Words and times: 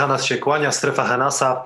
Hanas 0.00 0.24
się 0.24 0.38
kłania, 0.38 0.72
strefa 0.72 1.04
Hanasa 1.04 1.64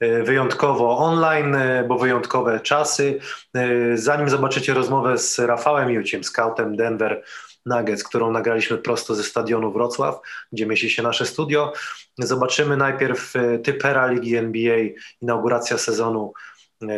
e, 0.00 0.22
wyjątkowo 0.22 0.98
online, 0.98 1.54
e, 1.54 1.84
bo 1.84 1.98
wyjątkowe 1.98 2.60
czasy. 2.60 3.18
E, 3.54 3.96
zanim 3.96 4.28
zobaczycie 4.28 4.74
rozmowę 4.74 5.18
z 5.18 5.38
Rafałem 5.38 5.90
Juciem, 5.90 6.24
scoutem 6.24 6.76
Denver 6.76 7.24
Nuggets, 7.66 8.04
którą 8.04 8.30
nagraliśmy 8.30 8.78
prosto 8.78 9.14
ze 9.14 9.22
stadionu 9.22 9.72
Wrocław, 9.72 10.20
gdzie 10.52 10.66
mieści 10.66 10.90
się 10.90 11.02
nasze 11.02 11.26
studio, 11.26 11.72
zobaczymy 12.18 12.76
najpierw 12.76 13.32
typera 13.64 14.06
Ligi 14.06 14.36
NBA, 14.36 14.78
inauguracja 15.20 15.78
sezonu 15.78 16.32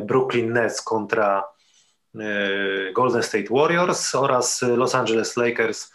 Brooklyn 0.02 0.52
Nets 0.52 0.82
kontra 0.82 1.44
Golden 2.94 3.22
State 3.22 3.48
Warriors 3.50 4.14
oraz 4.14 4.62
Los 4.62 4.94
Angeles 4.94 5.36
Lakers 5.36 5.92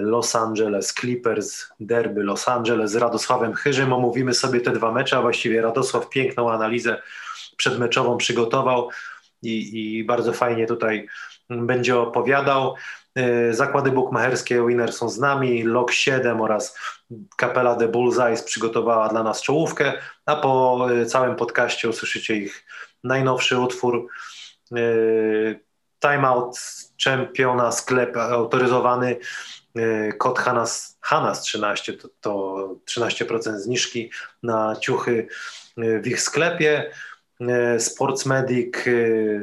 Los 0.00 0.34
Angeles 0.34 0.94
Clippers, 0.94 1.66
derby 1.80 2.22
Los 2.22 2.48
Angeles 2.48 2.90
z 2.90 2.96
Radosławem 2.96 3.54
Chyżym. 3.54 3.92
Omówimy 3.92 4.34
sobie 4.34 4.60
te 4.60 4.70
dwa 4.70 4.92
mecze, 4.92 5.16
a 5.16 5.22
właściwie 5.22 5.62
Radosław 5.62 6.08
piękną 6.08 6.52
analizę 6.52 7.02
przedmeczową 7.56 8.16
przygotował 8.16 8.88
i, 9.42 9.98
i 9.98 10.04
bardzo 10.04 10.32
fajnie 10.32 10.66
tutaj 10.66 11.08
będzie 11.50 11.98
opowiadał. 11.98 12.74
Y, 13.18 13.54
zakłady 13.54 13.90
bukmacherskie 13.90 14.66
Winner 14.66 14.92
są 14.92 15.08
z 15.08 15.18
nami, 15.18 15.62
Lok 15.62 15.92
7 15.92 16.40
oraz 16.40 16.78
kapela 17.36 17.76
The 17.76 17.88
Bullseyes 17.88 18.42
przygotowała 18.42 19.08
dla 19.08 19.22
nas 19.22 19.42
czołówkę, 19.42 19.92
a 20.26 20.36
po 20.36 20.86
y, 20.92 21.06
całym 21.06 21.36
podcaście 21.36 21.88
usłyszycie 21.88 22.36
ich 22.36 22.66
najnowszy 23.04 23.58
utwór 23.58 24.08
Timeout 26.00 26.58
czempiona 26.96 27.72
sklep 27.72 28.16
autoryzowany 28.16 29.16
kod 30.18 30.38
Hanas, 30.38 30.98
Hanas 31.00 31.42
13 31.42 31.92
to, 31.92 32.08
to 32.20 32.76
13% 32.84 33.58
zniżki 33.58 34.10
na 34.42 34.76
ciuchy 34.80 35.28
e, 35.76 36.00
w 36.00 36.06
ich 36.06 36.20
sklepie. 36.20 36.90
E, 37.40 37.80
Sports 37.80 38.26
Medic 38.26 38.84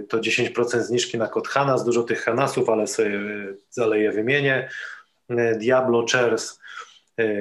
to 0.10 0.18
10% 0.18 0.82
zniżki 0.82 1.18
na 1.18 1.28
kod 1.28 1.48
Hanas, 1.48 1.86
dużo 1.86 2.04
tych 2.04 2.24
Hanasów, 2.24 2.70
ale 2.70 2.88
sobie 2.88 3.20
zaleję 3.70 4.12
wymienię. 4.12 4.70
Diablo 5.60 6.06
Chairs, 6.12 6.60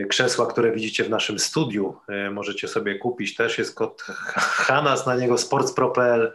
krzesła, 0.09 0.47
które 0.47 0.73
widzicie 0.73 1.05
w 1.05 1.11
naszym 1.11 1.39
studiu, 1.39 1.97
możecie 2.31 2.69
sobie 2.69 2.99
kupić, 2.99 3.35
też 3.35 3.59
jest 3.59 3.75
kod 3.75 4.03
Hanas, 4.03 5.07
na 5.07 5.17
niego 5.17 5.39
sportspro.pl, 5.39 6.33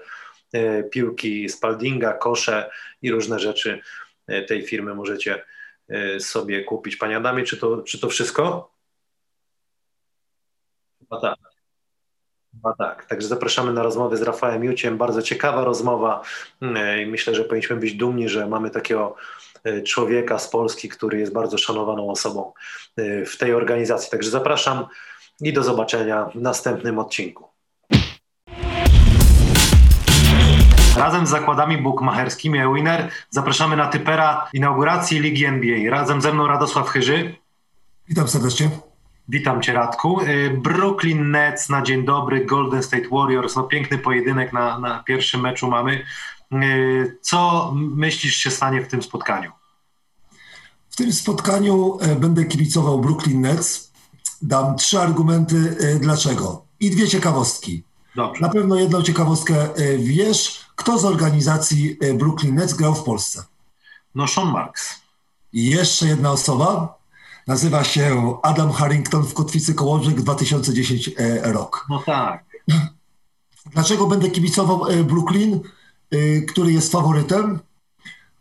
piłki 0.92 1.50
Spaldinga, 1.50 2.14
kosze 2.14 2.70
i 3.02 3.12
różne 3.12 3.40
rzeczy 3.40 3.82
tej 4.48 4.68
firmy 4.68 4.96
możecie 4.96 5.44
Y, 5.44 5.57
sobie 6.20 6.64
kupić. 6.64 6.96
Panie 6.96 7.18
Adamie, 7.18 7.44
czy 7.44 7.58
to, 7.58 7.82
czy 7.82 8.00
to 8.00 8.10
wszystko? 8.10 8.72
Chyba 11.00 11.22
tak. 11.22 11.40
Chyba 12.52 12.74
tak. 12.74 13.06
Także 13.06 13.28
zapraszamy 13.28 13.74
na 13.74 13.84
rozmowę 13.84 14.18
z 14.18 14.22
Rafałem 14.22 14.64
Juciem. 14.64 14.98
Bardzo 14.98 15.22
ciekawa 15.22 15.64
rozmowa 15.64 16.22
y, 16.62 17.02
i 17.02 17.06
myślę, 17.06 17.36
że 17.36 17.44
powinniśmy 17.44 17.76
być 17.76 17.94
dumni, 17.94 18.30
że 18.30 18.48
mamy 18.48 18.70
takiego 18.70 19.16
y, 19.68 19.84
człowieka 19.84 20.40
z 20.40 20.50
Polski, 20.50 20.90
który 20.90 21.20
jest 21.20 21.34
bardzo 21.34 21.58
szanowaną 21.58 22.10
osobą 22.10 22.54
w 23.26 23.38
tej 23.38 23.54
organizacji. 23.54 24.12
Także 24.12 24.30
zapraszam 24.30 24.86
i 25.42 25.54
do 25.54 25.64
zobaczenia 25.64 26.26
w 26.26 26.36
następnym 26.36 27.00
odcinku. 27.00 27.47
Razem 30.98 31.28
z 31.28 31.30
zakładami 31.30 31.78
bukmacherskimi 31.78 32.60
Winner 32.76 33.12
zapraszamy 33.30 33.78
na 33.78 33.88
typera 33.88 34.50
inauguracji 34.54 35.20
Ligi 35.20 35.46
NBA. 35.46 35.92
Razem 35.92 36.22
ze 36.22 36.34
mną 36.34 36.48
Radosław 36.48 36.90
Chyży. 36.90 37.36
Witam 38.10 38.28
serdecznie. 38.28 38.70
Witam 39.30 39.62
Cię 39.62 39.74
Radku. 39.74 40.22
Y, 40.22 40.50
Brooklyn 40.50 41.32
Nets 41.32 41.70
na 41.70 41.82
dzień 41.82 42.06
dobry, 42.06 42.46
Golden 42.46 42.84
State 42.84 43.08
Warriors. 43.12 43.56
No 43.56 43.64
piękny 43.64 43.98
pojedynek 43.98 44.54
na, 44.54 44.80
na 44.80 45.04
pierwszym 45.04 45.42
meczu 45.42 45.68
mamy. 45.68 46.04
Y, 46.54 47.18
co 47.22 47.72
myślisz 47.76 48.36
się 48.36 48.52
stanie 48.52 48.82
w 48.82 48.88
tym 48.88 49.04
spotkaniu? 49.04 49.52
W 50.90 50.96
tym 50.96 51.14
spotkaniu 51.14 51.98
e, 52.02 52.16
będę 52.16 52.46
kibicował 52.46 53.02
Brooklyn 53.02 53.42
Nets. 53.42 53.92
Dam 54.42 54.76
trzy 54.76 55.00
argumenty 55.00 55.76
e, 55.80 56.00
dlaczego 56.00 56.66
i 56.80 56.92
dwie 56.92 57.08
ciekawostki. 57.08 57.84
Dobrze. 58.16 58.42
Na 58.42 58.50
pewno 58.50 58.76
jedną 58.76 59.02
ciekawostkę 59.02 59.76
e, 59.76 59.98
wiesz, 59.98 60.67
kto 60.78 61.00
z 61.00 61.06
organizacji 61.06 61.98
e, 62.02 62.14
Brooklyn 62.14 62.56
Nets 62.56 62.74
grał 62.74 62.96
w 62.96 63.04
Polsce? 63.04 63.44
No 64.16 64.28
Sean 64.28 64.52
Marks. 64.52 64.96
I 65.54 65.66
jeszcze 65.66 66.08
jedna 66.08 66.32
osoba, 66.32 66.98
nazywa 67.48 67.84
się 67.84 68.38
Adam 68.44 68.72
Harrington 68.72 69.24
w 69.24 69.34
Kotwicy 69.34 69.74
Kołobrzeg 69.74 70.22
2010 70.22 71.10
e, 71.18 71.52
rok. 71.52 71.86
No 71.90 72.04
tak. 72.06 72.46
Dlaczego 73.66 74.08
będę 74.08 74.30
kibicował 74.30 74.86
Brooklyn, 75.04 75.60
który 76.48 76.72
jest 76.72 76.92
faworytem? 76.92 77.60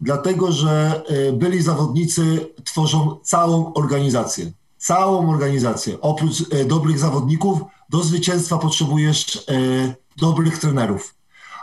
Dlatego, 0.00 0.52
że 0.52 1.02
byli 1.32 1.62
zawodnicy 1.62 2.52
tworzą 2.64 3.18
całą 3.22 3.72
organizację. 3.74 4.52
Całą 4.78 5.30
organizację. 5.30 6.00
Oprócz 6.00 6.48
dobrych 6.66 6.98
zawodników, 6.98 7.60
do 7.88 8.02
zwycięstwa 8.02 8.58
potrzebujesz 8.58 9.36
e, 9.36 9.94
dobrych 10.16 10.58
trenerów. 10.58 11.15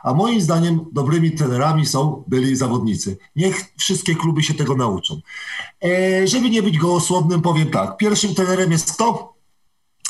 A 0.03 0.13
moim 0.13 0.41
zdaniem 0.41 0.85
dobrymi 0.91 1.31
trenerami 1.31 1.85
są 1.85 2.23
byli 2.27 2.55
zawodnicy. 2.55 3.17
Niech 3.35 3.73
wszystkie 3.77 4.15
kluby 4.15 4.43
się 4.43 4.53
tego 4.53 4.75
nauczą. 4.75 5.21
E, 5.83 6.27
żeby 6.27 6.49
nie 6.49 6.63
być 6.63 6.77
gołosłownym, 6.77 7.41
powiem 7.41 7.69
tak. 7.69 7.97
Pierwszym 7.97 8.35
trenerem 8.35 8.71
jest 8.71 8.93
kto? 8.93 9.33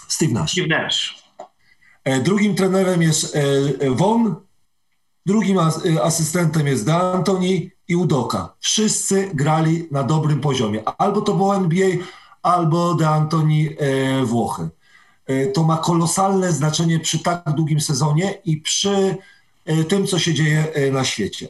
Steve 0.08 0.34
Nash. 0.34 0.52
Steve 0.52 0.68
Nash. 0.68 1.24
E, 2.04 2.20
drugim 2.22 2.56
trenerem 2.56 3.02
jest 3.02 3.36
e, 3.36 3.90
Von. 3.92 4.36
Drugim 5.26 5.58
as, 5.58 5.86
e, 5.86 6.04
asystentem 6.04 6.68
jest 6.68 6.86
D'Antoni 6.88 7.70
i 7.88 7.96
Udoka. 7.96 8.56
Wszyscy 8.60 9.30
grali 9.34 9.88
na 9.92 10.04
dobrym 10.04 10.40
poziomie. 10.40 10.84
Albo 10.98 11.22
to 11.22 11.34
było 11.34 11.56
NBA, 11.56 11.88
albo 12.42 12.96
D'Antoni 12.96 13.70
e, 13.78 14.25
Włochy. 14.25 14.70
E, 15.25 15.48
to 15.48 15.64
ma 15.64 15.78
kolosalne 15.78 16.52
znaczenie 16.52 17.00
przy 17.00 17.20
tak 17.20 17.44
długim 17.56 17.81
sezonie 17.81 18.42
i 18.46 18.58
przy 18.58 18.90
e, 18.96 19.18
tym, 19.90 20.07
co 20.07 20.19
się 20.19 20.34
dzieje 20.34 20.74
e, 20.74 20.91
na 20.91 21.03
świecie. 21.03 21.47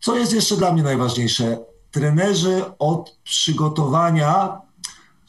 Co 0.00 0.16
jest 0.16 0.32
jeszcze 0.32 0.56
dla 0.56 0.72
mnie 0.72 0.82
najważniejsze? 0.82 1.58
Trenerzy 1.90 2.64
od 2.78 3.18
przygotowania, 3.24 4.60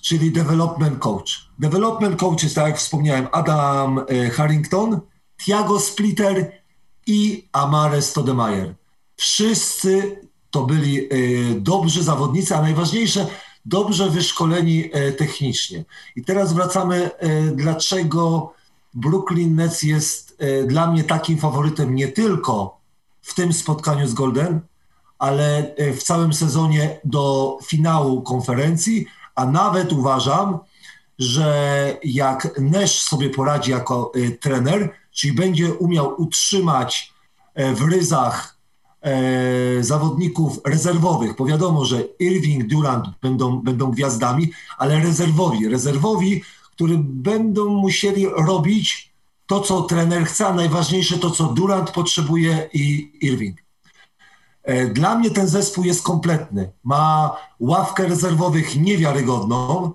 czyli 0.01 0.31
development 0.31 0.99
coach. 0.99 1.49
Development 1.59 2.19
coach 2.19 2.43
jest, 2.43 2.55
tak 2.55 2.67
jak 2.67 2.77
wspomniałem, 2.77 3.27
Adam 3.31 4.05
Harrington, 4.33 5.01
Tiago 5.45 5.79
Splitter 5.79 6.51
i 7.07 7.47
Amare 7.51 8.01
Stodemeyer. 8.01 8.75
Wszyscy 9.15 10.21
to 10.51 10.63
byli 10.63 11.09
dobrzy 11.61 12.03
zawodnicy, 12.03 12.55
a 12.55 12.61
najważniejsze, 12.61 13.27
dobrze 13.65 14.09
wyszkoleni 14.09 14.89
e, 14.91 15.11
technicznie. 15.11 15.85
I 16.15 16.23
teraz 16.23 16.53
wracamy, 16.53 17.11
e, 17.17 17.41
dlaczego 17.41 18.53
Brooklyn 18.93 19.55
Nets 19.55 19.83
jest 19.83 20.35
e, 20.39 20.63
dla 20.63 20.91
mnie 20.91 21.03
takim 21.03 21.37
faworytem 21.37 21.95
nie 21.95 22.07
tylko 22.07 22.77
w 23.21 23.33
tym 23.33 23.53
spotkaniu 23.53 24.07
z 24.07 24.13
Golden, 24.13 24.59
ale 25.19 25.75
w 25.97 26.03
całym 26.03 26.33
sezonie 26.33 26.99
do 27.03 27.57
finału 27.65 28.21
konferencji, 28.21 29.05
a 29.35 29.45
nawet 29.45 29.93
uważam, 29.93 30.59
że 31.19 31.97
jak 32.03 32.59
Nash 32.61 33.01
sobie 33.01 33.29
poradzi 33.29 33.71
jako 33.71 34.11
trener, 34.39 34.93
czyli 35.11 35.33
będzie 35.33 35.73
umiał 35.73 36.21
utrzymać 36.21 37.13
w 37.55 37.81
ryzach 37.91 38.57
e, 39.01 39.83
zawodników 39.83 40.59
rezerwowych, 40.65 41.35
bo 41.35 41.45
wiadomo, 41.45 41.85
że 41.85 42.01
Irving, 42.19 42.67
Durant 42.67 43.05
będą, 43.21 43.59
będą 43.59 43.91
gwiazdami, 43.91 44.51
ale 44.77 44.99
rezerwowi, 44.99 45.67
rezerwowi, 45.67 46.43
którzy 46.75 46.97
będą 47.03 47.69
musieli 47.69 48.27
robić 48.27 49.13
to, 49.47 49.59
co 49.61 49.81
trener 49.81 50.25
chce, 50.25 50.47
a 50.47 50.53
najważniejsze 50.53 51.17
to, 51.17 51.31
co 51.31 51.43
Durant 51.43 51.91
potrzebuje 51.91 52.69
i 52.73 53.11
Irving. 53.21 53.63
E, 54.63 54.85
dla 54.85 55.15
mnie 55.15 55.31
ten 55.31 55.47
zespół 55.47 55.83
jest 55.83 56.03
kompletny. 56.03 56.71
Ma 56.83 57.37
ławkę 57.59 58.07
rezerwowych 58.07 58.75
niewiarygodną, 58.75 59.91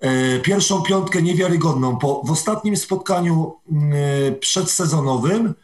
e, 0.00 0.40
pierwszą 0.40 0.82
piątkę 0.82 1.22
niewiarygodną. 1.22 1.96
Po, 1.96 2.22
w 2.24 2.30
ostatnim 2.30 2.76
spotkaniu 2.76 3.54
e, 3.68 4.32
przedsezonowym 4.32 5.54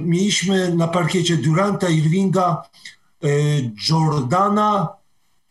mieliśmy 0.00 0.74
na 0.74 0.88
parkiecie 0.88 1.36
Duranta, 1.36 1.88
Irvinga, 1.88 2.62
Jordana, 3.90 4.88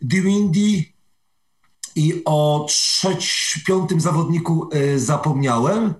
Dewindy 0.02 0.93
i 1.96 2.22
o 2.26 2.66
trzecim, 2.70 3.62
piątym 3.68 4.02
zawodniku 4.02 4.70
e, 4.72 5.00
zapomniałem. 5.00 5.94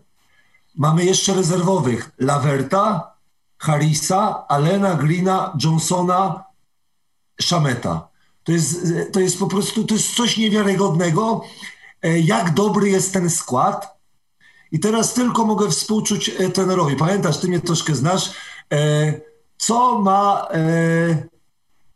Mamy 0.76 1.06
jeszcze 1.06 1.34
rezerwowych 1.34 2.12
Laverta, 2.20 3.14
Harrisa, 3.58 4.48
Alena, 4.48 4.96
Greena, 4.96 5.58
Johnsona, 5.64 6.44
Shameta. 7.42 8.08
To 8.44 8.52
jest, 8.52 8.88
to 9.14 9.20
jest 9.20 9.40
po 9.40 9.48
prostu 9.48 9.84
to 9.84 9.96
jest 9.96 10.16
coś 10.16 10.38
niewiarygodnego, 10.38 11.42
jak 12.04 12.54
dobry 12.54 12.90
jest 12.90 13.14
ten 13.14 13.30
skład. 13.30 13.94
I 14.74 14.80
teraz 14.80 15.14
tylko 15.14 15.46
mogę 15.46 15.70
współczuć 15.70 16.30
e, 16.30 16.50
trenerowi. 16.50 16.96
Pamiętasz, 16.96 17.38
ty 17.38 17.48
mnie 17.48 17.60
troszkę 17.60 17.96
znasz. 17.96 18.34
E, 18.74 19.14
co 19.58 20.00
ma 20.00 20.48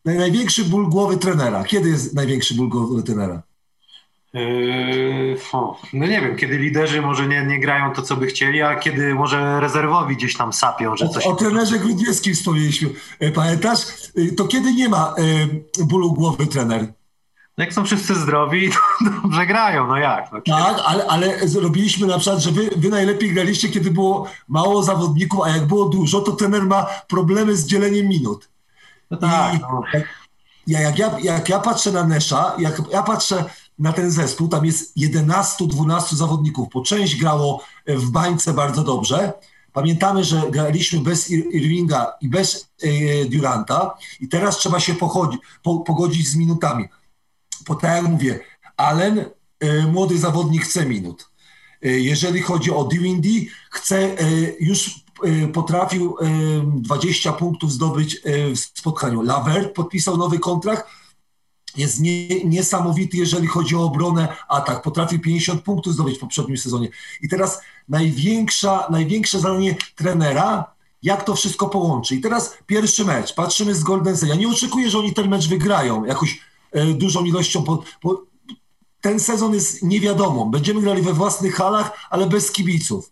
e, 0.06 0.14
największy 0.18 0.64
ból 0.64 0.90
głowy 0.90 1.18
trenera? 1.18 1.64
Kiedy 1.64 1.90
jest 1.90 2.14
największy 2.14 2.56
ból 2.56 2.70
głowy 2.70 3.04
trenera? 3.04 3.44
Yy, 4.38 5.38
no 5.94 6.08
nie 6.08 6.22
wiem, 6.22 6.36
kiedy 6.36 6.58
liderzy 6.58 7.02
może 7.02 7.28
nie, 7.28 7.46
nie 7.46 7.60
grają 7.60 7.94
to, 7.94 8.02
co 8.02 8.18
by 8.18 8.28
chcieli, 8.28 8.62
a 8.62 8.76
kiedy 8.76 9.16
może 9.16 9.60
rezerwowi 9.60 10.16
gdzieś 10.16 10.38
tam 10.38 10.54
sapią, 10.54 10.98
że 10.98 11.10
coś... 11.10 11.26
O, 11.26 11.30
o 11.30 11.36
trenerze 11.36 11.80
Grudziewskim 11.80 12.34
wspomnieliśmy. 12.34 12.90
E, 13.20 13.32
pamiętasz? 13.32 13.80
E, 14.16 14.36
to 14.36 14.48
kiedy 14.48 14.74
nie 14.74 14.90
ma 14.90 15.16
e, 15.80 15.84
bólu 15.84 16.14
głowy 16.14 16.48
trener? 16.48 16.94
Jak 17.58 17.74
są 17.74 17.86
wszyscy 17.86 18.16
zdrowi, 18.16 18.70
to 18.70 19.06
dobrze 19.22 19.46
grają, 19.46 19.88
no 19.88 19.98
jak? 19.98 20.32
No, 20.32 20.42
tak, 20.42 20.78
ale, 20.86 21.06
ale 21.08 21.48
zrobiliśmy 21.48 22.08
na 22.08 22.20
przykład, 22.20 22.42
że 22.42 22.52
wy, 22.52 22.70
wy 22.78 22.90
najlepiej 22.90 23.34
graliście, 23.34 23.70
kiedy 23.70 23.92
było 23.92 24.28
mało 24.48 24.84
zawodników, 24.84 25.42
a 25.46 25.50
jak 25.50 25.66
było 25.66 25.90
dużo, 25.90 26.22
to 26.22 26.32
trener 26.32 26.64
ma 26.64 26.86
problemy 27.08 27.56
z 27.56 27.66
dzieleniem 27.66 28.08
minut. 28.08 28.50
No 29.12 29.18
tak. 29.18 29.54
I, 29.54 29.60
no. 29.60 29.82
Jak, 30.68 30.82
jak, 30.84 31.00
ja, 31.00 31.20
jak 31.20 31.50
ja 31.50 31.60
patrzę 31.60 31.92
na 31.92 32.04
Nesza, 32.04 32.56
jak 32.58 32.82
ja 32.92 33.04
patrzę 33.04 33.46
na 33.80 33.94
ten 33.94 34.12
zespół, 34.12 34.48
tam 34.48 34.66
jest 34.66 34.98
11-12 34.98 36.16
zawodników, 36.16 36.70
po 36.70 36.82
część 36.82 37.16
grało 37.16 37.64
w 37.88 38.10
bańce 38.10 38.54
bardzo 38.54 38.84
dobrze. 38.84 39.34
Pamiętamy, 39.78 40.24
że 40.24 40.42
graliśmy 40.52 41.00
bez 41.00 41.32
Irvinga 41.32 42.14
i 42.22 42.28
bez 42.30 42.70
e, 42.84 43.26
Duranta 43.26 43.98
i 44.20 44.28
teraz 44.28 44.58
trzeba 44.58 44.80
się 44.80 44.94
pochodzi, 44.94 45.38
po, 45.64 45.80
pogodzić 45.80 46.28
z 46.28 46.36
minutami. 46.36 46.86
Bo 47.68 47.76
tak 47.76 47.96
jak 47.96 48.12
mówię, 48.12 48.40
Allen, 48.78 49.26
e, 49.60 49.88
młody 49.88 50.18
zawodnik, 50.18 50.64
chce 50.64 50.86
minut. 50.86 51.30
E, 51.84 51.90
jeżeli 51.90 52.42
chodzi 52.42 52.72
o 52.72 52.84
Dewindy, 52.84 53.46
chce, 53.72 54.16
już 54.60 55.08
potrafił 55.54 56.18
20 56.66 57.34
punktów 57.34 57.72
zdobyć 57.72 58.22
w 58.56 58.60
spotkaniu. 58.80 59.22
Lavert 59.22 59.74
podpisał 59.76 60.18
nowy 60.18 60.40
kontrakt, 60.40 60.86
jest 61.78 62.00
nie, 62.00 62.44
niesamowity, 62.44 63.18
jeżeli 63.18 63.48
chodzi 63.48 63.76
o 63.76 63.84
obronę, 63.84 64.28
atak. 64.48 64.82
Potrafił 64.82 65.20
50 65.20 65.62
punktów 65.62 65.94
zdobyć 65.94 66.18
w 66.18 66.20
poprzednim 66.20 66.58
sezonie. 66.58 66.90
I 67.22 67.30
teraz 67.30 67.62
największa, 67.90 68.88
największe 68.90 69.40
zadanie 69.40 69.76
trenera, 69.96 70.66
jak 71.04 71.24
to 71.24 71.36
wszystko 71.36 71.70
połączy. 71.70 72.16
I 72.16 72.22
teraz 72.22 72.58
pierwszy 72.66 73.06
mecz, 73.06 73.34
patrzymy 73.34 73.76
z 73.76 73.84
Golden 73.84 74.18
State. 74.18 74.34
Ja 74.34 74.40
nie 74.40 74.50
oczekuję, 74.50 74.90
że 74.90 75.00
oni 75.00 75.14
ten 75.14 75.30
mecz 75.30 75.48
wygrają 75.48 76.06
jakoś 76.06 76.42
e, 76.72 76.86
dużą 76.86 77.26
ilością. 77.26 77.64
Po, 77.64 77.84
po, 78.02 78.22
ten 79.02 79.20
sezon 79.20 79.54
jest 79.54 79.84
niewiadomą. 79.84 80.52
Będziemy 80.52 80.82
grali 80.82 81.02
we 81.02 81.14
własnych 81.14 81.56
halach, 81.56 82.08
ale 82.10 82.26
bez 82.26 82.52
kibiców. 82.52 83.12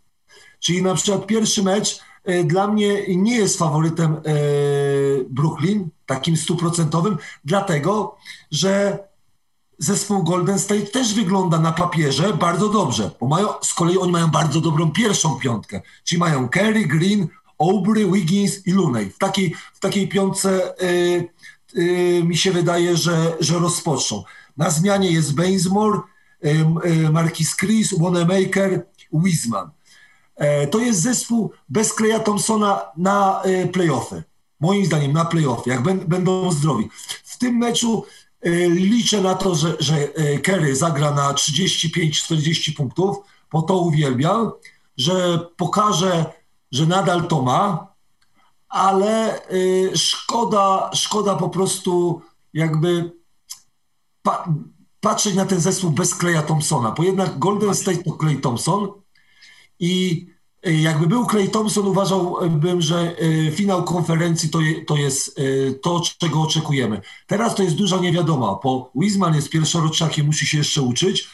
Czyli 0.59 0.81
na 0.81 0.95
przykład 0.95 1.27
pierwszy 1.27 1.63
mecz 1.63 1.99
dla 2.45 2.67
mnie 2.67 3.15
nie 3.15 3.35
jest 3.35 3.57
faworytem 3.57 4.13
e, 4.13 4.19
Brooklyn, 5.29 5.89
takim 6.05 6.37
stuprocentowym, 6.37 7.17
dlatego, 7.45 8.15
że 8.51 8.99
zespół 9.77 10.23
Golden 10.23 10.59
State 10.59 10.81
też 10.81 11.13
wygląda 11.13 11.59
na 11.59 11.71
papierze 11.71 12.33
bardzo 12.33 12.69
dobrze, 12.69 13.11
bo 13.19 13.27
mają, 13.27 13.47
z 13.61 13.73
kolei 13.73 13.97
oni 13.97 14.11
mają 14.11 14.27
bardzo 14.27 14.61
dobrą 14.61 14.91
pierwszą 14.91 15.39
piątkę, 15.39 15.81
czyli 16.03 16.19
mają 16.19 16.49
Kerry, 16.49 16.85
Green, 16.85 17.27
Aubrey, 17.59 18.11
Wiggins 18.11 18.67
i 18.67 18.71
Looney. 18.71 19.09
W 19.09 19.17
takiej, 19.17 19.55
w 19.73 19.79
takiej 19.79 20.07
piątce 20.07 20.81
y, 20.83 21.29
y, 21.77 22.23
mi 22.23 22.37
się 22.37 22.51
wydaje, 22.51 22.97
że, 22.97 23.37
że 23.39 23.59
rozpoczną. 23.59 24.23
Na 24.57 24.69
zmianie 24.69 25.11
jest 25.11 25.35
Bainsmore, 25.35 25.99
y, 26.45 26.49
y, 26.85 27.09
Marquis 27.09 27.55
Chris, 27.55 27.99
Wanamaker, 27.99 28.85
Wiseman. 29.13 29.69
E, 30.35 30.67
to 30.67 30.79
jest 30.79 31.01
zespół 31.01 31.51
bez 31.69 31.93
Kleja 31.93 32.19
Thompsona 32.19 32.81
na 32.97 33.41
e, 33.41 33.67
playoffy. 33.67 34.23
Moim 34.59 34.85
zdaniem 34.85 35.13
na 35.13 35.25
playoffy, 35.25 35.69
jak 35.69 35.81
będą 36.07 36.51
zdrowi. 36.51 36.89
W 37.23 37.37
tym 37.37 37.57
meczu 37.57 38.05
e, 38.41 38.69
liczę 38.69 39.21
na 39.21 39.35
to, 39.35 39.55
że, 39.55 39.75
że 39.79 40.07
Kerry 40.43 40.75
zagra 40.75 41.11
na 41.11 41.33
35-40 41.33 42.75
punktów, 42.75 43.17
po 43.49 43.61
to 43.61 43.77
uwielbiam, 43.77 44.51
że 44.97 45.39
pokaże, 45.57 46.25
że 46.71 46.85
nadal 46.85 47.27
to 47.27 47.41
ma, 47.41 47.87
ale 48.69 49.41
szkoda, 49.95 50.89
szkoda 50.93 51.35
po 51.35 51.49
prostu 51.49 52.21
jakby 52.53 53.11
pa, 54.21 54.49
patrzeć 54.99 55.35
na 55.35 55.45
ten 55.45 55.59
zespół 55.59 55.91
bez 55.91 56.15
Kleja 56.15 56.41
Thompsona, 56.41 56.91
bo 56.91 57.03
jednak 57.03 57.39
Golden 57.39 57.75
State 57.75 58.03
to 58.03 58.17
Clay 58.19 58.35
Thompson, 58.35 58.87
i 59.79 60.27
e, 60.63 60.73
jakby 60.73 61.07
był 61.07 61.25
Clay 61.25 61.49
Thompson, 61.49 61.87
uważałbym, 61.87 62.81
że 62.81 63.15
e, 63.47 63.51
finał 63.51 63.83
konferencji 63.83 64.49
to, 64.49 64.59
to 64.87 64.97
jest 64.97 65.39
e, 65.39 65.73
to, 65.73 66.01
czego 66.17 66.41
oczekujemy. 66.41 67.01
Teraz 67.27 67.55
to 67.55 67.63
jest 67.63 67.75
duża 67.75 67.97
niewiadoma, 67.97 68.59
bo 68.63 68.91
Wiseman 68.95 69.35
jest 69.35 69.49
pierwszoroczakiem, 69.49 70.25
musi 70.25 70.47
się 70.47 70.57
jeszcze 70.57 70.81
uczyć. 70.81 71.29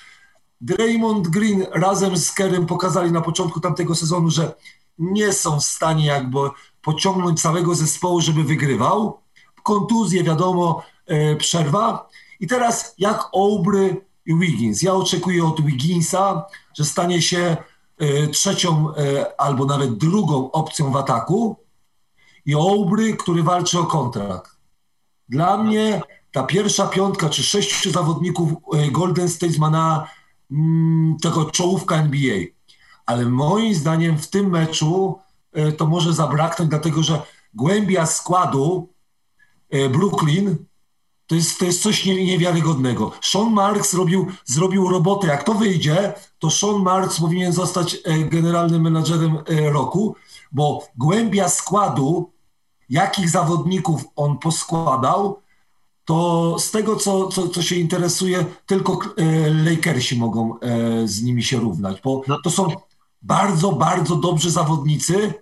Draymond 0.61 1.27
Green 1.27 1.65
razem 1.71 2.17
z 2.17 2.31
Kerem 2.31 2.65
pokazali 2.65 3.11
na 3.11 3.21
początku 3.21 3.59
tamtego 3.59 3.95
sezonu, 3.95 4.29
że 4.29 4.55
nie 4.97 5.33
są 5.33 5.59
w 5.59 5.63
stanie 5.63 6.05
jakby 6.05 6.39
pociągnąć 6.81 7.41
całego 7.41 7.75
zespołu, 7.75 8.21
żeby 8.21 8.43
wygrywał. 8.43 9.19
Kontuzje, 9.63 10.23
wiadomo, 10.23 10.83
przerwa. 11.37 12.09
I 12.39 12.47
teraz 12.47 12.95
jak 12.97 13.29
Aubry 13.33 14.05
i 14.25 14.35
Wiggins. 14.35 14.81
Ja 14.81 14.93
oczekuję 14.93 15.45
od 15.45 15.61
Wigginsa, 15.61 16.45
że 16.73 16.85
stanie 16.85 17.21
się 17.21 17.57
E, 17.57 17.57
trzecią 18.31 18.95
e, 18.95 19.41
albo 19.41 19.65
nawet 19.65 19.97
drugą 19.97 20.51
opcją 20.51 20.91
w 20.91 20.95
ataku 20.95 21.57
i 22.45 22.55
Obry, 22.55 23.13
który 23.13 23.43
walczy 23.43 23.79
o 23.79 23.85
kontrakt. 23.85 24.51
Dla 25.29 25.57
mnie 25.57 26.01
ta 26.31 26.43
pierwsza 26.43 26.87
piątka 26.87 27.29
czy 27.29 27.43
sześciu 27.43 27.91
zawodników 27.91 28.51
e, 28.51 28.91
Golden 28.91 29.29
State 29.29 29.57
ma 29.59 29.69
na 29.69 30.07
mm, 30.51 31.17
tego 31.21 31.45
czołówka 31.45 31.95
NBA. 31.95 32.37
Ale 33.05 33.25
moim 33.25 33.75
zdaniem 33.75 34.17
w 34.17 34.27
tym 34.27 34.49
meczu 34.49 35.19
to 35.77 35.85
może 35.85 36.13
zabraknąć, 36.13 36.69
dlatego 36.69 37.03
że 37.03 37.21
głębia 37.53 38.05
składu 38.05 38.93
Brooklyn 39.91 40.65
to 41.31 41.35
jest, 41.35 41.59
to 41.59 41.65
jest 41.65 41.81
coś 41.81 42.05
niewiarygodnego. 42.05 43.11
Sean 43.21 43.53
Marks 43.53 43.91
zrobił, 43.91 44.27
zrobił 44.45 44.89
robotę. 44.89 45.27
Jak 45.27 45.43
to 45.43 45.53
wyjdzie, 45.53 46.13
to 46.39 46.49
Sean 46.49 46.81
Marks 46.81 47.19
powinien 47.19 47.53
zostać 47.53 47.97
e, 48.03 48.19
generalnym 48.19 48.81
menadżerem 48.81 49.37
e, 49.37 49.69
roku, 49.69 50.15
bo 50.51 50.87
głębia 50.97 51.49
składu, 51.49 52.31
jakich 52.89 53.29
zawodników 53.29 54.03
on 54.15 54.37
poskładał, 54.37 55.41
to 56.05 56.55
z 56.59 56.71
tego, 56.71 56.95
co, 56.95 57.27
co, 57.27 57.49
co 57.49 57.61
się 57.61 57.75
interesuje, 57.75 58.45
tylko 58.65 58.99
e, 59.17 59.53
Lakersi 59.53 60.17
mogą 60.17 60.55
z 61.05 61.23
nimi 61.23 61.43
się 61.43 61.59
równać, 61.59 62.01
bo 62.03 62.21
no. 62.27 62.37
to 62.43 62.49
są 62.49 62.67
bardzo, 63.21 63.71
bardzo 63.71 64.15
dobrzy 64.15 64.51
zawodnicy 64.51 65.33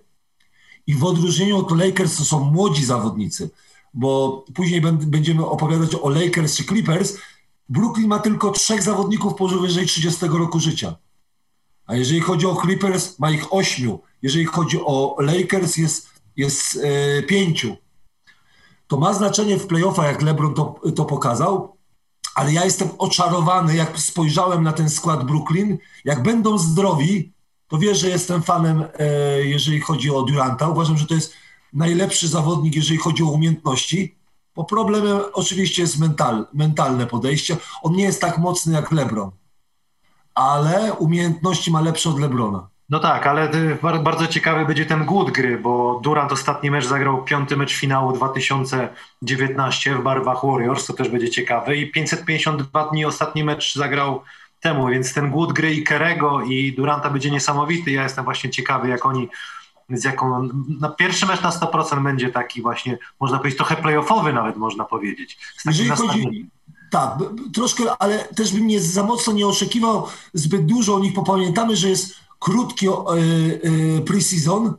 i 0.86 0.94
w 0.94 1.04
odróżnieniu 1.04 1.58
od 1.58 1.70
Lakers 1.70 2.16
to 2.16 2.24
są 2.24 2.40
młodzi 2.40 2.84
zawodnicy 2.84 3.50
bo 3.94 4.44
później 4.54 4.80
będziemy 4.80 5.46
opowiadać 5.46 5.94
o 6.02 6.08
Lakers 6.08 6.56
czy 6.56 6.64
Clippers. 6.64 7.16
Brooklyn 7.68 8.08
ma 8.08 8.18
tylko 8.18 8.50
trzech 8.50 8.82
zawodników 8.82 9.34
powyżej 9.34 9.86
30 9.86 10.26
roku 10.26 10.60
życia. 10.60 10.96
A 11.86 11.96
jeżeli 11.96 12.20
chodzi 12.20 12.46
o 12.46 12.62
Clippers, 12.62 13.18
ma 13.18 13.30
ich 13.30 13.52
ośmiu. 13.52 14.00
Jeżeli 14.22 14.44
chodzi 14.44 14.78
o 14.80 15.16
Lakers, 15.18 15.76
jest, 15.76 16.10
jest 16.36 16.78
e, 16.82 17.22
pięciu. 17.22 17.76
To 18.86 18.96
ma 18.96 19.12
znaczenie 19.12 19.58
w 19.58 19.66
playoffach, 19.66 20.06
jak 20.06 20.22
LeBron 20.22 20.54
to, 20.54 20.80
to 20.96 21.04
pokazał, 21.04 21.76
ale 22.34 22.52
ja 22.52 22.64
jestem 22.64 22.88
oczarowany, 22.98 23.76
jak 23.76 23.98
spojrzałem 23.98 24.62
na 24.62 24.72
ten 24.72 24.90
skład 24.90 25.24
Brooklyn. 25.24 25.78
Jak 26.04 26.22
będą 26.22 26.58
zdrowi, 26.58 27.32
to 27.68 27.78
wiesz, 27.78 27.98
że 27.98 28.08
jestem 28.08 28.42
fanem, 28.42 28.84
e, 28.98 29.08
jeżeli 29.44 29.80
chodzi 29.80 30.10
o 30.10 30.22
Duranta. 30.22 30.68
Uważam, 30.68 30.98
że 30.98 31.06
to 31.06 31.14
jest 31.14 31.32
najlepszy 31.72 32.28
zawodnik, 32.28 32.76
jeżeli 32.76 32.98
chodzi 32.98 33.22
o 33.22 33.26
umiejętności, 33.26 34.14
bo 34.56 34.64
problemem 34.64 35.18
oczywiście 35.32 35.82
jest 35.82 35.98
mental, 35.98 36.46
mentalne 36.54 37.06
podejście. 37.06 37.56
On 37.82 37.92
nie 37.92 38.04
jest 38.04 38.20
tak 38.20 38.38
mocny 38.38 38.74
jak 38.74 38.92
LeBron, 38.92 39.30
ale 40.34 40.92
umiejętności 40.92 41.70
ma 41.70 41.80
lepsze 41.80 42.10
od 42.10 42.20
LeBrona. 42.20 42.68
No 42.90 42.98
tak, 42.98 43.26
ale 43.26 43.50
bardzo 44.04 44.26
ciekawy 44.26 44.66
będzie 44.66 44.86
ten 44.86 45.04
głód 45.04 45.30
gry, 45.30 45.58
bo 45.58 46.00
Durant 46.02 46.32
ostatni 46.32 46.70
mecz 46.70 46.86
zagrał 46.86 47.24
piąty 47.24 47.56
mecz 47.56 47.72
finału 47.72 48.12
2019 48.12 49.94
w 49.94 50.02
barwach 50.02 50.44
Warriors, 50.44 50.86
to 50.86 50.92
też 50.92 51.08
będzie 51.08 51.30
ciekawe 51.30 51.76
i 51.76 51.90
552 51.90 52.88
dni 52.88 53.04
ostatni 53.04 53.44
mecz 53.44 53.74
zagrał 53.74 54.22
temu, 54.60 54.86
więc 54.86 55.14
ten 55.14 55.30
głód 55.30 55.52
gry 55.52 55.74
i 55.74 55.84
Kerego 55.84 56.42
i 56.42 56.72
Duranta 56.72 57.10
będzie 57.10 57.30
niesamowity. 57.30 57.90
Ja 57.90 58.02
jestem 58.02 58.24
właśnie 58.24 58.50
ciekawy, 58.50 58.88
jak 58.88 59.06
oni 59.06 59.28
z 59.90 60.04
jaką 60.04 60.48
na 60.80 60.88
pierwszy 60.88 61.26
mecz 61.26 61.42
na 61.42 61.50
100% 61.50 62.02
będzie 62.02 62.30
taki 62.30 62.62
właśnie, 62.62 62.98
można 63.20 63.38
powiedzieć, 63.38 63.56
trochę 63.58 63.76
playoffowy 63.76 64.32
nawet 64.32 64.56
można 64.56 64.84
powiedzieć. 64.84 65.38
Tak, 66.90 67.18
troszkę, 67.54 67.84
ale 67.98 68.18
też 68.18 68.52
bym 68.52 68.66
nie 68.66 68.80
za 68.80 69.02
mocno 69.02 69.32
nie 69.32 69.46
oczekiwał 69.46 70.06
zbyt 70.34 70.66
dużo 70.66 70.94
o 70.94 71.00
nich, 71.00 71.14
bo 71.14 71.22
pamiętamy, 71.22 71.76
że 71.76 71.88
jest 71.88 72.14
krótki 72.38 72.88
e, 72.88 72.90
e, 72.90 72.94
pre-season 74.00 74.72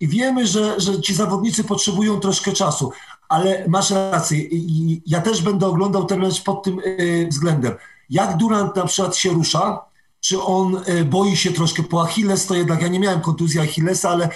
i 0.00 0.08
wiemy, 0.08 0.46
że, 0.46 0.80
że 0.80 1.00
ci 1.00 1.14
zawodnicy 1.14 1.64
potrzebują 1.64 2.20
troszkę 2.20 2.52
czasu, 2.52 2.92
ale 3.28 3.64
masz 3.68 3.90
rację. 3.90 4.38
I 4.38 5.02
ja 5.06 5.20
też 5.20 5.42
będę 5.42 5.66
oglądał 5.66 6.04
ten 6.04 6.20
mecz 6.20 6.42
pod 6.42 6.62
tym 6.62 6.80
e, 6.84 7.28
względem. 7.28 7.74
Jak 8.10 8.36
Durant 8.36 8.76
na 8.76 8.84
przykład 8.84 9.16
się 9.16 9.30
rusza, 9.30 9.80
czy 10.26 10.42
on 10.42 10.80
boi 11.04 11.36
się 11.36 11.52
troszkę 11.52 11.82
po 11.82 12.02
Achilles, 12.02 12.46
to 12.46 12.54
jednak 12.54 12.82
ja 12.82 12.88
nie 12.88 13.00
miałem 13.00 13.20
kontuzji 13.20 13.60
Achillesa, 13.60 14.10
ale 14.10 14.28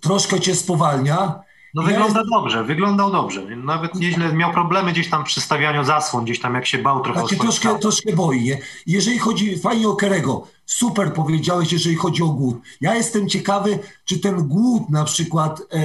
troszkę 0.00 0.40
cię 0.40 0.54
spowalnia 0.54 1.48
no 1.74 1.82
wygląda 1.82 2.20
jest... 2.20 2.30
dobrze, 2.30 2.64
wyglądał 2.64 3.12
dobrze. 3.12 3.42
Nawet 3.56 3.94
nieźle, 3.94 4.32
miał 4.32 4.52
problemy 4.52 4.92
gdzieś 4.92 5.10
tam 5.10 5.24
przy 5.24 5.40
stawianiu 5.40 5.84
zasłon, 5.84 6.24
gdzieś 6.24 6.40
tam 6.40 6.54
jak 6.54 6.66
się 6.66 6.78
bał 6.78 7.00
trochę. 7.00 7.28
Się 7.28 7.36
troszkę, 7.36 7.78
troszkę 7.78 8.12
boi. 8.12 8.42
Nie? 8.42 8.58
Jeżeli 8.86 9.18
chodzi 9.18 9.58
fajnie 9.58 9.88
o 9.88 9.96
Kerego, 9.96 10.46
super 10.66 11.12
powiedziałeś, 11.14 11.72
jeżeli 11.72 11.96
chodzi 11.96 12.22
o 12.22 12.28
głód. 12.28 12.56
Ja 12.80 12.94
jestem 12.94 13.28
ciekawy, 13.28 13.78
czy 14.04 14.18
ten 14.18 14.48
głód 14.48 14.90
na 14.90 15.04
przykład 15.04 15.60
e, 15.60 15.82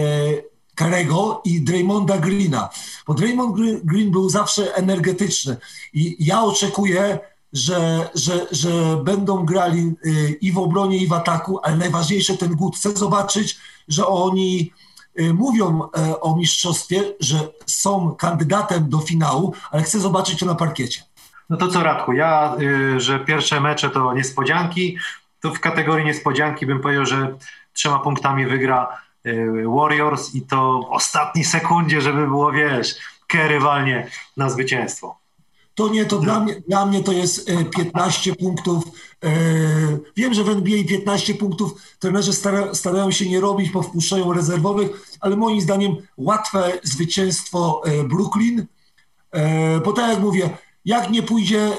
Kerego 0.75 1.41
i 1.45 1.61
Draymonda 1.61 2.17
Greena, 2.17 2.69
bo 3.07 3.13
Draymond 3.13 3.55
Green 3.83 4.11
był 4.11 4.29
zawsze 4.29 4.75
energetyczny 4.75 5.57
i 5.93 6.15
ja 6.19 6.43
oczekuję, 6.43 7.19
że, 7.53 8.09
że, 8.15 8.47
że 8.51 8.97
będą 9.03 9.45
grali 9.45 9.79
e, 10.05 10.09
i 10.29 10.51
w 10.51 10.57
obronie, 10.57 10.97
i 10.97 11.07
w 11.07 11.13
ataku, 11.13 11.59
ale 11.63 11.77
najważniejsze 11.77 12.37
ten 12.37 12.55
głód. 12.55 12.75
Chcę 12.75 12.91
zobaczyć, 12.91 13.57
że 13.87 14.07
oni 14.07 14.71
Y, 15.19 15.33
mówią 15.33 15.89
e, 15.97 16.19
o 16.21 16.35
mistrzostwie, 16.35 17.03
że 17.19 17.37
są 17.65 18.15
kandydatem 18.15 18.89
do 18.89 18.99
finału, 18.99 19.53
ale 19.71 19.83
chcę 19.83 19.99
zobaczyć 19.99 20.39
to 20.39 20.45
na 20.45 20.55
parkiecie. 20.55 21.01
No 21.49 21.57
to 21.57 21.67
co 21.67 21.83
Radku, 21.83 22.13
ja, 22.13 22.55
y, 22.61 22.99
że 22.99 23.19
pierwsze 23.19 23.61
mecze 23.61 23.89
to 23.89 24.13
niespodzianki, 24.13 24.97
to 25.39 25.53
w 25.53 25.59
kategorii 25.59 26.05
niespodzianki 26.05 26.65
bym 26.65 26.79
powiedział, 26.79 27.05
że 27.05 27.35
trzema 27.73 27.99
punktami 27.99 28.45
wygra 28.45 28.97
y, 29.25 29.63
Warriors 29.67 30.35
i 30.35 30.41
to 30.41 30.81
w 30.89 30.93
ostatniej 30.93 31.45
sekundzie, 31.45 32.01
żeby 32.01 32.27
było, 32.27 32.51
wiesz, 32.51 32.95
rywalnie 33.33 34.07
na 34.37 34.49
zwycięstwo. 34.49 35.22
To 35.75 35.89
nie, 35.89 36.05
to 36.05 36.19
dla 36.19 36.39
mnie, 36.39 36.61
dla 36.67 36.85
mnie 36.85 37.03
to 37.03 37.11
jest 37.11 37.51
15 37.75 38.31
e, 38.31 38.35
punktów. 38.35 38.83
E, 39.23 39.29
wiem, 40.15 40.33
że 40.33 40.43
w 40.43 40.49
NBA 40.49 40.83
15 40.83 41.33
punktów 41.33 41.73
trenerzy 41.99 42.33
stara, 42.33 42.73
starają 42.73 43.11
się 43.11 43.29
nie 43.29 43.39
robić, 43.39 43.69
bo 43.69 43.81
wpuszczają 43.81 44.33
rezerwowych, 44.33 45.17
ale 45.19 45.35
moim 45.35 45.61
zdaniem 45.61 45.95
łatwe 46.17 46.79
zwycięstwo 46.83 47.81
e, 47.85 48.03
Brooklyn, 48.03 48.65
bo 49.85 49.93
tak 49.93 50.09
jak 50.09 50.19
mówię, 50.19 50.49
jak 50.85 51.09
nie 51.09 51.23
pójdzie 51.23 51.71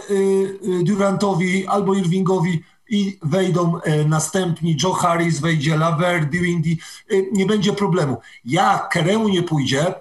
Durantowi 0.83 1.67
albo 1.67 1.95
Irvingowi 1.95 2.63
i 2.91 3.19
wejdą 3.23 3.81
następni, 4.07 4.77
Joe 4.83 4.93
Harris 4.93 5.41
wejdzie, 5.41 5.77
Laver, 5.77 6.31
Dewindy, 6.31 6.77
nie 7.33 7.47
będzie 7.47 7.73
problemu. 7.73 8.17
Jak 8.45 8.89
Keremu 8.89 9.29
nie 9.29 9.43
pójdzie, 9.43 9.95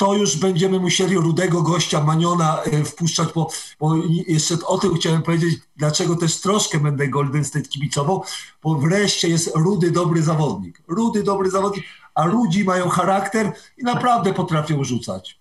to 0.00 0.14
już 0.14 0.36
będziemy 0.36 0.80
musieli 0.80 1.16
rudego 1.16 1.62
gościa 1.62 2.04
Maniona 2.04 2.62
e, 2.62 2.84
wpuszczać, 2.84 3.28
bo, 3.34 3.50
bo 3.80 3.94
jeszcze 4.28 4.56
o 4.66 4.78
tym 4.78 4.94
chciałem 4.94 5.22
powiedzieć, 5.22 5.58
dlaczego 5.76 6.16
też 6.16 6.40
troszkę 6.40 6.78
będę 6.78 7.08
Golden 7.08 7.44
State 7.44 7.68
kibicował, 7.68 8.24
bo 8.62 8.74
wreszcie 8.74 9.28
jest 9.28 9.52
rudy, 9.54 9.90
dobry 9.90 10.22
zawodnik. 10.22 10.82
Rudy, 10.88 11.22
dobry 11.22 11.50
zawodnik, 11.50 11.84
a 12.14 12.24
ludzi 12.24 12.64
mają 12.64 12.88
charakter 12.88 13.52
i 13.78 13.84
naprawdę 13.84 14.34
potrafią 14.34 14.84
rzucać. 14.84 15.40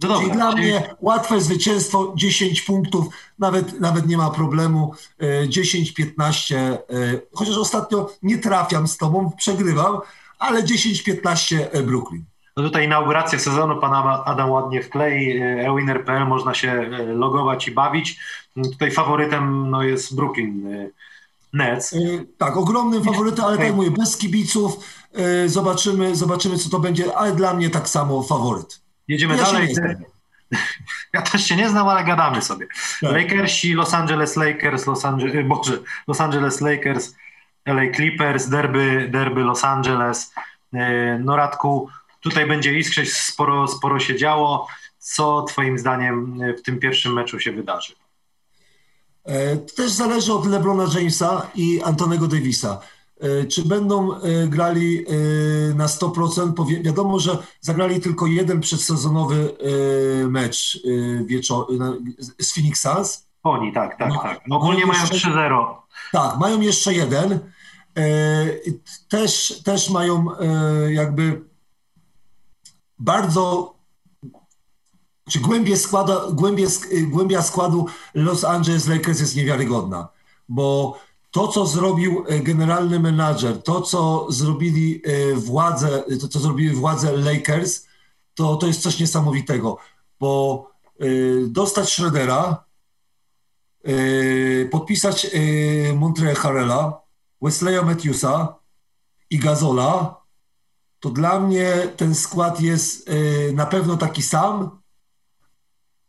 No 0.00 0.08
dobra, 0.08 0.20
Czyli 0.20 0.32
dla 0.32 0.52
mnie 0.52 0.94
łatwe 1.00 1.40
zwycięstwo, 1.40 2.12
10 2.16 2.62
punktów, 2.62 3.06
nawet, 3.38 3.80
nawet 3.80 4.06
nie 4.06 4.16
ma 4.16 4.30
problemu, 4.30 4.94
10-15, 5.48 6.54
e, 6.54 6.58
e, 6.58 6.80
chociaż 7.32 7.56
ostatnio 7.56 8.10
nie 8.22 8.38
trafiam 8.38 8.88
z 8.88 8.96
tobą, 8.96 9.30
przegrywam, 9.36 9.98
ale 10.38 10.62
10-15 10.62 11.82
Brooklyn. 11.82 12.31
No 12.56 12.62
tutaj 12.62 12.84
inauguracja 12.84 13.38
sezonu 13.38 13.80
pan 13.80 13.94
Adam 14.24 14.50
ładnie 14.50 14.82
wklei, 14.82 15.42
ewinner.pl, 15.42 16.26
można 16.26 16.54
się 16.54 16.70
e, 16.72 17.04
logować 17.04 17.68
i 17.68 17.70
bawić. 17.70 18.20
Tutaj 18.72 18.90
faworytem 18.90 19.70
no, 19.70 19.82
jest 19.82 20.16
Brooklyn 20.16 20.66
e, 20.66 20.88
Nets. 21.52 21.92
E, 21.92 21.98
tak, 22.38 22.56
ogromnym 22.56 23.04
faworytem, 23.04 23.44
ale 23.44 23.58
tak 23.58 23.74
mówię, 23.74 23.90
bez 23.90 24.16
kibiców. 24.16 25.02
Zobaczymy, 25.46 26.16
zobaczymy, 26.16 26.58
co 26.58 26.70
to 26.70 26.78
będzie, 26.78 27.16
ale 27.16 27.32
dla 27.32 27.54
mnie 27.54 27.70
tak 27.70 27.88
samo 27.88 28.22
faworyt. 28.22 28.80
Jedziemy 29.08 29.36
ja 29.36 29.42
dalej. 29.42 29.74
Ja 31.12 31.22
też 31.22 31.44
się 31.44 31.56
nie 31.56 31.68
znam, 31.68 31.88
ale 31.88 32.04
gadamy 32.04 32.42
sobie. 32.42 32.66
Tak. 33.00 33.12
Lakersi, 33.12 33.74
Los 33.74 33.94
Angeles 33.94 34.36
Lakers, 34.36 34.86
Los 34.86 35.04
Angeles, 35.04 35.48
Boże, 35.48 35.78
Los 36.06 36.20
Angeles 36.20 36.60
Lakers, 36.60 37.14
LA 37.66 37.92
Clippers, 37.94 38.48
derby, 38.48 39.08
derby 39.08 39.40
Los 39.40 39.64
Angeles. 39.64 40.32
No 41.18 41.36
Radku, 41.36 41.88
Tutaj 42.22 42.46
będzie 42.46 42.78
iskrzeć, 42.78 43.12
sporo, 43.12 43.68
sporo 43.68 44.00
się 44.00 44.16
działo. 44.16 44.66
Co 44.98 45.42
Twoim 45.42 45.78
zdaniem 45.78 46.40
w 46.58 46.62
tym 46.62 46.78
pierwszym 46.78 47.12
meczu 47.12 47.40
się 47.40 47.52
wydarzy? 47.52 47.94
E, 49.24 49.56
to 49.56 49.74
też 49.76 49.90
zależy 49.90 50.32
od 50.32 50.46
LeBrona 50.46 50.86
Jamesa 50.94 51.46
i 51.54 51.82
Antonego 51.82 52.28
Davisa. 52.28 52.80
E, 53.20 53.44
czy 53.44 53.68
będą 53.68 54.14
e, 54.14 54.46
grali 54.48 55.04
na 55.74 55.86
100%? 55.86 56.48
Bo 56.48 56.66
wiadomo, 56.82 57.18
że 57.18 57.38
zagrali 57.60 58.00
tylko 58.00 58.26
jeden 58.26 58.60
przedsezonowy 58.60 59.56
mecz 60.28 60.82
z 62.38 62.54
Phoenix 62.54 62.80
Suns. 62.80 63.26
Oni, 63.42 63.72
tak, 63.72 63.98
tak, 63.98 64.12
tak. 64.22 64.40
No, 64.48 64.56
ogólnie 64.56 64.86
mają 64.86 65.04
3-0. 65.04 65.74
Tak, 66.12 66.38
mają 66.38 66.60
jeszcze 66.60 66.94
jeden. 66.94 67.38
Też, 69.08 69.62
też 69.64 69.90
mają 69.90 70.26
jakby 70.88 71.51
bardzo 73.02 73.74
czy 75.30 75.40
głębie 75.40 75.76
składa, 75.76 76.20
głębie, 76.32 76.66
głębia 77.02 77.42
składu 77.42 77.86
Los 78.14 78.44
Angeles 78.44 78.88
Lakers 78.88 79.20
jest 79.20 79.36
niewiarygodna, 79.36 80.08
bo 80.48 80.98
to, 81.30 81.48
co 81.48 81.66
zrobił 81.66 82.24
e, 82.28 82.40
generalny 82.40 83.00
menadżer, 83.00 83.62
to, 83.62 83.80
co 83.80 84.26
zrobili 84.28 85.02
e, 85.04 85.34
władze, 85.34 86.04
to, 86.20 86.28
co 86.28 86.40
zrobiły 86.40 86.74
władze 86.74 87.16
Lakers, 87.16 87.86
to, 88.34 88.56
to 88.56 88.66
jest 88.66 88.82
coś 88.82 88.98
niesamowitego, 88.98 89.78
bo 90.20 90.70
e, 91.00 91.04
dostać 91.46 91.92
Schroedera, 91.92 92.64
podpisać 94.70 95.26
Montreal 95.94 96.34
Harrella, 96.34 97.00
Wesleya 97.42 97.84
Matthewsa 97.84 98.54
i 99.30 99.38
Gazola, 99.38 100.21
to 101.02 101.10
dla 101.10 101.40
mnie 101.40 101.72
ten 101.96 102.14
skład 102.14 102.60
jest 102.60 103.08
y, 103.08 103.52
na 103.54 103.66
pewno 103.66 103.96
taki 103.96 104.22
sam, 104.22 104.70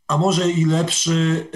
a 0.08 0.18
może 0.18 0.52
i 0.52 0.66
lepszy 0.66 1.48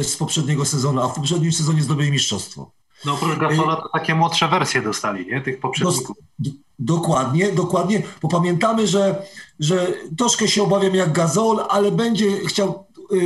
y, 0.00 0.04
z 0.04 0.16
poprzedniego 0.16 0.64
sezonu, 0.64 1.02
a 1.02 1.08
w 1.08 1.14
poprzednim 1.14 1.52
sezonie 1.52 1.82
zdobyli 1.82 2.10
mistrzostwo. 2.10 2.70
No 3.04 3.12
oprócz 3.14 3.38
Gasola 3.38 3.76
to 3.76 3.88
takie 3.88 4.14
młodsze 4.14 4.48
wersje 4.48 4.82
dostali, 4.82 5.26
nie? 5.26 5.40
Tych 5.40 5.60
poprzedników. 5.60 6.16
Dos, 6.38 6.54
dokładnie, 6.78 7.52
dokładnie, 7.52 8.02
bo 8.22 8.28
pamiętamy, 8.28 8.86
że, 8.86 9.22
że 9.60 9.86
troszkę 10.18 10.48
się 10.48 10.62
obawiam 10.62 10.94
jak 10.94 11.12
Gazol, 11.12 11.64
ale 11.68 11.90
będzie 11.90 12.46
chciał 12.46 12.86
y, 13.12 13.16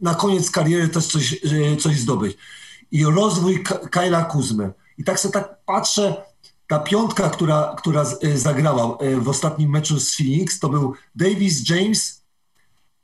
na 0.00 0.14
koniec 0.14 0.50
kariery 0.50 0.88
też 0.88 1.06
coś, 1.06 1.40
coś 1.80 1.98
zdobyć. 1.98 2.36
I 2.90 3.04
rozwój 3.04 3.62
Kajla 3.90 4.24
Kuzmy. 4.24 4.72
I 4.98 5.04
tak 5.04 5.20
sobie 5.20 5.32
tak 5.32 5.64
patrzę, 5.64 6.24
ta 6.66 6.78
piątka, 6.78 7.30
która, 7.30 7.74
która 7.78 8.02
e, 8.02 8.38
zagrała 8.38 8.98
e, 8.98 9.16
w 9.16 9.28
ostatnim 9.28 9.70
meczu 9.70 10.00
z 10.00 10.16
Phoenix, 10.16 10.58
to 10.58 10.68
był 10.68 10.94
Davis, 11.14 11.68
James, 11.68 12.22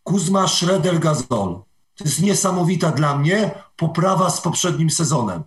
Kuzma, 0.02 0.48
Schroeder, 0.48 0.98
Gazol. 0.98 1.62
To 1.94 2.04
jest 2.04 2.22
niesamowita 2.22 2.90
dla 2.90 3.18
mnie 3.18 3.50
poprawa 3.76 4.30
z 4.30 4.40
poprzednim 4.40 4.90
sezonem. 4.90 5.42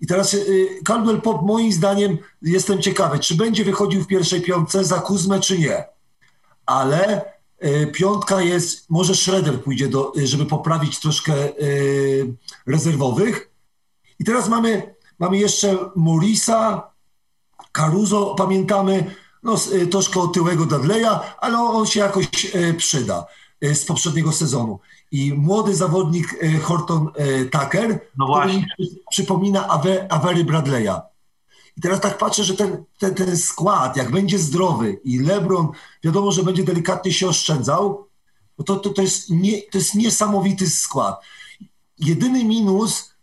I 0.00 0.06
teraz 0.06 0.34
e, 0.34 0.38
Caldwell 0.84 1.20
Pop, 1.20 1.42
moim 1.42 1.72
zdaniem, 1.72 2.18
jestem 2.42 2.82
ciekawy, 2.82 3.18
czy 3.18 3.34
będzie 3.34 3.64
wychodził 3.64 4.02
w 4.02 4.06
pierwszej 4.06 4.40
piątce 4.40 4.84
za 4.84 4.98
Kuzmę, 4.98 5.40
czy 5.40 5.58
nie. 5.58 5.84
Ale 6.66 7.24
piątka 7.92 8.42
jest, 8.42 8.90
może 8.90 9.14
Schroeder 9.14 9.62
pójdzie, 9.62 9.88
do, 9.88 10.12
żeby 10.24 10.46
poprawić 10.46 11.00
troszkę 11.00 11.34
rezerwowych. 12.66 13.50
I 14.18 14.24
teraz 14.24 14.48
mamy, 14.48 14.94
mamy 15.18 15.38
jeszcze 15.38 15.78
Morisa, 15.96 16.89
Caruso, 17.72 18.34
pamiętamy, 18.34 19.14
no, 19.42 19.56
y, 19.72 19.86
troszkę 19.86 20.20
otyłego 20.20 20.66
Dudleya, 20.66 21.18
ale 21.38 21.58
on 21.58 21.86
się 21.86 22.00
jakoś 22.00 22.26
y, 22.54 22.74
przyda 22.74 23.26
y, 23.64 23.74
z 23.74 23.84
poprzedniego 23.84 24.32
sezonu. 24.32 24.80
I 25.12 25.32
młody 25.34 25.74
zawodnik 25.74 26.36
Horton 26.62 27.08
Tucker, 27.52 28.00
no 28.18 28.26
właśnie. 28.26 28.66
przypomina 29.10 29.68
Avery 30.08 30.44
Bradley'a. 30.44 31.00
I 31.76 31.80
teraz 31.80 32.00
tak 32.00 32.18
patrzę, 32.18 32.44
że 32.44 32.54
ten, 32.56 32.84
ten, 32.98 33.14
ten 33.14 33.36
skład, 33.36 33.96
jak 33.96 34.10
będzie 34.10 34.38
zdrowy 34.38 35.00
i 35.04 35.18
LeBron, 35.18 35.68
wiadomo, 36.04 36.32
że 36.32 36.42
będzie 36.42 36.64
delikatnie 36.64 37.12
się 37.12 37.28
oszczędzał, 37.28 38.06
no 38.58 38.64
to, 38.64 38.76
to, 38.76 38.90
to, 38.90 39.02
jest, 39.02 39.30
nie, 39.30 39.62
to 39.62 39.78
jest 39.78 39.94
niesamowity 39.94 40.70
skład. 40.70 41.20
Jedyny 41.98 42.44
minus 42.44 43.14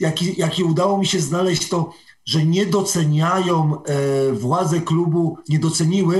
jaki, 0.00 0.40
jaki 0.40 0.64
udało 0.64 0.98
mi 0.98 1.06
się 1.06 1.20
znaleźć, 1.20 1.68
to 1.68 1.92
że 2.26 2.44
nie 2.44 2.66
doceniają 2.66 3.82
e, 3.84 4.32
władze 4.32 4.80
klubu, 4.80 5.38
nie 5.48 5.58
doceniły 5.58 6.16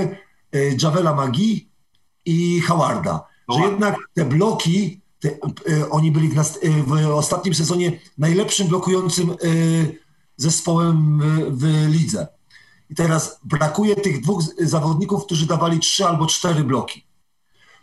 e, 0.53 0.59
Javela 0.83 1.15
Magi 1.15 1.69
i 2.25 2.61
Howarda. 2.61 3.27
Że 3.49 3.61
jednak 3.61 3.97
te 4.15 4.25
bloki, 4.25 5.01
te, 5.21 5.29
e, 5.29 5.91
oni 5.91 6.13
byli 6.13 6.29
w, 6.29 6.35
w 6.87 7.07
ostatnim 7.15 7.55
sezonie 7.55 7.99
najlepszym 8.19 8.69
blokującym 8.69 9.37
zespołem 10.37 11.21
w, 11.21 11.59
w 11.59 11.89
lidze. 11.89 12.27
I 12.91 12.95
teraz 12.95 13.41
brakuje 13.45 13.97
tych 13.97 14.21
dwóch 14.21 14.43
zawodników, 14.59 15.25
którzy 15.25 15.47
dawali 15.47 15.79
trzy 15.81 16.07
albo 16.07 16.27
cztery 16.27 16.65
bloki. 16.65 17.07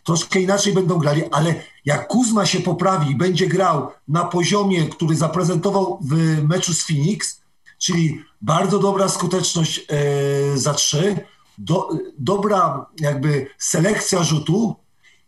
Troszkę 0.04 0.42
inaczej 0.42 0.74
będą 0.74 0.98
grali, 0.98 1.24
ale 1.32 1.56
jak 1.86 2.08
Kuzma 2.08 2.46
się 2.46 2.60
poprawi 2.60 3.12
i 3.12 3.16
będzie 3.16 3.48
grał 3.48 3.88
na 4.08 4.24
poziomie, 4.24 4.88
który 4.88 5.16
zaprezentował 5.16 6.00
w 6.02 6.44
meczu 6.48 6.74
z 6.74 6.84
Phoenix, 6.84 7.43
czyli 7.84 8.24
bardzo 8.42 8.80
dobra 8.80 9.10
skuteczność 9.10 9.80
e, 9.80 10.58
za 10.58 10.74
trzy, 10.74 11.16
do, 11.58 11.90
dobra 12.18 12.86
jakby 13.00 13.48
selekcja 13.58 14.24
rzutu 14.24 14.76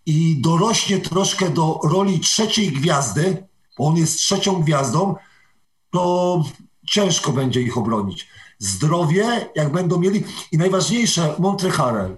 i 0.06 0.42
dorośnie 0.42 0.98
troszkę 0.98 1.50
do 1.50 1.80
roli 1.84 2.20
trzeciej 2.20 2.72
gwiazdy, 2.72 3.48
bo 3.78 3.86
on 3.86 3.98
jest 3.98 4.18
trzecią 4.18 4.62
gwiazdą, 4.62 5.16
to 5.92 6.44
ciężko 6.88 7.32
będzie 7.32 7.62
ich 7.62 7.78
obronić. 7.78 8.28
Zdrowie, 8.60 9.50
jak 9.56 9.72
będą 9.72 10.00
mieli, 10.00 10.24
i 10.52 10.58
najważniejsze, 10.58 11.36
Montreharel. 11.40 12.18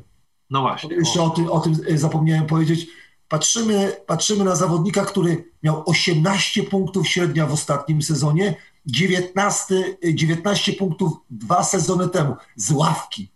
No 0.50 0.62
właśnie. 0.62 0.96
Jeszcze 0.96 1.22
o 1.22 1.30
tym, 1.30 1.52
o 1.52 1.60
tym 1.60 1.78
zapomniałem 1.96 2.46
powiedzieć. 2.46 2.88
Patrzymy, 3.28 3.96
patrzymy 4.08 4.44
na 4.44 4.56
zawodnika, 4.56 5.06
który 5.06 5.52
miał 5.64 5.84
18 5.86 6.64
punktów 6.64 7.08
średnia 7.08 7.48
w 7.48 7.54
ostatnim 7.54 8.02
sezonie, 8.02 8.56
19, 8.88 9.98
19 10.14 10.74
punktów 10.74 11.14
dwa 11.30 11.64
sezony 11.64 12.10
temu 12.10 12.36
z 12.56 12.72
ławki. 12.72 13.32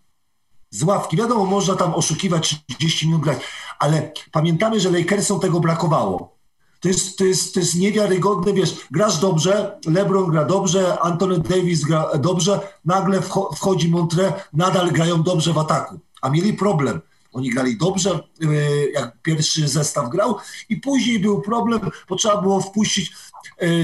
Z 0.70 0.84
ławki. 0.84 1.18
Wiadomo, 1.18 1.46
można 1.46 1.76
tam 1.76 1.94
oszukiwać 1.94 2.56
30 2.68 3.08
minut 3.08 3.22
grać, 3.22 3.38
ale 3.80 4.12
pamiętamy, 4.32 4.80
że 4.80 4.92
Lakersom 4.92 5.40
tego 5.40 5.60
brakowało. 5.60 6.42
To 6.80 6.88
jest, 6.88 7.18
to, 7.18 7.26
jest, 7.26 7.54
to 7.54 7.60
jest 7.60 7.76
niewiarygodne, 7.76 8.54
wiesz, 8.54 8.76
grasz 8.92 9.20
dobrze, 9.20 9.80
LeBron 9.86 10.32
gra 10.32 10.46
dobrze, 10.46 11.00
Anthony 11.00 11.40
Davis 11.40 11.82
gra 11.82 12.18
dobrze, 12.18 12.60
nagle 12.86 13.22
wchodzi 13.56 13.90
Montre, 13.90 14.34
nadal 14.54 14.92
grają 14.92 15.24
dobrze 15.24 15.54
w 15.54 15.58
ataku, 15.58 16.00
a 16.22 16.30
mieli 16.30 16.54
problem. 16.54 17.02
Oni 17.34 17.50
grali 17.50 17.78
dobrze, 17.78 18.20
y, 18.44 18.92
jak 18.94 19.22
pierwszy 19.22 19.68
zestaw 19.68 20.10
grał 20.10 20.38
i 20.70 20.78
później 20.78 21.20
był 21.20 21.42
problem, 21.42 21.80
bo 22.10 22.16
trzeba 22.16 22.42
było 22.42 22.62
wpuścić 22.62 23.12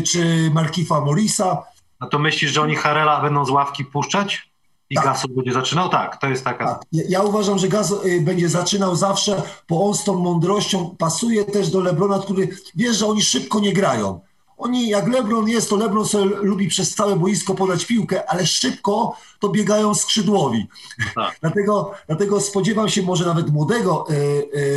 czy 0.05 0.51
Markifa 0.53 1.01
Morisa. 1.01 1.63
A 1.99 2.07
to 2.07 2.19
myślisz, 2.19 2.51
że 2.51 2.61
oni 2.61 2.75
Harela 2.75 3.21
będą 3.21 3.45
z 3.45 3.49
ławki 3.49 3.85
puszczać? 3.85 4.51
I 4.89 4.95
tak. 4.95 5.05
Gasol 5.05 5.31
będzie 5.35 5.53
zaczynał? 5.53 5.89
Tak, 5.89 6.17
to 6.17 6.27
jest 6.27 6.43
taka. 6.43 6.65
Tak. 6.65 6.81
Ja, 6.91 7.03
ja, 7.09 7.21
uważam, 7.21 7.59
że 7.59 7.67
Gasol 7.67 8.05
y, 8.05 8.21
będzie 8.21 8.49
zaczynał 8.49 8.95
zawsze, 8.95 9.41
bo 9.69 9.87
on 9.87 9.93
z 9.93 10.03
tą 10.03 10.15
mądrością 10.15 10.95
pasuje 10.97 11.45
też 11.45 11.69
do 11.69 11.79
Lebrona, 11.79 12.19
który 12.19 12.49
wie, 12.75 12.93
że 12.93 13.07
oni 13.07 13.21
szybko 13.21 13.59
nie 13.59 13.73
grają. 13.73 14.19
Oni, 14.57 14.89
jak 14.89 15.07
Lebron 15.07 15.47
jest, 15.47 15.69
to 15.69 15.75
Lebron 15.75 16.05
sobie 16.05 16.25
lubi 16.25 16.67
przez 16.67 16.95
całe 16.95 17.15
boisko 17.15 17.55
podać 17.55 17.85
piłkę, 17.85 18.29
ale 18.29 18.47
szybko 18.47 19.17
to 19.39 19.49
biegają 19.49 19.95
skrzydłowi. 19.95 20.67
Tak. 21.15 21.37
dlatego, 21.41 21.91
dlatego 22.07 22.41
spodziewam 22.41 22.89
się 22.89 23.01
może 23.01 23.25
nawet 23.25 23.49
młodego 23.49 24.05
y, 24.09 24.13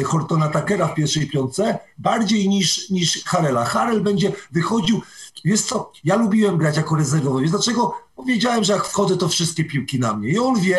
y, 0.01 0.05
Hortona 0.05 0.49
Takera 0.49 0.89
w 0.89 0.95
pierwszej 0.95 1.27
piątce 1.27 1.79
bardziej 1.99 2.49
niż, 2.49 2.91
niż 2.91 3.25
Harela. 3.25 3.65
Harel 3.65 4.01
będzie 4.01 4.33
wychodził, 4.53 5.03
jest 5.45 5.69
co, 5.69 5.93
ja 6.05 6.17
lubiłem 6.17 6.59
grać 6.59 6.77
jako 6.77 6.97
rezerwowy, 6.97 7.41
więc 7.41 7.51
dlaczego? 7.51 7.95
Bo 8.17 8.23
wiedziałem, 8.23 8.65
że 8.65 8.73
jak 8.73 8.85
wchodzę, 8.85 9.17
to 9.17 9.29
wszystkie 9.29 9.65
piłki 9.65 9.99
na 9.99 10.15
mnie. 10.15 10.29
I 10.29 10.39
on 10.39 10.61
wie, 10.61 10.79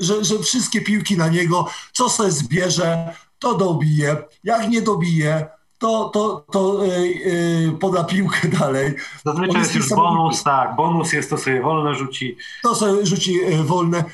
że, 0.00 0.24
że 0.24 0.38
wszystkie 0.38 0.80
piłki 0.80 1.16
na 1.16 1.28
niego, 1.28 1.66
co 1.92 2.08
sobie 2.08 2.30
zbierze, 2.30 3.14
to 3.38 3.54
dobije. 3.54 4.16
Jak 4.44 4.68
nie 4.68 4.82
dobije, 4.82 5.46
to, 5.84 6.08
to, 6.08 6.46
to 6.52 6.84
yy, 6.84 7.72
poda 7.80 8.04
piłkę 8.04 8.48
dalej. 8.48 8.94
Zazwyczaj 9.24 9.60
jest 9.60 9.74
już 9.74 9.88
bonus, 9.88 10.42
tak, 10.42 10.76
bonus 10.76 11.12
jest 11.12 11.30
to 11.30 11.38
sobie 11.38 11.62
wolne 11.62 11.94
rzuci. 11.94 12.36
To 12.62 12.74
sobie 12.74 13.06
rzuci 13.06 13.32
yy, 13.34 13.64
wolne. 13.64 14.04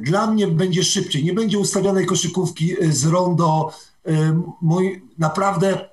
Dla 0.00 0.26
mnie 0.26 0.46
będzie 0.46 0.84
szybciej, 0.84 1.24
nie 1.24 1.32
będzie 1.32 1.58
ustawianej 1.58 2.06
koszykówki 2.06 2.76
z 2.80 3.06
rondo. 3.06 3.72
Mój, 4.62 5.02
naprawdę, 5.18 5.88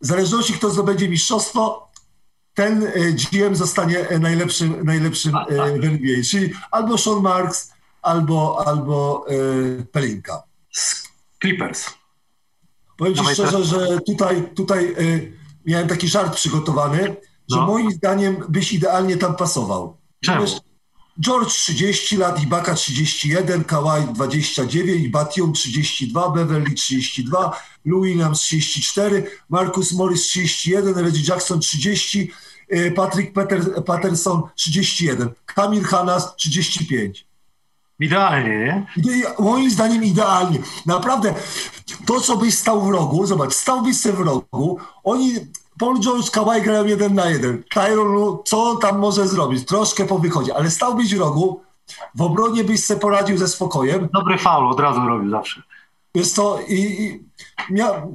w 0.00 0.06
zależności 0.06 0.52
kto 0.52 0.70
zdobędzie 0.70 1.08
mistrzostwo, 1.08 1.90
ten 2.54 2.92
GM 3.32 3.54
zostanie 3.54 4.06
najlepszym, 4.20 4.84
najlepszym 4.84 5.32
tak, 5.32 5.48
tak. 5.48 5.80
w 5.80 5.84
NBA, 5.84 6.22
czyli 6.30 6.52
albo 6.70 6.98
Sean 6.98 7.22
Marks, 7.22 7.72
albo, 8.02 8.62
albo 8.66 9.26
Pelinka. 9.92 10.42
Clippers. 11.42 11.99
Powiem 13.00 13.14
Ci 13.14 13.24
szczerze, 13.24 13.64
że 13.64 14.00
tutaj, 14.06 14.48
tutaj 14.54 14.94
y, 14.98 15.32
miałem 15.66 15.88
taki 15.88 16.08
żart 16.08 16.34
przygotowany, 16.34 17.16
no. 17.48 17.56
że 17.56 17.62
moim 17.66 17.90
zdaniem 17.90 18.36
byś 18.48 18.72
idealnie 18.72 19.16
tam 19.16 19.36
pasował. 19.36 19.96
Czemu? 20.24 20.46
George 21.20 21.48
30 21.48 22.16
lat, 22.16 22.42
Ibaka 22.42 22.74
31, 22.74 23.64
Kawhi 23.64 24.14
29, 24.14 25.08
Batium 25.08 25.52
32, 25.52 26.30
Beverly 26.30 26.74
32, 26.74 27.56
Lou 27.84 28.00
Williams 28.00 28.40
34, 28.40 29.30
Marcus 29.48 29.92
Morris 29.92 30.22
31, 30.22 30.94
Reggie 30.94 31.24
Jackson 31.28 31.60
30, 31.60 32.32
y, 32.72 32.92
Patrick 32.96 33.32
Peter, 33.32 33.84
Patterson 33.86 34.42
31, 34.56 35.28
Kamil 35.46 35.84
Hanas 35.84 36.36
35. 36.36 37.29
Idealnie, 38.00 38.86
nie? 38.96 39.22
Moim 39.38 39.70
zdaniem 39.70 40.04
idealnie. 40.04 40.58
Naprawdę, 40.86 41.34
to 42.06 42.20
co 42.20 42.36
byś 42.36 42.54
stał 42.54 42.82
w 42.82 42.90
rogu, 42.90 43.26
zobacz, 43.26 43.52
stałbyś 43.52 44.00
sobie 44.00 44.14
w 44.14 44.20
rogu, 44.20 44.78
oni, 45.04 45.34
Paul 45.78 46.00
George, 46.00 46.30
Kawhi 46.30 46.62
grają 46.62 46.84
jeden 46.84 47.14
na 47.14 47.30
jeden. 47.30 47.62
Tyron, 47.74 48.38
co 48.44 48.62
on 48.70 48.78
tam 48.78 48.98
może 48.98 49.28
zrobić? 49.28 49.66
Troszkę 49.66 50.04
po 50.04 50.18
wychodzie, 50.18 50.56
ale 50.56 50.70
stałbyś 50.70 51.14
w 51.14 51.18
rogu, 51.18 51.60
w 52.14 52.22
obronie 52.22 52.64
byś 52.64 52.84
sobie 52.84 53.00
poradził 53.00 53.38
ze 53.38 53.48
spokojem. 53.48 54.08
Dobry 54.12 54.38
faul 54.38 54.70
od 54.70 54.80
razu 54.80 55.00
robił 55.00 55.30
zawsze. 55.30 55.62
Jest 56.14 56.36
to 56.36 56.58
i, 56.68 56.74
i 56.74 57.24
mia, 57.70 58.06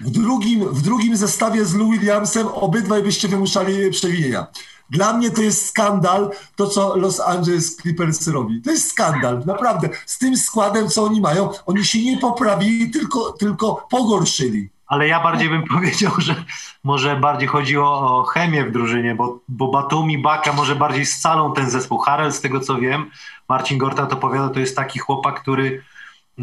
w, 0.00 0.10
drugim, 0.10 0.68
w 0.68 0.82
drugim 0.82 1.16
zestawie 1.16 1.64
z 1.64 1.74
Lou 1.74 1.90
Williamsem 1.90 2.46
obydwaj 2.48 3.02
byście 3.02 3.28
wymuszali 3.28 3.90
przewinienia. 3.90 4.46
Dla 4.90 5.12
mnie 5.12 5.30
to 5.30 5.42
jest 5.42 5.66
skandal, 5.66 6.30
to 6.56 6.66
co 6.66 6.96
Los 6.96 7.20
Angeles 7.20 7.76
Clippers 7.76 8.28
robi. 8.28 8.62
To 8.62 8.70
jest 8.70 8.90
skandal, 8.90 9.42
naprawdę. 9.46 9.88
Z 10.06 10.18
tym 10.18 10.36
składem, 10.36 10.88
co 10.88 11.04
oni 11.04 11.20
mają, 11.20 11.50
oni 11.66 11.84
się 11.84 12.02
nie 12.02 12.18
poprawili, 12.18 12.90
tylko, 12.90 13.32
tylko 13.32 13.86
pogorszyli. 13.90 14.70
Ale 14.86 15.08
ja 15.08 15.22
bardziej 15.22 15.48
bym 15.48 15.64
powiedział, 15.74 16.12
że 16.18 16.44
może 16.84 17.16
bardziej 17.16 17.48
chodzi 17.48 17.78
o, 17.78 18.18
o 18.18 18.22
chemię 18.22 18.64
w 18.64 18.72
drużynie, 18.72 19.14
bo, 19.14 19.38
bo 19.48 19.70
Batumi, 19.70 20.18
Baka 20.18 20.52
może 20.52 20.76
bardziej 20.76 21.06
scalą 21.06 21.52
ten 21.52 21.70
zespół. 21.70 21.98
Harel, 21.98 22.32
z 22.32 22.40
tego 22.40 22.60
co 22.60 22.78
wiem, 22.78 23.10
Marcin 23.48 23.78
Gorta 23.78 24.06
to 24.06 24.16
powiada, 24.16 24.48
to 24.48 24.60
jest 24.60 24.76
taki 24.76 24.98
chłopak, 24.98 25.40
który 25.40 25.82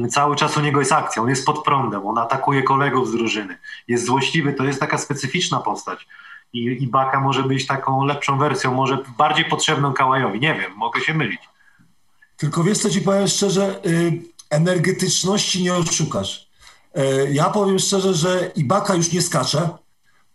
cały 0.10 0.36
czas 0.36 0.58
u 0.58 0.62
niego 0.62 0.80
jest 0.80 0.92
akcja, 0.92 1.22
on 1.22 1.30
jest 1.30 1.46
pod 1.46 1.64
prądem, 1.64 2.08
on 2.08 2.18
atakuje 2.18 2.64
kolegów 2.64 3.10
z 3.10 3.12
drużyny, 3.12 3.58
jest 3.88 4.06
złośliwy, 4.06 4.54
to 4.54 4.64
jest 4.64 4.80
taka 4.80 4.98
specyficzna 4.98 5.60
postać 5.60 6.08
i, 6.54 6.84
i 6.84 6.88
Baka 6.88 7.20
może 7.20 7.44
być 7.44 7.68
taką 7.68 8.06
lepszą 8.06 8.38
wersją, 8.38 8.74
może 8.74 8.98
bardziej 9.18 9.46
potrzebną 9.46 9.94
Kałajowi. 9.94 10.40
Nie 10.40 10.56
wiem, 10.56 10.72
mogę 10.76 11.02
się 11.02 11.14
mylić. 11.14 11.40
Tylko 12.38 12.64
wiesz, 12.64 12.78
co 12.78 12.90
ci 12.90 13.02
powiem 13.02 13.28
szczerze, 13.28 13.80
y, 13.86 14.22
energetyczności 14.50 15.64
nie 15.64 15.74
oszukasz. 15.74 16.48
Y, 16.98 17.34
ja 17.34 17.50
powiem 17.50 17.80
szczerze, 17.80 18.14
że 18.14 18.52
Ibaka 18.56 18.96
już 18.96 19.12
nie 19.12 19.22
skacze. 19.22 19.70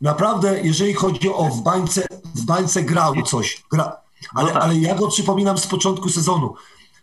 Naprawdę, 0.01 0.61
jeżeli 0.63 0.95
chodzi 0.95 1.29
o 1.29 1.45
w 1.45 1.63
bańce, 1.63 2.07
w 2.35 2.45
bańce 2.45 2.83
grał 2.83 3.23
coś, 3.23 3.63
gra, 3.71 3.97
ale, 4.35 4.49
no 4.49 4.55
tak. 4.55 4.63
ale 4.63 4.77
ja 4.77 4.95
go 4.95 5.09
przypominam 5.09 5.59
z 5.59 5.67
początku 5.67 6.09
sezonu. 6.09 6.55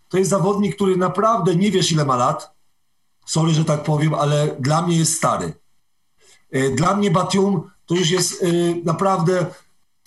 To 0.09 0.17
jest 0.17 0.29
zawodnik, 0.29 0.75
który 0.75 0.97
naprawdę 0.97 1.55
nie 1.55 1.71
wiesz 1.71 1.91
ile 1.91 2.05
ma 2.05 2.15
lat. 2.15 2.51
Sorry, 3.25 3.53
że 3.53 3.65
tak 3.65 3.83
powiem, 3.83 4.13
ale 4.13 4.55
dla 4.59 4.81
mnie 4.81 4.97
jest 4.97 5.17
stary. 5.17 5.53
Y, 6.55 6.75
dla 6.75 6.95
mnie 6.95 7.11
Batium 7.11 7.69
to 7.89 7.95
już 7.95 8.09
jest 8.09 8.43
y, 8.43 8.81
naprawdę, 8.85 9.45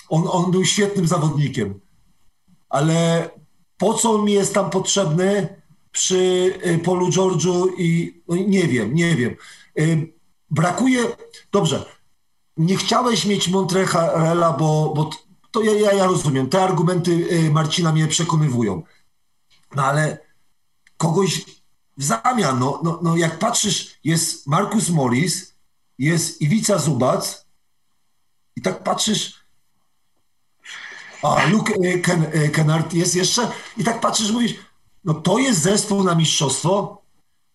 on, 0.08 0.24
on 0.30 0.50
był 0.50 0.64
świetnym 0.64 1.06
zawodnikiem, 1.06 1.80
ale 2.68 3.30
po 3.78 3.94
co 3.94 4.22
mi 4.22 4.32
jest 4.32 4.54
tam 4.54 4.70
potrzebny 4.70 5.48
przy 5.92 6.16
y, 6.66 6.78
Polu 6.78 7.08
George'u 7.08 7.68
i 7.78 8.20
no, 8.28 8.36
nie 8.36 8.68
wiem, 8.68 8.94
nie 8.94 9.16
wiem. 9.16 9.36
Y, 9.78 10.12
brakuje, 10.50 11.02
dobrze, 11.52 11.84
nie 12.56 12.76
chciałeś 12.76 13.24
mieć 13.24 13.48
Montreharela, 13.48 14.52
bo, 14.52 14.92
bo 14.96 15.10
to 15.50 15.62
ja, 15.62 15.72
ja, 15.72 15.92
ja 15.92 16.06
rozumiem, 16.06 16.48
te 16.48 16.62
argumenty 16.62 17.28
Marcina 17.52 17.92
mnie 17.92 18.06
przekonywują, 18.06 18.82
no 19.74 19.84
ale 19.84 20.18
kogoś 20.96 21.44
w 21.96 22.04
zamian, 22.04 22.58
no, 22.58 22.80
no, 22.84 22.98
no 23.02 23.16
jak 23.16 23.38
patrzysz, 23.38 23.98
jest 24.04 24.46
Marcus 24.46 24.90
Morris, 24.90 25.54
jest 25.98 26.42
Iwica 26.42 26.78
Zubac, 26.78 27.41
i 28.56 28.62
tak 28.62 28.82
patrzysz, 28.82 29.42
a 31.22 31.46
Luke 31.46 31.74
e, 31.74 32.14
e, 32.32 32.48
Kennard 32.48 32.92
jest 32.92 33.14
jeszcze 33.14 33.50
i 33.76 33.84
tak 33.84 34.00
patrzysz, 34.00 34.30
mówisz, 34.30 34.54
no 35.04 35.14
to 35.14 35.38
jest 35.38 35.60
zespół 35.60 36.04
na 36.04 36.14
mistrzostwo. 36.14 37.02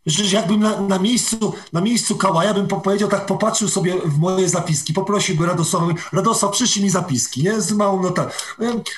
Przecież 0.08 0.32
jakbym 0.32 0.60
na, 0.60 0.82
na 0.82 1.00
miejscu, 1.00 1.54
na 1.74 1.82
miejscu 1.82 2.16
Kałaja 2.16 2.54
bym 2.54 2.68
powiedział, 2.68 3.10
tak 3.10 3.26
popatrzył 3.26 3.68
sobie 3.68 4.02
w 4.06 4.20
moje 4.20 4.50
zapiski, 4.50 4.94
poprosiłby 4.94 5.46
Radosława, 5.46 5.86
mówię, 5.86 6.02
Radosław, 6.14 6.52
przyszli 6.52 6.84
mi 6.84 6.90
zapiski, 6.90 7.44
nie, 7.44 7.62
z 7.62 7.72
małą 7.72 8.04
notą. 8.04 8.26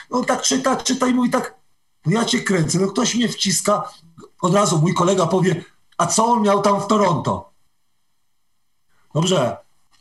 No 0.09 0.23
tak 0.23 0.41
czyta, 0.41 0.75
czyta 0.75 1.07
i 1.07 1.13
mówi 1.13 1.29
tak, 1.29 1.55
no 2.05 2.11
ja 2.11 2.25
cię 2.25 2.39
kręcę, 2.39 2.79
no 2.79 2.87
ktoś 2.87 3.15
mnie 3.15 3.29
wciska, 3.29 3.83
od 4.41 4.53
razu 4.53 4.77
mój 4.81 4.93
kolega 4.93 5.27
powie, 5.27 5.63
a 5.97 6.05
co 6.05 6.25
on 6.25 6.41
miał 6.41 6.61
tam 6.61 6.81
w 6.81 6.87
Toronto? 6.87 7.51
Dobrze, 9.13 9.57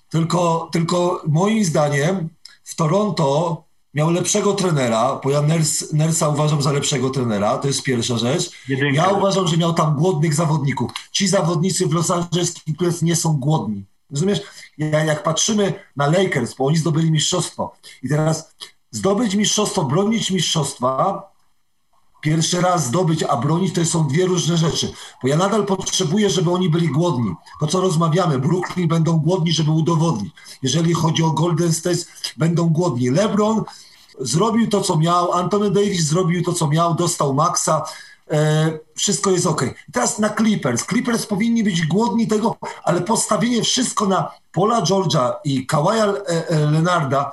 tylko, 0.09 0.69
tylko 0.73 1.23
moim 1.27 1.65
zdaniem 1.65 2.29
w 2.65 2.75
Toronto 2.75 3.65
miał 3.95 4.11
lepszego 4.11 4.53
trenera, 4.53 5.21
bo 5.25 5.31
ja 5.31 5.43
Ners, 5.43 5.93
Nersa 5.93 6.29
uważam 6.29 6.63
za 6.63 6.73
lepszego 6.73 7.11
trenera, 7.11 7.59
to 7.59 7.69
jest 7.69 7.83
pierwsza 7.83 8.19
rzecz. 8.19 8.51
Jedynka. 8.69 9.03
Ja 9.03 9.09
uważam, 9.09 9.49
że 9.49 9.57
miał 9.57 9.75
tam 9.75 9.97
głodnych 9.97 10.35
zawodników. 10.35 10.91
Ci 11.13 11.29
zawodnicy 11.29 11.87
w 11.87 11.93
Los 11.93 12.11
Angeles 12.11 12.55
Clippers 12.55 13.03
nie 13.03 13.17
są 13.17 13.37
głodni. 13.37 13.85
Rozumiesz? 14.11 14.41
Ja, 14.79 15.05
jak 15.05 15.23
patrzymy 15.23 15.75
na 15.97 16.07
Lakers, 16.07 16.55
bo 16.55 16.67
oni 16.67 16.77
zdobyli 16.77 17.11
mistrzostwo 17.11 17.75
i 18.03 18.09
teraz 18.09 18.55
zdobyć 18.91 19.35
mistrzostwo, 19.35 19.85
bronić 19.85 20.31
mistrzostwa, 20.31 21.23
pierwszy 22.21 22.61
raz 22.61 22.87
zdobyć, 22.87 23.23
a 23.23 23.37
bronić 23.37 23.75
to 23.75 23.85
są 23.85 24.09
dwie 24.09 24.27
różne 24.27 24.57
rzeczy. 24.57 24.93
Bo 25.23 25.29
ja 25.29 25.37
nadal 25.37 25.67
potrzebuję, 25.67 26.31
żeby 26.31 26.51
oni 26.51 26.69
byli 26.69 26.89
głodni. 26.89 27.35
To, 27.61 27.67
co 27.67 27.81
rozmawiamy, 27.81 28.39
Brooklyn 28.39 28.89
będą 28.89 29.19
głodni, 29.19 29.53
żeby 29.53 29.71
udowodnić. 29.71 30.33
Jeżeli 30.63 30.95
chodzi 30.95 31.23
o 31.23 31.31
Golden 31.31 31.73
State, 31.73 32.01
będą 32.37 32.69
głodni. 32.69 33.11
LeBron 33.11 33.65
zrobił 34.21 34.69
to, 34.69 34.81
co 34.81 34.97
miał, 34.97 35.33
Anthony 35.33 35.71
Davis 35.71 36.05
zrobił 36.05 36.43
to, 36.43 36.53
co 36.53 36.69
miał, 36.69 36.95
dostał 36.95 37.35
maksa, 37.35 37.83
e, 38.31 38.79
wszystko 38.95 39.31
jest 39.31 39.47
ok. 39.47 39.65
Teraz 39.93 40.19
na 40.19 40.31
Clippers. 40.31 40.87
Clippers 40.87 41.27
powinni 41.27 41.65
być 41.65 41.87
głodni 41.87 42.27
tego, 42.27 42.57
ale 42.85 43.01
postawienie 43.01 43.63
wszystko 43.63 44.07
na 44.07 44.31
Paula 44.53 44.83
George'a 44.83 45.33
i 45.45 45.67
Kawaja 45.67 46.07
e, 46.07 46.49
e, 46.49 46.71
Leonarda, 46.71 47.33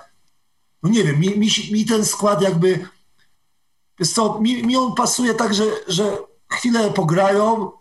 no 0.84 0.90
nie 0.90 1.04
wiem, 1.04 1.20
mi, 1.20 1.30
mi, 1.30 1.50
mi 1.72 1.86
ten 1.86 2.06
skład 2.06 2.42
jakby 2.42 2.88
Wiesz 4.00 4.12
co, 4.12 4.40
mi, 4.42 4.64
mi 4.64 4.78
on 4.78 4.94
pasuje 4.96 5.34
tak, 5.34 5.54
że, 5.54 5.64
że 5.88 6.18
chwilę 6.52 6.92
pograją, 6.92 7.72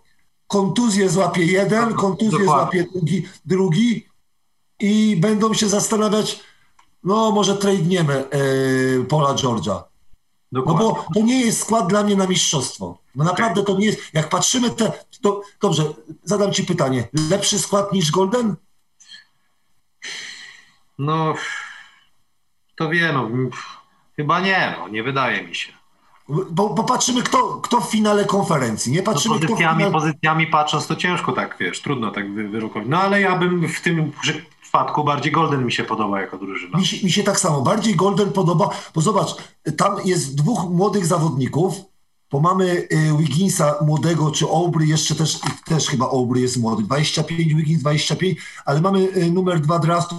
kontuzję 0.47 1.09
złapie 1.09 1.45
jeden, 1.45 1.95
kontuzję 1.95 2.39
Dokładnie. 2.39 2.83
złapie 2.83 2.93
drugi, 2.93 3.29
drugi 3.45 4.09
i 4.81 5.17
będą 5.21 5.55
się 5.55 5.69
zastanawiać, 5.69 6.41
no 7.05 7.31
może 7.31 7.55
trade'niemy 7.55 8.13
e, 8.13 9.05
Paula 9.09 9.35
George'a. 9.35 9.83
No 10.53 10.61
Dokładnie. 10.61 10.83
bo 10.85 11.07
to 11.15 11.21
nie 11.21 11.41
jest 11.41 11.61
skład 11.61 11.87
dla 11.87 12.03
mnie 12.03 12.17
na 12.17 12.27
mistrzostwo. 12.27 12.99
No 13.15 13.25
naprawdę 13.25 13.63
to 13.65 13.79
nie 13.79 13.87
jest, 13.87 14.01
jak 14.13 14.29
patrzymy 14.29 14.71
te, 14.71 14.93
to 15.23 15.43
dobrze, 15.61 15.85
zadam 16.25 16.53
ci 16.53 16.65
pytanie, 16.65 17.09
lepszy 17.31 17.59
skład 17.59 17.93
niż 17.93 18.11
Golden? 18.11 18.57
No, 20.99 21.35
to 22.77 22.89
wie, 22.89 23.13
no, 23.13 23.29
chyba 24.17 24.41
nie, 24.41 24.77
no, 24.79 24.89
nie 24.89 25.03
wydaje 25.03 25.43
mi 25.43 25.55
się. 25.55 25.73
Bo, 26.29 26.69
bo 26.75 26.85
patrzymy, 26.85 27.23
kto, 27.23 27.39
kto 27.63 27.81
w 27.81 27.91
finale 27.91 28.25
konferencji, 28.25 28.93
nie 28.93 28.99
No, 28.99 29.05
patrzymy, 29.05 29.35
w 29.39 29.41
pozycjami, 29.41 29.79
finale... 29.79 29.93
pozycjami 29.93 30.47
patrząc, 30.47 30.87
to 30.87 30.97
ciężko 30.97 31.33
tak, 31.33 31.57
wiesz, 31.61 31.83
trudno 31.83 32.11
tak 32.11 32.33
wy- 32.35 32.49
wyrokować. 32.49 32.89
No 32.89 33.01
ale 33.01 33.21
ja 33.21 33.39
bym 33.39 33.69
w 33.69 33.81
tym 33.81 34.13
przypadku 34.63 35.05
bardziej 35.05 35.33
Golden 35.33 35.65
mi 35.65 35.73
się 35.73 35.85
podoba 35.85 36.21
jako 36.21 36.39
drużyna. 36.39 36.79
Mi 36.79 36.87
się, 36.87 37.05
mi 37.07 37.13
się 37.13 37.23
tak 37.23 37.41
samo. 37.41 37.61
Bardziej 37.63 37.97
Golden 37.97 38.33
podoba, 38.33 38.69
bo 38.95 39.01
zobacz, 39.01 39.29
tam 39.77 39.97
jest 40.05 40.35
dwóch 40.35 40.71
młodych 40.71 41.07
zawodników, 41.07 41.75
bo 42.31 42.41
mamy 42.41 42.65
y, 42.65 42.89
Wigginsa 43.19 43.75
młodego, 43.87 44.31
czy 44.31 44.45
Aubrey, 44.45 44.89
jeszcze 44.89 45.15
też, 45.15 45.39
też 45.65 45.87
chyba 45.89 46.05
Aubrey 46.11 46.43
jest 46.43 46.57
młody, 46.57 46.83
25, 46.83 47.55
Wiggins 47.55 47.81
25, 47.81 48.39
ale 48.65 48.81
mamy 48.81 48.99
y, 48.99 49.31
numer 49.31 49.61
dwa 49.61 49.79
draftu 49.79 50.17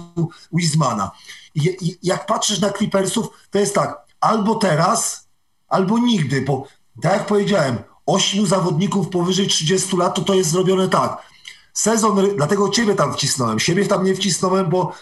Wisemana. 0.52 1.10
I, 1.54 1.76
I 1.80 1.98
jak 2.02 2.26
patrzysz 2.26 2.60
na 2.60 2.70
Clippersów, 2.72 3.28
to 3.50 3.58
jest 3.58 3.74
tak, 3.74 4.06
albo 4.20 4.54
teraz, 4.54 5.25
albo 5.68 5.98
nigdy, 5.98 6.42
bo 6.42 6.66
tak 7.02 7.12
jak 7.12 7.26
powiedziałem, 7.26 7.78
ośmiu 8.06 8.46
zawodników 8.46 9.08
powyżej 9.08 9.46
30 9.46 9.96
lat, 9.96 10.14
to 10.14 10.22
to 10.22 10.34
jest 10.34 10.50
zrobione 10.50 10.88
tak. 10.88 11.22
Sezon, 11.72 12.36
dlatego 12.36 12.68
ciebie 12.68 12.94
tam 12.94 13.14
wcisnąłem, 13.14 13.58
siebie 13.58 13.86
tam 13.86 14.04
nie 14.04 14.14
wcisnąłem, 14.14 14.70
bo 14.70 14.92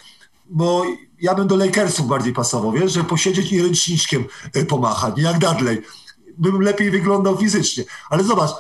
bo 0.46 0.84
ja 1.20 1.34
bym 1.34 1.46
do 1.46 1.56
Lakersów 1.56 2.06
bardziej 2.06 2.32
pasował, 2.32 2.72
wiesz, 2.72 2.92
że 2.92 3.04
posiedzieć 3.04 3.52
i 3.52 3.62
ręczniczkiem 3.62 4.24
y, 4.56 4.64
pomachać, 4.64 5.14
jak 5.16 5.38
Dudley. 5.38 5.82
Bym 6.38 6.60
lepiej 6.60 6.90
wyglądał 6.90 7.36
fizycznie. 7.36 7.84
Ale 8.10 8.24
zobacz, 8.24 8.50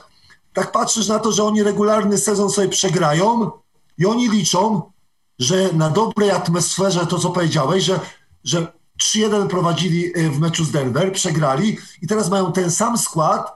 tak 0.52 0.72
patrzysz 0.72 1.08
na 1.08 1.18
to, 1.18 1.32
że 1.32 1.44
oni 1.44 1.62
regularny 1.62 2.18
sezon 2.18 2.50
sobie 2.50 2.68
przegrają 2.68 3.50
i 3.98 4.06
oni 4.06 4.28
liczą, 4.28 4.82
że 5.38 5.72
na 5.72 5.90
dobrej 5.90 6.30
atmosferze, 6.30 7.06
to 7.06 7.18
co 7.18 7.30
powiedziałeś, 7.30 7.84
że, 7.84 8.00
że 8.44 8.72
3-1 9.04 9.48
prowadzili 9.48 10.18
y, 10.18 10.30
w 10.30 10.40
meczu 10.40 10.64
z 10.64 10.70
Denver, 10.70 11.12
przegrali 11.12 11.78
i 12.02 12.06
teraz 12.06 12.30
mają 12.30 12.52
ten 12.52 12.70
sam 12.70 12.98
skład, 12.98 13.52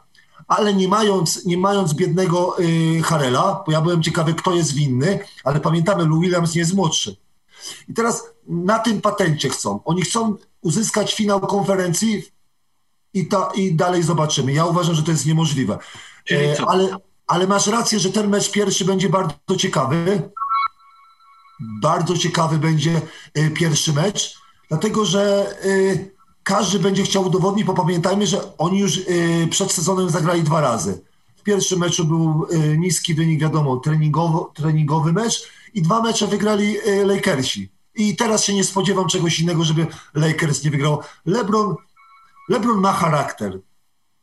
ale 0.49 0.75
nie 0.75 0.89
mając, 0.89 1.45
nie 1.45 1.59
mając 1.59 1.95
biednego 1.95 2.61
y, 2.61 3.03
Harela, 3.03 3.63
bo 3.67 3.73
ja 3.73 3.81
byłem 3.81 4.03
ciekawy, 4.03 4.35
kto 4.35 4.55
jest 4.55 4.75
winny, 4.75 5.19
ale 5.45 5.61
pamiętamy, 5.61 6.05
Lou 6.05 6.21
Williams 6.21 6.55
nie 6.55 6.61
jest 6.61 6.75
młodszy. 6.75 7.17
I 7.89 7.95
teraz 7.95 8.25
na 8.49 8.79
tym 8.79 9.01
patencie 9.01 9.49
chcą. 9.49 9.81
Oni 9.85 10.03
chcą 10.03 10.37
uzyskać 10.61 11.15
finał 11.15 11.41
konferencji 11.41 12.23
i, 13.15 13.27
ta, 13.27 13.51
i 13.55 13.75
dalej 13.75 14.03
zobaczymy. 14.03 14.53
Ja 14.53 14.67
uważam, 14.67 14.95
że 14.95 15.03
to 15.03 15.11
jest 15.11 15.27
niemożliwe. 15.27 15.79
E, 16.31 16.57
ale, 16.67 16.97
ale 17.27 17.47
masz 17.47 17.67
rację, 17.67 17.99
że 17.99 18.13
ten 18.13 18.29
mecz 18.29 18.51
pierwszy 18.51 18.85
będzie 18.85 19.09
bardzo 19.09 19.57
ciekawy. 19.59 20.31
Bardzo 21.83 22.19
ciekawy 22.19 22.59
będzie 22.59 23.01
e, 23.35 23.51
pierwszy 23.51 23.93
mecz, 23.93 24.39
dlatego 24.69 25.05
że 25.05 25.55
e, 25.65 25.69
każdy 26.43 26.79
będzie 26.79 27.03
chciał 27.03 27.27
udowodnić, 27.27 27.65
bo 27.65 27.75
pamiętajmy, 27.75 28.27
że 28.27 28.57
oni 28.59 28.79
już 28.79 28.99
e, 28.99 29.03
przed 29.51 29.73
sezonem 29.73 30.11
zagrali 30.11 30.43
dwa 30.43 30.61
razy. 30.61 31.05
W 31.37 31.43
pierwszym 31.43 31.79
meczu 31.79 32.05
był 32.05 32.47
e, 32.51 32.79
niski 32.79 33.15
wynik, 33.15 33.41
wiadomo, 33.41 33.77
treningowo, 33.77 34.53
treningowy 34.55 35.13
mecz 35.13 35.49
i 35.75 35.83
dwa 35.83 36.03
mecze 36.03 36.27
wygrali 36.27 36.77
e, 36.79 37.05
Lakersi. 37.05 37.69
I 37.95 38.17
teraz 38.17 38.45
się 38.45 38.55
nie 38.55 38.65
spodziewam 38.65 39.09
czegoś 39.09 39.41
innego, 39.41 39.65
żeby 39.65 39.87
Lakers 40.15 40.65
nie 40.65 40.71
wygrał. 40.71 41.03
LeBron, 41.27 41.75
LeBron 42.49 42.81
ma 42.81 42.93
charakter. 42.93 43.61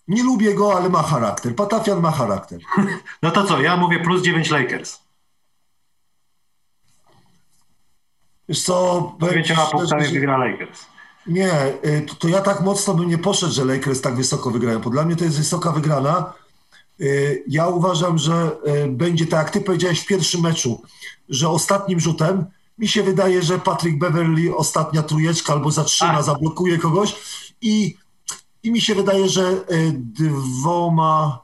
Nie 0.08 0.24
lubię 0.24 0.54
go, 0.54 0.78
ale 0.78 0.90
ma 0.90 1.04
charakter. 1.04 1.56
Patafian 1.56 2.02
ma 2.02 2.12
charakter. 2.12 2.60
No 3.22 3.32
to 3.32 3.44
co, 3.44 3.62
ja 3.62 3.78
mówię 3.78 4.00
plus 4.00 4.22
9 4.22 4.50
Lakers. 4.50 5.05
Wiesz 8.50 8.62
co, 8.64 9.16
szczerze, 9.44 9.62
punktami 9.72 10.06
że- 10.06 10.12
wygra 10.12 10.38
Lakers. 10.38 10.86
Nie, 11.28 11.52
y, 11.86 12.06
to, 12.08 12.16
to 12.16 12.28
ja 12.28 12.42
tak 12.42 12.62
mocno 12.62 12.94
bym 12.94 13.10
nie 13.10 13.18
poszedł, 13.18 13.54
że 13.54 13.66
Lakers 13.66 14.02
tak 14.02 14.16
wysoko 14.16 14.52
wygrają, 14.52 14.80
bo 14.80 14.90
dla 14.90 15.06
mnie 15.06 15.16
to 15.16 15.24
jest 15.24 15.38
wysoka 15.38 15.72
wygrana. 15.72 16.34
Y, 17.02 17.44
Ja 17.48 17.68
uważam, 17.68 18.18
że 18.18 18.52
y, 18.86 18.88
będzie 18.88 19.26
tak, 19.28 19.40
jak 19.40 19.50
ty 19.50 19.62
powiedziałeś 19.62 20.00
w 20.00 20.06
pierwszym 20.06 20.42
meczu, 20.42 20.82
że 21.30 21.50
ostatnim 21.50 22.00
rzutem 22.00 22.46
mi 22.78 22.88
się 22.88 23.04
wydaje, 23.04 23.42
że 23.42 23.60
Patrick 23.60 23.98
Beverly 24.00 24.56
ostatnia 24.56 25.04
trójeczka 25.04 25.54
albo 25.54 25.72
zatrzyma, 25.72 26.14
Tak. 26.16 26.24
zablokuje 26.24 26.78
kogoś 26.78 27.16
i, 27.62 27.96
i 28.64 28.72
mi 28.72 28.82
się 28.82 28.96
wydaje, 28.96 29.30
że 29.30 29.52
dwoma 29.98 31.40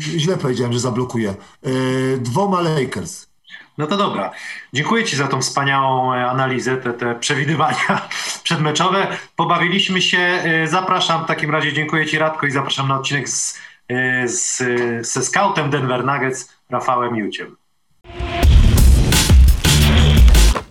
źle 0.00 0.36
powiedziałem, 0.36 0.72
że 0.72 0.80
zablokuje. 0.80 1.34
Y, 1.66 2.18
Dwoma 2.20 2.60
Lakers. 2.60 3.28
No 3.78 3.86
to 3.86 3.96
dobra. 3.96 4.30
Dziękuję 4.72 5.04
Ci 5.04 5.16
za 5.16 5.28
tą 5.28 5.40
wspaniałą 5.40 6.14
e, 6.14 6.30
analizę, 6.30 6.76
te, 6.76 6.92
te 6.92 7.14
przewidywania 7.14 8.08
przedmeczowe. 8.44 9.06
Pobawiliśmy 9.36 10.02
się. 10.02 10.18
E, 10.18 10.66
Zapraszam 10.66 11.24
w 11.24 11.26
takim 11.26 11.50
razie, 11.50 11.72
dziękuję 11.72 12.06
Ci 12.06 12.18
Radko 12.18 12.46
i 12.46 12.50
zapraszam 12.50 12.88
na 12.88 12.96
odcinek 12.98 13.28
z, 13.28 13.58
e, 13.88 14.28
z, 14.28 14.62
ze 15.06 15.22
scoutem 15.22 15.70
Denver 15.70 16.04
Nuggets, 16.04 16.52
Rafałem 16.70 17.16
Juciem. 17.16 17.56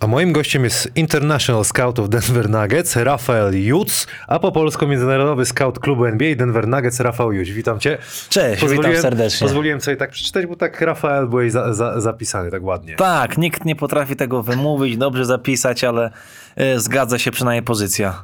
A 0.00 0.06
moim 0.06 0.32
gościem 0.32 0.64
jest 0.64 0.88
International 0.96 1.64
Scout 1.64 1.98
of 1.98 2.08
Denver 2.08 2.50
Nuggets, 2.50 2.96
Rafael 2.96 3.64
Jutz, 3.64 4.06
a 4.28 4.38
po 4.38 4.52
polsku 4.52 4.86
międzynarodowy 4.86 5.46
scout 5.46 5.78
klubu 5.78 6.04
NBA 6.04 6.34
Denver 6.34 6.68
Nuggets, 6.68 7.00
Rafał 7.00 7.32
Juć. 7.32 7.52
Witam 7.52 7.80
Cię. 7.80 7.98
Cześć, 8.28 8.66
witam 8.66 8.96
serdecznie. 8.96 9.44
Pozwoliłem 9.46 9.80
sobie 9.80 9.96
tak 9.96 10.10
przeczytać, 10.10 10.46
bo 10.46 10.56
tak 10.56 10.80
Rafael 10.80 11.28
byłeś 11.28 11.52
za, 11.52 11.74
za, 11.74 12.00
zapisany 12.00 12.50
tak 12.50 12.62
ładnie. 12.62 12.96
Tak, 12.96 13.38
nikt 13.38 13.64
nie 13.64 13.76
potrafi 13.76 14.16
tego 14.16 14.42
wymówić, 14.42 14.96
dobrze 14.96 15.24
zapisać, 15.24 15.84
ale 15.84 16.10
e, 16.56 16.80
zgadza 16.80 17.18
się 17.18 17.30
przynajmniej 17.30 17.62
pozycja. 17.62 18.22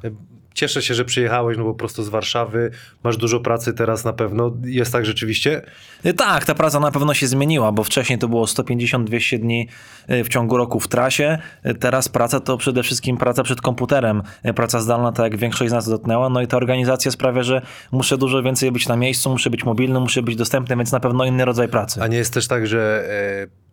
Cieszę 0.54 0.82
się, 0.82 0.94
że 0.94 1.04
przyjechałeś, 1.04 1.58
no 1.58 1.64
bo 1.64 1.74
prosto 1.74 2.02
z 2.02 2.08
Warszawy. 2.08 2.70
Masz 3.04 3.16
dużo 3.16 3.40
pracy 3.40 3.72
teraz 3.72 4.04
na 4.04 4.12
pewno. 4.12 4.52
Jest 4.64 4.92
tak 4.92 5.06
rzeczywiście? 5.06 5.62
Y, 6.06 6.12
Tak, 6.14 6.44
ta 6.44 6.54
praca 6.54 6.80
na 6.80 6.90
pewno 6.90 7.14
się 7.14 7.26
zmieniła, 7.26 7.72
bo 7.72 7.84
wcześniej 7.84 8.18
to 8.18 8.28
było 8.28 8.44
150-200 8.44 9.38
dni 9.38 9.68
y, 10.10 10.24
w 10.24 10.28
ciągu 10.28 10.56
roku 10.56 10.80
w 10.80 10.88
trasie. 10.88 11.38
Y, 11.66 11.74
Teraz 11.74 12.08
praca 12.08 12.40
to 12.40 12.56
przede 12.56 12.82
wszystkim 12.82 13.16
praca 13.16 13.42
przed 13.42 13.60
komputerem. 13.60 14.22
Praca 14.54 14.80
zdalna, 14.80 15.12
tak 15.12 15.32
jak 15.32 15.40
większość 15.40 15.70
z 15.70 15.72
nas 15.72 15.88
dotknęła. 15.88 16.28
No 16.28 16.42
i 16.42 16.46
ta 16.46 16.56
organizacja 16.56 17.10
sprawia, 17.10 17.42
że 17.42 17.62
muszę 17.92 18.18
dużo 18.18 18.42
więcej 18.42 18.72
być 18.72 18.88
na 18.88 18.96
miejscu, 18.96 19.30
muszę 19.30 19.50
być 19.50 19.64
mobilny, 19.64 20.00
muszę 20.00 20.22
być 20.22 20.36
dostępny, 20.36 20.76
więc 20.76 20.92
na 20.92 21.00
pewno 21.00 21.24
inny 21.24 21.44
rodzaj 21.44 21.68
pracy. 21.68 22.02
A 22.02 22.06
nie 22.06 22.16
jest 22.16 22.34
też 22.34 22.48
tak, 22.48 22.66
że 22.66 23.04
e, 23.50 23.63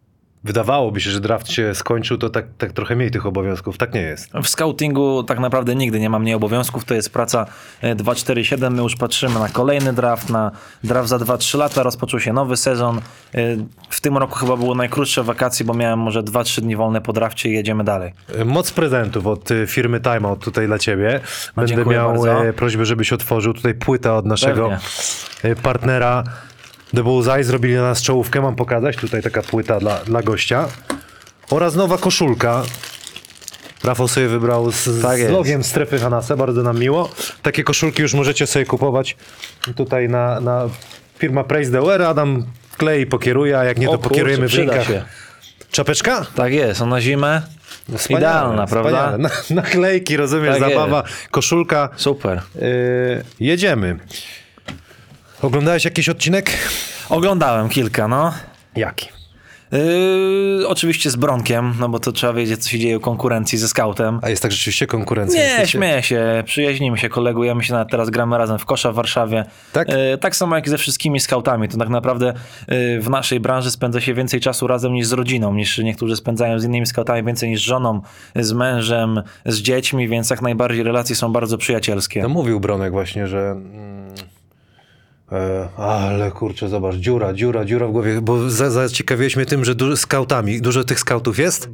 wydawałoby 0.44 1.02
się, 1.02 1.10
że 1.10 1.20
draft 1.20 1.52
się 1.52 1.76
skończył, 1.76 2.18
to 2.18 2.30
tak, 2.30 2.46
tak 2.58 2.72
trochę 2.74 2.96
mniej 2.96 3.12
tych 3.12 3.26
obowiązków. 3.26 3.78
Tak 3.78 3.94
nie 3.94 4.02
jest. 4.02 4.30
W 4.44 4.48
scoutingu 4.50 5.24
tak 5.24 5.40
naprawdę 5.40 5.76
nigdy 5.76 6.00
nie 6.00 6.10
ma 6.10 6.20
mniej 6.20 6.36
obowiązków, 6.36 6.86
to 6.86 6.94
jest 6.94 7.10
praca 7.14 7.46
e, 7.82 7.96
247, 7.96 8.74
my 8.74 8.82
już 8.82 8.96
patrzymy 8.96 9.40
na 9.40 9.50
kolejny 9.50 9.94
draft, 9.94 10.30
na 10.30 10.52
draft 10.84 11.10
za 11.10 11.18
2-3 11.18 11.58
lata, 11.58 11.84
rozpoczął 11.84 12.20
się 12.20 12.34
nowy 12.34 12.58
sezon. 12.58 12.98
E, 12.98 13.02
W 13.90 14.02
tym 14.02 14.18
roku 14.18 14.36
chyba 14.36 14.58
było 14.58 14.76
najkrótsze 14.76 15.24
wakacje, 15.24 15.66
bo 15.66 15.74
miałem 15.74 16.00
może 16.00 16.24
2-3 16.24 16.62
dni 16.62 16.76
wolne 16.76 17.02
po 17.02 17.14
drafcie 17.14 17.50
i 17.50 17.54
jedziemy 17.54 17.84
dalej. 17.84 18.14
E, 18.36 18.46
Moc 18.46 18.72
prezentów 18.72 19.28
od 19.28 19.52
e, 19.52 19.68
firmy 19.68 20.00
Timeout 20.00 20.44
tutaj 20.44 20.68
dla 20.68 20.80
ciebie. 20.80 21.20
Będę 21.56 21.86
miał 21.86 22.10
bardzo. 22.10 22.46
e, 22.46 22.54
prośbę, 22.54 22.86
żebyś 22.86 23.14
otworzył 23.14 23.54
tutaj 23.54 23.74
płytę 23.74 24.14
od 24.14 24.26
naszego 24.26 24.70
Pewnie. 24.70 25.52
e, 25.52 25.56
partnera 25.56 26.24
The 26.96 27.04
Bullseye. 27.04 27.44
Zrobili 27.44 27.76
na 27.76 27.82
nas 27.82 28.02
czołówkę, 28.02 28.42
mam 28.42 28.56
pokazać. 28.56 28.96
Tutaj 28.96 29.22
taka 29.22 29.42
płyta 29.42 29.80
dla, 29.80 30.04
dla 30.04 30.22
gościa. 30.24 30.68
Oraz 31.50 31.76
nowa 31.76 31.98
koszulka. 31.98 32.64
Rafał 33.84 34.08
sobie 34.08 34.28
wybrał 34.28 34.72
z, 34.72 35.02
Tak 35.02 35.18
z 35.18 35.20
jest. 35.20 35.32
logiem 35.32 35.64
strefy 35.64 36.00
Hanasa, 36.00 36.36
bardzo 36.36 36.64
nam 36.64 36.80
miło. 36.80 37.10
Takie 37.42 37.64
koszulki 37.64 38.02
już 38.02 38.14
możecie 38.14 38.48
sobie 38.48 38.66
kupować 38.66 39.18
tutaj 39.76 40.10
na, 40.10 40.40
na 40.40 40.70
firma 41.20 41.44
Praise 41.44 41.72
the 41.72 41.82
Wear. 41.86 42.02
Adam 42.02 42.46
klei, 42.78 43.06
pokieruje, 43.06 43.60
a 43.60 43.64
jak 43.64 43.78
nie, 43.80 43.86
to 43.88 43.92
O 43.92 43.96
kurczę, 43.98 44.10
pokierujemy 44.10 44.48
w 44.48 44.50
przyda 44.52 44.64
linkach. 44.74 44.88
się. 44.88 45.04
Czapeczka? 45.72 46.26
Tak 46.36 46.54
jest, 46.54 46.82
a 46.82 46.86
na 46.86 47.02
zimę 47.02 47.42
Wspaniale, 47.98 48.26
idealna, 48.28 48.68
prawda? 48.68 48.90
wspaniale. 48.90 49.18
Na, 49.18 49.30
naklejki, 49.62 50.18
rozumiesz, 50.18 50.60
Tak 50.60 50.70
zabawa, 50.70 51.04
koszulka. 51.32 51.90
Super. 51.96 52.42
Yy, 52.56 52.62
jedziemy. 53.40 54.00
Oglądałeś 55.42 55.86
jakiś 55.86 56.10
odcinek? 56.10 56.52
Oglądałem 57.10 57.70
kilka, 57.70 58.08
no. 58.08 58.34
Jaki? 58.76 59.10
Yy, 59.72 60.68
oczywiście 60.68 61.10
z 61.10 61.16
Bronkiem, 61.16 61.74
no 61.80 61.90
bo 61.90 62.00
to 62.00 62.12
trzeba 62.12 62.34
wiedzieć, 62.34 62.64
co 62.64 62.70
się 62.70 62.80
dzieje 62.80 62.98
w 63.00 63.02
konkurencji 63.02 63.58
ze 63.58 63.68
scoutem. 63.68 64.20
A 64.22 64.30
jest 64.30 64.42
tak 64.42 64.52
rzeczywiście 64.52 64.88
konkurencja? 64.88 65.40
Nie, 65.40 65.46
Jesteście- 65.46 65.78
śmieję 65.78 66.04
się, 66.04 66.44
przyjaźnimy 66.46 66.98
się, 66.98 67.10
kolegujemy 67.10 67.64
się, 67.64 67.74
nawet 67.74 67.90
teraz 67.90 68.10
gramy 68.10 68.38
razem 68.38 68.60
w 68.60 68.66
kosza 68.66 68.92
w 68.92 68.96
Warszawie. 68.96 69.46
Tak? 69.74 69.88
E, 69.90 70.18
tak 70.18 70.36
samo 70.36 70.56
jak 70.56 70.70
ze 70.70 70.78
wszystkimi 70.78 71.20
scoutami, 71.20 71.70
to 71.70 71.78
tak 71.78 71.90
naprawdę 71.90 72.34
e, 72.68 73.00
w 73.00 73.10
naszej 73.10 73.40
branży 73.40 73.72
spędza 73.72 74.02
się 74.02 74.14
więcej 74.14 74.40
czasu 74.40 74.68
razem 74.68 74.94
niż 74.94 75.08
z 75.08 75.12
rodziną, 75.12 75.54
niż 75.54 75.78
niektórzy 75.78 76.16
spędzają 76.16 76.60
z 76.60 76.64
innymi 76.64 76.86
scoutami 76.86 77.24
więcej 77.24 77.50
niż 77.50 77.60
z 77.60 77.64
żoną, 77.64 78.02
z 78.36 78.54
mężem, 78.54 79.22
z 79.46 79.58
dziećmi, 79.62 80.08
więc 80.08 80.30
jak 80.30 80.42
najbardziej 80.42 80.84
relacje 80.84 81.16
są 81.16 81.34
bardzo 81.34 81.58
przyjacielskie. 81.58 82.22
No 82.22 82.30
mówił 82.30 82.60
Bronek 82.60 82.92
właśnie, 82.92 83.28
że... 83.28 83.52
Mm, 83.52 84.16
ale 85.78 86.32
kurczę, 86.32 86.70
zobacz, 86.70 86.96
dziura, 86.96 87.34
dziura, 87.34 87.66
dziura 87.66 87.88
w 87.88 87.92
głowie, 87.92 88.22
bo 88.22 88.50
za- 88.50 88.70
zaciekawiłeś 88.70 89.36
mnie 89.36 89.46
tym, 89.46 89.66
że 89.66 89.76
dużo 89.76 89.98
skautami, 89.98 90.62
dużo 90.62 90.84
tych 90.84 91.00
skautów 91.00 91.40
jest? 91.40 91.70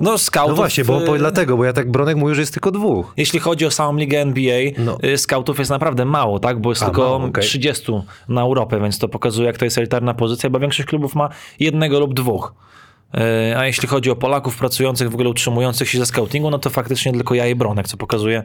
No 0.00 0.18
scoutów... 0.18 0.50
No 0.50 0.56
właśnie, 0.56 0.84
bo, 0.84 1.02
e, 1.02 1.06
bo 1.06 1.18
dlatego, 1.18 1.56
bo 1.56 1.64
ja 1.64 1.72
tak 1.72 1.90
Bronek 1.90 2.16
mówił, 2.16 2.34
że 2.34 2.40
jest 2.42 2.52
tylko 2.52 2.70
dwóch. 2.70 3.12
Jeśli 3.16 3.38
chodzi 3.40 3.66
o 3.66 3.70
samą 3.70 3.96
ligę 3.98 4.20
NBA, 4.20 4.58
No. 4.78 4.98
y, 5.04 5.18
scoutów 5.18 5.58
jest 5.58 5.70
naprawdę 5.70 6.04
mało, 6.04 6.38
tak? 6.38 6.60
Bo 6.60 6.70
jest 6.70 6.82
A, 6.82 6.86
tylko 6.86 7.02
mało, 7.02 7.16
okej. 7.24 7.44
30 7.44 7.92
na 8.28 8.40
Europę, 8.42 8.80
więc 8.80 8.98
to 8.98 9.08
pokazuje, 9.08 9.46
jak 9.46 9.58
to 9.58 9.64
jest 9.64 9.78
elitarna 9.78 10.14
pozycja, 10.14 10.50
bo 10.50 10.58
większość 10.60 10.88
klubów 10.88 11.14
ma 11.14 11.28
jednego 11.60 12.00
lub 12.00 12.14
dwóch. 12.14 12.54
Y, 13.52 13.56
A 13.56 13.66
jeśli 13.66 13.88
chodzi 13.88 14.10
o 14.10 14.16
Polaków 14.16 14.56
pracujących, 14.56 15.10
w 15.10 15.14
ogóle 15.14 15.28
utrzymujących 15.28 15.90
się 15.90 15.98
ze 15.98 16.06
scoutingu, 16.06 16.50
no 16.50 16.58
to 16.58 16.70
faktycznie 16.70 17.12
tylko 17.12 17.34
ja 17.34 17.46
i 17.46 17.54
Bronek, 17.54 17.88
co 17.88 17.96
pokazuje, 17.96 18.42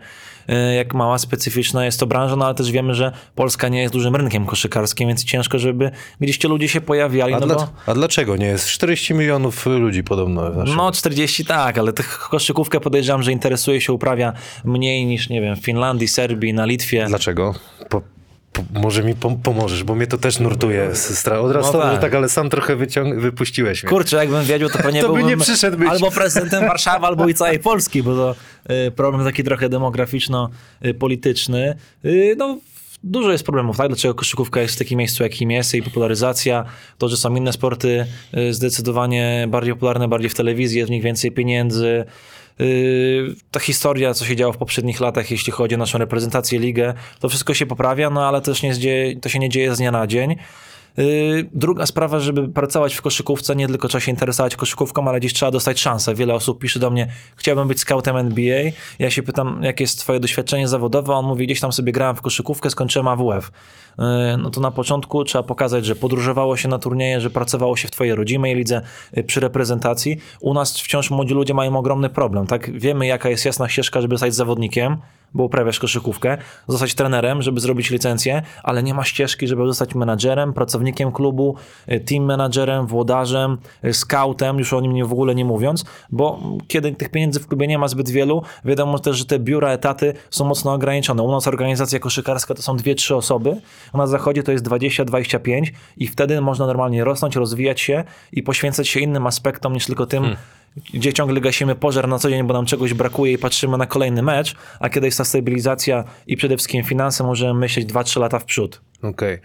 y, 0.49 0.75
jak 0.75 0.93
mała, 0.93 1.17
specyficzna 1.17 1.85
jest 1.85 1.99
to 1.99 2.07
branża, 2.07 2.35
no 2.35 2.45
ale 2.45 2.55
też 2.55 2.71
wiemy, 2.71 2.95
że 2.95 3.11
Polska 3.35 3.69
nie 3.69 3.81
jest 3.81 3.93
dużym 3.93 4.15
rynkiem 4.15 4.45
koszykarskim, 4.45 5.07
więc 5.07 5.23
ciężko, 5.23 5.59
żeby 5.59 5.91
gdzieś 6.19 6.37
ci 6.37 6.47
ludzie 6.47 6.69
się 6.69 6.81
pojawiali. 6.81 7.33
A, 7.33 7.39
no 7.39 7.45
dla, 7.45 7.55
bo... 7.55 7.67
a 7.85 7.93
dlaczego 7.93 8.37
nie 8.37 8.45
jest? 8.45 8.67
40 8.67 9.13
milionów 9.13 9.65
ludzi 9.65 10.03
podobno. 10.03 10.51
w 10.51 10.57
naszym- 10.57 10.75
No 10.75 10.91
40 10.91 11.45
tak, 11.45 11.77
ale 11.77 11.93
tych 11.93 12.19
koszykówkę 12.19 12.79
podejrzewam, 12.79 13.23
że 13.23 13.31
interesuje 13.31 13.81
się, 13.81 13.93
uprawia 13.93 14.33
mniej 14.65 15.05
niż, 15.05 15.29
nie 15.29 15.41
wiem, 15.41 15.55
w 15.55 15.59
Finlandii, 15.59 16.07
Serbii, 16.07 16.53
na 16.53 16.65
Litwie. 16.65 17.05
Dlaczego? 17.07 17.53
Po, 17.89 18.01
może 18.73 19.03
mi 19.03 19.15
pom- 19.15 19.37
pomożesz, 19.43 19.83
bo 19.83 19.95
mnie 19.95 20.07
to 20.07 20.17
też 20.17 20.39
nurtuje. 20.39 20.89
stra- 20.93 21.39
Od 21.41 21.51
razu 21.51 21.73
No 21.73 21.79
tak. 21.81 22.01
tak, 22.01 22.15
ale 22.15 22.29
sam 22.29 22.49
trochę 22.49 22.75
wyciąg- 22.75 23.19
wypuściłeś 23.19 23.83
mnie. 23.83 23.89
Kurczę, 23.89 24.17
jakbym 24.17 24.43
wiedział, 24.43 24.69
to 24.69 24.77
pewnie 24.79 25.01
To 25.01 25.07
by 25.07 25.13
byłbym 25.13 25.27
nie 25.27 25.37
przyszedł 25.43 25.77
być. 25.77 25.89
albo 25.89 26.11
prezydentem 26.11 26.63
Warszawy, 26.73 27.05
albo 27.05 27.27
i 27.27 27.33
całej 27.33 27.59
Polski, 27.59 28.03
bo 28.03 28.15
to 28.15 28.35
y, 28.87 28.91
problem 28.91 29.25
taki 29.25 29.43
trochę 29.43 29.69
demograficzno-polityczny. 29.69 31.75
Y, 32.05 32.35
no, 32.37 32.57
dużo 33.03 33.31
jest 33.31 33.43
problemów, 33.43 33.77
tak? 33.77 33.87
Dlaczego 33.87 34.13
koszykówka 34.13 34.61
jest 34.61 34.75
w 34.75 34.77
takim 34.77 34.99
miejscu, 34.99 35.23
jakim 35.23 35.51
jest, 35.51 35.73
jej 35.73 35.83
popularyzacja, 35.83 36.65
to, 36.97 37.09
że 37.09 37.17
są 37.17 37.35
inne 37.35 37.53
sporty 37.53 38.05
y, 38.37 38.53
zdecydowanie 38.53 39.45
bardziej 39.49 39.73
popularne, 39.73 40.07
bardziej 40.07 40.29
w 40.29 40.35
telewizji, 40.35 40.77
jest 40.77 40.87
w 40.89 40.91
nich 40.91 41.03
więcej 41.03 41.31
pieniędzy. 41.31 42.03
Y, 42.61 43.35
Ta 43.51 43.59
historia, 43.59 44.13
co 44.13 44.25
się 44.25 44.35
działo 44.35 44.53
w 44.53 44.57
poprzednich 44.57 44.99
latach, 44.99 45.31
jeśli 45.31 45.51
chodzi 45.51 45.75
o 45.75 45.77
naszą 45.77 45.97
reprezentację, 45.97 46.59
ligę, 46.59 46.93
to 47.19 47.29
wszystko 47.29 47.53
się 47.53 47.65
poprawia, 47.65 48.09
no 48.09 48.27
ale 48.27 48.41
też 48.41 48.63
nie 48.63 48.73
to 49.21 49.29
się 49.29 49.39
nie 49.39 49.49
dzieje 49.49 49.75
z 49.75 49.77
dnia 49.77 49.91
na 49.91 50.07
dzień. 50.07 50.35
Yy, 50.97 51.49
Druga 51.53 51.85
sprawa, 51.85 52.19
żeby 52.19 52.49
pracować 52.49 52.93
w 52.95 53.01
koszykówce, 53.01 53.55
nie 53.55 53.67
tylko 53.67 53.87
trzeba 53.87 54.01
się 54.01 54.11
interesować 54.11 54.55
koszykówką, 54.55 55.07
ale 55.07 55.19
gdzieś 55.19 55.33
trzeba 55.33 55.51
dostać 55.51 55.79
szansę. 55.79 56.15
Wiele 56.15 56.33
osób 56.33 56.59
pisze 56.59 56.79
do 56.79 56.89
mnie, 56.89 57.07
chciałbym 57.35 57.67
być 57.67 57.79
scoutem 57.79 58.17
NBA. 58.17 58.63
Ja 58.99 59.09
się 59.09 59.23
pytam, 59.23 59.59
jakie 59.63 59.83
jest 59.83 59.99
twoje 59.99 60.19
doświadczenie 60.19 60.67
zawodowe? 60.67 61.13
On 61.13 61.25
mówi, 61.25 61.45
gdzieś 61.45 61.59
tam 61.59 61.71
sobie 61.71 61.91
grałem 61.91 62.15
w 62.15 62.21
koszykówkę, 62.21 62.69
skończyłem 62.69 63.07
AWF. 63.07 63.51
Yy, 63.99 64.05
No 64.37 64.49
to 64.49 64.61
na 64.61 64.71
początku 64.71 65.23
trzeba 65.23 65.43
pokazać, 65.43 65.85
że 65.85 65.95
podróżowało 65.95 66.57
się 66.57 66.69
na 66.69 66.79
turnieje, 66.79 67.21
że 67.21 67.29
pracowało 67.29 67.77
się 67.77 67.87
w 67.87 67.91
twojej 67.91 68.15
rodzimej 68.15 68.55
lidze 68.55 68.81
yy, 69.13 69.23
przy 69.23 69.39
reprezentacji. 69.39 70.17
U 70.41 70.53
nas 70.53 70.77
wciąż 70.81 71.11
młodzi 71.11 71.33
ludzie 71.33 71.53
mają 71.53 71.77
ogromny 71.77 72.09
problem. 72.09 72.47
Tak? 72.47 72.79
Wiemy, 72.79 73.05
jaka 73.07 73.29
jest 73.29 73.45
jasna 73.45 73.69
ścieżka, 73.69 74.01
żeby 74.01 74.15
zostać 74.15 74.35
zawodnikiem, 74.35 74.97
bo 75.33 75.43
uprawiasz 75.43 75.79
koszykówkę, 75.79 76.37
zostać 76.67 76.95
trenerem, 76.95 77.41
żeby 77.41 77.59
zrobić 77.59 77.89
licencję, 77.89 78.41
ale 78.63 78.83
nie 78.83 78.93
ma 78.93 79.03
ścieżki, 79.03 79.47
żeby 79.47 79.67
zostać 79.67 79.95
menadżerem, 79.95 80.53
pracownikiem 80.53 81.11
klubu, 81.11 81.55
y, 81.91 81.99
team 81.99 82.23
managerem, 82.23 82.87
włodarzem, 82.87 83.57
y, 83.85 83.93
scoutem, 83.93 84.59
już 84.59 84.73
o 84.73 84.81
nim 84.81 85.07
w 85.07 85.11
ogóle 85.11 85.35
nie 85.35 85.45
mówiąc, 85.45 85.85
bo 86.09 86.39
kiedy 86.67 86.91
tych 86.91 87.09
pieniędzy 87.09 87.39
w 87.39 87.47
klubie 87.47 87.67
nie 87.67 87.77
ma 87.77 87.87
zbyt 87.87 88.09
wielu, 88.09 88.43
wiadomo 88.65 88.99
też, 88.99 89.17
że 89.17 89.25
te 89.25 89.39
biura, 89.39 89.69
etaty 89.69 90.13
są 90.29 90.45
mocno 90.45 90.73
ograniczone. 90.73 91.23
U 91.23 91.31
nas 91.31 91.47
organizacja 91.47 91.99
koszykarska 91.99 92.53
to 92.53 92.61
są 92.61 92.77
dwie, 92.77 92.95
trzy 92.95 93.15
osoby, 93.15 93.61
a 93.93 93.97
na 93.97 94.07
zachodzie 94.07 94.43
to 94.43 94.51
jest 94.51 94.65
20-25 94.65 95.71
i 95.97 96.07
wtedy 96.07 96.41
można 96.41 96.67
normalnie 96.67 97.03
rosnąć, 97.03 97.35
rozwijać 97.35 97.81
się 97.81 98.03
i 98.31 98.43
poświęcać 98.43 98.87
się 98.87 98.99
innym 98.99 99.27
aspektom 99.27 99.73
niż 99.73 99.85
tylko 99.85 100.05
tym, 100.05 100.35
gdzie 100.93 101.13
ciągle 101.13 101.41
gasimy 101.41 101.75
pożar 101.75 102.07
na 102.07 102.19
co 102.19 102.29
dzień, 102.29 102.43
bo 102.43 102.53
nam 102.53 102.65
czegoś 102.65 102.93
brakuje 102.93 103.33
i 103.33 103.37
patrzymy 103.37 103.77
na 103.77 103.85
kolejny 103.85 104.21
mecz, 104.21 104.55
a 104.79 104.89
kiedy 104.89 105.07
jest 105.07 105.17
ta 105.17 105.25
stabilizacja 105.25 106.03
i 106.27 106.37
przede 106.37 106.57
wszystkim 106.57 106.83
finanse, 106.83 107.23
możemy 107.23 107.59
myśleć 107.59 107.87
2-3 107.87 108.19
lata 108.19 108.39
w 108.39 108.45
przód. 108.45 108.81
Okej. 109.01 109.37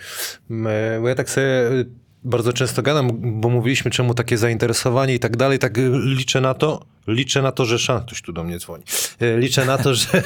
M, 0.51 0.69
Bo 1.03 1.09
ja 1.09 1.15
tak 1.15 1.31
sobie 1.31 1.47
y, 1.47 1.87
bardzo 2.25 2.53
często 2.53 2.83
gadam, 2.83 3.11
bo 3.41 3.49
mówiliśmy 3.49 3.91
czemu 3.91 4.15
takie 4.15 4.39
zainteresowanie 4.39 5.15
i 5.15 5.19
tak 5.19 5.37
dalej, 5.37 5.59
tak 5.59 5.79
y, 5.79 5.91
liczę 6.05 6.41
na 6.41 6.55
to, 6.55 6.81
liczę 7.09 7.43
na 7.43 7.53
to, 7.53 7.65
że 7.65 7.79
szansa, 7.79 8.07
ktoś 8.07 8.23
tu 8.23 8.33
do 8.33 8.45
mnie 8.45 8.59
dzwoni, 8.59 8.85
Y, 9.23 9.39
liczę 9.39 9.65
na 9.65 9.79
to, 9.79 9.95
że, 9.95 10.23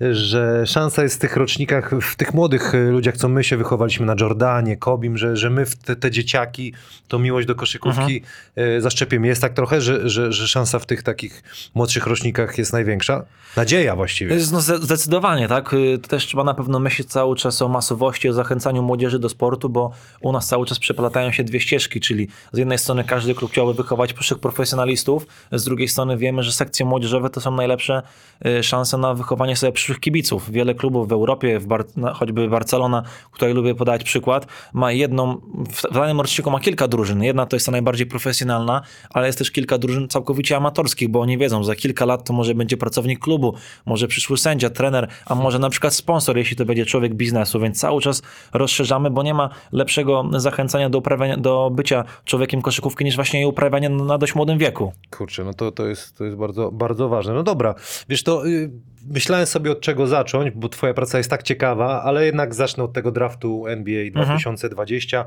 że 0.30 0.66
szansa 0.66 1.02
jest 1.02 1.16
w 1.16 1.18
tych 1.18 1.36
rocznikach, 1.36 1.90
w 2.02 2.16
tych 2.16 2.34
młodych 2.34 2.74
y, 2.74 2.90
ludziach, 2.90 3.16
co 3.16 3.28
my 3.28 3.44
się 3.44 3.56
wychowaliśmy 3.56 4.06
na 4.06 4.14
Jordanie, 4.20 4.76
Kobim, 4.76 5.18
że, 5.18 5.36
że 5.36 5.50
my 5.50 5.66
w 5.66 5.76
te, 5.76 5.96
te 5.96 6.10
dzieciaki, 6.10 6.72
tą 7.08 7.18
miłość 7.18 7.46
do 7.46 7.54
koszykówki 7.54 8.22
y, 8.58 8.80
zaszczepiemy. 8.80 9.26
Jest 9.26 9.40
tak 9.40 9.54
trochę, 9.54 9.80
że, 9.80 10.08
że, 10.10 10.32
że 10.32 10.48
szansa 10.48 10.78
w 10.78 10.86
tych 10.86 11.02
takich 11.02 11.42
młodszych 11.74 12.06
rocznikach 12.06 12.58
jest 12.58 12.72
największa? 12.72 13.24
Nadzieja 13.56 13.96
właściwie. 13.96 14.36
No, 14.52 14.60
zde- 14.60 14.78
zdecydowanie, 14.78 15.48
tak. 15.48 15.74
To 16.02 16.08
też 16.08 16.26
trzeba 16.26 16.44
na 16.44 16.54
pewno 16.54 16.80
myśleć 16.80 17.08
cały 17.08 17.36
czas 17.36 17.62
o 17.62 17.68
masowości, 17.68 18.28
o 18.28 18.32
zachęcaniu 18.32 18.82
młodzieży 18.82 19.18
do 19.18 19.28
sportu, 19.28 19.68
bo 19.68 19.92
u 20.20 20.32
nas 20.32 20.48
cały 20.48 20.66
czas 20.66 20.78
przeplatają 20.78 21.32
się 21.32 21.44
dwie 21.44 21.60
ścieżki, 21.60 22.00
czyli 22.00 22.28
z 22.52 22.58
jednej 22.58 22.78
strony 22.78 23.04
każdy 23.04 23.34
klub 23.34 23.50
chciałby 23.52 23.74
wychować 23.74 24.12
przyszłych 24.12 24.40
profesjonalistów, 24.40 25.26
z 25.52 25.64
drugiej 25.64 25.88
strony 25.88 25.99
strony 26.00 26.16
wiemy, 26.16 26.42
że 26.42 26.52
sekcje 26.52 26.86
młodzieżowe 26.86 27.30
to 27.30 27.40
są 27.40 27.50
najlepsze 27.50 28.02
y, 28.46 28.62
szanse 28.62 28.98
na 28.98 29.14
wychowanie 29.14 29.56
sobie 29.56 29.72
przyszłych 29.72 30.00
kibiców. 30.00 30.50
Wiele 30.50 30.74
klubów 30.74 31.08
w 31.08 31.12
Europie, 31.12 31.58
w 31.58 31.66
Bar 31.66 31.84
choćby 32.14 32.48
Barcelona, 32.48 33.02
której 33.30 33.54
lubię 33.54 33.74
podać 33.74 34.04
przykład, 34.04 34.46
ma 34.72 34.92
jedną, 34.92 35.40
w 35.68 35.94
danym 35.94 36.20
roczniku 36.20 36.50
ma 36.50 36.60
kilka 36.60 36.88
drużyn. 36.88 37.22
Jedna 37.22 37.46
to 37.46 37.56
jest 37.56 37.66
ta 37.66 37.72
najbardziej 37.72 38.06
profesjonalna, 38.06 38.82
ale 39.10 39.26
jest 39.26 39.38
też 39.38 39.50
kilka 39.50 39.78
drużyn 39.78 40.08
całkowicie 40.08 40.56
amatorskich, 40.56 41.08
bo 41.08 41.20
oni 41.20 41.38
wiedzą, 41.38 41.64
za 41.64 41.74
kilka 41.74 42.04
lat 42.04 42.24
to 42.24 42.32
może 42.32 42.54
będzie 42.54 42.76
pracownik 42.76 43.18
klubu, 43.18 43.54
może 43.86 44.08
przyszły 44.08 44.38
sędzia, 44.38 44.70
trener, 44.70 45.08
a 45.26 45.34
może 45.34 45.58
na 45.58 45.70
przykład 45.70 45.94
sponsor, 45.94 46.36
jeśli 46.36 46.56
to 46.56 46.64
będzie 46.64 46.86
człowiek 46.86 47.14
biznesu, 47.14 47.60
więc 47.60 47.78
cały 47.78 48.00
czas 48.00 48.22
rozszerzamy, 48.52 49.10
bo 49.10 49.22
nie 49.22 49.34
ma 49.34 49.50
lepszego 49.72 50.24
zachęcania 50.36 50.90
do 50.90 50.98
uprawiania, 50.98 51.36
do 51.36 51.70
bycia 51.70 52.04
człowiekiem 52.24 52.62
koszykówki 52.62 53.04
niż 53.04 53.16
właśnie 53.16 53.40
jej 53.40 53.48
uprawianie 53.48 53.88
na 53.88 54.18
dość 54.18 54.34
młodym 54.34 54.58
wieku. 54.58 54.92
Kurczę, 55.10 55.44
no 55.44 55.54
to, 55.54 55.72
to 55.72 55.86
jest, 55.90 56.16
to 56.16 56.24
jest 56.24 56.36
bardzo, 56.36 56.72
bardzo 56.72 57.08
ważne. 57.08 57.34
No 57.34 57.42
dobra, 57.42 57.74
wiesz 58.08 58.22
to, 58.22 58.46
y, 58.46 58.70
myślałem 59.10 59.46
sobie 59.46 59.72
od 59.72 59.80
czego 59.80 60.06
zacząć, 60.06 60.50
bo 60.54 60.68
twoja 60.68 60.94
praca 60.94 61.18
jest 61.18 61.30
tak 61.30 61.42
ciekawa, 61.42 62.02
ale 62.02 62.26
jednak 62.26 62.54
zacznę 62.54 62.84
od 62.84 62.92
tego 62.92 63.12
draftu 63.12 63.66
NBA 63.66 64.10
2020. 64.10 65.24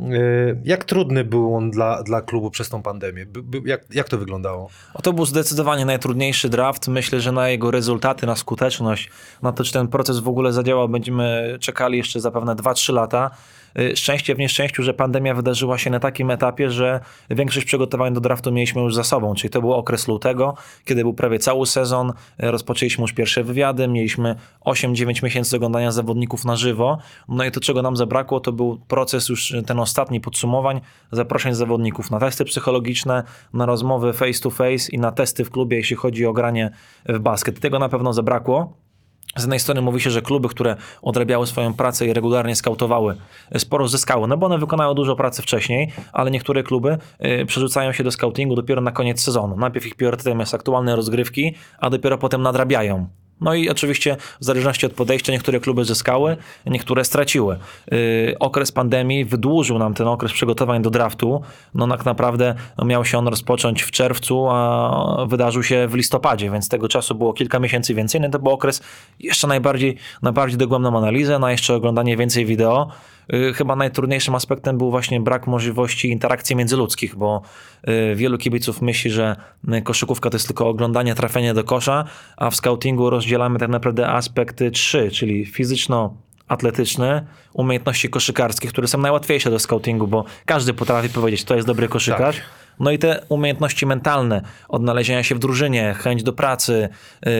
Y, 0.00 0.60
Jak 0.64 0.84
trudny 0.84 1.24
był 1.24 1.54
on 1.56 1.70
dla, 1.70 2.02
dla 2.02 2.22
klubu 2.22 2.50
przez 2.50 2.68
tą 2.68 2.82
pandemię? 2.82 3.26
By, 3.26 3.42
by, 3.42 3.68
jak, 3.68 3.94
jak 3.94 4.08
to 4.08 4.18
wyglądało? 4.18 4.68
O, 4.94 5.02
To 5.02 5.12
był 5.12 5.26
zdecydowanie 5.26 5.84
najtrudniejszy 5.84 6.48
draft. 6.48 6.88
Myślę, 6.88 7.20
że 7.20 7.32
na 7.32 7.48
jego 7.48 7.70
rezultaty, 7.70 8.26
na 8.26 8.36
skuteczność, 8.36 9.10
na 9.42 9.52
to, 9.52 9.64
czy 9.64 9.72
ten 9.72 9.88
proces 9.88 10.18
w 10.18 10.28
ogóle 10.28 10.52
zadziałał, 10.52 10.88
będziemy 10.88 11.56
czekali 11.60 11.98
jeszcze 11.98 12.20
zapewne 12.20 12.54
2-3 12.54 12.92
lata. 12.94 13.30
Y, 13.78 13.96
Szczęście 13.96 14.34
w 14.34 14.38
nieszczęściu, 14.38 14.82
że 14.82 14.94
pandemia 14.94 15.34
wydarzyła 15.34 15.78
się 15.78 15.90
na 15.90 16.00
takim 16.00 16.30
etapie, 16.30 16.70
że 16.70 17.00
większość 17.30 17.66
przygotowań 17.66 18.14
do 18.14 18.20
draftu 18.20 18.52
mieliśmy 18.52 18.82
już 18.82 18.94
za 18.94 19.04
sobą, 19.04 19.34
czyli 19.34 19.50
to 19.50 19.60
był 19.60 19.72
okres 19.72 20.08
lutego, 20.08 20.54
kiedy 20.84 21.02
był 21.02 21.14
prawie 21.14 21.38
cały 21.38 21.66
sezon, 21.66 22.10
y, 22.10 22.50
rozpoczęliśmy 22.50 23.02
już 23.02 23.12
pierwsze 23.12 23.44
wywiady, 23.44 23.88
mieliśmy 23.88 24.36
8-9 24.64 25.22
miesięcy 25.22 25.56
oglądania 25.56 25.92
zawodników 25.92 26.44
na 26.44 26.56
żywo, 26.56 26.98
no 27.28 27.44
i 27.44 27.50
to 27.50 27.60
czego 27.60 27.82
nam 27.82 27.96
zabrakło, 27.96 28.40
to 28.40 28.52
był 28.52 28.80
proces 28.88 29.28
już 29.28 29.50
y, 29.50 29.62
ten 29.62 29.80
ostatni 29.80 30.20
podsumowań, 30.20 30.80
zaproszeń 31.12 31.54
zawodników 31.54 32.10
na 32.10 32.20
testy 32.20 32.44
psychologiczne, 32.44 33.24
na 33.54 33.66
rozmowy 33.66 34.12
face 34.12 34.40
to 34.40 34.50
face 34.50 34.92
i 34.92 34.98
na 34.98 35.12
testy 35.12 35.44
w 35.44 35.50
klubie, 35.50 35.76
jeśli 35.76 35.96
chodzi 35.96 36.26
o 36.26 36.32
granie 36.32 36.70
w 37.08 37.18
basket. 37.18 37.60
Tego 37.60 37.78
na 37.78 37.88
pewno 37.88 38.12
zabrakło. 38.12 38.89
Z 39.36 39.42
jednej 39.42 39.60
strony 39.60 39.80
mówi 39.80 40.00
się, 40.00 40.10
że 40.10 40.22
kluby, 40.22 40.48
które 40.48 40.76
odrabiały 41.02 41.46
swoją 41.46 41.74
pracę 41.74 42.06
i 42.06 42.12
regularnie 42.12 42.56
skautowały, 42.56 43.16
sporo 43.58 43.88
zyskały, 43.88 44.28
no 44.28 44.36
bo 44.36 44.46
one 44.46 44.58
wykonały 44.58 44.94
dużo 44.94 45.16
pracy 45.16 45.42
wcześniej, 45.42 45.92
ale 46.12 46.30
niektóre 46.30 46.62
kluby 46.62 46.98
y, 47.24 47.46
przerzucają 47.46 47.92
się 47.92 48.04
do 48.04 48.10
scoutingu 48.10 48.54
dopiero 48.54 48.80
na 48.80 48.92
koniec 48.92 49.20
sezonu. 49.20 49.56
Najpierw 49.56 49.86
ich 49.86 49.94
priorytetem 49.94 50.40
jest 50.40 50.54
aktualne 50.54 50.96
rozgrywki, 50.96 51.54
a 51.78 51.90
dopiero 51.90 52.18
potem 52.18 52.42
nadrabiają. 52.42 53.19
No 53.40 53.54
i 53.54 53.68
oczywiście 53.68 54.16
w 54.40 54.44
zależności 54.44 54.86
od 54.86 54.92
podejścia 54.92 55.32
niektóre 55.32 55.60
kluby 55.60 55.84
zyskały, 55.84 56.36
niektóre 56.66 57.04
straciły. 57.04 57.58
Yy, 57.90 58.36
okres 58.40 58.72
pandemii 58.72 59.24
wydłużył 59.24 59.78
nam 59.78 59.94
ten 59.94 60.08
okres 60.08 60.32
przygotowań 60.32 60.82
do 60.82 60.90
draftu. 60.90 61.42
No 61.74 61.88
tak 61.88 62.04
naprawdę 62.04 62.54
no, 62.78 62.84
miał 62.84 63.04
się 63.04 63.18
on 63.18 63.28
rozpocząć 63.28 63.82
w 63.82 63.90
czerwcu, 63.90 64.48
a 64.50 65.26
wydarzył 65.28 65.62
się 65.62 65.88
w 65.88 65.94
listopadzie, 65.94 66.50
więc 66.50 66.68
tego 66.68 66.88
czasu 66.88 67.14
było 67.14 67.32
kilka 67.32 67.58
miesięcy 67.58 67.94
więcej. 67.94 68.20
No 68.20 68.28
to 68.28 68.38
był 68.38 68.52
okres 68.52 68.82
jeszcze 69.20 69.46
najbardziej, 69.46 69.96
na 70.22 70.32
bardziej 70.32 70.58
dogłębną 70.58 70.98
analizę, 70.98 71.38
na 71.38 71.52
jeszcze 71.52 71.74
oglądanie 71.74 72.16
więcej 72.16 72.46
wideo. 72.46 72.90
Yy, 73.32 73.54
Chyba 73.54 73.76
najtrudniejszym 73.76 74.34
aspektem 74.34 74.78
był 74.78 74.90
właśnie 74.90 75.20
brak 75.20 75.46
możliwości 75.46 76.10
interakcji 76.10 76.56
międzyludzkich, 76.56 77.16
bo 77.16 77.42
yy, 77.86 78.14
wielu 78.14 78.38
kibiców 78.38 78.82
myśli, 78.82 79.10
że 79.10 79.36
yy, 79.68 79.82
koszykówka 79.82 80.30
to 80.30 80.36
jest 80.36 80.46
tylko 80.46 80.68
oglądanie, 80.68 81.14
trafienie 81.14 81.54
do 81.54 81.64
kosza, 81.64 82.04
a 82.36 82.50
w 82.50 82.56
scoutingu 82.56 83.10
rozdzielamy 83.10 83.58
tak 83.58 83.68
naprawdę 83.68 84.08
aspekty 84.08 84.70
trzy, 84.70 85.10
czyli 85.10 85.46
fizyczno 85.46 86.14
atletyczne, 86.48 87.26
umiejętności 87.52 88.08
koszykarskie, 88.08 88.68
które 88.68 88.88
są 88.88 88.98
najłatwiejsze 88.98 89.50
do 89.50 89.58
scoutingu, 89.58 90.06
bo 90.06 90.24
każdy 90.46 90.74
potrafi 90.74 91.08
powiedzieć, 91.08 91.44
to 91.44 91.54
jest 91.54 91.66
dobry 91.66 91.88
koszykarz. 91.88 92.36
No 92.80 92.90
i 92.90 92.98
te 92.98 93.24
umiejętności 93.28 93.86
mentalne, 93.86 94.42
odnalezienia 94.68 95.22
się 95.22 95.34
w 95.34 95.38
drużynie, 95.38 95.94
chęć 95.98 96.22
do 96.22 96.32
pracy, 96.32 96.88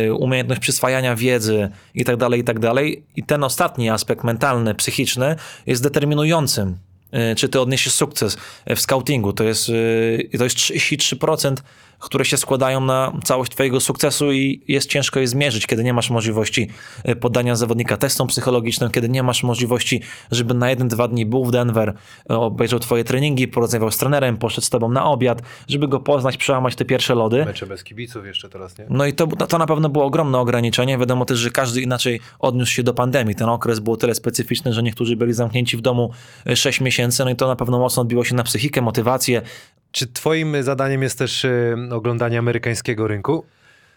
y, 0.07 0.15
umiejętność 0.15 0.61
przyswajania 0.61 1.17
wiedzy 1.17 1.69
i 1.95 2.05
tak 2.05 2.17
dalej, 2.17 2.41
i 2.41 2.45
tak. 2.45 2.57
I 3.17 3.23
ten 3.23 3.45
ostatni 3.45 3.91
aspekt 3.91 4.25
mentalny, 4.25 4.75
psychiczny 4.75 5.37
jest 5.67 5.83
determinującym, 5.83 6.77
y, 7.33 7.35
czy 7.35 7.49
ty 7.49 7.61
odniesiesz 7.61 7.93
sukces 7.93 8.37
w 8.77 8.81
scoutingu. 8.81 9.33
To 9.33 9.45
jest, 9.45 9.69
y, 9.69 10.31
to 10.39 10.45
jest 10.45 10.57
33%, 10.57 11.63
które 12.01 12.25
się 12.25 12.37
składają 12.37 12.81
na 12.81 13.13
całość 13.25 13.53
twojego 13.53 13.81
sukcesu 13.81 14.33
i 14.33 14.63
jest 14.69 14.89
ciężko 14.89 15.21
je 15.21 15.29
zmierzyć, 15.29 15.67
kiedy 15.67 15.85
nie 15.85 15.95
masz 15.95 16.11
możliwości 16.11 16.69
y, 17.09 17.17
poddania 17.17 17.57
zawodnika 17.57 17.97
testom 17.97 18.29
psychologicznym, 18.29 18.91
kiedy 18.91 19.09
nie 19.09 19.23
masz 19.23 19.43
możliwości, 19.43 20.03
żeby 20.31 20.55
na 20.55 20.71
jeden, 20.71 20.89
dwa 20.89 21.09
dni 21.09 21.27
był 21.27 21.45
w 21.45 21.51
Denver, 21.51 21.89
y, 22.31 22.35
obejrzał 22.35 22.81
twoje 22.81 23.05
treningi, 23.05 23.49
porozmawiał 23.49 23.91
z 23.91 23.99
trenerem, 23.99 24.37
poszedł 24.37 24.67
z 24.67 24.71
tobą 24.71 24.89
na 24.89 25.05
obiad, 25.05 25.43
żeby 25.69 25.89
go 25.89 26.01
poznać, 26.01 26.37
przełamać 26.37 26.77
te 26.77 26.85
pierwsze 26.85 27.15
lody. 27.15 27.45
Mecze 27.45 27.67
bez 27.67 27.85
kibiców 27.85 28.27
jeszcze 28.27 28.49
teraz, 28.49 28.79
nie? 28.79 28.87
No 28.91 29.07
i 29.07 29.13
to, 29.13 29.27
to 29.27 29.59
na 29.59 29.67
pewno 29.67 29.89
było 29.89 30.05
ogromne 30.05 30.39
ograniczenie. 30.39 30.99
Wiadomo 30.99 31.25
też, 31.25 31.39
że 31.39 31.51
każdy 31.51 31.81
inaczej 31.81 32.21
odniósł 32.39 32.73
się 32.73 32.83
do 32.83 32.95
pandemii. 32.95 33.35
Ten 33.35 33.49
okres 33.49 33.81
był 33.81 33.97
tyle 33.97 34.15
specyficzny, 34.15 34.73
że 34.73 34.83
niektórzy 34.83 35.17
byli 35.17 35.33
zamknięci 35.33 35.77
w 35.77 35.81
domu 35.81 36.11
6 36.55 36.81
miesięcy, 36.81 37.25
no 37.25 37.31
i 37.31 37.37
to 37.37 37.49
na 37.49 37.57
pewno 37.57 37.79
mocno 37.79 38.03
odbiło 38.03 38.25
się 38.25 38.35
na 38.35 38.43
psychikę, 38.43 38.81
motywację. 38.81 39.43
Czy 39.93 40.07
twoim 40.07 40.63
zadaniem 40.63 41.03
jest 41.03 41.19
też 41.19 41.45
y, 41.45 41.77
oglądanie 41.93 42.39
amerykańskiego 42.39 43.09
rynku? 43.09 43.45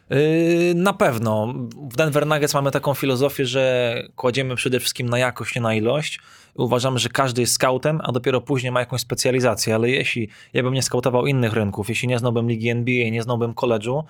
Yy, 0.10 0.74
Na 0.76 0.94
pewno. 0.94 1.54
W 1.92 1.96
Denver 1.96 2.28
Nuggets 2.28 2.54
mamy 2.54 2.72
taką 2.72 2.94
filozofię, 2.94 3.46
że 3.46 3.96
kładziemy 4.16 4.56
przede 4.56 4.80
wszystkim 4.80 5.10
na 5.10 5.18
jakość, 5.18 5.56
nie 5.56 5.62
na 5.62 5.74
ilość. 5.74 6.20
Uważamy, 6.54 7.00
że 7.00 7.10
każdy 7.10 7.42
jest 7.42 7.54
scoutem, 7.54 8.00
a 8.04 8.12
dopiero 8.12 8.42
później 8.42 8.72
ma 8.72 8.80
jakąś 8.80 9.02
specjalizację. 9.02 9.76
Ale 9.76 9.90
jeśli 9.90 10.30
ja 10.54 10.64
bym 10.64 10.74
nie 10.74 10.84
skautował 10.84 11.28
innych 11.28 11.54
rynków, 11.54 11.90
jeśli 11.90 12.08
nie 12.08 12.20
znałbym 12.20 12.50
ligi 12.50 12.70
NBA, 12.70 13.10
nie 13.10 13.24
znałbym 13.24 13.54
yy, 13.54 14.06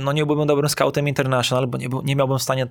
no 0.00 0.12
nie 0.12 0.26
byłbym 0.26 0.46
dobrym 0.46 0.68
scoutem 0.68 1.08
international, 1.08 1.66
bo 1.66 1.78
nie, 1.78 1.88
nie 2.04 2.16
miałbym 2.16 2.38
w 2.38 2.42
stanie 2.42 2.66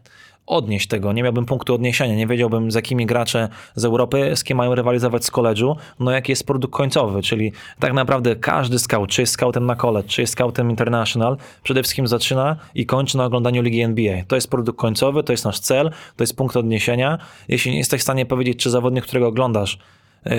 odnieść 0.46 0.88
tego, 0.88 1.14
nie 1.14 1.24
miałbym 1.24 1.46
punktu 1.46 1.74
odniesienia, 1.74 2.16
nie 2.16 2.28
wiedziałbym 2.28 2.72
z 2.72 2.76
jakimi 2.76 3.06
gracze 3.06 3.50
z 3.76 3.86
Europy, 3.86 4.32
z 4.36 4.44
kim 4.44 4.58
mają 4.58 4.76
rywalizować 4.76 5.26
z 5.26 5.32
college'u, 5.32 5.76
no 6.00 6.12
jaki 6.12 6.32
jest 6.32 6.48
produkt 6.48 6.74
końcowy, 6.74 7.22
czyli 7.22 7.52
tak 7.80 7.94
naprawdę 7.94 8.36
każdy 8.36 8.80
scout, 8.80 9.10
czy 9.10 9.22
jest 9.22 9.34
scoutem 9.34 9.66
na 9.66 9.76
college, 9.76 10.08
czy 10.08 10.22
jest 10.22 10.34
scoutem 10.34 10.70
international, 10.70 11.38
przede 11.64 11.84
wszystkim 11.84 12.08
zaczyna 12.08 12.56
i 12.76 12.86
kończy 12.86 13.18
na 13.18 13.26
oglądaniu 13.26 13.62
ligi 13.62 13.82
NBA. 13.82 14.24
To 14.28 14.36
jest 14.36 14.50
produkt 14.50 14.80
końcowy, 14.80 15.24
to 15.24 15.34
jest 15.34 15.46
nasz 15.46 15.60
cel, 15.60 15.92
to 16.16 16.24
jest 16.24 16.38
punkt 16.38 16.58
odniesienia. 16.58 17.18
Jeśli 17.48 17.72
nie 17.72 17.78
jesteś 17.78 18.00
w 18.00 18.04
stanie 18.04 18.26
powiedzieć, 18.26 18.60
czy 18.60 18.70
zawodnik, 18.70 19.04
którego 19.04 19.28
oglądasz, 19.28 19.74
y, 19.76 19.80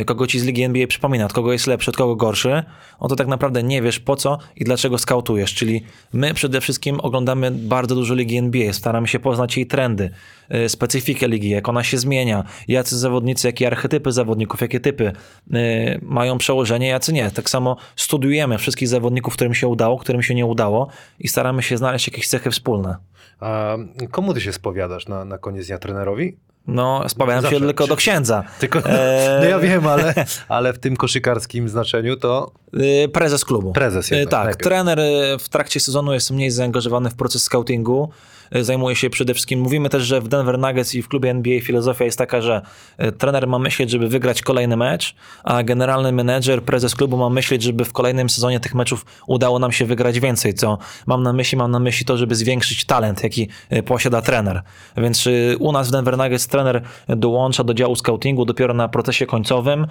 kogo 0.07 0.27
ci 0.27 0.41
z 0.41 0.45
ligi 0.45 0.63
NBA 0.63 0.87
przypomina, 0.87 1.25
od 1.25 1.33
kogo 1.33 1.53
jest 1.53 1.67
lepszy, 1.67 1.91
od 1.91 1.97
kogo 1.97 2.17
gorszy, 2.17 2.63
no 3.01 3.09
to 3.09 3.17
tak 3.17 3.27
naprawdę 3.27 3.63
nie 3.63 3.83
wiesz 3.83 4.01
po 4.01 4.17
co 4.17 4.39
i 4.57 4.65
dlaczego 4.65 4.99
skautujesz. 4.99 5.55
Czyli 5.55 5.85
my 6.13 6.35
przede 6.35 6.61
wszystkim 6.61 7.01
oglądamy 7.01 7.51
bardzo 7.51 7.95
dużo 7.95 8.15
ligi 8.15 8.37
NBA, 8.37 8.73
staramy 8.73 9.09
się 9.09 9.19
poznać 9.19 9.57
jej 9.57 9.67
trendy, 9.67 10.11
y, 10.55 10.69
specyfikę 10.69 11.29
ligi, 11.29 11.51
jak 11.51 11.69
ona 11.69 11.85
się 11.85 11.99
zmienia, 11.99 12.45
jacy 12.69 12.99
zawodnicy, 12.99 13.49
jakie 13.49 13.67
archetypy 13.67 14.13
zawodników, 14.13 14.61
jakie 14.61 14.81
typy 14.81 15.13
y, 15.55 16.01
mają 16.03 16.39
przełożenie, 16.39 16.89
jacy 16.89 17.13
nie. 17.13 17.31
Tak 17.31 17.51
samo 17.51 17.77
studiujemy 17.97 18.59
wszystkich 18.59 18.89
zawodników, 18.89 19.35
którym 19.35 19.55
się 19.55 19.69
udało, 19.69 19.99
którym 19.99 20.23
się 20.23 20.35
nie 20.35 20.47
udało 20.47 20.89
i 21.19 21.29
staramy 21.29 21.63
się 21.63 21.77
znaleźć 21.77 22.09
jakieś 22.09 22.29
cechy 22.29 22.51
wspólne. 22.51 22.97
A 23.41 23.77
komu 24.11 24.35
ty 24.35 24.41
się 24.41 24.53
spowiadasz 24.53 25.09
na, 25.09 25.25
na 25.25 25.39
koniec 25.39 25.67
dnia 25.67 25.79
trenerowi? 25.79 26.37
No, 26.71 27.09
spowiadam 27.09 27.51
się 27.51 27.59
tylko 27.61 27.87
do 27.87 27.97
księdza. 27.97 28.45
Tylko, 28.59 28.79
Eee. 28.79 29.41
no 29.41 29.45
ja 29.45 29.59
wiem, 29.59 29.87
ale, 29.87 30.15
ale 30.49 30.73
w 30.73 30.79
tym 30.79 30.97
koszykarskim 30.97 31.69
znaczeniu 31.69 32.17
to 32.17 32.51
Y, 33.05 33.09
Prezes 33.09 33.45
klubu. 33.45 33.73
Prezes 33.73 34.11
jednak, 34.11 34.31
Tak, 34.31 34.45
najpierw. 34.45 34.69
trener 34.69 34.99
w 35.41 35.49
trakcie 35.49 35.81
sezonu 35.81 36.13
jest 36.13 36.31
mniej 36.31 36.51
zaangażowany 36.51 37.11
w 37.11 37.15
proces 37.15 37.43
scoutingu. 37.43 38.11
Y, 38.57 38.65
Zajmuje 38.65 38.97
się 38.97 39.11
przede 39.11 39.35
wszystkim, 39.35 39.61
mówimy 39.61 39.89
też, 39.89 40.03
że 40.03 40.21
w 40.21 40.29
Denver 40.29 40.59
Nuggets 40.59 40.95
i 40.95 41.03
w 41.03 41.09
klubie 41.09 41.31
NBA 41.31 41.61
filozofia 41.61 42.05
jest 42.05 42.19
taka, 42.19 42.41
że 42.41 42.63
y, 43.05 43.13
trener 43.13 43.47
ma 43.47 43.59
myśleć, 43.59 43.91
żeby 43.91 44.09
wygrać 44.09 44.43
kolejny 44.43 44.77
mecz, 44.77 45.15
a 45.45 45.63
generalny 45.63 46.13
menedżer, 46.13 46.63
prezes 46.63 46.95
klubu 46.95 47.17
ma 47.17 47.31
myśleć, 47.31 47.63
żeby 47.63 47.85
w 47.85 47.93
kolejnym 47.93 48.31
sezonie 48.31 48.61
tych 48.61 48.75
meczów 48.75 49.07
udało 49.27 49.59
nam 49.59 49.73
się 49.73 49.85
wygrać 49.85 50.21
więcej, 50.21 50.55
co 50.55 50.79
mam 51.07 51.23
na 51.23 51.33
myśli, 51.33 51.59
mam 51.59 51.71
na 51.71 51.79
myśli 51.79 52.07
to, 52.07 52.17
żeby 52.17 52.35
zwiększyć 52.35 52.85
talent, 52.85 53.23
jaki 53.23 53.49
y, 53.73 53.83
posiada 53.83 54.23
trener. 54.23 54.63
Więc 54.97 55.29
u 55.59 55.73
nas 55.73 55.89
w 55.89 55.91
Denver 55.91 56.19
Nuggets 56.19 56.47
trener 56.47 56.83
dołącza 57.09 57.65
do 57.65 57.75
działu 57.75 57.97
scoutingu 57.97 58.45
dopiero 58.45 58.75
na 58.75 58.89
procesie 58.89 59.27
końcowym. 59.27 59.87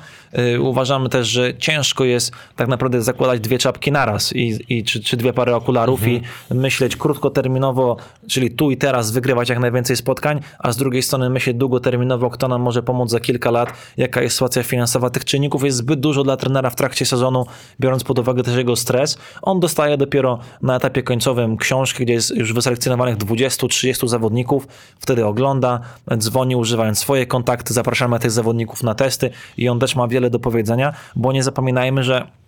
Uważamy 0.59 1.09
też, 1.09 1.27
że 1.27 1.57
ciężko 1.57 2.03
jest 2.03 2.31
tak 2.55 2.67
naprawdę 2.67 3.01
zakładać 3.01 3.39
dwie 3.39 3.57
czapki 3.57 3.91
naraz 3.91 4.35
i, 4.35 4.59
i 4.69 4.83
czy, 4.83 5.03
czy 5.03 5.17
dwie 5.17 5.33
pary 5.33 5.55
okularów 5.55 6.07
i 6.07 6.21
myśleć 6.51 6.95
krótkoterminowo, 6.95 7.97
czyli 8.27 8.48
tu 8.49 8.71
i 8.71 8.77
teraz 8.77 9.11
wygrywać 9.11 9.49
jak 9.49 9.59
najwięcej 9.59 9.95
spotkań, 9.95 10.39
a 10.59 10.71
z 10.71 10.77
drugiej 10.77 11.03
strony 11.03 11.29
myśleć 11.29 11.57
długoterminowo, 11.57 12.29
kto 12.29 12.47
nam 12.47 12.61
może 12.61 12.83
pomóc 12.83 13.09
za 13.09 13.19
kilka 13.19 13.51
lat, 13.51 13.73
jaka 13.97 14.21
jest 14.21 14.35
sytuacja 14.35 14.63
finansowa. 14.63 15.09
Tych 15.09 15.25
czynników 15.25 15.63
jest 15.63 15.77
zbyt 15.77 15.99
dużo 15.99 16.23
dla 16.23 16.37
trenera 16.37 16.69
w 16.69 16.75
trakcie 16.75 17.05
sezonu, 17.05 17.45
biorąc 17.79 18.03
pod 18.03 18.19
uwagę 18.19 18.43
też 18.43 18.55
jego 18.55 18.75
stres. 18.75 19.17
On 19.41 19.59
dostaje 19.59 19.97
dopiero 19.97 20.39
na 20.61 20.75
etapie 20.75 21.03
końcowym 21.03 21.57
książki, 21.57 22.03
gdzie 22.03 22.13
jest 22.13 22.35
już 22.35 22.53
wyselekcjonowanych 22.53 23.17
20-30 23.17 24.07
zawodników, 24.07 24.67
wtedy 24.99 25.25
ogląda, 25.25 25.79
dzwoni 26.17 26.55
używając 26.55 26.99
swoje 26.99 27.25
kontakty, 27.25 27.73
zapraszamy 27.73 28.19
tych 28.19 28.31
zawodników 28.31 28.83
na 28.83 28.95
testy 28.95 29.29
i 29.57 29.69
on 29.69 29.79
też 29.79 29.95
ma 29.95 30.07
wiele 30.07 30.29
do 30.29 30.39
powiedzenia, 30.39 30.93
bo 31.15 31.31
nie 31.31 31.43
zapominajmy, 31.43 32.03
że 32.03 32.38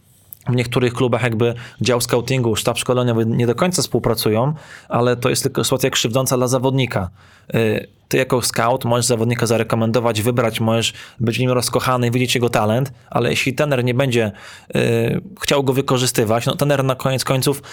w 0.50 0.56
niektórych 0.56 0.94
klubach 0.94 1.24
jakby 1.24 1.54
dział 1.82 2.02
scoutingu, 2.02 2.56
sztab 2.56 2.78
szkoleniowy 2.78 3.26
nie 3.26 3.48
do 3.48 3.56
końca 3.56 3.82
współpracują, 3.82 4.54
ale 4.89 5.16
to 5.16 5.30
jest 5.30 5.44
tylko 5.44 5.64
sytuacja 5.64 5.89
krzywdząca 5.89 6.38
dla 6.38 6.48
zawodnika. 6.48 7.10
Y, 7.56 7.88
ty 8.08 8.18
jako 8.18 8.42
scout 8.42 8.86
możesz 8.86 9.06
zawodnika 9.06 9.46
zarekomendować, 9.46 10.22
wybrać, 10.22 10.60
możesz 10.60 10.94
być 11.20 11.39
nim 11.39 11.52
rozkochany 11.52 12.12
widzieć 12.12 12.36
jego 12.36 12.50
talent, 12.50 12.94
ale 13.10 13.30
jeśli 13.30 13.54
tener 13.54 13.84
nie 13.84 13.94
będzie 13.94 14.32
y, 14.76 15.22
chciał 15.42 15.64
go 15.64 15.74
wykorzystywać, 15.74 16.46
no 16.46 16.56
tener 16.56 16.84
na 16.84 16.96
koniec 16.96 17.24
końców 17.24 17.64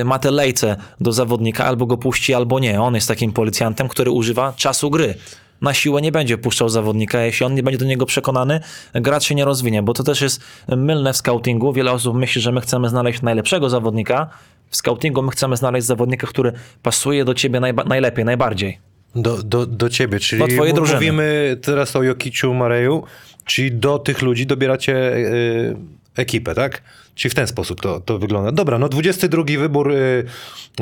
y, 0.00 0.04
ma 0.04 0.18
te 0.18 0.30
lejce 0.30 0.76
do 1.00 1.12
zawodnika, 1.12 1.64
albo 1.64 1.86
go 1.86 1.96
puści, 1.96 2.34
albo 2.34 2.58
nie. 2.58 2.82
On 2.82 2.94
jest 2.94 3.08
takim 3.08 3.32
policjantem, 3.32 3.88
który 3.88 4.10
używa 4.10 4.52
czasu 4.56 4.90
gry 4.90 5.14
na 5.62 5.74
siłę 5.74 6.02
nie 6.02 6.12
będzie 6.12 6.38
puszczał 6.38 6.68
zawodnika. 6.68 7.20
Jeśli 7.22 7.46
on 7.46 7.54
nie 7.54 7.62
będzie 7.62 7.78
do 7.78 7.84
niego 7.84 8.06
przekonany, 8.06 8.60
gracz 8.94 9.24
się 9.24 9.34
nie 9.34 9.44
rozwinie, 9.44 9.82
bo 9.82 9.92
to 9.92 10.02
też 10.02 10.20
jest 10.20 10.40
mylne 10.76 11.12
w 11.12 11.16
scoutingu. 11.16 11.72
Wiele 11.72 11.92
osób 11.92 12.16
myśli, 12.16 12.40
że 12.42 12.52
my 12.52 12.60
chcemy 12.60 12.88
znaleźć 12.88 13.22
najlepszego 13.22 13.70
zawodnika. 13.70 14.28
W 14.70 14.76
scoutingu 14.76 15.22
my 15.22 15.30
chcemy 15.30 15.56
znaleźć 15.56 15.86
zawodnika, 15.86 16.26
który 16.26 16.52
pasuje 16.82 17.24
do 17.24 17.34
ciebie 17.34 17.60
najba- 17.60 17.84
najlepiej, 17.88 18.24
najbardziej. 18.24 18.78
Do, 19.14 19.42
do, 19.42 19.66
do 19.66 19.88
ciebie, 19.88 20.20
czyli 20.20 20.42
Do 20.42 20.48
twojej 20.48 20.74
drużyny. 20.74 20.96
mówimy 20.98 21.56
teraz 21.62 21.96
o 21.96 22.02
Jokiciu, 22.02 22.54
Mareju, 22.54 23.02
czyli 23.44 23.72
do 23.72 23.98
tych 23.98 24.22
ludzi 24.22 24.46
dobieracie 24.46 25.16
y, 25.16 25.76
ekipę, 26.16 26.54
tak? 26.54 26.82
Czyli 27.14 27.30
w 27.30 27.34
ten 27.34 27.46
sposób 27.46 27.80
to, 27.80 28.00
to 28.00 28.18
wygląda. 28.18 28.52
Dobra, 28.52 28.78
no 28.78 28.88
22 28.88 29.42
wybór 29.58 29.92
y, 29.92 30.24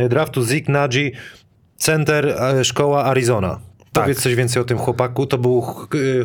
draftu 0.09 0.43
Zik 0.45 0.69
Nagy, 0.69 1.13
center, 1.77 2.37
y, 2.61 2.65
szkoła 2.65 3.05
Arizona. 3.05 3.61
Tak. 3.93 4.05
Powiedz 4.05 4.23
coś 4.23 4.35
więcej 4.35 4.63
o 4.63 4.65
tym 4.65 4.79
chłopaku. 4.79 5.27
To 5.27 5.39
był 5.39 5.65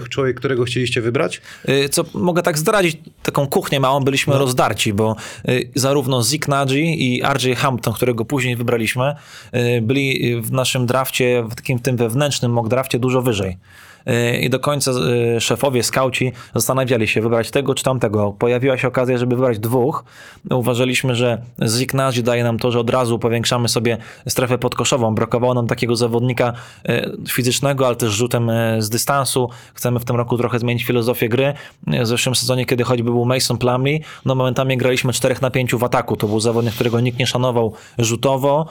człowiek, 0.10 0.38
którego 0.38 0.64
chcieliście 0.64 1.02
wybrać? 1.02 1.42
Y, 1.70 1.90
Co 1.90 2.06
mogę 2.14 2.42
tak 2.42 2.58
zdradzić, 2.58 2.98
taką 3.24 3.48
kuchnię 3.48 3.80
małą 3.80 4.00
byliśmy 4.00 4.34
No. 4.34 4.40
rozdarci, 4.40 4.94
bo 4.94 5.16
y, 5.50 5.70
zarówno 5.76 6.24
Zik 6.24 6.48
Nagy 6.48 6.80
i 6.82 7.22
RJ 7.34 7.54
Hampton, 7.56 7.94
którego 7.94 8.26
później 8.26 8.56
wybraliśmy, 8.56 9.16
y, 9.78 9.82
byli 9.82 10.36
w 10.42 10.52
naszym 10.52 10.86
drafcie, 10.86 11.44
w 11.52 11.56
takim 11.56 11.80
tym 11.80 11.98
wewnętrznym 11.98 12.52
mock 12.52 12.68
drafcie 12.70 13.00
dużo 13.00 13.22
wyżej. 13.22 13.58
Y, 14.08 14.38
I 14.38 14.50
do 14.50 14.60
końca 14.60 14.92
y, 15.38 15.42
szefowie, 15.42 15.84
skauci 15.84 16.32
zastanawiali 16.56 17.08
się 17.08 17.22
wybrać 17.22 17.52
tego 17.52 17.76
czy 17.76 17.84
tamtego. 17.84 18.36
Pojawiła 18.40 18.78
się 18.78 18.88
okazja, 18.88 19.18
żeby 19.18 19.36
wybrać 19.36 19.60
dwóch. 19.60 20.04
Uważaliśmy, 20.52 21.16
że 21.16 21.42
Zik 21.66 21.94
Nagy 21.94 22.24
daje 22.24 22.44
nam 22.44 22.60
to, 22.60 22.72
że 22.72 22.80
od 22.80 22.90
razu 22.90 23.20
powiększamy 23.20 23.68
sobie 23.68 23.98
strefę 24.28 24.58
podkoszową. 24.58 25.16
Brakowało 25.16 25.54
nam 25.54 25.68
takiego 25.68 25.96
zawodnika 25.96 26.54
y, 26.90 27.18
fizycznego, 27.30 27.88
ale 27.88 27.96
też 27.96 28.12
rzutem 28.12 28.52
z 28.80 28.90
dystansu. 28.90 29.50
Chcemy 29.74 30.00
w 30.00 30.06
tym 30.06 30.16
roku 30.16 30.38
trochę 30.38 30.60
zmienić 30.60 30.84
filozofię 30.84 31.30
gry. 31.30 31.54
W 31.88 32.08
zeszłym 32.08 32.36
sezonie, 32.36 32.66
kiedy 32.66 32.84
choćby 32.84 33.12
był 33.12 33.26
Mason 33.26 33.58
Plumlee, 33.58 34.02
no 34.26 34.36
momentami 34.36 34.78
graliśmy 34.78 35.14
4 35.14 35.36
na 35.42 35.52
5 35.52 35.76
w 35.76 35.84
ataku. 35.84 36.16
To 36.16 36.28
był 36.28 36.40
zawodnik, 36.40 36.74
którego 36.74 37.00
nikt 37.00 37.20
nie 37.20 37.28
szanował 37.28 37.74
rzutowo. 37.98 38.66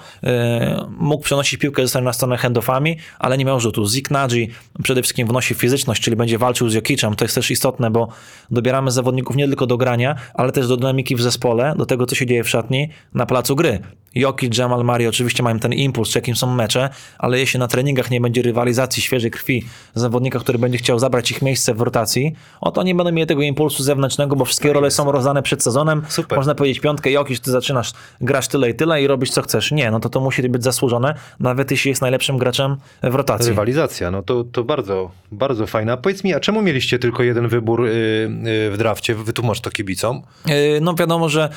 Mógł 0.98 1.22
przenosić 1.22 1.60
piłkę 1.60 1.86
ze 1.86 2.00
na 2.00 2.12
stronę 2.12 2.36
handoffami, 2.36 2.96
ale 3.18 3.38
nie 3.38 3.44
miał 3.44 3.60
rzutu. 3.60 3.86
Zik 3.86 4.10
Nagy 4.10 4.48
przede 4.82 5.02
wszystkim 5.02 5.23
wnosi 5.26 5.54
fizyczność, 5.54 6.02
czyli 6.02 6.16
będzie 6.16 6.38
walczył 6.38 6.68
z 6.68 6.74
Jokiczem. 6.74 7.14
To 7.14 7.24
jest 7.24 7.34
też 7.34 7.50
istotne, 7.50 7.90
bo 7.90 8.08
dobieramy 8.50 8.90
zawodników 8.90 9.36
nie 9.36 9.46
tylko 9.46 9.66
do 9.66 9.76
grania, 9.76 10.14
ale 10.34 10.52
też 10.52 10.68
do 10.68 10.76
dynamiki 10.76 11.16
w 11.16 11.22
zespole, 11.22 11.74
do 11.76 11.86
tego, 11.86 12.06
co 12.06 12.14
się 12.14 12.26
dzieje 12.26 12.44
w 12.44 12.48
szatni 12.48 12.88
na 13.14 13.26
placu 13.26 13.56
gry. 13.56 13.80
Jokic, 14.14 14.58
Jamal 14.58 14.84
Murray 14.84 15.06
oczywiście 15.06 15.42
mają 15.42 15.58
ten 15.58 15.72
impuls, 15.72 16.08
czy 16.08 16.18
jakim 16.18 16.36
są 16.36 16.54
mecze, 16.54 16.90
ale 17.18 17.38
jeśli 17.38 17.60
na 17.60 17.68
treningach 17.68 18.10
nie 18.10 18.20
będzie 18.20 18.42
rywalizacji 18.42 19.02
świeżej 19.02 19.30
krwi 19.30 19.64
zawodnika, 19.94 20.38
który 20.38 20.58
będzie 20.58 20.78
chciał 20.78 20.98
zabrać 20.98 21.30
ich 21.30 21.42
miejsce 21.42 21.74
w 21.74 21.80
rotacji, 21.80 22.32
oto 22.60 22.82
nie 22.82 22.94
będą 22.94 23.12
mieli 23.12 23.26
tego 23.26 23.42
impulsu 23.42 23.82
zewnętrznego, 23.82 24.36
bo 24.36 24.44
wszystkie 24.44 24.72
role 24.72 24.90
są 24.90 25.12
rozdane 25.12 25.42
przed 25.42 25.62
sezonem. 25.62 26.02
Super. 26.08 26.38
Można 26.38 26.54
powiedzieć 26.54 26.80
piątkę, 26.80 27.10
Jokic, 27.10 27.40
ty 27.40 27.50
zaczynasz, 27.50 27.92
grasz 28.20 28.48
tyle 28.48 28.70
i 28.70 28.74
tyle 28.74 29.02
i 29.02 29.06
robisz 29.06 29.30
co 29.30 29.42
chcesz. 29.42 29.72
Nie, 29.72 29.90
no 29.90 30.00
to 30.00 30.08
to 30.08 30.20
musi 30.20 30.48
być 30.48 30.64
zasłużone, 30.64 31.14
nawet 31.40 31.70
jeśli 31.70 31.88
jest 31.88 32.02
najlepszym 32.02 32.38
graczem 32.38 32.76
w 33.02 33.14
rotacji. 33.14 33.48
Rywalizacja, 33.48 34.10
no 34.10 34.22
to, 34.22 34.44
to 34.44 34.64
bardzo, 34.64 35.10
bardzo 35.32 35.66
fajna. 35.66 35.96
Powiedz 35.96 36.24
mi, 36.24 36.34
a 36.34 36.40
czemu 36.40 36.62
mieliście 36.62 36.98
tylko 36.98 37.22
jeden 37.22 37.48
wybór 37.48 37.86
y, 37.86 37.88
y, 37.88 38.70
w 38.70 38.74
drafcie? 38.78 39.14
Wytłumacz 39.14 39.60
to 39.60 39.70
kibicom. 39.70 40.22
Yy, 40.46 40.80
No 40.80 40.94
wiadomo, 40.94 41.28
że 41.28 41.48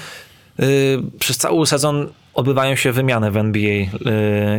przez 1.20 1.38
cały 1.38 1.68
sezon 1.68 2.08
odbywają 2.34 2.76
się 2.76 2.92
wymiany 2.92 3.32
w 3.32 3.38
NBA 3.38 3.86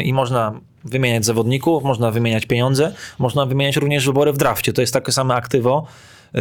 i 0.02 0.12
można 0.12 0.60
wymieniać 0.84 1.24
zawodników, 1.24 1.84
można 1.84 2.10
wymieniać 2.10 2.46
pieniądze, 2.46 2.94
można 3.18 3.46
wymieniać 3.46 3.76
również 3.76 4.06
wybory 4.06 4.32
w 4.32 4.36
drafcie. 4.36 4.72
To 4.72 4.80
jest 4.80 4.92
takie 4.92 5.12
same 5.12 5.34
aktywo. 5.34 5.86
Yy, 6.34 6.40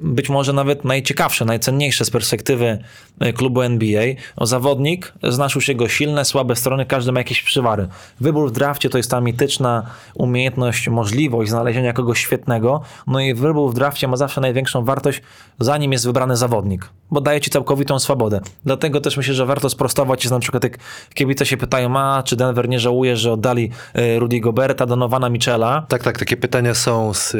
Być 0.00 0.28
może 0.28 0.52
nawet 0.52 0.84
najciekawsze, 0.84 1.44
najcenniejsze 1.44 2.04
z 2.04 2.10
perspektywy 2.10 2.78
yy, 3.20 3.32
klubu 3.32 3.62
NBA. 3.62 4.04
O 4.36 4.46
zawodnik, 4.46 5.12
znasz 5.22 5.54
już 5.54 5.68
jego 5.68 5.88
silne, 5.88 6.24
słabe 6.24 6.56
strony, 6.56 6.86
każdy 6.86 7.12
ma 7.12 7.20
jakieś 7.20 7.42
przywary. 7.42 7.88
Wybór 8.20 8.48
w 8.48 8.52
drafcie 8.52 8.90
to 8.90 8.98
jest 8.98 9.10
ta 9.10 9.20
mityczna 9.20 9.86
umiejętność, 10.14 10.88
możliwość 10.88 11.50
znalezienia 11.50 11.92
kogoś 11.92 12.20
świetnego. 12.20 12.80
No 13.06 13.20
i 13.20 13.34
wybór 13.34 13.70
w 13.70 13.74
drafcie 13.74 14.08
ma 14.08 14.16
zawsze 14.16 14.40
największą 14.40 14.84
wartość, 14.84 15.22
zanim 15.58 15.92
jest 15.92 16.06
wybrany 16.06 16.36
zawodnik, 16.36 16.88
bo 17.10 17.20
daje 17.20 17.40
ci 17.40 17.50
całkowitą 17.50 17.98
swobodę. 17.98 18.40
Dlatego 18.64 19.00
też 19.00 19.16
myślę, 19.16 19.34
że 19.34 19.46
warto 19.46 19.70
sprostować, 19.70 20.24
jest 20.24 20.32
na 20.32 20.40
przykład 20.40 20.64
jak 20.64 20.78
kibice 21.14 21.46
się 21.46 21.56
pytają, 21.56 21.98
a 21.98 22.22
czy 22.22 22.36
Denver 22.36 22.68
nie 22.68 22.80
żałuje, 22.80 23.16
że 23.16 23.32
oddali 23.32 23.70
e, 23.94 24.18
Rudy 24.18 24.40
Goberta, 24.40 24.86
Donowana 24.86 25.28
Michela. 25.28 25.86
Tak, 25.88 26.02
tak, 26.02 26.18
takie 26.18 26.36
pytania 26.36 26.74
są 26.74 27.14
z, 27.14 27.36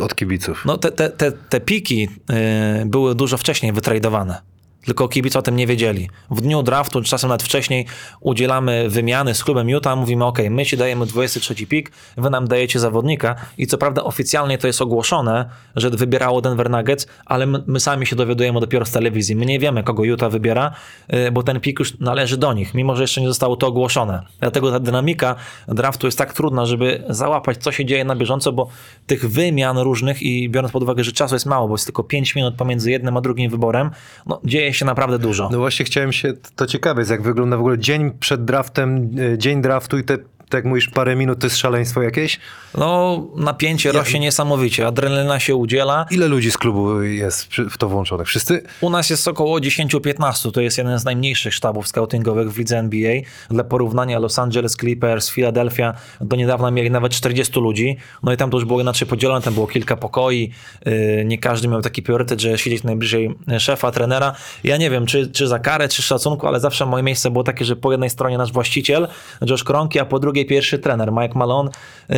od 0.00 0.14
kibiców. 0.14 0.64
No 0.66 0.78
te, 0.78 0.90
te, 0.90 1.10
te, 1.10 1.32
te 1.32 1.60
piki 1.60 2.08
e, 2.30 2.84
były 2.86 3.14
dużo 3.14 3.36
wcześniej 3.36 3.72
wytradowane. 3.72 4.51
Tylko 4.84 5.08
kibice 5.08 5.38
o 5.38 5.42
tym 5.42 5.56
nie 5.56 5.66
wiedzieli. 5.66 6.10
W 6.30 6.40
dniu 6.40 6.62
draftu, 6.62 7.02
czy 7.02 7.10
czasem 7.10 7.28
nawet 7.28 7.42
wcześniej, 7.42 7.86
udzielamy 8.20 8.88
wymiany 8.88 9.34
z 9.34 9.44
klubem 9.44 9.68
Utah, 9.68 9.98
mówimy, 9.98 10.24
ok, 10.24 10.38
my 10.50 10.64
ci 10.64 10.76
dajemy 10.76 11.06
23 11.06 11.66
pik, 11.66 11.92
wy 12.16 12.30
nam 12.30 12.48
dajecie 12.48 12.80
zawodnika 12.80 13.34
i 13.58 13.66
co 13.66 13.78
prawda 13.78 14.04
oficjalnie 14.04 14.58
to 14.58 14.66
jest 14.66 14.82
ogłoszone, 14.82 15.48
że 15.76 15.90
wybierało 15.90 16.40
Denver 16.40 16.70
Nuggets, 16.70 17.06
ale 17.26 17.46
my, 17.46 17.62
my 17.66 17.80
sami 17.80 18.06
się 18.06 18.16
dowiadujemy 18.16 18.60
dopiero 18.60 18.84
z 18.84 18.90
telewizji. 18.90 19.36
My 19.36 19.46
nie 19.46 19.58
wiemy, 19.58 19.82
kogo 19.82 20.04
Utah 20.04 20.30
wybiera, 20.30 20.74
y, 21.14 21.30
bo 21.32 21.42
ten 21.42 21.60
pik 21.60 21.78
już 21.78 21.98
należy 22.00 22.36
do 22.36 22.52
nich, 22.52 22.74
mimo 22.74 22.96
że 22.96 23.02
jeszcze 23.02 23.20
nie 23.20 23.28
zostało 23.28 23.56
to 23.56 23.66
ogłoszone. 23.66 24.22
Dlatego 24.40 24.70
ta 24.70 24.80
dynamika 24.80 25.34
draftu 25.68 26.06
jest 26.06 26.18
tak 26.18 26.32
trudna, 26.32 26.66
żeby 26.66 27.04
załapać, 27.08 27.56
co 27.56 27.72
się 27.72 27.84
dzieje 27.84 28.04
na 28.04 28.16
bieżąco, 28.16 28.52
bo 28.52 28.68
tych 29.06 29.30
wymian 29.30 29.78
różnych 29.78 30.22
i 30.22 30.48
biorąc 30.48 30.72
pod 30.72 30.82
uwagę, 30.82 31.04
że 31.04 31.12
czasu 31.12 31.34
jest 31.34 31.46
mało, 31.46 31.68
bo 31.68 31.74
jest 31.74 31.84
tylko 31.84 32.04
5 32.04 32.34
minut 32.34 32.54
pomiędzy 32.54 32.90
jednym 32.90 33.16
a 33.16 33.20
drugim 33.20 33.50
wyborem, 33.50 33.90
no 34.26 34.40
dzieje 34.44 34.71
się 34.74 34.84
naprawdę 34.84 35.18
dużo. 35.18 35.48
No 35.52 35.58
właśnie 35.58 35.84
chciałem 35.84 36.12
się, 36.12 36.32
to 36.56 36.66
ciekawe 36.66 37.00
jest, 37.00 37.10
jak 37.10 37.22
wygląda 37.22 37.56
w 37.56 37.60
ogóle 37.60 37.78
dzień 37.78 38.10
przed 38.20 38.44
draftem, 38.44 39.18
y, 39.18 39.38
dzień 39.38 39.62
draftu 39.62 39.98
i 39.98 40.04
te, 40.04 40.18
tak 40.52 40.58
jak 40.58 40.64
mówisz, 40.64 40.88
parę 40.88 41.16
minut 41.16 41.38
to 41.38 41.46
jest 41.46 41.56
szaleństwo 41.56 42.02
jakieś. 42.02 42.40
No, 42.78 43.22
napięcie 43.36 43.92
rośnie 43.92 44.20
niesamowicie, 44.20 44.86
adrenalina 44.86 45.40
się 45.40 45.56
udziela. 45.56 46.06
Ile 46.10 46.28
ludzi 46.28 46.50
z 46.50 46.58
klubu 46.58 47.02
jest 47.02 47.54
w 47.70 47.78
to 47.78 47.88
włączonych? 47.88 48.26
Wszyscy? 48.26 48.62
U 48.80 48.90
nas 48.90 49.10
jest 49.10 49.28
około 49.28 49.58
10-15, 49.58 50.52
to 50.52 50.60
jest 50.60 50.78
jeden 50.78 50.98
z 50.98 51.04
najmniejszych 51.04 51.54
sztabów 51.54 51.88
scoutingowych 51.88 52.52
w 52.52 52.58
lidze 52.58 52.78
NBA. 52.78 53.12
Dla 53.50 53.64
porównania 53.64 54.18
Los 54.18 54.38
Angeles 54.38 54.76
Clippers, 54.76 55.30
Philadelphia 55.30 55.94
do 56.20 56.36
niedawna 56.36 56.70
mieli 56.70 56.90
nawet 56.90 57.12
40 57.12 57.60
ludzi, 57.60 57.96
no 58.22 58.32
i 58.32 58.36
tam 58.36 58.50
to 58.50 58.56
już 58.56 58.64
było 58.64 58.80
inaczej 58.80 59.08
podzielone, 59.08 59.40
tam 59.42 59.54
było 59.54 59.66
kilka 59.66 59.96
pokoi, 59.96 60.50
yy, 60.86 61.24
nie 61.24 61.38
każdy 61.38 61.68
miał 61.68 61.82
taki 61.82 62.02
priorytet, 62.02 62.40
że 62.40 62.58
siedzieć 62.58 62.82
najbliżej 62.82 63.34
szefa, 63.58 63.90
trenera. 63.90 64.34
Ja 64.64 64.76
nie 64.76 64.90
wiem, 64.90 65.06
czy, 65.06 65.30
czy 65.30 65.48
za 65.48 65.58
karę, 65.58 65.88
czy 65.88 66.02
szacunku, 66.02 66.46
ale 66.46 66.60
zawsze 66.60 66.86
moje 66.86 67.02
miejsce 67.02 67.30
było 67.30 67.44
takie, 67.44 67.64
że 67.64 67.76
po 67.76 67.92
jednej 67.92 68.10
stronie 68.10 68.38
nasz 68.38 68.52
właściciel, 68.52 69.08
Josh 69.46 69.64
Kronki, 69.64 69.98
a 69.98 70.04
po 70.04 70.18
drugiej 70.18 70.41
pierwszy 70.44 70.78
trener, 70.78 71.12
Mike 71.12 71.38
Malone, 71.38 71.70
yy, 72.08 72.16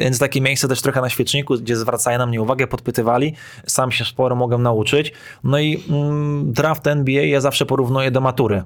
więc 0.00 0.18
takie 0.18 0.40
miejsce 0.40 0.68
też 0.68 0.82
trochę 0.82 1.00
na 1.00 1.10
świeczniku, 1.10 1.54
gdzie 1.54 1.76
zwracają 1.76 2.18
na 2.18 2.26
mnie 2.26 2.42
uwagę, 2.42 2.66
podpytywali, 2.66 3.34
sam 3.66 3.92
się 3.92 4.04
sporo 4.04 4.36
mogłem 4.36 4.62
nauczyć. 4.62 5.12
No 5.44 5.58
i 5.58 5.82
mm, 5.90 6.52
draft 6.52 6.86
NBA 6.86 7.22
ja 7.22 7.40
zawsze 7.40 7.66
porównuję 7.66 8.10
do 8.10 8.20
matury. 8.20 8.62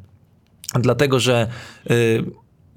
Dlatego, 0.75 1.21
że 1.21 1.49
y, 1.91 2.25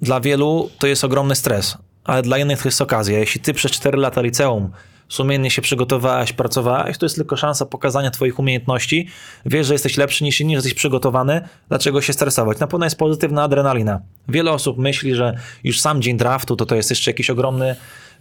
dla 0.02 0.20
wielu 0.20 0.70
to 0.78 0.86
jest 0.86 1.04
ogromny 1.04 1.34
stres, 1.34 1.78
ale 2.04 2.22
dla 2.22 2.38
innych 2.38 2.62
to 2.62 2.68
jest 2.68 2.82
okazja. 2.82 3.18
Jeśli 3.18 3.40
ty 3.40 3.54
przez 3.54 3.72
4 3.72 3.98
lata 3.98 4.20
liceum 4.20 4.70
sumiennie 5.08 5.50
się 5.50 5.62
przygotowałeś, 5.62 6.32
pracowałeś, 6.32 6.98
to 6.98 7.06
jest 7.06 7.16
tylko 7.16 7.36
szansa 7.36 7.66
pokazania 7.66 8.10
twoich 8.10 8.38
umiejętności. 8.38 9.08
Wiesz, 9.46 9.66
że 9.66 9.74
jesteś 9.74 9.96
lepszy 9.96 10.24
niż 10.24 10.40
inni, 10.40 10.54
że 10.54 10.56
jesteś 10.56 10.74
przygotowany, 10.74 11.40
dlaczego 11.68 12.00
się 12.00 12.12
stresować? 12.12 12.58
Na 12.58 12.66
pewno 12.66 12.86
jest 12.86 12.98
pozytywna 12.98 13.42
adrenalina. 13.42 14.00
Wiele 14.28 14.52
osób 14.52 14.78
myśli, 14.78 15.14
że 15.14 15.38
już 15.64 15.80
sam 15.80 16.02
dzień 16.02 16.16
draftu 16.16 16.56
to 16.56 16.66
to 16.66 16.74
jest 16.74 16.90
jeszcze 16.90 17.10
jakiś 17.10 17.30
ogromny 17.30 17.76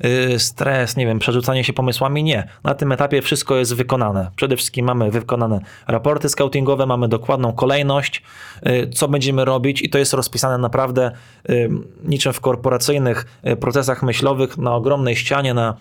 y, 0.06 0.40
stres, 0.40 0.98
nie 0.98 1.06
wiem, 1.06 1.20
przerzucanie 1.20 1.64
się 1.64 1.74
pomysłami. 1.74 2.24
Nie. 2.24 2.48
Na 2.64 2.74
tym 2.74 2.92
etapie 2.92 3.22
wszystko 3.22 3.56
jest 3.56 3.74
wykonane. 3.74 4.32
Przede 4.36 4.56
wszystkim 4.56 4.86
mamy 4.86 5.12
wykonane 5.12 5.60
raporty 5.88 6.30
scoutingowe, 6.30 6.86
mamy 6.86 7.08
dokładną 7.08 7.54
kolejność, 7.54 8.24
y, 8.68 8.90
co 8.90 9.08
będziemy 9.08 9.46
robić 9.46 9.82
i 9.82 9.90
to 9.90 9.98
jest 9.98 10.14
rozpisane 10.14 10.58
naprawdę 10.58 11.12
y, 11.50 11.70
niczym 12.04 12.34
w 12.34 12.40
korporacyjnych 12.40 13.26
procesach 13.60 14.04
myślowych 14.04 14.58
na 14.58 14.76
ogromnej 14.76 15.16
ścianie, 15.16 15.54
na 15.54 15.78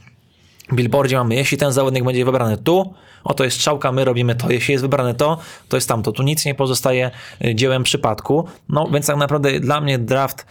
billboardzie 0.73 1.17
mamy, 1.17 1.35
jeśli 1.35 1.59
ten 1.59 1.73
zawodnik 1.73 2.05
będzie 2.05 2.25
wybrany 2.25 2.59
tu, 2.59 2.95
oto 3.25 3.45
jest 3.45 3.57
strzałka, 3.57 3.93
my 3.93 4.05
robimy 4.05 4.35
to. 4.35 4.51
Jeśli 4.51 4.73
jest 4.73 4.85
wybrane 4.85 5.15
to, 5.15 5.39
to 5.69 5.77
jest 5.77 5.89
tamto. 5.89 6.13
Tu 6.13 6.23
nic 6.23 6.45
nie 6.45 6.55
pozostaje 6.55 7.11
y, 7.45 7.55
dziełem 7.55 7.83
przypadku. 7.83 8.49
No 8.69 8.89
więc 8.93 9.07
tak 9.07 9.17
naprawdę 9.17 9.61
dla 9.61 9.81
mnie 9.81 9.99
draft 9.99 10.47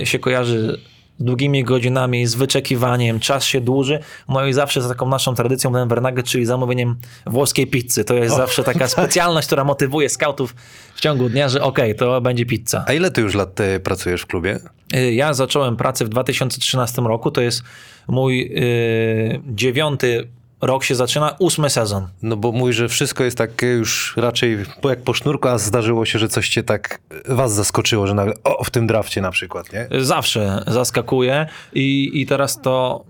y, 0.00 0.06
się 0.06 0.18
kojarzy 0.18 0.80
z 1.18 1.24
długimi 1.24 1.64
godzinami, 1.64 2.26
z 2.26 2.34
wyczekiwaniem, 2.34 3.20
czas 3.20 3.44
się 3.44 3.60
dłuży. 3.60 3.98
No 4.28 4.46
i 4.46 4.52
zawsze 4.52 4.82
z 4.82 4.88
taką 4.88 5.08
naszą 5.08 5.34
tradycją 5.34 5.72
Denver 5.72 6.02
Nuggets, 6.02 6.30
czyli 6.30 6.46
zamówieniem 6.46 6.96
włoskiej 7.26 7.66
pizzy. 7.66 8.04
To 8.04 8.14
jest 8.14 8.36
zawsze 8.36 8.64
taka 8.64 8.88
specjalność, 8.88 9.46
która 9.46 9.64
motywuje 9.64 10.08
scoutów 10.08 10.54
w 10.94 11.00
ciągu 11.00 11.28
dnia, 11.28 11.48
że 11.48 11.62
okej, 11.62 11.94
to 11.94 12.20
będzie 12.20 12.46
pizza. 12.46 12.84
A 12.88 12.92
ile 12.92 13.10
ty 13.10 13.20
już 13.20 13.34
lat 13.34 13.60
e, 13.60 13.80
pracujesz 13.80 14.22
w 14.22 14.26
klubie? 14.26 14.58
Y, 14.94 15.12
Ja 15.14 15.34
zacząłem 15.34 15.76
pracę 15.76 16.04
w 16.04 16.08
2013 16.08 17.02
roku, 17.02 17.30
to 17.30 17.40
jest 17.40 17.62
mój 18.08 18.38
yy, 18.50 19.40
dziewiąty 19.46 20.28
rok 20.60 20.84
się 20.84 20.94
zaczyna, 20.94 21.36
ósmy 21.38 21.70
sezon. 21.70 22.08
No 22.22 22.36
bo 22.36 22.52
mówisz, 22.52 22.76
że 22.76 22.88
wszystko 22.88 23.24
jest 23.24 23.38
tak 23.38 23.62
już 23.62 24.14
raczej 24.16 24.58
po- 24.80 24.90
jak 24.90 25.02
po 25.02 25.14
sznurku, 25.14 25.48
a 25.48 25.58
zdarzyło 25.58 26.04
się, 26.04 26.18
że 26.18 26.28
coś 26.28 26.48
cię 26.48 26.62
tak 26.62 26.98
was 27.28 27.52
zaskoczyło, 27.54 28.06
że 28.06 28.14
nagle 28.14 28.34
o, 28.44 28.64
w 28.64 28.70
tym 28.70 28.86
drafcie 28.86 29.20
na 29.20 29.30
przykład, 29.30 29.66
nie? 29.72 29.88
Zawsze 30.00 30.64
zaskakuje 30.66 31.46
i, 31.72 32.10
i 32.14 32.26
teraz 32.26 32.60
to 32.60 33.04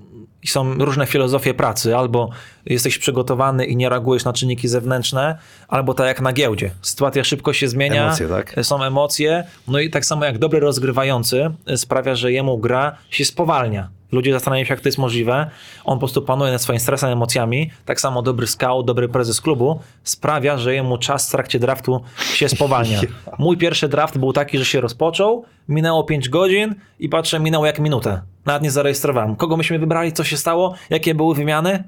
są 0.47 0.75
różne 0.75 1.07
filozofie 1.07 1.55
pracy. 1.55 1.97
Albo 1.97 2.31
jesteś 2.67 2.99
przygotowany 2.99 3.65
i 3.67 3.77
nie 3.77 3.89
reagujesz 3.89 4.25
na 4.25 4.33
czynniki 4.33 4.69
zewnętrzne, 4.69 5.39
albo 5.69 5.95
tak 5.95 6.07
jak 6.07 6.21
na 6.21 6.33
giełdzie. 6.33 6.71
Sytuacja 6.83 7.25
szybko 7.25 7.53
się 7.53 7.69
zmienia. 7.69 8.07
Emocje, 8.07 8.29
tak? 8.29 8.55
Są 8.63 8.83
emocje. 8.83 9.45
No 9.69 9.79
i 9.79 9.91
tak 9.91 10.05
samo 10.07 10.25
jak 10.25 10.39
dobry 10.39 10.61
rozgrywający 10.61 11.51
sprawia, 11.77 12.15
że 12.15 12.33
jemu 12.33 12.59
gra 12.59 12.97
się 13.11 13.25
spowalnia. 13.25 13.89
Ludzie 14.13 14.33
zastanawiają 14.33 14.65
się, 14.65 14.75
jak 14.75 14.81
to 14.81 14.89
jest 14.89 14.99
możliwe. 14.99 15.51
On 15.85 15.95
po 15.95 15.99
prostu 15.99 16.23
panuje 16.23 16.53
nad 16.53 16.63
swoim 16.63 16.81
stresem, 16.81 17.11
emocjami. 17.11 17.71
Tak 17.85 18.01
samo 18.01 18.23
dobry 18.23 18.47
scout, 18.47 18.87
dobry 18.87 19.09
prezes 19.09 19.41
klubu 19.41 19.81
sprawia, 20.03 20.59
że 20.59 20.75
jemu 20.75 20.99
czas 20.99 21.29
w 21.29 21.31
trakcie 21.31 21.59
draftu 21.59 22.01
się 22.35 22.49
spowalnia. 22.49 23.01
Mój 23.39 23.57
pierwszy 23.57 23.89
draft 23.89 24.19
był 24.19 24.33
taki, 24.33 24.59
że 24.59 24.65
się 24.65 24.81
rozpoczął, 24.81 25.45
minęło 25.69 26.05
5 26.05 26.29
godzin 26.29 26.75
i 26.99 27.09
patrzę, 27.09 27.41
minęło 27.41 27.67
jak 27.67 27.79
minutę. 27.79 28.23
Nawet 28.47 28.63
nie 28.63 28.71
zarejestrowałem. 28.71 29.37
Kogo 29.37 29.57
myśmy 29.57 29.79
wybrali, 29.79 30.13
co 30.13 30.25
się 30.25 30.37
stało, 30.37 30.75
jakie 30.91 31.15
były 31.15 31.35
wymiany? 31.35 31.85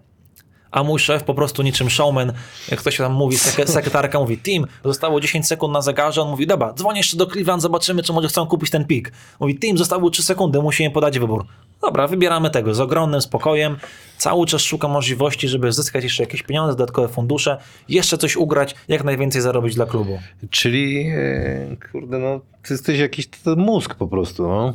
A 0.70 0.82
mój 0.82 0.98
szef 0.98 1.22
po 1.24 1.34
prostu 1.34 1.62
niczym 1.62 1.90
showman, 1.90 2.32
jak 2.70 2.80
ktoś 2.80 2.96
tam 2.96 3.12
mówi, 3.12 3.36
sek- 3.36 3.66
sekretarka 3.68 4.20
mówi, 4.20 4.38
team, 4.38 4.64
zostało 4.84 5.20
10 5.20 5.46
sekund 5.46 5.72
na 5.72 5.82
zegarze, 5.82 6.22
on 6.22 6.30
mówi, 6.30 6.46
dobra, 6.46 6.72
dzwonię 6.72 6.98
jeszcze 6.98 7.16
do 7.16 7.26
Cleveland, 7.26 7.62
zobaczymy, 7.62 8.02
czy 8.02 8.12
może 8.12 8.28
chcą 8.28 8.46
kupić 8.46 8.70
ten 8.70 8.84
pik. 8.84 9.12
Mówi, 9.40 9.58
team, 9.58 9.78
zostało 9.78 10.10
3 10.10 10.22
sekundy, 10.22 10.62
musimy 10.62 10.90
podać 10.90 11.18
wybór. 11.18 11.44
Dobra, 11.80 12.06
wybieramy 12.08 12.50
tego 12.50 12.74
z 12.74 12.80
ogromnym 12.80 13.20
spokojem, 13.20 13.76
cały 14.18 14.46
czas 14.46 14.62
szukam 14.62 14.90
możliwości, 14.90 15.48
żeby 15.48 15.72
zyskać 15.72 16.04
jeszcze 16.04 16.22
jakieś 16.22 16.42
pieniądze, 16.42 16.72
dodatkowe 16.72 17.08
fundusze, 17.08 17.58
jeszcze 17.88 18.18
coś 18.18 18.36
ugrać, 18.36 18.74
jak 18.88 19.04
najwięcej 19.04 19.42
zarobić 19.42 19.74
dla 19.74 19.86
klubu. 19.86 20.18
Czyli, 20.50 21.06
e, 21.08 21.76
kurde, 21.92 22.18
no, 22.18 22.40
ty 22.62 22.74
jesteś 22.74 22.98
jakiś 22.98 23.28
mózg 23.56 23.94
po 23.94 24.06
prostu, 24.08 24.48
no. 24.48 24.74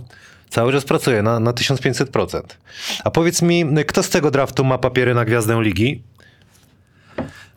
Cały 0.54 0.72
czas 0.72 0.86
pracuje 0.86 1.22
na, 1.22 1.40
na 1.40 1.52
1500%. 1.52 2.42
A 3.04 3.12
powiedz 3.12 3.42
mi, 3.42 3.66
kto 3.88 4.04
z 4.04 4.10
tego 4.10 4.32
draftu 4.32 4.64
ma 4.64 4.78
papiery 4.78 5.14
na 5.14 5.26
gwiazdę 5.26 5.62
ligi? 5.62 6.04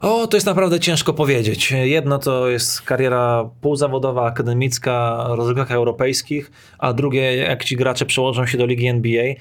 O, 0.01 0.27
to 0.27 0.37
jest 0.37 0.47
naprawdę 0.47 0.81
ciężko 0.81 1.13
powiedzieć. 1.13 1.73
Jedno 1.73 2.19
to 2.19 2.49
jest 2.49 2.83
kariera 2.83 3.51
półzawodowa, 3.61 4.27
akademicka, 4.27 5.25
rozgrywkach 5.29 5.71
europejskich, 5.71 6.51
a 6.79 6.93
drugie, 6.93 7.37
jak 7.37 7.65
ci 7.65 7.77
gracze 7.77 8.07
przełożą 8.07 8.47
się 8.47 8.59
do 8.59 8.67
ligi 8.67 8.87
NBA. 8.87 9.25
Yy, 9.25 9.37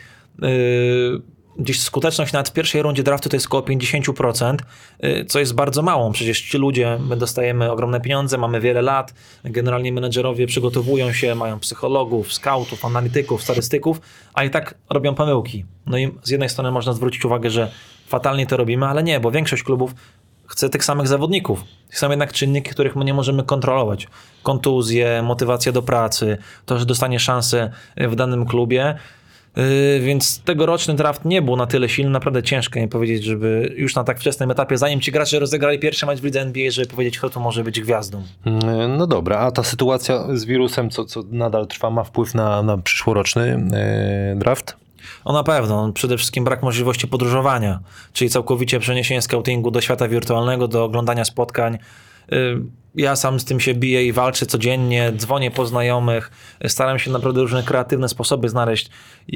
gdzieś 1.59 1.81
skuteczność 1.81 2.33
nawet 2.33 2.49
w 2.49 2.53
pierwszej 2.53 2.81
rundzie 2.81 3.03
draftu 3.03 3.29
to 3.29 3.35
jest 3.35 3.45
około 3.45 3.63
50%, 3.63 4.57
yy, 4.99 5.25
co 5.25 5.39
jest 5.39 5.53
bardzo 5.53 5.81
mało. 5.81 6.11
Przecież 6.11 6.41
ci 6.41 6.57
ludzie, 6.57 6.97
my 7.09 7.17
dostajemy 7.17 7.71
ogromne 7.71 8.01
pieniądze, 8.01 8.37
mamy 8.37 8.61
wiele 8.61 8.81
lat, 8.81 9.13
generalnie 9.43 9.91
menedżerowie 9.91 10.47
przygotowują 10.47 11.13
się, 11.13 11.35
mają 11.35 11.59
psychologów, 11.59 12.33
scoutów, 12.33 12.85
analityków, 12.85 13.43
statystyków, 13.43 14.01
a 14.33 14.43
i 14.43 14.49
tak 14.49 14.75
robią 14.89 15.15
pomyłki. 15.15 15.65
No 15.85 15.97
i 15.97 16.11
z 16.23 16.29
jednej 16.29 16.49
strony 16.49 16.71
można 16.71 16.93
zwrócić 16.93 17.25
uwagę, 17.25 17.49
że 17.49 17.71
fatalnie 18.07 18.47
to 18.47 18.57
robimy, 18.57 18.85
ale 18.85 19.03
nie, 19.03 19.19
bo 19.19 19.31
większość 19.31 19.63
klubów 19.63 19.95
chce 20.47 20.69
tych 20.69 20.85
samych 20.85 21.07
zawodników. 21.07 21.63
Są 21.89 22.09
jednak 22.09 22.33
czynniki, 22.33 22.69
których 22.69 22.95
my 22.95 23.05
nie 23.05 23.13
możemy 23.13 23.43
kontrolować. 23.43 24.07
Kontuzje, 24.43 25.21
motywacja 25.23 25.71
do 25.71 25.81
pracy, 25.81 26.37
to, 26.65 26.79
że 26.79 26.85
dostanie 26.85 27.19
szansę 27.19 27.71
w 27.97 28.15
danym 28.15 28.45
klubie. 28.45 28.95
Yy, 29.55 29.99
więc 29.99 30.39
tegoroczny 30.41 30.93
draft 30.93 31.25
nie 31.25 31.41
był 31.41 31.55
na 31.55 31.67
tyle 31.67 31.89
silny, 31.89 32.11
naprawdę 32.11 32.43
ciężko 32.43 32.79
mi 32.79 32.87
powiedzieć, 32.87 33.23
żeby 33.23 33.73
już 33.77 33.95
na 33.95 34.03
tak 34.03 34.19
wczesnym 34.19 34.51
etapie, 34.51 34.77
zanim 34.77 35.01
ci 35.01 35.11
gracze 35.11 35.39
rozegrali 35.39 35.79
pierwszy 35.79 36.05
mecz 36.05 36.19
w 36.19 36.23
lidze 36.23 36.41
NBA, 36.41 36.71
żeby 36.71 36.87
powiedzieć, 36.87 37.17
kto 37.17 37.29
tu 37.29 37.39
może 37.39 37.63
być 37.63 37.81
gwiazdą. 37.81 38.23
Mm, 38.45 38.97
No 38.97 39.07
dobra, 39.07 39.37
a 39.37 39.51
ta 39.51 39.63
sytuacja 39.63 40.23
z 40.33 40.45
wirusem, 40.45 40.89
co, 40.89 41.05
co 41.05 41.23
nadal 41.31 41.67
trwa, 41.67 41.89
ma 41.89 42.03
wpływ 42.03 42.35
na, 42.35 42.63
na 42.63 42.77
przyszłoroczny 42.77 43.67
e, 43.73 44.35
draft? 44.39 44.75
O 45.25 45.33
na 45.33 45.43
pewno, 45.43 45.91
przede 45.93 46.17
wszystkim 46.17 46.43
brak 46.43 46.63
możliwości 46.63 47.07
podróżowania, 47.07 47.79
czyli 48.13 48.29
całkowicie 48.29 48.79
przeniesienie 48.79 49.21
scoutingu 49.21 49.71
do 49.71 49.81
świata 49.81 50.07
wirtualnego, 50.07 50.67
do 50.67 50.83
oglądania 50.83 51.25
spotkań. 51.25 51.77
Y, 52.33 52.61
Ja 52.97 53.15
sam 53.15 53.39
z 53.39 53.45
tym 53.45 53.59
się 53.59 53.73
biję 53.73 54.05
i 54.05 54.11
walczę 54.11 54.45
codziennie, 54.45 55.13
dzwonię 55.17 55.51
po 55.51 55.65
znajomych, 55.65 56.31
staram 56.67 56.99
się 56.99 57.11
naprawdę 57.11 57.41
różne 57.41 57.63
kreatywne 57.63 58.09
sposoby 58.09 58.49
znaleźć. 58.49 58.89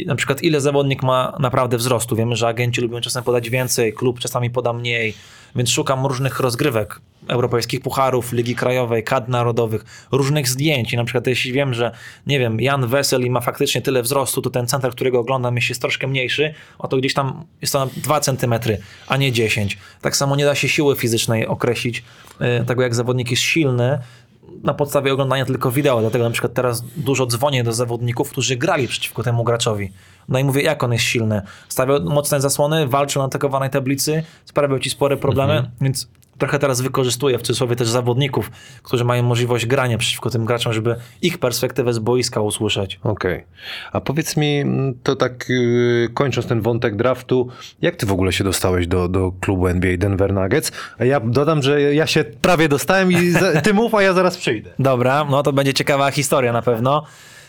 Na 0.05 0.15
przykład 0.15 0.43
ile 0.43 0.61
zawodnik 0.61 1.03
ma 1.03 1.37
naprawdę 1.39 1.77
wzrostu. 1.77 2.15
Wiemy, 2.15 2.35
że 2.35 2.47
agenci 2.47 2.81
lubią 2.81 3.01
czasem 3.01 3.23
podać 3.23 3.49
więcej, 3.49 3.93
klub 3.93 4.19
czasami 4.19 4.49
poda 4.49 4.73
mniej, 4.73 5.13
więc 5.55 5.69
szukam 5.69 6.05
różnych 6.05 6.39
rozgrywek 6.39 7.01
europejskich 7.27 7.81
pucharów, 7.81 8.33
Ligi 8.33 8.55
Krajowej, 8.55 9.03
kadr 9.03 9.29
narodowych, 9.29 10.07
różnych 10.11 10.49
zdjęć. 10.49 10.93
I 10.93 10.97
na 10.97 11.03
przykład 11.03 11.27
jeśli 11.27 11.53
wiem, 11.53 11.73
że 11.73 11.91
nie 12.27 12.39
wiem, 12.39 12.61
Jan 12.61 12.87
Wesel 12.87 13.29
ma 13.29 13.41
faktycznie 13.41 13.81
tyle 13.81 14.01
wzrostu, 14.01 14.41
to 14.41 14.49
ten 14.49 14.67
center, 14.67 14.91
którego 14.91 15.19
oglądam, 15.19 15.55
jeśli 15.55 15.71
jest 15.71 15.81
troszkę 15.81 16.07
mniejszy, 16.07 16.53
o 16.79 16.87
to 16.87 16.97
gdzieś 16.97 17.13
tam 17.13 17.45
jest 17.61 17.73
to 17.73 17.89
2 17.97 18.19
cm, 18.19 18.53
a 19.07 19.17
nie 19.17 19.31
10. 19.31 19.77
Tak 20.01 20.15
samo 20.15 20.35
nie 20.35 20.45
da 20.45 20.55
się 20.55 20.69
siły 20.69 20.95
fizycznej 20.95 21.47
określić, 21.47 22.03
y, 22.61 22.65
tego 22.65 22.81
jak 22.81 22.95
zawodnik 22.95 23.31
jest 23.31 23.43
silny, 23.49 23.99
na 24.63 24.73
podstawie 24.73 25.13
oglądania 25.13 25.45
tylko 25.45 25.71
wideo. 25.71 26.01
Dlatego 26.01 26.25
na 26.25 26.31
przykład 26.31 26.53
teraz 26.53 26.83
dużo 26.97 27.25
dzwonię 27.25 27.63
do 27.63 27.73
zawodników, 27.73 28.29
którzy 28.29 28.55
grali 28.55 28.87
przeciwko 28.87 29.23
temu 29.23 29.43
graczowi. 29.43 29.91
No 30.29 30.39
i 30.39 30.43
mówię, 30.43 30.61
jak 30.61 30.83
on 30.83 30.93
jest 30.93 31.05
silny. 31.05 31.41
Stawiał 31.69 32.03
mocne 32.03 32.41
zasłony, 32.41 32.87
walczył 32.87 33.21
na 33.21 33.25
atakowanej 33.25 33.69
tablicy, 33.69 34.23
sprawiał 34.45 34.79
ci 34.79 34.89
spore 34.89 35.17
problemy, 35.17 35.71
więc 35.81 36.07
trochę 36.39 36.59
teraz 36.59 36.81
wykorzystuję 36.81 37.37
w 37.37 37.41
cudzysłowie 37.41 37.75
też 37.75 37.87
zawodników, 37.89 38.51
którzy 38.83 39.05
mają 39.05 39.23
możliwość 39.23 39.65
grania 39.65 39.97
przeciwko 39.97 40.29
tym 40.29 40.45
graczom, 40.45 40.73
żeby 40.73 40.95
ich 41.21 41.37
perspektywę 41.37 41.93
z 41.93 41.99
boiska 41.99 42.41
usłyszeć. 42.41 42.99
Okej. 43.03 43.45
A 43.91 44.01
powiedz 44.01 44.37
mi, 44.37 44.63
to 45.03 45.15
tak 45.15 45.45
yy, 45.49 46.09
kończąc 46.13 46.47
ten 46.47 46.61
wątek 46.61 46.95
draftu, 46.95 47.49
jak 47.81 47.95
ty 47.95 48.05
w 48.05 48.11
ogóle 48.11 48.33
się 48.33 48.43
dostałeś 48.43 48.87
do, 48.87 49.07
do 49.07 49.31
klubu 49.41 49.67
NBA 49.67 49.97
Denver 49.97 50.33
Nuggets? 50.33 50.71
A 50.99 51.05
ja 51.05 51.19
dodam, 51.19 51.61
że 51.61 51.81
ja 51.81 52.07
się 52.07 52.23
prawie 52.23 52.69
dostałem 52.69 53.11
i 53.11 53.29
za, 53.29 53.51
ty 53.61 53.73
mów, 53.73 53.95
a 53.95 54.01
ja 54.01 54.13
zaraz 54.13 54.37
przyjdę. 54.37 54.69
Dobra, 54.79 55.25
no 55.29 55.43
to 55.43 55.53
będzie 55.53 55.73
ciekawa 55.73 56.11
historia 56.11 56.53
na 56.53 56.61
pewno. 56.61 57.03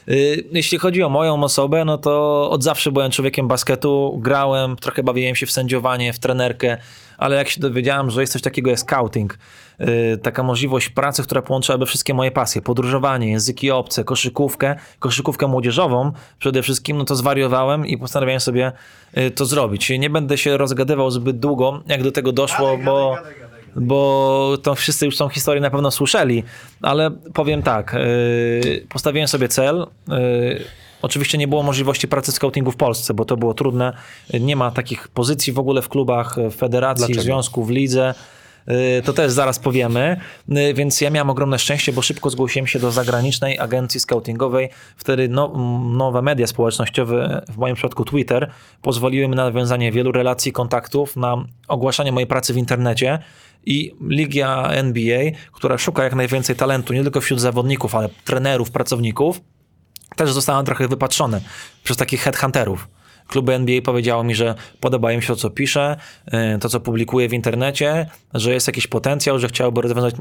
Y, 0.09 0.45
Jeśli 0.53 0.79
chodzi 0.79 1.03
o 1.03 1.09
moją 1.09 1.45
osobę, 1.45 1.85
no 1.85 1.99
to 1.99 2.51
od 2.51 2.65
zawsze 2.65 2.93
byłem 2.93 3.11
człowiekiem 3.11 3.49
basketu, 3.49 4.19
grałem, 4.23 4.77
trochę 4.77 5.03
bawiłem 5.03 5.35
się 5.35 5.47
w 5.47 5.51
sędziowanie, 5.51 6.13
w 6.13 6.19
trenerkę, 6.19 6.77
ale 7.21 7.37
jak 7.37 7.49
się 7.49 7.61
dowiedziałem, 7.61 8.11
że 8.11 8.21
jest 8.21 8.33
coś 8.33 8.43
takiego 8.43 8.71
jak 8.71 8.79
scouting, 8.79 9.39
y, 9.81 10.19
taka 10.23 10.43
możliwość 10.43 10.89
pracy, 10.89 11.23
która 11.23 11.43
połączyłaby 11.43 11.87
wszystkie 11.87 12.15
moje 12.15 12.31
pasje, 12.31 12.63
podróżowanie, 12.63 13.31
języki 13.31 13.71
obce, 13.71 14.05
koszykówkę, 14.05 14.77
koszykówkę 14.99 15.47
młodzieżową 15.47 16.13
przede 16.39 16.63
wszystkim, 16.63 16.99
no 16.99 17.05
to 17.05 17.17
zwariowałem 17.17 17.87
i 17.87 17.99
postanowiłem 17.99 18.41
sobie 18.41 18.73
y, 19.19 19.31
to 19.31 19.47
zrobić. 19.47 19.91
Nie 19.91 20.11
będę 20.11 20.39
się 20.39 20.57
rozgadywał 20.57 21.11
zbyt 21.11 21.39
długo, 21.39 21.83
jak 21.87 22.03
do 22.03 22.13
tego 22.13 22.33
doszło, 22.33 22.79
bo 22.85 23.17
bo 23.77 24.59
to 24.63 24.75
wszyscy 24.75 25.07
już 25.07 25.17
tą 25.17 25.29
historię 25.29 25.61
na 25.61 25.71
pewno 25.71 25.91
słyszeli, 25.91 26.45
ale 26.83 27.11
powiem 27.35 27.63
tak, 27.63 27.97
yy, 28.65 28.87
postawiłem 28.89 29.29
sobie 29.29 29.49
cel, 29.49 29.87
Oczywiście 31.03 31.39
nie 31.39 31.49
było 31.49 31.63
możliwości 31.63 32.09
pracy 32.09 32.33
scoutingu 32.33 32.71
w 32.71 32.77
Polsce, 32.77 33.15
bo 33.15 33.25
to 33.25 33.37
było 33.37 33.55
trudne. 33.55 33.93
Nie 34.41 34.57
ma 34.57 34.71
takich 34.71 35.09
pozycji 35.09 35.53
w 35.53 35.59
ogóle 35.59 35.83
w 35.83 35.89
klubach, 35.89 36.37
w 36.51 36.55
federacji, 36.57 37.07
Dlaczego? 37.07 37.21
w 37.21 37.25
związku, 37.25 37.65
w 37.65 37.71
lidze. 37.71 38.15
Y, 38.99 39.03
To 39.05 39.13
też 39.13 39.33
zaraz 39.33 39.59
powiemy, 39.59 40.21
Y, 40.57 40.75
więc 40.75 41.01
ja 41.01 41.11
miałem 41.11 41.31
ogromne 41.31 41.59
szczęście, 41.59 41.93
bo 41.93 42.03
szybko 42.03 42.31
zgłosiłem 42.31 42.67
się 42.67 42.79
do 42.79 42.91
zagranicznej 42.91 43.59
agencji 43.59 44.01
scoutingowej. 44.01 44.69
Wtedy 44.97 45.29
no, 45.29 45.49
nowe 45.91 46.23
media 46.23 46.47
społecznościowe, 46.47 47.43
w 47.49 47.57
moim 47.57 47.75
przypadku 47.75 48.05
Twitter, 48.05 48.51
pozwoliły 48.83 49.29
mi 49.29 49.37
na 49.37 49.45
nawiązanie 49.45 49.93
wielu 49.93 50.13
relacji, 50.13 50.53
kontaktów, 50.53 51.17
na 51.17 51.45
ogłaszanie 51.69 52.13
mojej 52.13 52.27
pracy 52.27 52.55
w 52.55 52.57
internecie. 52.57 53.19
I 53.67 53.95
Liga 54.09 54.69
NBA, 54.73 55.21
która 55.53 55.79
szuka 55.79 56.05
jak 56.05 56.15
najwięcej 56.15 56.57
talentu, 56.57 56.93
nie 56.93 57.03
tylko 57.03 57.21
wśród 57.21 57.41
zawodników, 57.41 57.95
ale 57.95 58.09
trenerów, 58.25 58.71
pracowników, 58.71 59.41
też 60.17 60.33
zostałem 60.33 60.67
trochę 60.67 60.89
wypatrzony 60.89 61.41
przez 61.85 61.97
takich 61.97 62.23
headhunterów. 62.23 62.89
Kluby 63.31 63.55
NBA 63.55 63.83
powiedziało 63.83 64.25
mi, 64.25 64.35
że 64.35 64.55
podoba 64.81 65.13
im 65.13 65.23
się 65.23 65.29
to, 65.29 65.37
co 65.37 65.51
piszę, 65.51 65.97
y, 66.55 66.59
to, 66.59 66.69
co 66.69 66.81
publikuję 66.81 67.29
w 67.29 67.33
internecie, 67.33 68.07
że 68.35 68.53
jest 68.53 68.67
jakiś 68.67 68.87
potencjał, 68.87 69.39
że 69.39 69.49
chciałby 69.49 69.83
rozwiązać, 69.83 70.15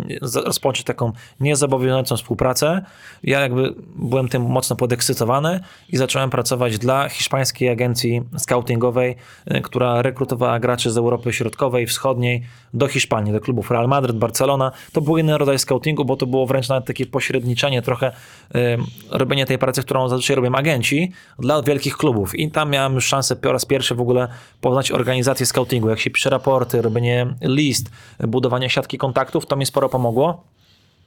rozpocząć 0.46 0.84
taką 0.84 1.12
niezobowiązującą 1.40 2.18
współpracę. 2.18 2.82
Ja 3.24 3.40
jakby 3.40 3.76
byłem 3.96 4.28
tym 4.28 4.42
mocno 4.42 4.76
podekscytowany 4.76 5.60
i 5.90 5.98
zacząłem 5.98 6.30
pracować 6.30 6.78
dla 6.78 7.10
hiszpańskiej 7.10 7.70
agencji 7.70 8.22
scoutingowej, 8.38 9.16
y, 9.52 9.62
która 9.62 10.02
rekrutowała 10.02 10.60
graczy 10.60 10.92
z 10.92 10.98
Europy 10.98 11.34
Środkowej, 11.34 11.88
Wschodniej 11.88 12.44
do 12.74 12.88
Hiszpanii, 12.88 13.34
do 13.34 13.40
klubów 13.40 13.72
Real 13.72 13.88
Madrid, 13.88 14.18
Barcelona. 14.18 14.72
To 14.92 15.02
był 15.02 15.18
inny 15.18 15.38
rodzaj 15.38 15.60
scoutingu, 15.60 16.06
bo 16.06 16.16
to 16.16 16.26
było 16.26 16.46
wręcz 16.46 16.70
nawet 16.70 16.86
takie 16.86 17.06
pośredniczenie, 17.06 17.82
trochę 17.82 18.12
y, 18.56 18.78
robienie 19.10 19.46
tej 19.46 19.58
pracy, 19.58 19.82
którą 19.82 20.10
zazwyczaj 20.10 20.36
robią 20.36 20.56
agenci 20.56 21.12
dla 21.40 21.62
wielkich 21.62 21.98
klubów. 21.98 22.40
I 22.40 22.52
tam 22.52 22.70
miałem 22.70 22.99
już 23.00 23.06
szansę 23.06 23.36
po 23.36 23.52
raz 23.52 23.66
pierwszy 23.66 23.96
w 23.96 24.02
ogóle 24.02 24.28
poznać 24.62 24.92
organizację 24.92 25.46
scoutingu, 25.46 25.90
jak 25.90 26.00
się 26.00 26.10
pisze 26.10 26.30
raporty, 26.30 26.82
robienie 26.82 27.28
list, 27.42 27.90
budowanie 28.28 28.70
siatki 28.70 28.98
kontaktów, 28.98 29.46
to 29.46 29.56
mi 29.56 29.66
sporo 29.66 29.90
pomogło. 29.90 30.44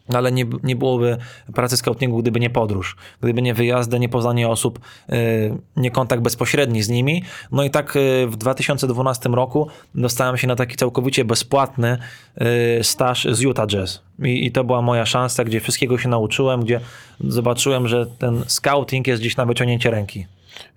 No 0.09 0.19
ale 0.19 0.33
nie, 0.33 0.45
nie 0.63 0.77
byłoby 0.77 1.17
pracy 1.55 1.77
scoutingu, 1.77 2.19
gdyby 2.19 2.41
nie 2.41 2.51
podróż, 2.51 2.97
gdyby 3.21 3.43
nie 3.43 3.55
wyjazdy, 3.55 4.01
nie 4.01 4.09
poznanie 4.09 4.49
osób, 4.49 4.81
yy, 5.09 5.17
nie 5.77 5.91
kontakt 5.91 6.23
bezpośredni 6.23 6.83
z 6.83 6.89
nimi. 6.89 7.23
No 7.53 7.65
i 7.65 7.71
tak 7.71 7.95
yy, 7.95 8.27
w 8.27 8.37
2012 8.37 9.29
roku 9.29 9.69
dostałem 9.95 10.37
się 10.37 10.47
na 10.47 10.57
taki 10.57 10.77
całkowicie 10.77 11.25
bezpłatny 11.25 11.99
yy, 12.37 12.47
staż 12.85 13.27
z 13.31 13.41
Utah 13.41 13.67
Jazz. 13.67 14.03
I, 14.23 14.47
I 14.47 14.53
to 14.53 14.65
była 14.65 14.83
moja 14.83 15.07
szansa, 15.07 15.45
gdzie 15.45 15.61
wszystkiego 15.61 15.99
się 15.99 16.09
nauczyłem, 16.09 16.61
gdzie 16.61 16.81
zobaczyłem, 17.21 17.89
że 17.89 18.07
ten 18.07 18.45
scouting 18.47 19.07
jest 19.07 19.23
gdzieś 19.23 19.37
na 19.37 19.47
wyciągnięcie 19.47 19.91
ręki. 19.91 20.27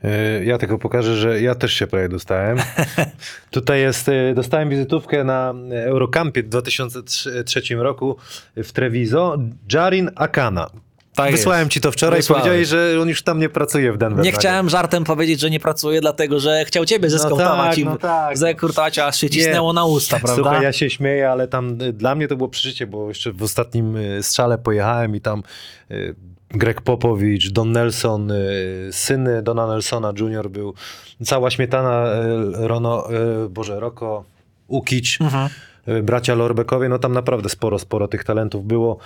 E, 0.03 0.45
Ja 0.45 0.57
tylko 0.57 0.77
pokażę, 0.79 1.15
że 1.15 1.41
ja 1.41 1.55
też 1.55 1.73
się 1.73 1.87
prawie 1.87 2.09
dostałem. 2.09 2.57
Tutaj 3.51 3.81
jest, 3.81 4.09
e, 4.09 4.33
dostałem 4.33 4.69
wizytówkę 4.69 5.23
na 5.23 5.53
Eurocampie 5.85 6.43
w 6.43 6.49
2003 6.49 7.61
roku 7.75 8.17
w 8.55 8.71
Treviso. 8.71 9.37
Jarin 9.73 10.09
Akana. 10.15 10.69
Tak 11.15 11.31
Wysłałem 11.31 11.61
jest. 11.61 11.71
ci 11.71 11.81
to 11.81 11.91
wczoraj 11.91 12.19
i 12.19 12.23
powiedziałeś, 12.23 12.67
że 12.67 12.97
on 13.01 13.09
już 13.09 13.23
tam 13.23 13.39
nie 13.39 13.49
pracuje 13.49 13.93
w 13.93 13.97
Denver. 13.97 14.23
Nie 14.23 14.31
Nuggets. 14.31 14.39
chciałem 14.39 14.69
żartem 14.69 15.03
powiedzieć, 15.03 15.39
że 15.39 15.49
nie 15.49 15.59
pracuję, 15.59 16.01
dlatego 16.01 16.39
że 16.39 16.65
chciał 16.65 16.85
ciebie 16.85 17.09
zeskautować 17.09 17.69
tak, 17.69 17.77
i 17.77 17.85
no 17.85 17.97
tak. 17.97 18.37
zarekrutować, 18.37 18.99
a 18.99 19.07
aż 19.07 19.19
się 19.19 19.29
cisnęło 19.29 19.73
na 19.73 19.85
usta, 19.85 20.19
prawda? 20.19 20.35
Słuchaj, 20.35 20.63
ja 20.63 20.73
się 20.73 20.89
śmieję, 20.89 21.31
ale 21.31 21.47
tam 21.47 21.81
y, 21.81 21.93
dla 21.93 22.15
mnie 22.15 22.27
to 22.27 22.35
było 22.35 22.49
przeżycie, 22.49 22.87
bo 22.87 23.07
jeszcze 23.07 23.31
w 23.31 23.43
ostatnim 23.43 23.95
y, 23.95 24.23
strzale 24.23 24.57
pojechałem 24.57 25.15
i 25.15 25.21
tam 25.21 25.43
y, 25.91 26.15
Greg 26.57 26.81
Popowicz, 26.81 27.51
Don 27.51 27.71
Nelson, 27.71 28.31
y, 28.31 28.89
syn 28.91 29.29
Dona 29.43 29.67
Nelsona 29.67 30.13
Jr. 30.19 30.49
był, 30.49 30.73
cała 31.23 31.51
śmietana, 31.51 32.05
y, 32.63 32.67
Rono, 32.67 33.07
y, 33.45 33.49
Boże, 33.49 33.79
Roko, 33.79 34.23
Ukić, 34.67 35.17
Mhm. 35.21 35.49
bracia 36.03 36.35
Lorbekowie, 36.35 36.89
no 36.89 36.99
tam 36.99 37.13
naprawdę 37.13 37.49
sporo, 37.49 37.79
sporo 37.79 38.07
tych 38.07 38.23
talentów 38.23 38.65
było. 38.65 38.97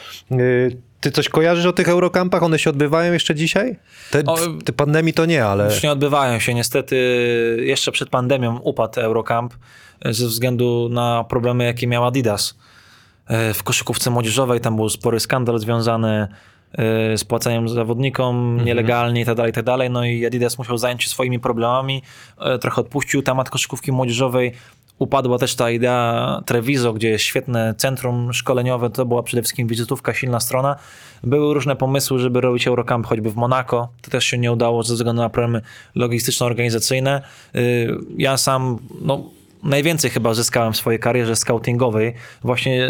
Ty 1.01 1.11
coś 1.11 1.29
kojarzysz 1.29 1.65
o 1.65 1.73
tych 1.73 1.89
Eurocampach? 1.89 2.43
One 2.43 2.59
się 2.59 2.69
odbywają 2.69 3.13
jeszcze 3.13 3.35
dzisiaj? 3.35 3.79
Te, 4.11 4.23
O, 4.25 4.37
te 4.65 4.73
pandemii 4.73 5.13
to 5.13 5.25
nie, 5.25 5.45
ale... 5.45 5.65
Już 5.65 5.83
nie 5.83 5.91
odbywają 5.91 6.39
się. 6.39 6.53
Niestety 6.53 6.95
jeszcze 7.65 7.91
przed 7.91 8.09
pandemią 8.09 8.57
upadł 8.57 8.99
Eurocamp 8.99 9.53
e, 10.01 10.13
ze 10.13 10.27
względu 10.27 10.89
na 10.91 11.23
problemy, 11.29 11.63
jakie 11.63 11.87
miał 11.87 12.05
Adidas. 12.05 12.55
W 13.53 13.63
koszykówce 13.63 14.09
młodzieżowej 14.09 14.59
tam 14.59 14.75
był 14.75 14.89
spory 14.89 15.19
skandal 15.19 15.59
związany 15.59 16.27
z 17.15 17.23
płaceniem 17.23 17.69
zawodnikom 17.69 18.61
nielegalnie 18.65 19.19
itd., 19.21 19.45
itd. 19.45 19.89
No 19.89 20.05
i 20.05 20.25
Adidas 20.25 20.57
musiał 20.57 20.77
zająć 20.77 21.03
się 21.03 21.09
swoimi 21.09 21.39
problemami. 21.39 22.01
E, 22.39 22.59
Trochę 22.59 22.81
odpuścił 22.81 23.21
temat 23.21 23.49
koszykówki 23.49 23.91
młodzieżowej. 23.91 24.53
Upadła 24.99 25.37
też 25.37 25.55
ta 25.55 25.71
idea 25.71 26.41
Treviso, 26.45 26.93
gdzie 26.93 27.09
jest 27.09 27.23
świetne 27.23 27.73
centrum 27.77 28.33
szkoleniowe. 28.33 28.89
To 28.89 29.05
była 29.05 29.23
przede 29.23 29.41
wszystkim 29.41 29.67
wizytówka, 29.67 30.13
silna 30.13 30.39
strona. 30.39 30.75
Były 31.23 31.53
różne 31.53 31.75
pomysły, 31.75 32.19
żeby 32.19 32.41
robić 32.41 32.67
Eurocamp 32.67 33.07
choćby 33.07 33.31
w 33.31 33.35
Monako. 33.35 33.89
To 34.01 34.11
też 34.11 34.25
się 34.25 34.37
nie 34.37 34.51
udało 34.51 34.83
ze 34.83 34.93
względu 34.93 35.21
na 35.21 35.29
problemy 35.29 35.61
logistyczno-organizacyjne. 35.95 37.21
Y, 37.55 37.97
Ja 38.17 38.37
sam, 38.37 38.77
no, 39.01 39.23
najwięcej 39.63 40.11
chyba 40.11 40.33
zyskałem 40.33 40.73
w 40.73 40.77
swojej 40.77 40.99
karierze 40.99 41.35
scoutingowej 41.35 42.13
właśnie 42.41 42.85
y, 42.85 42.89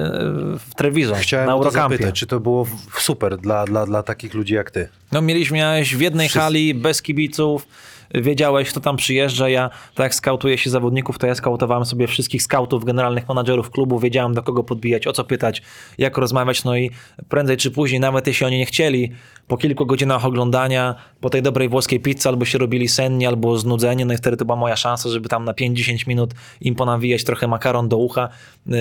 w 0.59 0.75
Treviso, 0.75 1.15
Chciałem 1.15 1.45
na 1.47 1.53
Eurocampie. 1.53 1.95
zapytać, 1.97 2.19
czy 2.19 2.27
to 2.27 2.39
było 2.39 2.67
super 2.99 3.37
dla, 3.37 3.65
dla, 3.65 3.85
dla 3.85 4.03
takich 4.03 4.33
ludzi 4.33 4.53
jak 4.53 4.71
ty? 4.71 4.89
No 5.11 5.21
mieliśmy 5.21 5.57
w 5.95 6.01
jednej 6.01 6.27
Wszyscy- 6.27 6.39
hali, 6.39 6.73
bez 6.73 7.01
kibiców, 7.01 7.67
wiedziałeś, 8.13 8.69
kto 8.69 8.79
tam 8.79 8.97
przyjeżdża. 8.97 9.49
Ja, 9.49 9.69
tak 9.95 10.03
jak 10.03 10.15
skautuje 10.15 10.57
się 10.57 10.69
zawodników, 10.69 11.17
to 11.17 11.27
ja 11.27 11.35
skautowałem 11.35 11.85
sobie 11.85 12.07
wszystkich 12.07 12.43
skautów, 12.43 12.85
generalnych 12.85 13.29
menadżerów 13.29 13.69
klubu, 13.69 13.99
wiedziałem 13.99 14.33
do 14.33 14.43
kogo 14.43 14.63
podbijać, 14.63 15.07
o 15.07 15.13
co 15.13 15.23
pytać, 15.23 15.61
jak 15.97 16.17
rozmawiać, 16.17 16.63
no 16.63 16.77
i 16.77 16.91
prędzej 17.29 17.57
czy 17.57 17.71
później, 17.71 17.99
nawet 17.99 18.27
jeśli 18.27 18.45
oni 18.45 18.57
nie 18.57 18.65
chcieli, 18.65 19.11
po 19.47 19.57
kilku 19.57 19.85
godzinach 19.85 20.25
oglądania, 20.25 20.95
po 21.21 21.29
tej 21.29 21.41
dobrej 21.41 21.69
włoskiej 21.69 21.99
pizzy, 21.99 22.29
albo 22.29 22.45
się 22.45 22.57
robili 22.57 22.87
senni, 22.87 23.27
albo 23.27 23.57
znudzeni, 23.57 24.05
no 24.05 24.13
i 24.13 24.17
wtedy 24.17 24.37
to 24.37 24.45
była 24.45 24.55
moja 24.55 24.75
szansa, 24.75 25.09
żeby 25.09 25.29
tam 25.29 25.45
na 25.45 25.51
5-10 25.51 26.07
minut 26.07 26.33
im 26.61 26.75
ponawijać 26.75 27.23
trochę 27.23 27.47
makaron 27.47 27.89
do 27.89 27.97
ucha, 27.97 28.29
yy, 28.65 28.77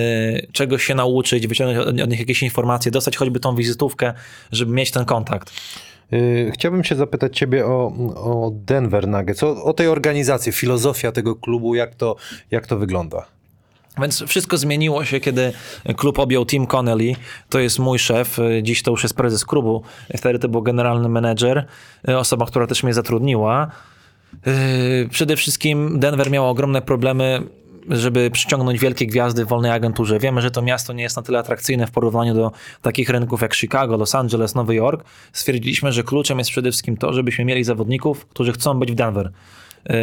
czegoś 0.51 0.83
się 0.83 0.95
nauczyć, 0.95 1.47
wyciągnąć 1.47 1.87
od, 1.87 2.01
od 2.01 2.09
nich 2.09 2.19
jakieś 2.19 2.43
informacje, 2.43 2.91
dostać 2.91 3.17
choćby 3.17 3.39
tą 3.39 3.55
wizytówkę, 3.55 4.13
żeby 4.51 4.73
mieć 4.73 4.91
ten 4.91 5.05
kontakt. 5.05 5.53
Yy, 6.11 6.51
Chciałbym 6.53 6.83
się 6.83 6.95
zapytać 6.95 7.37
ciebie 7.37 7.65
o, 7.65 7.93
o 8.15 8.51
Denver 8.53 9.07
Nuggets, 9.07 9.43
o, 9.43 9.63
o 9.63 9.73
tej 9.73 9.87
organizacji, 9.87 10.51
filozofia 10.51 11.11
tego 11.11 11.35
klubu, 11.35 11.75
jak 11.75 11.95
to, 11.95 12.15
jak 12.51 12.67
to 12.67 12.77
wygląda? 12.77 13.25
Więc 14.01 14.23
wszystko 14.23 14.57
zmieniło 14.57 15.05
się, 15.05 15.19
kiedy 15.19 15.53
klub 15.97 16.19
objął 16.19 16.45
Tim 16.45 16.67
Connelly. 16.67 17.15
To 17.49 17.59
jest 17.59 17.79
mój 17.79 17.99
szef, 17.99 18.37
dziś 18.63 18.83
to 18.83 18.91
już 18.91 19.03
jest 19.03 19.15
prezes 19.15 19.45
klubu. 19.45 19.83
Wtedy 20.17 20.39
to 20.39 20.49
był 20.49 20.61
generalny 20.61 21.09
menedżer, 21.09 21.65
osoba, 22.07 22.45
która 22.45 22.67
też 22.67 22.83
mnie 22.83 22.93
zatrudniła. 22.93 23.71
Yy, 24.45 24.53
Przede 25.09 25.35
wszystkim 25.35 25.99
Denver 25.99 26.31
miał 26.31 26.49
ogromne 26.49 26.81
problemy, 26.81 27.41
żeby 27.89 28.31
przyciągnąć 28.31 28.79
wielkie 28.79 29.07
gwiazdy 29.07 29.45
w 29.45 29.47
wolnej 29.47 29.71
agenturze. 29.71 30.19
Wiemy, 30.19 30.41
że 30.41 30.51
to 30.51 30.61
miasto 30.61 30.93
nie 30.93 31.03
jest 31.03 31.15
na 31.15 31.21
tyle 31.21 31.39
atrakcyjne 31.39 31.87
w 31.87 31.91
porównaniu 31.91 32.33
do 32.33 32.51
takich 32.81 33.09
rynków 33.09 33.41
jak 33.41 33.55
Chicago, 33.55 33.97
Los 33.97 34.15
Angeles, 34.15 34.55
Nowy 34.55 34.75
Jork. 34.75 35.03
Stwierdziliśmy, 35.33 35.91
że 35.91 36.03
kluczem 36.03 36.37
jest 36.37 36.49
przede 36.49 36.71
wszystkim 36.71 36.97
to, 36.97 37.13
żebyśmy 37.13 37.45
mieli 37.45 37.63
zawodników, 37.63 38.25
którzy 38.25 38.51
chcą 38.51 38.79
być 38.79 38.91
w 38.91 38.95
Denver. 38.95 39.31
Yy, 39.89 39.95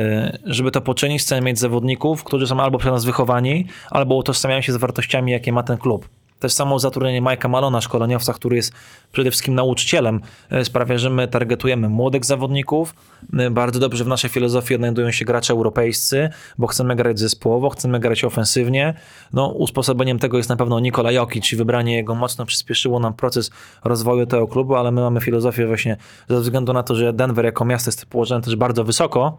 Żeby 0.45 0.70
to 0.70 0.80
poczynić, 0.80 1.22
chcemy 1.22 1.41
mieć 1.41 1.59
zawodników, 1.59 2.24
którzy 2.24 2.47
są 2.47 2.61
albo 2.61 2.78
przez 2.78 2.93
nas 2.93 3.05
wychowani, 3.05 3.66
albo 3.91 4.14
utożsamiają 4.14 4.61
się 4.61 4.72
z 4.72 4.76
wartościami, 4.76 5.32
jakie 5.32 5.53
ma 5.53 5.62
ten 5.62 5.78
klub. 5.78 6.09
Też 6.41 6.53
samo 6.53 6.78
zatrudnienie 6.78 7.22
Majka 7.22 7.49
Malona, 7.49 7.80
szkoleniowca, 7.80 8.32
który 8.32 8.57
jest 8.57 8.72
przede 9.12 9.30
wszystkim 9.30 9.55
nauczycielem, 9.55 10.20
e, 10.51 10.64
sprawia, 10.64 10.99
że 10.99 11.11
my 11.11 11.28
targetujemy 11.28 11.89
młodych 11.89 12.24
zawodników. 12.24 12.95
E, 13.39 13.51
Bardzo 13.51 13.80
dobrze 13.80 14.05
w 14.05 14.07
naszej 14.07 14.30
filozofii 14.30 14.74
odnajdują 14.74 15.11
się 15.11 15.24
gracze 15.24 15.53
europejscy, 15.53 16.30
bo 16.59 16.66
chcemy 16.66 16.97
grać 16.97 17.18
zespołowo, 17.18 17.70
chcemy 17.70 18.01
grać 18.01 18.24
ofensywnie. 18.24 18.95
No, 19.32 19.49
usposobieniem 19.49 20.18
tego 20.18 20.37
jest 20.37 20.49
na 20.49 20.57
pewno 20.57 20.80
Nikola 20.80 21.12
Jokic 21.12 21.53
i 21.53 21.57
wybranie 21.57 21.97
jego 21.97 22.14
mocno 22.14 22.47
przyspieszyło 22.47 23.01
nam 23.01 23.14
proces 23.14 23.51
rozwoju 23.84 24.26
tego 24.26 24.49
klubu, 24.49 24.74
ale 24.74 24.93
my 24.93 25.01
mamy 25.01 25.20
filozofię 25.20 25.66
właśnie 25.66 25.97
ze 26.28 26.41
względu 26.41 26.72
na 26.72 26.82
to, 26.82 26.95
że 26.95 27.12
Denver 27.12 27.45
jako 27.45 27.64
miasto 27.64 27.89
jest 27.89 28.07
położone 28.07 28.43
też 28.43 28.57
bardzo 28.57 28.84
wysoko, 28.84 29.39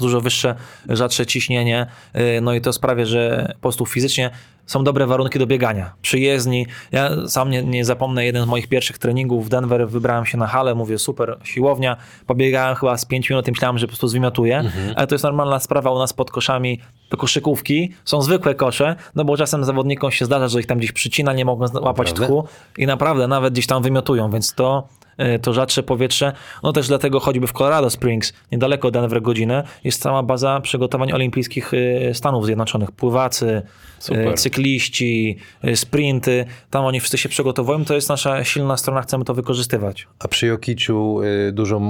dużo 0.00 0.20
wyższe, 0.20 0.54
rzadsze 0.88 1.26
ciśnienie, 1.26 1.86
yy, 2.14 2.40
no 2.40 2.54
i 2.54 2.60
to 2.60 2.72
sprawia, 2.72 3.04
że 3.04 3.52
po 3.54 3.60
prostu 3.60 3.86
fizycznie 3.86 4.30
są 4.68 4.84
dobre 4.84 5.06
warunki 5.06 5.38
do 5.38 5.46
biegania. 5.46 5.92
Przyjezdni. 6.02 6.66
Ja 6.92 7.10
sam 7.28 7.50
nie, 7.50 7.62
nie 7.62 7.84
zapomnę 7.84 8.24
jeden 8.24 8.44
z 8.44 8.46
moich 8.46 8.68
pierwszych 8.68 8.98
treningów 8.98 9.46
w 9.46 9.48
Denver, 9.48 9.88
wybrałem 9.88 10.26
się 10.26 10.38
na 10.38 10.46
halę, 10.46 10.74
mówię 10.74 10.98
super, 10.98 11.38
siłownia, 11.44 11.96
pobiegałem 12.26 12.76
chyba 12.76 12.96
z 12.98 13.04
5 13.04 13.30
minut 13.30 13.48
i 13.48 13.50
myślałem, 13.50 13.78
że 13.78 13.86
po 13.86 13.90
prostu 13.90 14.08
zwymiotuję, 14.08 14.70
ale 14.96 15.06
to 15.06 15.14
jest 15.14 15.24
normalna 15.24 15.58
sprawa 15.58 15.90
u 15.90 15.98
nas 15.98 16.12
pod 16.12 16.30
koszami 16.30 16.80
do 17.10 17.16
koszykówki 17.16 17.92
są 18.04 18.22
zwykłe 18.22 18.54
kosze, 18.54 18.96
no 19.14 19.24
bo 19.24 19.36
czasem 19.36 19.64
zawodnikom 19.64 20.10
się 20.10 20.24
zdarza, 20.24 20.48
że 20.48 20.60
ich 20.60 20.66
tam 20.66 20.78
gdzieś 20.78 20.92
przycina, 20.92 21.32
nie 21.32 21.44
mogą 21.44 21.66
łapać 21.80 22.08
Naprawdę? 22.08 22.26
tchu 22.26 22.44
i 22.78 22.86
naprawdę 22.86 23.28
nawet 23.28 23.52
gdzieś 23.52 23.66
tam 23.66 23.82
wymiotują, 23.82 24.30
więc 24.30 24.54
to, 24.54 24.88
y, 25.36 25.38
to 25.38 25.52
rzadsze 25.52 25.82
powietrze. 25.82 26.32
No 26.62 26.72
też 26.72 26.88
dlatego 26.88 27.20
choćby 27.20 27.46
w 27.46 27.52
Colorado 27.52 27.90
Springs, 27.90 28.32
niedaleko 28.52 28.90
Denver 28.90 29.22
godzinę, 29.22 29.64
jest 29.84 30.02
cała 30.02 30.22
baza 30.22 30.60
przygotowań 30.60 31.12
olimpijskich 31.12 31.74
y, 31.74 32.10
Stanów 32.14 32.46
Zjednoczonych. 32.46 32.92
Pływacy, 32.92 33.62
Super. 33.98 34.28
y, 34.28 34.34
cykliści, 34.34 35.36
sprinty, 35.74 36.44
tam 36.70 36.84
oni 36.84 37.00
wszyscy 37.00 37.18
się 37.18 37.28
przygotowują, 37.28 37.84
to 37.84 37.94
jest 37.94 38.08
nasza 38.08 38.44
silna 38.44 38.76
strona, 38.76 39.02
chcemy 39.02 39.24
to 39.24 39.34
wykorzystywać. 39.34 40.06
A 40.18 40.28
przy 40.28 40.46
Jokiciu 40.46 41.22
y, 41.22 41.52
dużo 41.52 41.80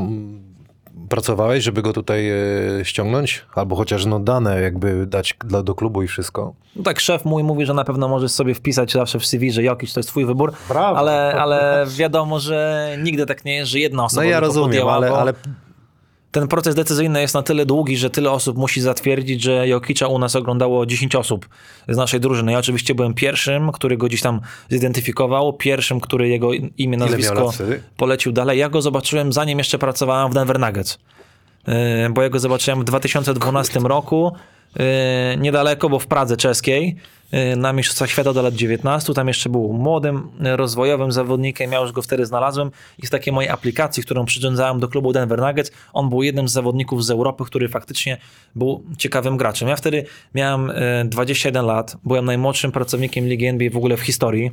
pracowałeś, 1.08 1.64
żeby 1.64 1.82
go 1.82 1.92
tutaj 1.92 2.30
y, 2.80 2.84
ściągnąć? 2.84 3.44
Albo 3.54 3.76
chociaż 3.76 4.06
no 4.06 4.20
dane 4.20 4.60
jakby 4.60 5.06
dać 5.06 5.34
dla, 5.44 5.62
do 5.62 5.74
klubu 5.74 6.02
i 6.02 6.08
wszystko? 6.08 6.54
No 6.76 6.82
tak, 6.82 7.00
szef 7.00 7.24
mój 7.24 7.42
mówi, 7.44 7.66
że 7.66 7.74
na 7.74 7.84
pewno 7.84 8.08
możesz 8.08 8.30
sobie 8.30 8.54
wpisać 8.54 8.92
zawsze 8.92 9.18
w 9.18 9.26
CV, 9.26 9.52
że 9.52 9.62
Jokic 9.62 9.92
to 9.92 10.00
jest 10.00 10.08
twój 10.08 10.26
wybór, 10.26 10.52
Brawo. 10.68 10.98
ale, 10.98 11.34
ale 11.38 11.86
wiadomo, 11.96 12.40
że 12.40 12.88
nigdy 13.02 13.26
tak 13.26 13.44
nie 13.44 13.54
jest, 13.56 13.70
że 13.70 13.78
jedna 13.78 14.04
osoba 14.04 14.22
No 14.22 14.30
ja 14.30 14.40
rozumiem, 14.40 14.68
podjęła, 14.68 14.92
ale, 14.92 15.08
bo 15.08 15.18
ale 15.18 15.32
ten 16.30 16.48
proces 16.48 16.74
decyzyjny 16.74 17.20
jest 17.20 17.34
na 17.34 17.42
tyle 17.42 17.66
długi, 17.66 17.96
że 17.96 18.10
tyle 18.10 18.30
osób 18.30 18.56
musi 18.56 18.80
zatwierdzić, 18.80 19.42
że 19.42 19.68
Jokicza 19.68 20.06
u 20.08 20.18
nas 20.18 20.36
oglądało 20.36 20.86
10 20.86 21.14
osób 21.14 21.48
z 21.88 21.96
naszej 21.96 22.20
drużyny. 22.20 22.52
Ja 22.52 22.58
oczywiście 22.58 22.94
byłem 22.94 23.14
pierwszym, 23.14 23.72
który 23.72 23.96
go 23.96 24.06
gdzieś 24.06 24.22
tam 24.22 24.40
zidentyfikował, 24.70 25.52
pierwszym, 25.52 26.00
który 26.00 26.28
jego 26.28 26.52
imię, 26.52 26.96
nazwisko 26.96 27.52
polecił 27.96 28.32
dalej. 28.32 28.58
Ja 28.58 28.68
go 28.68 28.82
zobaczyłem 28.82 29.32
zanim 29.32 29.58
jeszcze 29.58 29.78
pracowałem 29.78 30.30
w 30.30 30.34
Denver 30.34 30.58
Nuggets. 30.58 30.98
Yy, 31.66 31.74
bo 32.10 32.22
ja 32.22 32.28
go 32.28 32.38
zobaczyłem 32.38 32.80
w 32.80 32.84
2012 32.84 33.80
roku, 33.80 34.32
niedaleko, 35.38 35.88
bo 35.88 35.98
w 35.98 36.06
Pradze 36.06 36.36
czeskiej, 36.36 36.96
yy, 37.32 37.56
na 37.56 37.72
Mistrzostwach 37.72 38.10
Świata 38.10 38.32
do 38.32 38.42
lat 38.42 38.54
19. 38.54 39.14
Tam 39.14 39.28
jeszcze 39.28 39.48
był 39.48 39.72
młodym, 39.72 40.30
yy, 40.40 40.56
rozwojowym 40.56 41.12
zawodnikiem, 41.12 41.72
ja 41.72 41.80
już 41.80 41.92
go 41.92 42.02
wtedy 42.02 42.26
znalazłem 42.26 42.70
i 43.02 43.06
z 43.06 43.10
takiej 43.10 43.32
mojej 43.32 43.50
aplikacji, 43.50 44.02
którą 44.02 44.24
przyrządzałem 44.24 44.80
do 44.80 44.88
klubu 44.88 45.12
Denver 45.12 45.40
Nuggets, 45.40 45.72
on 45.92 46.08
był 46.08 46.22
jednym 46.22 46.48
z 46.48 46.52
zawodników 46.52 47.04
z 47.04 47.10
Europy, 47.10 47.44
który 47.44 47.68
faktycznie 47.68 48.16
był 48.54 48.84
ciekawym 48.98 49.36
graczem. 49.36 49.68
Ja 49.68 49.76
wtedy 49.76 50.04
miałem 50.34 50.66
yy, 51.02 51.04
21 51.04 51.66
lat, 51.66 51.96
byłem 52.04 52.24
najmłodszym 52.24 52.72
pracownikiem 52.72 53.28
Ligi 53.28 53.46
NBA 53.46 53.70
w 53.70 53.76
ogóle 53.76 53.96
w 53.96 54.00
historii. 54.00 54.50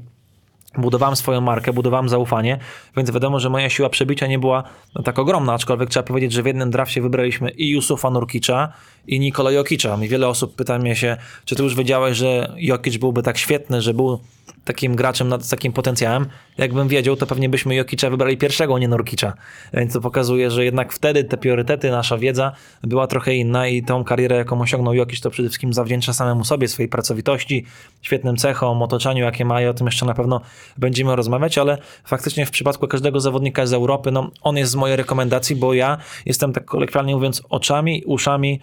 Budowałem 0.77 1.15
swoją 1.15 1.41
markę, 1.41 1.73
budowałem 1.73 2.09
zaufanie, 2.09 2.59
więc 2.97 3.11
wiadomo, 3.11 3.39
że 3.39 3.49
moja 3.49 3.69
siła 3.69 3.89
przebicia 3.89 4.27
nie 4.27 4.39
była 4.39 4.63
no, 4.95 5.03
tak 5.03 5.19
ogromna, 5.19 5.53
aczkolwiek 5.53 5.89
trzeba 5.89 6.03
powiedzieć, 6.03 6.31
że 6.31 6.43
w 6.43 6.45
jednym 6.45 6.71
drafcie 6.71 7.01
wybraliśmy 7.01 7.49
i 7.49 7.69
Yusufa 7.69 8.09
Nurkicza 8.09 8.73
i 9.07 9.19
Nikola 9.19 9.51
Jokicza. 9.51 9.97
I 10.01 10.07
wiele 10.07 10.27
osób 10.27 10.55
pyta 10.55 10.79
mnie 10.79 10.95
się, 10.95 11.17
czy 11.45 11.55
ty 11.55 11.63
już 11.63 11.75
wiedziałeś, 11.75 12.17
że 12.17 12.53
Jokic 12.57 12.97
byłby 12.97 13.23
tak 13.23 13.37
świetny, 13.37 13.81
że 13.81 13.93
był 13.93 14.19
takim 14.65 14.95
graczem 14.95 15.33
z 15.41 15.49
takim 15.49 15.73
potencjałem. 15.73 16.25
Jakbym 16.57 16.87
wiedział, 16.87 17.15
to 17.15 17.27
pewnie 17.27 17.49
byśmy 17.49 17.75
Jokicza 17.75 18.09
wybrali 18.09 18.37
pierwszego, 18.37 18.79
nie 18.79 18.87
Nurkicza. 18.87 19.33
Więc 19.73 19.93
to 19.93 20.01
pokazuje, 20.01 20.51
że 20.51 20.65
jednak 20.65 20.93
wtedy 20.93 21.23
te 21.23 21.37
priorytety, 21.37 21.91
nasza 21.91 22.17
wiedza 22.17 22.51
była 22.83 23.07
trochę 23.07 23.35
inna 23.35 23.67
i 23.67 23.83
tą 23.83 24.03
karierę, 24.03 24.35
jaką 24.35 24.61
osiągnął 24.61 24.93
Jokic, 24.93 25.21
to 25.21 25.29
przede 25.29 25.49
wszystkim 25.49 25.73
zawdzięcza 25.73 26.13
samemu 26.13 26.45
sobie, 26.45 26.67
swojej 26.67 26.89
pracowitości, 26.89 27.65
świetnym 28.01 28.35
cechom, 28.37 28.81
otoczeniu, 28.81 29.23
jakie 29.23 29.45
ma 29.45 29.61
i 29.61 29.65
o 29.65 29.73
tym 29.73 29.85
jeszcze 29.87 30.05
na 30.05 30.13
pewno 30.13 30.41
będziemy 30.77 31.15
rozmawiać, 31.15 31.57
ale 31.57 31.77
faktycznie 32.05 32.45
w 32.45 32.51
przypadku 32.51 32.87
każdego 32.87 33.19
zawodnika 33.19 33.65
z 33.65 33.73
Europy, 33.73 34.11
no 34.11 34.31
on 34.41 34.57
jest 34.57 34.71
z 34.71 34.75
mojej 34.75 34.95
rekomendacji, 34.95 35.55
bo 35.55 35.73
ja 35.73 35.97
jestem 36.25 36.53
tak 36.53 36.65
kolokwialnie 36.65 37.15
mówiąc 37.15 37.41
oczami, 37.49 38.03
uszami 38.05 38.61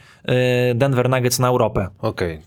Denver 0.74 1.08
Nuggets 1.10 1.38
na 1.38 1.48
Europę. 1.48 1.88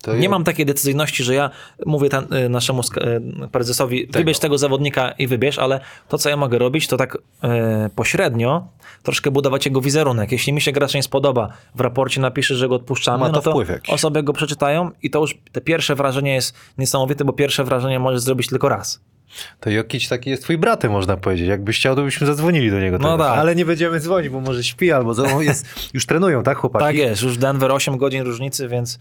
to 0.02 0.16
Nie 0.16 0.24
ja- 0.24 0.30
mam 0.30 0.44
takiej 0.44 0.66
decyzyjności, 0.66 1.24
że 1.24 1.34
ja 1.34 1.50
mówię 1.86 2.10
ten, 2.10 2.34
y, 2.34 2.50
naszemu 2.50 2.82
y, 2.82 3.48
prezesowi, 3.52 4.08
wybierz 4.12 4.40
tego 4.40 4.58
zawodnika 4.58 5.12
i 5.12 5.28
wybierz, 5.28 5.60
ale 5.60 5.80
to, 6.10 6.18
co 6.18 6.30
ja 6.30 6.38
mogę 6.38 6.58
robić, 6.58 6.88
to 6.88 6.98
tak 6.98 7.16
y, 7.16 7.20
pośrednio 7.96 8.68
troszkę 9.04 9.32
budować 9.32 9.66
jego 9.66 9.82
wizerunek. 9.82 10.32
Jeśli 10.32 10.54
mi 10.54 10.62
się 10.62 10.72
gracz 10.72 10.94
nie 10.94 11.04
spodoba, 11.04 11.50
w 11.76 11.80
raporcie 11.82 12.22
napiszę, 12.22 12.56
że 12.56 12.68
go 12.68 12.76
odpuszczamy, 12.76 13.20
Ma 13.20 13.26
to 13.30 13.32
no 13.36 13.42
to 13.42 13.52
wpływ 13.52 13.70
jakiś. 13.70 13.94
osoby 13.94 14.24
go 14.24 14.34
przeczytają 14.34 14.92
i 15.04 15.10
to 15.10 15.20
już 15.20 15.38
te 15.52 15.62
pierwsze 15.62 15.96
wrażenie 15.96 16.34
jest 16.34 16.56
niesamowite, 16.78 17.26
bo 17.26 17.34
pierwsze 17.34 17.64
wrażenie 17.64 18.00
możesz 18.00 18.22
zrobić 18.22 18.48
tylko 18.48 18.70
raz. 18.70 19.02
To 19.60 19.70
Jokic 19.70 20.10
taki 20.10 20.30
jest 20.30 20.44
twój 20.44 20.58
bratem, 20.58 20.92
można 20.92 21.18
powiedzieć. 21.18 21.48
Jakbyś 21.48 21.78
chciał, 21.78 21.96
to 21.96 22.04
byśmy 22.04 22.28
zadzwonili 22.28 22.72
do 22.72 22.80
niego. 22.80 22.98
No 22.98 23.18
tak. 23.18 23.40
Ale 23.40 23.56
nie 23.56 23.66
będziemy 23.66 24.00
dzwonić, 24.00 24.30
bo 24.30 24.42
może 24.42 24.64
śpi 24.64 24.92
albo 24.92 25.42
jest, 25.42 25.66
już 25.94 26.06
trenują, 26.06 26.44
tak 26.44 26.58
chłopaki? 26.58 26.86
Tak 26.86 26.96
jest, 26.96 27.22
już 27.22 27.38
Denver 27.38 27.72
8 27.72 27.98
godzin 27.98 28.24
różnicy, 28.24 28.68
więc 28.68 29.00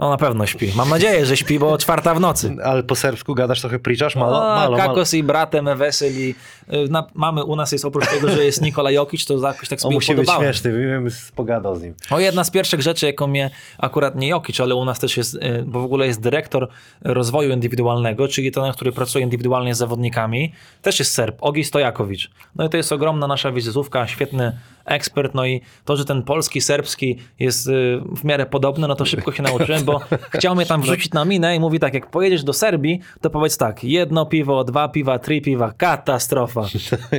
on 0.00 0.10
na 0.10 0.16
pewno 0.16 0.46
śpi. 0.46 0.72
Mam 0.76 0.88
nadzieję, 0.88 1.26
że 1.26 1.36
śpi, 1.36 1.58
bo 1.58 1.78
czwarta 1.78 2.14
w 2.14 2.20
nocy. 2.20 2.56
Ale 2.64 2.82
po 2.82 2.96
serbsku 2.96 3.34
gadasz 3.34 3.60
trochę 3.60 3.78
pričasz? 3.78 4.16
Malo, 4.16 4.36
A, 4.52 4.54
malo, 4.56 4.76
malo. 4.76 4.76
Kakos 4.88 5.14
i 5.14 5.22
bratem 5.22 5.68
Weseli. 5.76 6.34
Y, 6.72 6.88
Na, 6.90 7.06
mamy, 7.14 7.44
u 7.44 7.56
nas 7.56 7.72
jest 7.72 7.84
oprócz 7.84 8.08
tego, 8.08 8.28
że 8.28 8.44
jest 8.44 8.62
Nikola 8.62 8.90
Jokic, 8.90 9.26
to 9.26 9.34
jakoś 9.46 9.68
tak 9.68 9.78
On 9.78 9.82
sobie 9.82 9.94
musi 9.94 10.14
być 10.14 10.18
upodobałem. 10.22 10.52
śmieszny, 10.52 10.72
wiem, 10.72 11.08
pogadał 11.36 11.76
z 11.76 11.82
nim. 11.82 11.94
O, 12.10 12.20
jedna 12.20 12.44
z 12.44 12.50
pierwszych 12.50 12.82
rzeczy, 12.82 13.06
jaką 13.06 13.26
mnie 13.26 13.50
akurat 13.78 14.16
nie 14.16 14.28
Jokic, 14.28 14.60
ale 14.60 14.74
u 14.74 14.84
nas 14.84 14.98
też 15.00 15.16
jest, 15.16 15.34
y, 15.34 15.64
bo 15.66 15.80
w 15.80 15.84
ogóle 15.84 16.06
jest 16.06 16.20
dyrektor 16.20 16.68
rozwoju 17.04 17.50
indywidualnego, 17.50 18.28
czyli 18.28 18.52
ten, 18.52 18.72
który 18.72 18.92
pracuje 18.92 19.24
indywidualnie 19.24 19.74
z 19.74 19.78
zawodnikami, 19.78 20.52
też 20.82 20.98
jest 20.98 21.14
Serb, 21.14 21.36
Ogi 21.40 21.64
Stojakowicz. 21.64 22.30
No 22.56 22.66
i 22.66 22.68
to 22.68 22.76
jest 22.76 22.92
ogromna 22.92 23.26
nasza 23.26 23.52
wizytówka, 23.52 24.06
świetny 24.06 24.52
ekspert, 24.90 25.34
no 25.34 25.46
i 25.46 25.60
to, 25.84 25.96
że 25.96 26.04
ten 26.04 26.22
polski, 26.22 26.60
serbski 26.60 27.18
jest 27.38 27.66
y, 27.68 27.70
w 28.16 28.24
miarę 28.24 28.46
podobny, 28.46 28.88
no 28.88 28.94
to 28.94 29.04
szybko 29.04 29.32
się 29.32 29.42
nauczyłem, 29.42 29.84
bo 29.84 30.00
chciał 30.34 30.56
mnie 30.56 30.66
tam 30.66 30.82
wrzucić 30.82 31.12
na 31.12 31.24
minę 31.24 31.56
i 31.56 31.60
mówi 31.60 31.78
tak, 31.80 31.94
jak 31.94 32.10
pojedziesz 32.10 32.44
do 32.44 32.52
Serbii, 32.52 33.00
to 33.20 33.30
powiedz 33.30 33.56
tak, 33.56 33.84
jedno 33.84 34.26
piwo, 34.26 34.64
dwa 34.64 34.88
piwa, 34.88 35.18
trzy 35.18 35.40
piwa, 35.40 35.72
katastrofa. 35.76 36.62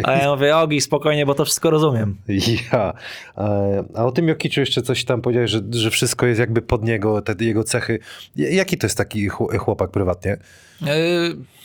A 0.03 0.11
ja 0.11 0.36
mówię, 0.36 0.57
Ogi, 0.57 0.82
spokojnie, 0.82 1.26
bo 1.26 1.34
to 1.34 1.45
wszystko 1.45 1.69
rozumiem. 1.69 2.17
Ja. 2.72 2.93
E, 3.38 3.84
A 3.95 4.05
o 4.05 4.11
tym 4.11 4.28
Jokiczu 4.28 4.59
jeszcze 4.59 4.82
coś 4.82 5.05
tam 5.05 5.22
powiedziałeś, 5.22 5.51
że, 5.51 5.61
że 5.72 5.89
wszystko 5.89 6.26
jest 6.26 6.39
jakby 6.39 6.61
pod 6.61 6.84
niego, 6.84 7.22
te 7.22 7.45
jego 7.45 7.63
cechy. 7.63 7.99
Jaki 8.36 8.78
to 8.78 8.86
jest 8.88 8.97
taki 8.97 9.30
chł- 9.30 9.57
chłopak 9.57 9.91
prywatnie? 9.91 10.38
Yy, 10.82 10.88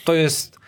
To 0.05 0.15
jest 0.15 0.59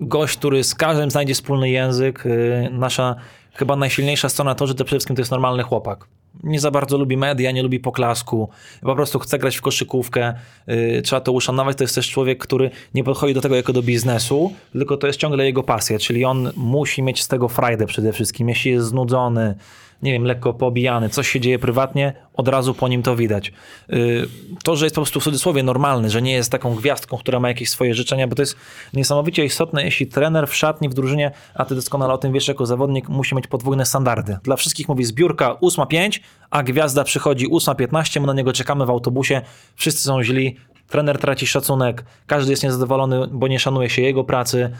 gość, 0.00 0.36
który 0.38 0.64
z 0.64 0.74
każdym 0.74 1.10
znajdzie 1.10 1.34
wspólny 1.34 1.70
język. 1.70 2.22
Yy, 2.24 2.70
Nasza 2.72 3.14
chyba 3.54 3.76
najsilniejsza 3.76 4.28
strona 4.28 4.54
to, 4.54 4.66
że 4.66 4.74
to 4.74 4.84
przede 4.84 4.98
wszystkim 4.98 5.16
to 5.16 5.22
jest 5.22 5.30
normalny 5.30 5.62
chłopak. 5.62 6.06
Nie 6.42 6.60
za 6.60 6.70
bardzo 6.70 6.98
lubi 6.98 7.16
media, 7.16 7.50
nie 7.50 7.62
lubi 7.62 7.80
poklasku. 7.80 8.48
Po 8.82 8.94
prostu 8.94 9.18
chce 9.18 9.38
grać 9.38 9.56
w 9.56 9.62
koszykówkę. 9.62 10.34
Yy, 10.66 11.02
Trzeba 11.02 11.20
to 11.20 11.32
uszanować. 11.32 11.76
To 11.76 11.84
jest 11.84 11.94
też 11.94 12.10
człowiek, 12.10 12.38
który 12.38 12.70
nie 12.94 13.04
podchodzi 13.04 13.34
do 13.34 13.40
tego 13.40 13.56
jako 13.56 13.72
do 13.72 13.82
biznesu, 13.82 14.52
tylko 14.72 14.96
to 14.96 15.06
jest 15.06 15.18
ciągle 15.18 15.44
jego 15.44 15.62
pasja. 15.62 15.98
Czyli 15.98 16.24
on 16.24 16.50
musi 16.56 17.02
mieć 17.02 17.22
z 17.22 17.28
tego 17.28 17.48
frajdę 17.48 17.86
przede 17.86 18.12
wszystkim. 18.12 18.48
Jeśli 18.48 18.70
jest 18.70 18.86
znudzony, 18.86 19.54
nie 20.02 20.12
wiem, 20.12 20.24
lekko 20.24 20.54
pobijany, 20.54 21.08
coś 21.08 21.28
się 21.28 21.40
dzieje 21.40 21.58
prywatnie, 21.58 22.12
od 22.34 22.48
razu 22.48 22.74
po 22.74 22.88
nim 22.88 23.02
to 23.02 23.16
widać. 23.16 23.52
Yy, 23.88 24.28
To, 24.64 24.76
że 24.76 24.86
jest 24.86 24.94
po 24.94 25.00
prostu 25.00 25.20
w 25.20 25.24
cudzysłowie 25.24 25.62
normalny, 25.62 26.10
że 26.10 26.22
nie 26.22 26.32
jest 26.32 26.52
taką 26.52 26.74
gwiazdką, 26.74 27.18
która 27.18 27.40
ma 27.40 27.48
jakieś 27.48 27.70
swoje 27.70 27.94
życzenia, 27.94 28.28
bo 28.28 28.34
to 28.34 28.42
jest 28.42 28.56
niesamowicie 28.92 29.44
istotne, 29.44 29.84
jeśli 29.84 30.06
trener 30.06 30.48
w 30.48 30.54
szatni, 30.54 30.88
w 30.88 30.94
drużynie, 30.94 31.30
a 31.54 31.64
ty 31.64 31.74
doskonale 31.74 32.14
o 32.14 32.18
tym 32.18 32.32
wiesz 32.32 32.48
jako 32.48 32.66
zawodnik, 32.66 33.08
musi 33.08 33.34
mieć 33.34 33.46
podwójne 33.46 33.86
standardy. 33.86 34.38
Dla 34.42 34.56
wszystkich 34.56 34.88
mówi 34.88 35.04
zbiórka 35.04 35.52
8.5, 35.62 36.20
a 36.50 36.62
gwiazda 36.62 37.04
przychodzi 37.04 37.48
8.15, 37.48 38.20
my 38.20 38.26
na 38.26 38.32
niego 38.32 38.52
czekamy 38.52 38.86
w 38.86 38.90
autobusie, 38.90 39.42
wszyscy 39.76 40.02
są 40.02 40.22
źli, 40.22 40.56
trener 40.88 41.18
traci 41.18 41.46
szacunek, 41.46 42.04
każdy 42.26 42.50
jest 42.50 42.62
niezadowolony, 42.62 43.26
bo 43.32 43.48
nie 43.48 43.58
szanuje 43.58 43.90
się 43.90 44.02
jego 44.02 44.24
pracy. 44.24 44.70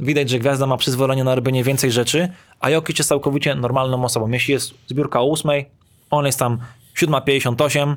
Widać, 0.00 0.30
że 0.30 0.38
gwiazda 0.38 0.66
ma 0.66 0.76
przyzwolenie 0.76 1.24
na 1.24 1.34
robienie 1.34 1.64
więcej 1.64 1.92
rzeczy, 1.92 2.28
a 2.60 2.70
Jokic 2.70 2.98
jest 2.98 3.08
całkowicie 3.08 3.54
normalną 3.54 4.04
osobą. 4.04 4.30
Jeśli 4.30 4.52
jest 4.52 4.74
zbiórka 4.86 5.20
o 5.20 5.30
8, 5.30 5.50
on 6.10 6.26
jest 6.26 6.38
tam 6.38 6.58
7.58, 6.96 7.96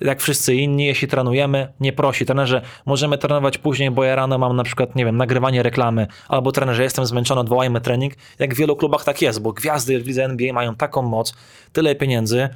jak 0.00 0.20
wszyscy 0.20 0.54
inni, 0.54 0.86
jeśli 0.86 1.08
trenujemy, 1.08 1.72
nie 1.80 1.92
prosi. 1.92 2.26
Trenerze, 2.26 2.62
możemy 2.86 3.18
trenować 3.18 3.58
później, 3.58 3.90
bo 3.90 4.04
ja 4.04 4.16
rano 4.16 4.38
mam 4.38 4.56
na 4.56 4.64
przykład, 4.64 4.96
nie 4.96 5.04
wiem, 5.04 5.16
nagrywanie 5.16 5.62
reklamy, 5.62 6.06
albo 6.28 6.52
trenerze, 6.52 6.82
jestem 6.82 7.06
zmęczony, 7.06 7.40
odwołajmy 7.40 7.80
trening. 7.80 8.14
Jak 8.38 8.54
w 8.54 8.58
wielu 8.58 8.76
klubach 8.76 9.04
tak 9.04 9.22
jest, 9.22 9.40
bo 9.40 9.52
gwiazdy 9.52 10.00
w 10.00 10.06
lidze 10.06 10.24
NBA 10.24 10.52
mają 10.52 10.74
taką 10.74 11.02
moc, 11.02 11.34
tyle 11.72 11.94
pieniędzy 11.94 12.48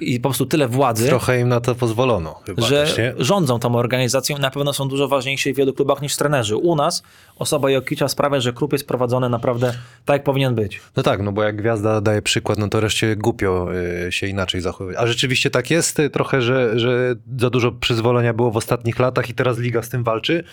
i 0.00 0.20
po 0.20 0.28
prostu 0.28 0.46
tyle 0.46 0.68
władzy 0.68 1.08
Trochę 1.08 1.40
im 1.40 1.48
na 1.48 1.60
to 1.60 1.74
pozwolono 1.74 2.34
chyba 2.46 2.62
że 2.62 3.14
rządzą 3.18 3.58
tą 3.58 3.76
organizacją 3.76 4.36
i 4.36 4.40
na 4.40 4.50
pewno 4.50 4.72
są 4.72 4.88
dużo 4.88 5.08
ważniejsi 5.08 5.52
w 5.52 5.56
wielu 5.56 5.72
klubach 5.72 6.02
niż 6.02 6.16
trenerzy. 6.16 6.56
U 6.56 6.76
nas 6.76 7.02
osoba 7.38 7.70
Jokicza 7.70 8.08
sprawia, 8.08 8.40
że 8.40 8.52
klub 8.52 8.72
jest 8.72 8.86
prowadzony 8.86 9.28
naprawdę 9.28 9.74
tak, 10.04 10.14
jak 10.14 10.24
powinien 10.24 10.54
być. 10.54 10.80
No 10.96 11.02
tak, 11.02 11.22
no 11.22 11.32
bo 11.32 11.42
jak 11.42 11.56
gwiazda 11.56 12.00
daje 12.00 12.22
przykład, 12.22 12.58
no 12.58 12.68
to 12.68 12.80
reszcie 12.80 13.16
głupio 13.16 13.68
y, 14.06 14.12
się 14.12 14.26
inaczej 14.26 14.60
zachowuje. 14.60 14.98
A 14.98 15.06
rzeczywiście 15.06 15.50
tak 15.50 15.70
jest 15.70 15.98
y, 15.98 16.10
trochę, 16.10 16.42
że, 16.42 16.78
że 16.78 17.14
za 17.38 17.50
dużo 17.50 17.72
przyzwolenia 17.72 18.34
było 18.34 18.50
w 18.50 18.56
ostatnich 18.56 18.98
latach 18.98 19.30
i 19.30 19.34
teraz 19.34 19.58
liga 19.58 19.82
z 19.82 19.88
tym 19.88 20.04
walczy. 20.04 20.44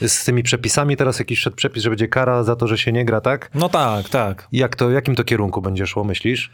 Z 0.00 0.24
tymi 0.24 0.42
przepisami 0.42 0.96
teraz 0.96 1.18
jakiś 1.18 1.38
szedł 1.38 1.56
przepis, 1.56 1.82
że 1.82 1.88
będzie 1.90 2.08
kara 2.08 2.44
za 2.44 2.56
to, 2.56 2.68
że 2.68 2.78
się 2.78 2.92
nie 2.92 3.04
gra, 3.04 3.20
tak? 3.20 3.50
No 3.54 3.68
tak, 3.68 4.08
tak. 4.08 4.48
Jak 4.52 4.76
to, 4.76 4.90
jakim 4.90 5.14
to 5.14 5.24
kierunku 5.24 5.62
będzie 5.62 5.86
szło, 5.86 6.04
myślisz? 6.04 6.50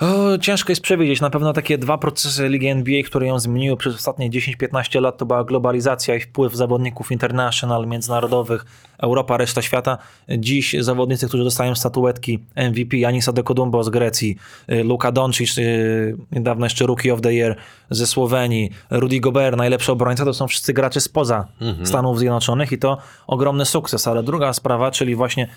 O, 0.00 0.38
ciężko 0.38 0.72
jest 0.72 0.82
przewidzieć. 0.82 1.20
Na 1.20 1.30
pewno 1.30 1.52
takie 1.52 1.78
dwa 1.78 1.98
procesy 1.98 2.48
Ligi 2.48 2.66
NBA, 2.66 3.02
które 3.02 3.26
ją 3.26 3.38
zmieniły 3.38 3.76
przez 3.76 3.94
ostatnie 3.94 4.30
10-15 4.30 5.00
lat, 5.00 5.18
to 5.18 5.26
była 5.26 5.44
globalizacja 5.44 6.14
i 6.14 6.20
wpływ 6.20 6.54
zawodników 6.54 7.12
international, 7.12 7.86
międzynarodowych, 7.86 8.64
Europa, 8.98 9.36
reszta 9.36 9.62
świata. 9.62 9.98
Dziś 10.38 10.76
zawodnicy, 10.80 11.28
którzy 11.28 11.44
dostają 11.44 11.74
statuetki 11.74 12.38
MVP, 12.56 12.96
Janis 12.96 13.28
Adekodumbo 13.28 13.84
z 13.84 13.88
Grecji, 13.88 14.36
y, 14.72 14.84
Luka 14.84 15.12
Doncic, 15.12 15.58
y, 15.58 16.16
niedawno 16.32 16.66
jeszcze 16.66 16.86
Rookie 16.86 17.14
of 17.14 17.20
the 17.20 17.34
Year 17.34 17.56
ze 17.90 18.06
Słowenii, 18.06 18.70
Rudy 18.90 19.20
Gobert, 19.20 19.56
najlepszy 19.56 19.92
obrońca, 19.92 20.24
to 20.24 20.34
są 20.34 20.48
wszyscy 20.48 20.72
gracze 20.72 21.00
spoza 21.00 21.46
Stanów 21.84 22.18
Zjednoczonych 22.18 22.72
i 22.72 22.78
to 22.78 22.98
ogromny 23.26 23.64
sukces. 23.64 24.08
Ale 24.08 24.22
druga 24.22 24.52
sprawa, 24.52 24.90
czyli 24.90 25.14
właśnie 25.14 25.48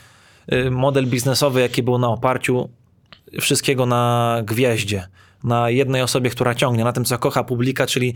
y, 0.53 0.71
model 0.71 1.07
biznesowy, 1.07 1.61
jaki 1.61 1.83
był 1.83 1.97
na 1.97 2.09
oparciu 2.09 2.69
wszystkiego 3.41 3.85
na 3.85 4.37
gwieździe, 4.43 5.07
na 5.43 5.69
jednej 5.69 6.01
osobie, 6.01 6.29
która 6.29 6.55
ciągnie, 6.55 6.83
na 6.83 6.93
tym, 6.93 7.05
co 7.05 7.17
kocha 7.17 7.43
publika, 7.43 7.87
czyli 7.87 8.13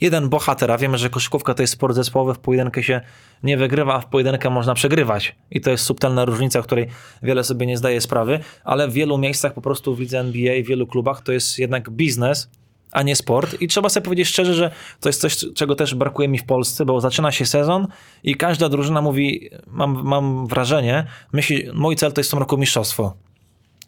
jeden 0.00 0.28
bohater, 0.28 0.70
a 0.70 0.78
wiemy, 0.78 0.98
że 0.98 1.10
koszykówka 1.10 1.54
to 1.54 1.62
jest 1.62 1.72
sport 1.72 1.94
zespołowy, 1.94 2.34
w 2.34 2.38
pojedynkę 2.38 2.82
się 2.82 3.00
nie 3.42 3.56
wygrywa, 3.56 3.94
a 3.94 4.00
w 4.00 4.06
pojedynkę 4.06 4.50
można 4.50 4.74
przegrywać. 4.74 5.36
I 5.50 5.60
to 5.60 5.70
jest 5.70 5.84
subtelna 5.84 6.24
różnica, 6.24 6.62
której 6.62 6.88
wiele 7.22 7.44
sobie 7.44 7.66
nie 7.66 7.76
zdaje 7.76 8.00
sprawy, 8.00 8.40
ale 8.64 8.88
w 8.88 8.92
wielu 8.92 9.18
miejscach 9.18 9.54
po 9.54 9.60
prostu 9.60 9.94
w 9.94 10.00
lidze 10.00 10.20
NBA, 10.20 10.62
w 10.62 10.66
wielu 10.66 10.86
klubach 10.86 11.22
to 11.22 11.32
jest 11.32 11.58
jednak 11.58 11.90
biznes, 11.90 12.50
a 12.92 13.02
nie 13.02 13.16
sport. 13.16 13.56
I 13.60 13.68
trzeba 13.68 13.88
sobie 13.88 14.04
powiedzieć 14.04 14.28
szczerze, 14.28 14.54
że 14.54 14.70
to 15.00 15.08
jest 15.08 15.20
coś, 15.20 15.36
czego 15.54 15.74
też 15.74 15.94
brakuje 15.94 16.28
mi 16.28 16.38
w 16.38 16.44
Polsce, 16.44 16.84
bo 16.84 17.00
zaczyna 17.00 17.32
się 17.32 17.46
sezon 17.46 17.86
i 18.22 18.34
każda 18.34 18.68
drużyna 18.68 19.02
mówi, 19.02 19.50
mam, 19.66 20.02
mam 20.04 20.46
wrażenie, 20.46 21.06
myśli, 21.32 21.64
mój 21.74 21.96
cel 21.96 22.12
to 22.12 22.20
jest 22.20 22.30
w 22.30 22.32
tym 22.32 22.38
roku 22.38 22.58
mistrzostwo. 22.58 23.16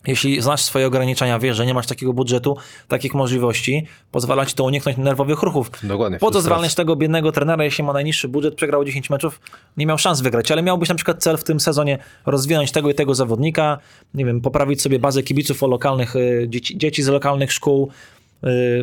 Jeśli 0.07 0.43
znasz 0.43 0.63
swoje 0.63 0.87
ograniczenia, 0.87 1.39
wiesz, 1.39 1.57
że 1.57 1.67
nie 1.67 1.75
masz 1.75 1.87
takiego 1.87 2.13
budżetu, 2.13 2.57
takich 2.89 3.15
możliwości, 3.15 3.87
pozwala 4.11 4.47
ci 4.47 4.55
to 4.55 4.65
uniknąć 4.65 4.99
nerwowych 4.99 5.43
ruchów. 5.43 5.71
Dokładnie, 5.83 6.19
Po 6.19 6.27
co 6.27 6.33
frustracji. 6.33 6.47
zwalniać 6.47 6.75
tego 6.75 6.97
biednego 6.97 7.33
trenera, 7.33 7.65
jeśli 7.65 7.85
ma 7.85 7.93
najniższy 7.93 8.29
budżet, 8.29 8.55
przegrał 8.55 8.85
10 8.85 9.11
meczów, 9.11 9.41
nie 9.77 9.87
miał 9.87 9.99
szans 9.99 10.21
wygrać, 10.21 10.51
ale 10.51 10.63
miałbyś 10.63 10.89
na 10.89 10.95
przykład 10.95 11.23
cel 11.23 11.37
w 11.37 11.45
tym 11.45 11.61
sezonie 11.61 11.99
rozwinąć 12.27 12.73
tego 12.73 12.91
i 12.91 12.95
tego 12.95 13.15
zawodnika, 13.15 13.79
nie 14.15 14.25
wiem, 14.25 14.41
poprawić 14.41 14.83
sobie 14.83 14.99
bazę 14.99 15.23
kibiców 15.23 15.63
o 15.63 15.67
lokalnych, 15.67 16.17
y, 16.17 16.47
dzieci, 16.49 16.79
dzieci 16.79 17.03
z 17.03 17.09
lokalnych 17.09 17.53
szkół, 17.53 17.91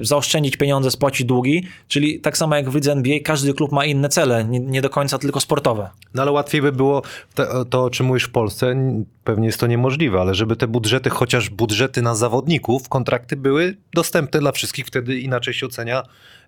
zaoszczędzić 0.01 0.57
pieniądze, 0.57 0.91
spłacić 0.91 1.27
długi, 1.27 1.67
czyli 1.87 2.19
tak 2.19 2.37
samo 2.37 2.55
jak 2.55 2.69
w 2.69 2.75
lidze 2.75 2.91
NBA, 2.91 3.19
każdy 3.23 3.53
klub 3.53 3.71
ma 3.71 3.85
inne 3.85 4.09
cele, 4.09 4.45
nie, 4.45 4.59
nie 4.59 4.81
do 4.81 4.89
końca 4.89 5.17
tylko 5.17 5.39
sportowe. 5.39 5.89
No 6.13 6.21
ale 6.21 6.31
łatwiej 6.31 6.61
by 6.61 6.71
było 6.71 7.01
to, 7.35 7.65
to, 7.65 7.83
o 7.83 7.89
czym 7.89 8.05
mówisz 8.05 8.23
w 8.23 8.31
Polsce, 8.31 8.75
pewnie 9.23 9.45
jest 9.45 9.59
to 9.59 9.67
niemożliwe, 9.67 10.21
ale 10.21 10.35
żeby 10.35 10.55
te 10.55 10.67
budżety, 10.67 11.09
chociaż 11.09 11.49
budżety 11.49 12.01
na 12.01 12.15
zawodników, 12.15 12.89
kontrakty 12.89 13.35
były 13.35 13.77
dostępne 13.93 14.39
dla 14.39 14.51
wszystkich, 14.51 14.85
wtedy 14.85 15.19
inaczej 15.19 15.53
się 15.53 15.65
ocenia 15.65 16.03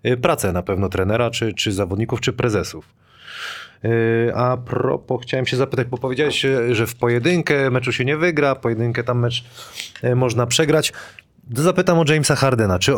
y, 0.06 0.16
pracę 0.16 0.52
na 0.52 0.62
pewno 0.62 0.88
trenera, 0.88 1.30
czy, 1.30 1.54
czy 1.54 1.72
zawodników, 1.72 2.20
czy 2.20 2.32
prezesów. 2.32 3.00
Y, 3.84 4.32
A 4.34 4.56
propos, 4.56 5.22
chciałem 5.22 5.46
się 5.46 5.56
zapytać, 5.56 5.86
bo 5.86 5.98
powiedziałeś, 5.98 6.44
y, 6.44 6.74
że 6.74 6.86
w 6.86 6.94
pojedynkę 6.94 7.70
meczu 7.70 7.92
się 7.92 8.04
nie 8.04 8.16
wygra, 8.16 8.54
pojedynkę 8.54 9.04
tam 9.04 9.18
mecz 9.18 9.44
y, 10.04 10.16
można 10.16 10.46
przegrać. 10.46 10.92
Zapytam 11.54 11.98
o 11.98 12.04
Jamesa 12.08 12.36
Hardena. 12.36 12.78
Czy 12.78 12.94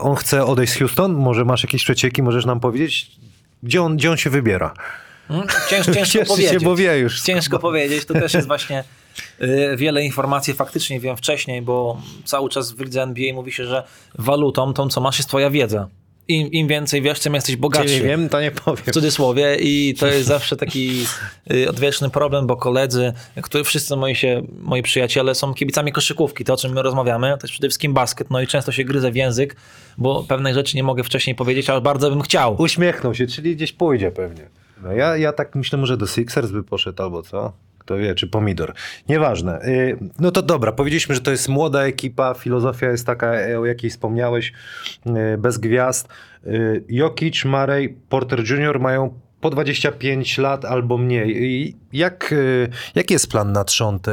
on 0.00 0.16
chce 0.16 0.44
odejść 0.44 0.72
z 0.72 0.76
Houston? 0.76 1.14
Może 1.14 1.44
masz 1.44 1.62
jakieś 1.62 1.84
przecieki, 1.84 2.22
możesz 2.22 2.44
nam 2.44 2.60
powiedzieć, 2.60 3.10
gdzie 3.62 3.82
on, 3.82 3.96
gdzie 3.96 4.10
on 4.10 4.16
się 4.16 4.30
wybiera? 4.30 4.74
Hmm? 5.28 5.48
Cięż, 5.70 5.86
ciężko 5.86 5.94
Cieszy 5.94 6.12
się, 6.12 6.24
powiedzieć. 6.24 6.64
bo 6.64 6.76
wie 6.76 6.98
już. 6.98 7.20
Ciężko 7.20 7.58
powiedzieć, 7.58 8.04
to 8.04 8.14
też 8.14 8.34
jest 8.34 8.46
właśnie 8.46 8.84
y, 9.42 9.76
wiele 9.76 10.04
informacji 10.04 10.54
faktycznie 10.54 11.00
wiem 11.00 11.16
wcześniej, 11.16 11.62
bo 11.62 12.02
cały 12.24 12.50
czas 12.50 12.72
w 12.72 12.80
lidze 12.80 13.02
NBA 13.02 13.34
mówi 13.34 13.52
się, 13.52 13.66
że 13.66 13.82
walutą, 14.18 14.74
tą 14.74 14.88
co 14.88 15.00
masz 15.00 15.18
jest 15.18 15.28
twoja 15.28 15.50
wiedza. 15.50 15.88
Im, 16.36 16.52
Im 16.52 16.68
więcej 16.68 17.02
wiesz, 17.02 17.20
tym 17.20 17.34
jesteś 17.34 17.56
bogatszy. 17.56 17.94
Nie 17.94 18.00
wiem, 18.00 18.28
to 18.28 18.40
nie 18.40 18.50
powiem. 18.50 18.84
w 18.86 18.90
cudzysłowie 18.90 19.56
i 19.60 19.94
to 19.98 20.06
jest 20.06 20.26
zawsze 20.36 20.56
taki 20.56 21.04
y, 21.52 21.68
odwieczny 21.68 22.10
problem, 22.10 22.46
bo 22.46 22.56
koledzy, 22.56 23.12
którzy 23.42 23.64
wszyscy 23.64 23.96
moi, 23.96 24.14
się, 24.14 24.42
moi 24.60 24.82
przyjaciele 24.82 25.34
są 25.34 25.54
kibicami 25.54 25.92
koszykówki, 25.92 26.44
to 26.44 26.54
o 26.54 26.56
czym 26.56 26.72
my 26.72 26.82
rozmawiamy, 26.82 27.28
to 27.28 27.46
jest 27.46 27.52
przede 27.52 27.68
wszystkim 27.68 27.94
basket, 27.94 28.30
no 28.30 28.40
i 28.40 28.46
często 28.46 28.72
się 28.72 28.84
gryzę 28.84 29.10
w 29.10 29.16
język, 29.16 29.56
bo 29.98 30.24
pewnych 30.28 30.54
rzeczy 30.54 30.76
nie 30.76 30.82
mogę 30.82 31.04
wcześniej 31.04 31.36
powiedzieć, 31.36 31.70
ale 31.70 31.80
bardzo 31.80 32.10
bym 32.10 32.20
chciał. 32.20 32.56
Uśmiechnął 32.58 33.14
się, 33.14 33.26
czyli 33.26 33.56
gdzieś 33.56 33.72
pójdzie 33.72 34.10
pewnie. 34.10 34.48
No 34.82 34.92
ja, 34.92 35.16
ja 35.16 35.32
tak 35.32 35.54
myślę, 35.54 35.78
może 35.78 35.96
do 35.96 36.06
Sixers 36.06 36.50
by 36.50 36.62
poszedł 36.62 37.02
albo 37.02 37.22
co? 37.22 37.52
Kto 37.82 37.96
wie, 37.96 38.14
czy 38.14 38.26
pomidor. 38.26 38.72
Nieważne. 39.08 39.62
Y, 39.64 39.98
No 40.18 40.30
to 40.30 40.42
dobra, 40.42 40.72
powiedzieliśmy, 40.72 41.14
że 41.14 41.20
to 41.20 41.30
jest 41.30 41.48
młoda 41.48 41.82
ekipa, 41.82 42.34
filozofia 42.34 42.90
jest 42.90 43.06
taka, 43.06 43.34
e, 43.34 43.60
o 43.60 43.66
jakiej 43.66 43.90
wspomniałeś, 43.90 44.52
y, 45.06 45.38
bez 45.38 45.58
gwiazd. 45.58 46.08
Y, 46.46 46.84
Jokic, 46.88 47.44
Murray, 47.44 47.96
Porter 48.08 48.50
Jr. 48.50 48.80
mają 48.80 49.20
po 49.42 49.50
25 49.50 50.38
lat 50.38 50.64
albo 50.64 50.98
mniej. 50.98 51.76
Jak, 51.92 52.32
y, 52.32 52.68
jaki 52.94 53.14
jest 53.14 53.30
plan 53.30 53.52
na? 53.52 53.64
Te, 54.02 54.12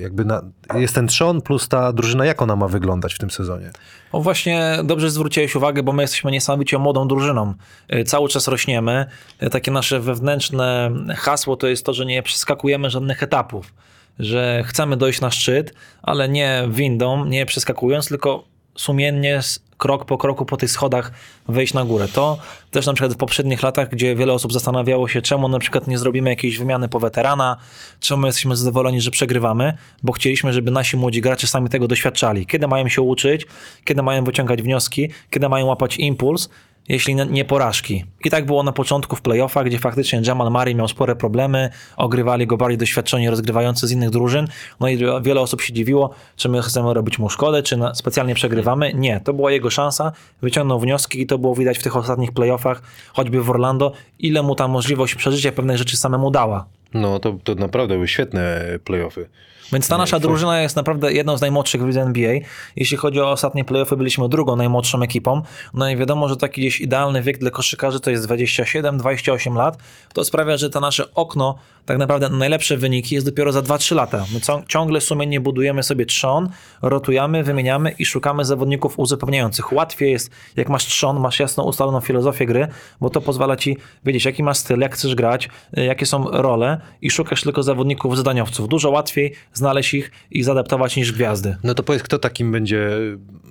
jakby 0.00 0.24
na, 0.24 0.42
jest 0.74 0.94
ten 0.94 1.06
trzon 1.06 1.42
plus 1.42 1.68
ta 1.68 1.92
drużyna, 1.92 2.26
jak 2.26 2.42
ona 2.42 2.56
ma 2.56 2.68
wyglądać 2.68 3.14
w 3.14 3.18
tym 3.18 3.30
sezonie? 3.30 3.70
O 4.12 4.20
właśnie 4.20 4.78
dobrze 4.84 5.10
zwróciłeś 5.10 5.56
uwagę, 5.56 5.82
bo 5.82 5.92
my 5.92 6.02
jesteśmy 6.02 6.30
niesamowicie 6.30 6.78
młodą 6.78 7.08
drużyną. 7.08 7.54
Y, 7.94 8.04
Cały 8.04 8.28
czas 8.28 8.48
rośniemy. 8.48 9.06
Y, 9.42 9.50
Takie 9.50 9.70
nasze 9.70 10.00
wewnętrzne 10.00 10.90
hasło 11.16 11.56
to 11.56 11.66
jest 11.66 11.86
to, 11.86 11.94
że 11.94 12.06
nie 12.06 12.22
przeskakujemy 12.22 12.90
żadnych 12.90 13.22
etapów. 13.22 13.74
Że 14.18 14.64
chcemy 14.66 14.96
dojść 14.96 15.20
na 15.20 15.30
szczyt, 15.30 15.74
ale 16.02 16.28
nie 16.28 16.68
windą, 16.70 17.24
nie 17.24 17.46
przeskakując, 17.46 18.08
tylko 18.08 18.44
sumiennie 18.76 19.40
krok 19.78 20.04
po 20.04 20.18
kroku 20.18 20.44
po 20.44 20.56
tych 20.56 20.70
schodach 20.70 21.12
wejść 21.48 21.74
na 21.74 21.84
górę. 21.84 22.08
To 22.08 22.38
też 22.70 22.86
na 22.86 22.92
przykład 22.92 23.12
w 23.12 23.16
poprzednich 23.16 23.62
latach, 23.62 23.90
gdzie 23.90 24.16
wiele 24.16 24.32
osób 24.32 24.52
zastanawiało 24.52 25.08
się, 25.08 25.22
czemu 25.22 25.48
na 25.48 25.58
przykład 25.58 25.86
nie 25.86 25.98
zrobimy 25.98 26.30
jakiejś 26.30 26.58
wymiany 26.58 26.88
po 26.88 27.00
weterana, 27.00 27.56
czemu 28.00 28.26
jesteśmy 28.26 28.56
zadowoleni, 28.56 29.00
że 29.00 29.10
przegrywamy, 29.10 29.72
bo 30.02 30.12
chcieliśmy, 30.12 30.52
żeby 30.52 30.70
nasi 30.70 30.96
młodzi 30.96 31.20
gracze 31.20 31.46
sami 31.46 31.68
tego 31.68 31.88
doświadczali. 31.88 32.46
Kiedy 32.46 32.68
mają 32.68 32.88
się 32.88 33.02
uczyć, 33.02 33.46
kiedy 33.84 34.02
mają 34.02 34.24
wyciągać 34.24 34.62
wnioski, 34.62 35.10
kiedy 35.30 35.48
mają 35.48 35.66
łapać 35.66 35.96
impuls, 35.96 36.48
jeśli 36.88 37.14
nie- 37.14 37.44
porażki. 37.44 38.04
I 38.24 38.30
tak 38.30 38.46
było 38.46 38.62
na 38.62 38.72
początku 38.72 39.16
w 39.16 39.22
playoffach, 39.22 39.66
gdzie 39.66 39.78
faktycznie 39.78 40.20
Jamal 40.26 40.50
Murray 40.50 40.74
miał 40.74 40.88
spore 40.88 41.16
problemy, 41.16 41.70
ogrywali 41.96 42.46
go 42.46 42.56
bardziej 42.56 42.78
doświadczeni 42.78 43.30
rozgrywający 43.30 43.86
z 43.86 43.92
innych 43.92 44.10
drużyn, 44.10 44.48
no 44.80 44.88
i 44.88 44.98
wiele 45.22 45.40
osób 45.40 45.60
się 45.60 45.72
dziwiło, 45.72 46.10
czy 46.36 46.48
my 46.48 46.62
chcemy 46.62 46.94
robić 46.94 47.18
mu 47.18 47.30
szkodę, 47.30 47.62
czy 47.62 47.78
specjalnie 47.94 48.34
przegrywamy. 48.34 48.92
Nie, 48.94 49.20
to 49.20 49.32
była 49.32 49.52
jego 49.52 49.70
szansa, 49.70 50.12
wyciągnął 50.42 50.80
wnioski 50.80 51.20
i 51.20 51.26
to 51.26 51.38
było 51.38 51.54
widać 51.54 51.78
w 51.78 51.82
tych 51.82 51.96
ostatnich 51.96 52.32
playoffach, 52.32 52.82
choćby 53.12 53.42
w 53.42 53.50
Orlando, 53.50 53.92
ile 54.18 54.42
mu 54.42 54.54
ta 54.54 54.68
możliwość 54.68 55.14
przeżycia 55.14 55.52
pewnych 55.52 55.76
rzeczy 55.76 55.96
samemu 55.96 56.30
dała. 56.30 56.66
No 56.94 57.18
to, 57.18 57.36
to 57.44 57.54
naprawdę 57.54 57.94
były 57.94 58.08
świetne 58.08 58.60
playoffy. 58.84 59.28
Więc 59.72 59.88
ta 59.88 59.98
nasza 59.98 60.20
drużyna 60.20 60.60
jest 60.60 60.76
naprawdę 60.76 61.12
jedną 61.12 61.36
z 61.36 61.40
najmłodszych 61.40 61.82
w 61.82 61.96
NBA. 61.96 62.34
Jeśli 62.76 62.96
chodzi 62.96 63.20
o 63.20 63.30
ostatnie 63.30 63.64
playoffy, 63.64 63.96
byliśmy 63.96 64.28
drugą 64.28 64.56
najmłodszą 64.56 65.02
ekipą. 65.02 65.42
No 65.74 65.90
i 65.90 65.96
wiadomo, 65.96 66.28
że 66.28 66.36
taki 66.36 66.60
gdzieś 66.60 66.80
idealny 66.80 67.22
wiek 67.22 67.38
dla 67.38 67.50
koszykarzy 67.50 68.00
to 68.00 68.10
jest 68.10 68.28
27-28 68.28 69.56
lat. 69.56 69.78
To 70.14 70.24
sprawia, 70.24 70.56
że 70.56 70.70
to 70.70 70.80
nasze 70.80 71.14
okno, 71.14 71.58
tak 71.88 71.98
naprawdę 71.98 72.28
najlepsze 72.28 72.76
wyniki 72.76 73.14
jest 73.14 73.26
dopiero 73.26 73.52
za 73.52 73.60
2-3 73.60 73.94
lata. 73.94 74.24
My 74.34 74.40
ciągle 74.68 75.00
sumiennie 75.00 75.40
budujemy 75.40 75.82
sobie 75.82 76.06
trzon, 76.06 76.48
rotujemy, 76.82 77.44
wymieniamy 77.44 77.90
i 77.90 78.06
szukamy 78.06 78.44
zawodników 78.44 78.98
uzupełniających. 78.98 79.72
Łatwiej 79.72 80.12
jest, 80.12 80.30
jak 80.56 80.68
masz 80.68 80.84
trzon, 80.86 81.20
masz 81.20 81.40
jasno 81.40 81.64
ustaloną 81.64 82.00
filozofię 82.00 82.46
gry, 82.46 82.68
bo 83.00 83.10
to 83.10 83.20
pozwala 83.20 83.56
ci 83.56 83.76
wiedzieć, 84.04 84.24
jaki 84.24 84.42
masz 84.42 84.58
styl, 84.58 84.78
jak 84.80 84.94
chcesz 84.94 85.14
grać, 85.14 85.48
y, 85.78 85.84
jakie 85.84 86.06
są 86.06 86.24
role 86.30 86.80
i 87.02 87.10
szukasz 87.10 87.42
tylko 87.42 87.62
zawodników 87.62 88.16
zadaniowców. 88.16 88.68
Dużo 88.68 88.90
łatwiej 88.90 89.34
znaleźć 89.52 89.94
ich 89.94 90.10
i 90.30 90.42
zaadaptować 90.42 90.96
niż 90.96 91.12
gwiazdy. 91.12 91.56
No 91.64 91.74
to 91.74 91.82
powiedz, 91.82 92.02
kto 92.02 92.18
takim 92.18 92.52
będzie 92.52 92.90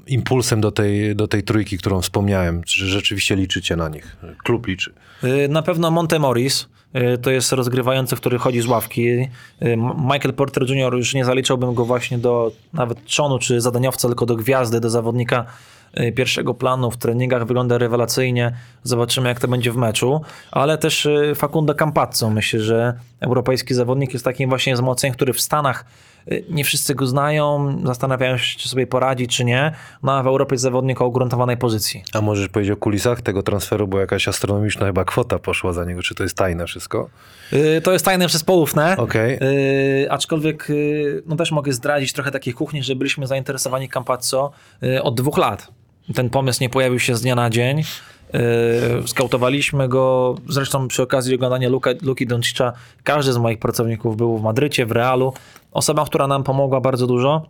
impulsem 0.07 0.61
do 0.61 0.71
tej, 0.71 1.15
do 1.15 1.27
tej 1.27 1.43
trójki, 1.43 1.77
którą 1.77 2.01
wspomniałem? 2.01 2.63
Czy 2.63 2.85
rzeczywiście 2.85 3.35
liczycie 3.35 3.75
na 3.75 3.89
nich? 3.89 4.17
Klub 4.43 4.67
liczy. 4.67 4.93
Y, 5.23 5.47
Na 5.49 5.61
pewno 5.61 5.91
Monte 5.91 6.19
Morris 6.19 6.61
y, 6.63 6.67
to 7.21 7.31
jest 7.31 7.51
rozgrywający, 7.51 8.15
który 8.15 8.37
chodzi 8.37 8.61
z 8.61 8.65
ławki. 8.65 9.07
M- 9.59 9.91
Michael 10.13 10.33
Porter 10.33 10.69
Jr. 10.69 10.93
już 10.93 11.13
nie 11.13 11.25
zaliczałbym 11.25 11.73
go 11.73 11.85
właśnie 11.85 12.17
do 12.17 12.51
nawet 12.73 13.05
trzonu 13.05 13.39
czy 13.39 13.61
zadaniowca, 13.61 14.07
tylko 14.07 14.25
do 14.25 14.35
gwiazdy, 14.35 14.79
do 14.79 14.89
zawodnika 14.89 15.45
y, 15.99 16.11
pierwszego 16.11 16.53
planu 16.53 16.91
w 16.91 16.97
treningach 16.97 17.45
wygląda 17.45 17.77
rewelacyjnie. 17.77 18.53
Zobaczymy, 18.83 19.29
jak 19.29 19.39
to 19.39 19.47
będzie 19.47 19.71
w 19.71 19.77
meczu. 19.77 20.21
Ale 20.51 20.77
też 20.77 21.07
Facundo 21.35 21.75
Campazzo. 21.75 22.29
Myślę, 22.29 22.59
że 22.59 22.93
europejski 23.19 23.73
zawodnik 23.73 24.13
jest 24.13 24.25
takim 24.25 24.49
właśnie 24.49 24.73
wzmocnieniem, 24.73 25.15
który 25.15 25.33
w 25.33 25.41
Stanach 25.41 25.85
nie 26.49 26.63
wszyscy 26.63 26.95
go 26.95 27.07
znają, 27.07 27.78
zastanawiają 27.86 28.38
się, 28.38 28.59
czy 28.59 28.69
sobie 28.69 28.88
poradzi, 28.88 29.28
czy 29.28 29.45
nie. 29.45 29.71
No 30.03 30.11
a 30.17 30.23
w 30.23 30.28
Europie 30.28 30.53
jest 30.53 30.63
zawodnik 30.63 31.01
o 31.01 31.07
ugruntowanej 31.07 31.57
pozycji. 31.57 32.03
A 32.13 32.21
możesz 32.21 32.47
powiedzieć 32.49 32.73
o 32.73 32.78
kulisach 32.78 33.21
tego 33.21 33.43
transferu, 33.43 33.88
bo 33.88 33.99
jakaś 33.99 34.28
astronomiczna 34.28 34.86
chyba 34.86 35.05
kwota 35.05 35.39
poszła 35.39 35.73
za 35.73 35.86
niego, 35.86 36.01
czy 36.01 36.15
to 36.15 36.23
jest 36.23 36.38
tajne 36.38 36.65
wszystko? 36.65 37.09
Y, 37.53 37.82
To 37.84 37.93
jest 37.93 38.05
tajne 38.05 38.28
przez 38.28 38.43
poufne. 38.43 38.97
Okej. 38.97 39.39
Y, 40.03 40.11
aczkolwiek 40.11 40.69
y, 40.69 41.23
no 41.25 41.36
też 41.36 41.51
mogę 41.51 41.73
zdradzić 41.73 42.13
trochę 42.13 42.32
takiej 42.32 42.53
kuchni, 42.53 42.84
że 42.84 42.95
byliśmy 42.95 43.28
zainteresowani 43.28 43.89
Campazzo 43.89 44.51
y, 44.84 45.03
od 45.03 45.15
dwóch 45.15 45.38
lat. 45.38 45.67
Ten 46.15 46.30
pomysł 46.30 46.57
nie 46.61 46.69
pojawił 46.69 46.99
się 46.99 47.15
z 47.15 47.21
dnia 47.21 47.36
na 47.36 47.49
dzień. 47.49 47.84
Y, 49.03 49.07
skautowaliśmy 49.07 49.88
go, 49.89 50.36
zresztą 50.49 50.88
przy 50.88 51.01
okazji 51.01 51.36
oglądania 51.36 51.69
Luka, 51.69 51.89
Luki 52.01 52.28
Doncicza, 52.28 52.73
każdy 53.03 53.34
z 53.34 53.38
moich 53.38 53.59
pracowników 53.59 54.17
był 54.17 54.38
w 54.38 54.43
Madrycie, 54.43 54.86
w 54.86 54.91
Realu. 54.91 55.34
Osoba, 55.78 56.05
która 56.05 56.28
nam 56.28 56.43
pomogła 56.43 56.82
bardzo 56.82 57.07
dużo, 57.07 57.45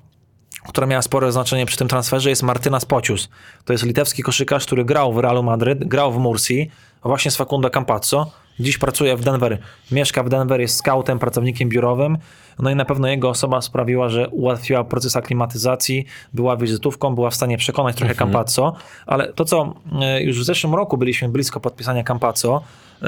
która 0.67 0.88
miała 0.88 1.01
spore 1.01 1.32
znaczenie 1.32 1.65
przy 1.65 1.78
tym 1.78 1.88
transferze 1.88 2.30
jest 2.30 2.43
Martyna 2.43 2.80
Spocius. 2.80 3.30
To 3.65 3.73
jest 3.73 3.86
litewski 3.86 4.23
koszykarz, 4.23 4.65
który 4.65 4.86
grał 4.86 5.13
w 5.13 5.17
Realu 5.17 5.43
Madryt, 5.43 5.88
grał 5.88 6.11
w 6.11 6.17
Mursji, 6.17 6.71
właśnie 7.03 7.32
z 7.32 7.36
Facundo 7.36 7.69
Campazzo. 7.69 8.32
Dziś 8.59 8.77
pracuje 8.77 9.17
w 9.17 9.23
Denver, 9.23 9.57
mieszka 9.91 10.23
w 10.23 10.29
Denver, 10.29 10.61
jest 10.61 10.77
scoutem, 10.77 11.19
pracownikiem 11.19 11.69
biurowym. 11.69 12.17
No 12.59 12.69
i 12.69 12.75
na 12.75 12.85
pewno 12.85 13.07
jego 13.07 13.29
osoba 13.29 13.61
sprawiła, 13.61 14.09
że 14.09 14.29
ułatwiła 14.29 14.83
proces 14.83 15.15
aklimatyzacji, 15.15 16.05
była 16.33 16.57
wizytówką, 16.57 17.15
była 17.15 17.29
w 17.29 17.35
stanie 17.35 17.57
przekonać 17.57 17.95
trochę 17.95 18.15
Campazzo. 18.15 18.75
Ale 19.05 19.33
to, 19.33 19.45
co 19.45 19.73
e, 20.01 20.23
już 20.23 20.39
w 20.39 20.43
zeszłym 20.43 20.75
roku 20.75 20.97
byliśmy 20.97 21.29
blisko 21.29 21.59
podpisania 21.59 22.03
Campazzo, 22.03 22.61
e, 23.01 23.07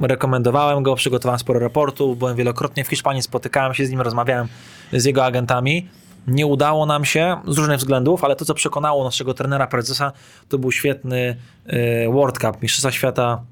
rekomendowałem 0.00 0.82
go, 0.82 0.94
przygotowałem 0.94 1.38
sporo 1.38 1.60
raportów, 1.60 2.18
byłem 2.18 2.36
wielokrotnie 2.36 2.84
w 2.84 2.88
Hiszpanii, 2.88 3.22
spotykałem 3.22 3.74
się 3.74 3.86
z 3.86 3.90
nim, 3.90 4.00
rozmawiałem 4.00 4.48
z 4.92 5.04
jego 5.04 5.24
agentami. 5.24 5.88
Nie 6.26 6.46
udało 6.46 6.86
nam 6.86 7.04
się 7.04 7.36
z 7.48 7.58
różnych 7.58 7.78
względów, 7.78 8.24
ale 8.24 8.36
to, 8.36 8.44
co 8.44 8.54
przekonało 8.54 9.04
naszego 9.04 9.34
trenera, 9.34 9.66
prezesa, 9.66 10.12
to 10.48 10.58
był 10.58 10.72
świetny 10.72 11.36
e, 11.66 12.08
World 12.08 12.38
Cup, 12.38 12.62
Mistrzostwa 12.62 12.90
Świata 12.90 13.42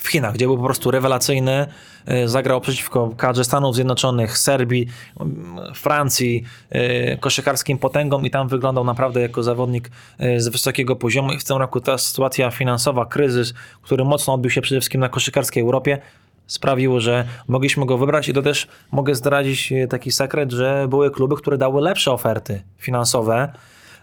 w 0.00 0.08
Chinach, 0.08 0.34
gdzie 0.34 0.46
był 0.46 0.56
po 0.56 0.64
prostu 0.64 0.90
rewelacyjny. 0.90 1.66
E, 2.06 2.28
Zagrał 2.28 2.60
przeciwko 2.60 3.10
kadrze 3.16 3.44
Stanów 3.44 3.74
Zjednoczonych, 3.74 4.38
Serbii, 4.38 4.86
m, 5.20 5.60
Francji, 5.74 6.44
e, 6.70 7.16
koszykarskim 7.16 7.78
potęgom 7.78 8.26
i 8.26 8.30
tam 8.30 8.48
wyglądał 8.48 8.84
naprawdę 8.84 9.20
jako 9.20 9.42
zawodnik 9.42 9.90
e, 10.18 10.40
z 10.40 10.48
wysokiego 10.48 10.96
poziomu. 10.96 11.32
I 11.32 11.38
w 11.38 11.44
tym 11.44 11.56
roku 11.56 11.80
ta 11.80 11.98
sytuacja 11.98 12.50
finansowa, 12.50 13.06
kryzys, 13.06 13.54
który 13.82 14.04
mocno 14.04 14.34
odbił 14.34 14.50
się 14.50 14.60
przede 14.60 14.80
wszystkim 14.80 15.00
na 15.00 15.08
koszykarskiej 15.08 15.62
Europie, 15.62 15.98
sprawiło, 16.46 17.00
że 17.00 17.24
mogliśmy 17.48 17.86
go 17.86 17.98
wybrać 17.98 18.28
i 18.28 18.32
to 18.32 18.42
też 18.42 18.68
mogę 18.92 19.14
zdradzić 19.14 19.72
taki 19.90 20.12
sekret, 20.12 20.52
że 20.52 20.86
były 20.88 21.10
kluby, 21.10 21.36
które 21.36 21.58
dały 21.58 21.80
lepsze 21.80 22.12
oferty 22.12 22.62
finansowe, 22.78 23.52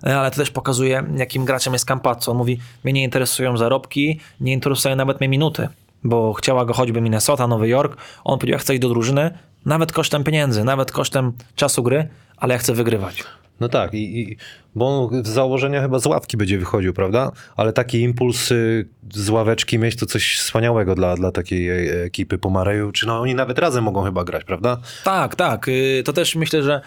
ale 0.02 0.32
to 0.32 0.38
też 0.38 0.52
pokazuje, 0.52 1.04
jakim 1.18 1.46
graczem 1.46 1.74
jest 1.74 1.86
Campazzo. 1.86 2.32
On 2.32 2.38
mówi, 2.38 2.60
mnie 2.84 2.94
nie 2.94 3.04
interesują 3.04 3.58
zarobki, 3.58 4.20
nie 4.40 4.54
interesują 4.54 4.96
nawet 4.96 5.20
mnie 5.20 5.30
minuty, 5.30 5.68
bo 6.04 6.34
chciała 6.34 6.66
go 6.66 6.74
choćby 6.74 7.02
Minnesota, 7.02 7.48
Nowy 7.48 7.68
Jork. 7.68 7.98
On 8.24 8.40
powiedział, 8.40 8.54
ja 8.58 8.60
chcę 8.60 8.74
iść 8.74 8.82
do 8.82 8.90
drużyny, 8.90 9.38
nawet 9.66 9.92
kosztem 9.92 10.24
pieniędzy, 10.24 10.64
nawet 10.64 10.92
kosztem 10.92 11.34
czasu 11.56 11.84
gry, 11.84 12.08
ale 12.38 12.54
ja 12.54 12.58
chcę 12.60 12.74
wygrywać. 12.74 13.24
No 13.60 13.70
tak, 13.70 13.94
i, 13.94 14.20
i, 14.20 14.38
bo 14.76 15.10
z 15.24 15.28
założenia 15.28 15.82
chyba 15.82 16.00
z 16.00 16.06
ławki 16.06 16.38
będzie 16.38 16.58
wychodził, 16.58 16.94
prawda? 16.94 17.32
Ale 17.56 17.74
taki 17.74 18.02
impuls 18.02 18.52
y, 18.52 18.88
z 19.14 19.30
ławeczki 19.30 19.80
mieć 19.80 19.96
to 19.96 20.06
coś 20.06 20.38
wspaniałego 20.38 20.96
dla, 20.96 21.16
dla 21.16 21.32
takiej 21.32 21.70
e, 21.70 22.04
ekipy 22.04 22.38
po 22.38 22.50
Mareju. 22.50 22.92
Czy 22.92 23.08
no 23.08 23.20
oni 23.20 23.36
nawet 23.36 23.60
razem 23.60 23.84
mogą 23.84 24.04
chyba 24.04 24.24
grać, 24.24 24.44
prawda? 24.44 24.78
Tak, 25.04 25.36
tak. 25.36 25.68
y, 25.68 26.02
To 26.06 26.14
też 26.14 26.36
myślę, 26.36 26.64
że 26.64 26.82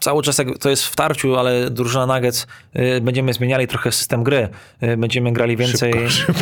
cały 0.00 0.22
czas 0.22 0.38
jak 0.38 0.58
to 0.58 0.70
jest 0.70 0.84
w 0.84 0.96
tarciu, 0.96 1.36
ale 1.36 1.70
drużyna 1.70 2.06
Nuggets 2.06 2.46
y, 2.76 3.00
będziemy 3.00 3.32
zmieniali 3.32 3.66
trochę 3.66 3.92
system 3.92 4.24
gry. 4.24 4.48
Y, 4.82 4.96
Będziemy 4.96 5.32
grali 5.32 5.56
więcej 5.56 5.92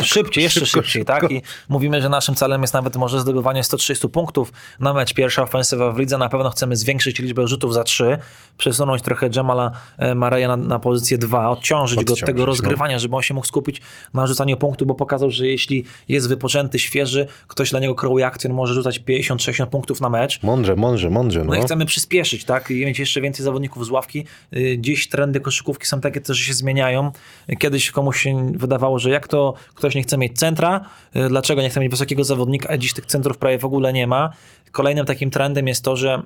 szybciej, 0.03 0.43
jeszcze 0.43 0.59
szybko, 0.59 0.81
szybciej, 0.81 1.01
szybko. 1.01 1.13
tak? 1.13 1.31
I 1.31 1.41
mówimy, 1.69 2.01
że 2.01 2.09
naszym 2.09 2.35
celem 2.35 2.61
jest 2.61 2.73
nawet 2.73 2.95
może 2.95 3.19
zdobywanie 3.19 3.63
130 3.63 4.09
punktów 4.09 4.53
na 4.79 4.93
mecz. 4.93 5.13
Pierwsza 5.13 5.43
ofensywa 5.43 5.91
w 5.91 5.99
lidze. 5.99 6.17
Na 6.17 6.29
pewno 6.29 6.49
chcemy 6.49 6.75
zwiększyć 6.75 7.19
liczbę 7.19 7.47
rzutów 7.47 7.73
za 7.73 7.83
3, 7.83 8.17
przesunąć 8.57 9.01
trochę 9.01 9.29
Jamala 9.35 9.71
e, 9.97 10.15
Mareja 10.15 10.47
na, 10.47 10.57
na 10.57 10.79
pozycję 10.79 11.17
2, 11.17 11.49
odciążyć, 11.49 11.95
go 11.95 12.01
od 12.01 12.03
Odciążyć, 12.03 12.25
tego 12.25 12.39
no. 12.39 12.45
rozgrywania, 12.45 12.99
żeby 12.99 13.15
on 13.15 13.21
się 13.21 13.33
mógł 13.33 13.47
skupić 13.47 13.81
na 14.13 14.27
rzucaniu 14.27 14.57
punktu, 14.57 14.85
bo 14.85 14.95
pokazał, 14.95 15.31
że 15.31 15.47
jeśli 15.47 15.85
jest 16.09 16.29
wypoczęty, 16.29 16.79
świeży, 16.79 17.27
ktoś 17.47 17.69
dla 17.71 17.79
niego 17.79 17.95
kreuje 17.95 18.27
akcję, 18.27 18.49
może 18.49 18.73
rzucać 18.73 18.99
50-60 18.99 19.65
punktów 19.67 20.01
na 20.01 20.09
mecz. 20.09 20.43
Mądrze, 20.43 20.75
mądrze, 20.75 21.09
mądrze. 21.09 21.39
No. 21.39 21.45
No 21.45 21.55
i 21.55 21.61
chcemy 21.61 21.85
przyspieszyć, 21.85 22.45
tak? 22.45 22.71
I 22.81 22.85
mieć 22.85 22.99
jeszcze 22.99 23.21
więcej 23.21 23.43
zawodników 23.43 23.85
z 23.85 23.89
ławki. 23.89 24.25
Y, 24.53 24.77
Dziś 24.79 25.09
trendy 25.09 25.39
koszykówki 25.39 25.87
są 25.87 26.01
takie 26.01 26.21
że 26.27 26.35
się 26.35 26.53
zmieniają. 26.53 27.11
Kiedyś 27.59 27.91
komuś 27.91 28.21
się 28.21 28.51
wydawało, 28.55 28.99
że 28.99 29.09
jak 29.09 29.27
to 29.27 29.53
ktoś 29.73 29.95
nie 29.95 30.03
chce 30.03 30.17
mieć 30.17 30.39
centra, 30.39 30.85
y, 31.15 31.29
dlaczego 31.29 31.61
nie 31.61 31.69
chce 31.69 31.79
mieć 31.79 31.91
wysokiego 31.91 32.23
zawodnika, 32.23 32.69
a 32.69 32.77
dziś 32.77 32.93
tych 32.93 33.05
centrów 33.05 33.37
prawie 33.37 33.57
w 33.57 33.65
ogóle 33.65 33.93
nie 33.93 34.07
ma. 34.07 34.33
Kolejnym 34.71 35.05
takim 35.05 35.31
trendem 35.31 35.67
jest 35.67 35.83
to, 35.83 35.95
że 35.95 36.21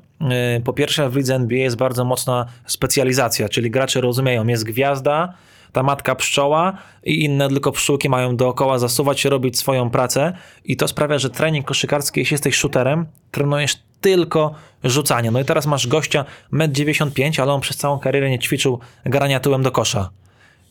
y, 0.58 0.62
po 0.62 0.74
pierwsze 0.74 1.10
w 1.10 1.16
lidze 1.16 1.36
NBA 1.36 1.60
jest 1.60 1.76
bardzo 1.76 2.06
mocna 2.06 2.46
specjalizacja, 2.66 3.50
czyli 3.50 3.72
gracze 3.72 4.02
rozumieją, 4.02 4.48
jest 4.48 4.64
gwiazda, 4.64 5.34
ta 5.72 5.84
matka 5.84 6.16
pszczoła 6.16 6.78
i 7.04 7.24
inne 7.24 7.50
tylko 7.50 7.72
pszczółki 7.72 8.10
mają 8.10 8.36
dookoła 8.36 8.80
zasuwać 8.80 9.20
się, 9.20 9.30
robić 9.30 9.60
swoją 9.60 9.90
pracę 9.90 10.34
i 10.66 10.78
to 10.78 10.88
sprawia, 10.88 11.20
że 11.20 11.30
trening 11.30 11.66
koszykarski, 11.66 12.20
jeśli 12.20 12.34
jesteś 12.34 12.56
shooterem, 12.56 13.06
trenujesz 13.32 13.76
tylko 14.02 14.56
rzucanie. 14.84 15.32
No 15.32 15.40
i 15.40 15.46
teraz 15.46 15.66
masz 15.66 15.88
gościa 15.88 16.26
1,95 16.54 17.26
m, 17.26 17.32
ale 17.44 17.54
on 17.54 17.62
przez 17.62 17.78
całą 17.78 18.00
karierę 18.00 18.30
nie 18.30 18.40
ćwiczył 18.40 18.80
grania 19.06 19.40
tyłem 19.40 19.64
do 19.64 19.72
kosza. 19.72 20.10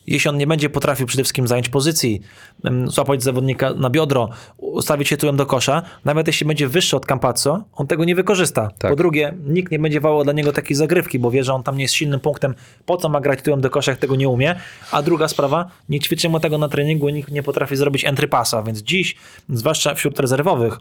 Jeśli 0.08 0.30
on 0.30 0.36
nie 0.36 0.46
będzie 0.46 0.70
potrafił 0.70 1.06
przede 1.06 1.22
wszystkim 1.24 1.48
zająć 1.48 1.68
pozycji, 1.68 2.20
em, 2.64 2.90
złapać 2.90 3.22
zawodnika 3.22 3.74
na 3.74 3.90
biodro, 3.90 4.28
ustawić 4.56 5.08
się 5.08 5.16
tyłem 5.16 5.36
do 5.36 5.46
kosza, 5.46 5.82
nawet 6.04 6.26
jeśli 6.26 6.46
będzie 6.46 6.68
wyższy 6.68 6.96
od 6.96 7.06
Campazzo, 7.06 7.64
on 7.72 7.86
tego 7.86 8.04
nie 8.04 8.14
wykorzysta. 8.14 8.70
Tak. 8.78 8.90
Po 8.90 8.96
drugie, 8.96 9.34
nikt 9.46 9.72
nie 9.72 9.78
będzie 9.78 10.00
wołał 10.00 10.24
dla 10.24 10.32
niego 10.32 10.52
takiej 10.52 10.76
zagrywki, 10.76 11.18
bo 11.18 11.30
wie, 11.30 11.44
że 11.44 11.54
on 11.54 11.62
tam 11.62 11.76
nie 11.76 11.82
jest 11.82 11.94
silnym 11.94 12.20
punktem, 12.20 12.54
po 12.86 12.96
co 12.96 13.08
ma 13.08 13.20
grać 13.20 13.42
tyłem 13.42 13.60
do 13.60 13.70
kosza, 13.70 13.92
jak 13.92 14.00
tego 14.00 14.16
nie 14.16 14.28
umie. 14.28 14.54
A 14.92 15.02
druga 15.02 15.28
sprawa, 15.28 15.70
nie 15.88 16.00
ćwiczy 16.00 16.28
mu 16.28 16.40
tego 16.40 16.58
na 16.58 16.68
treningu, 16.68 17.08
nikt 17.08 17.30
nie 17.30 17.42
potrafi 17.42 17.76
zrobić 17.76 18.04
entry 18.04 18.28
passa, 18.28 18.62
więc 18.62 18.78
dziś, 18.78 19.16
zwłaszcza 19.48 19.94
wśród 19.94 20.20
rezerwowych, 20.20 20.78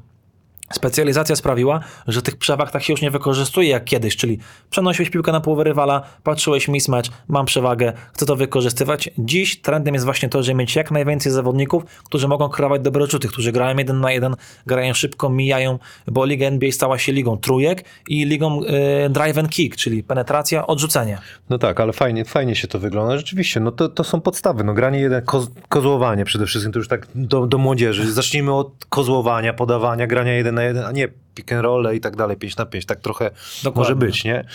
Specjalizacja 0.74 1.36
sprawiła, 1.36 1.80
że 2.08 2.22
tych 2.22 2.38
przewag 2.38 2.72
tak 2.72 2.84
się 2.84 2.94
już 2.94 3.02
nie 3.02 3.12
wykorzystuje 3.12 3.70
jak 3.70 3.86
kiedyś, 3.86 4.16
czyli 4.16 4.40
przenosiłeś 4.70 5.10
piłkę 5.10 5.32
na 5.32 5.42
połowę 5.42 5.64
rywala, 5.64 6.02
patrzyłeś 6.24 6.68
mismatch, 6.68 7.10
mam 7.28 7.46
przewagę, 7.46 7.94
chcę 8.14 8.26
to 8.26 8.36
wykorzystywać. 8.36 9.10
Dziś 9.18 9.62
trendem 9.62 9.94
jest 9.94 10.06
właśnie 10.06 10.30
to, 10.30 10.44
że 10.44 10.54
mieć 10.54 10.76
jak 10.76 10.92
najwięcej 10.92 11.32
zawodników, 11.32 11.84
którzy 12.04 12.28
mogą 12.28 12.50
kreować 12.50 12.82
dobre 12.82 13.08
rzuty, 13.08 13.28
którzy 13.28 13.52
grają 13.52 13.78
jeden 13.78 14.00
na 14.00 14.12
jeden, 14.12 14.36
grają 14.66 14.94
szybko, 14.94 15.30
mijają, 15.30 15.80
bo 16.08 16.26
Liga 16.26 16.48
NBA 16.48 16.72
stała 16.72 16.98
się 16.98 17.12
ligą 17.12 17.38
trójek 17.38 17.86
i 18.08 18.26
ligą 18.26 18.62
e, 18.64 19.10
drive 19.10 19.38
and 19.38 19.50
kick, 19.50 19.76
czyli 19.76 20.04
penetracja, 20.04 20.68
odrzucenie. 20.68 21.18
No 21.50 21.58
tak, 21.58 21.80
ale 21.80 21.94
fajnie, 21.94 22.26
fajnie 22.26 22.56
się 22.56 22.68
to 22.68 22.80
wygląda. 22.80 23.18
Rzeczywiście, 23.18 23.60
no 23.60 23.72
to, 23.72 23.90
to 23.90 24.04
są 24.04 24.22
podstawy. 24.22 24.64
No 24.64 24.74
granie 24.74 25.00
jeden, 25.00 25.26
koz, 25.26 25.48
kozłowanie 25.70 26.26
przede 26.26 26.46
wszystkim, 26.46 26.72
to 26.72 26.80
już 26.80 26.88
tak 26.88 27.08
do, 27.16 27.48
do 27.48 27.58
młodzieży. 27.58 28.12
Zacznijmy 28.12 28.54
od 28.54 28.86
kozłowania, 28.90 29.54
podawania, 29.54 30.08
grania 30.08 30.34
jeden 30.34 30.57
na 30.58 30.64
jeden, 30.64 30.86
a 30.86 30.92
nie 30.92 31.08
pick 31.36 31.52
and 31.54 31.64
roll 31.64 31.96
i 31.96 32.00
tak 32.00 32.16
dalej, 32.16 32.38
5 32.38 32.58
na 32.58 32.66
5, 32.66 32.86
tak 32.86 33.00
trochę 33.00 33.32
Dokładnie. 33.64 33.80
może 33.80 33.96
być, 33.96 34.24
nie? 34.24 34.46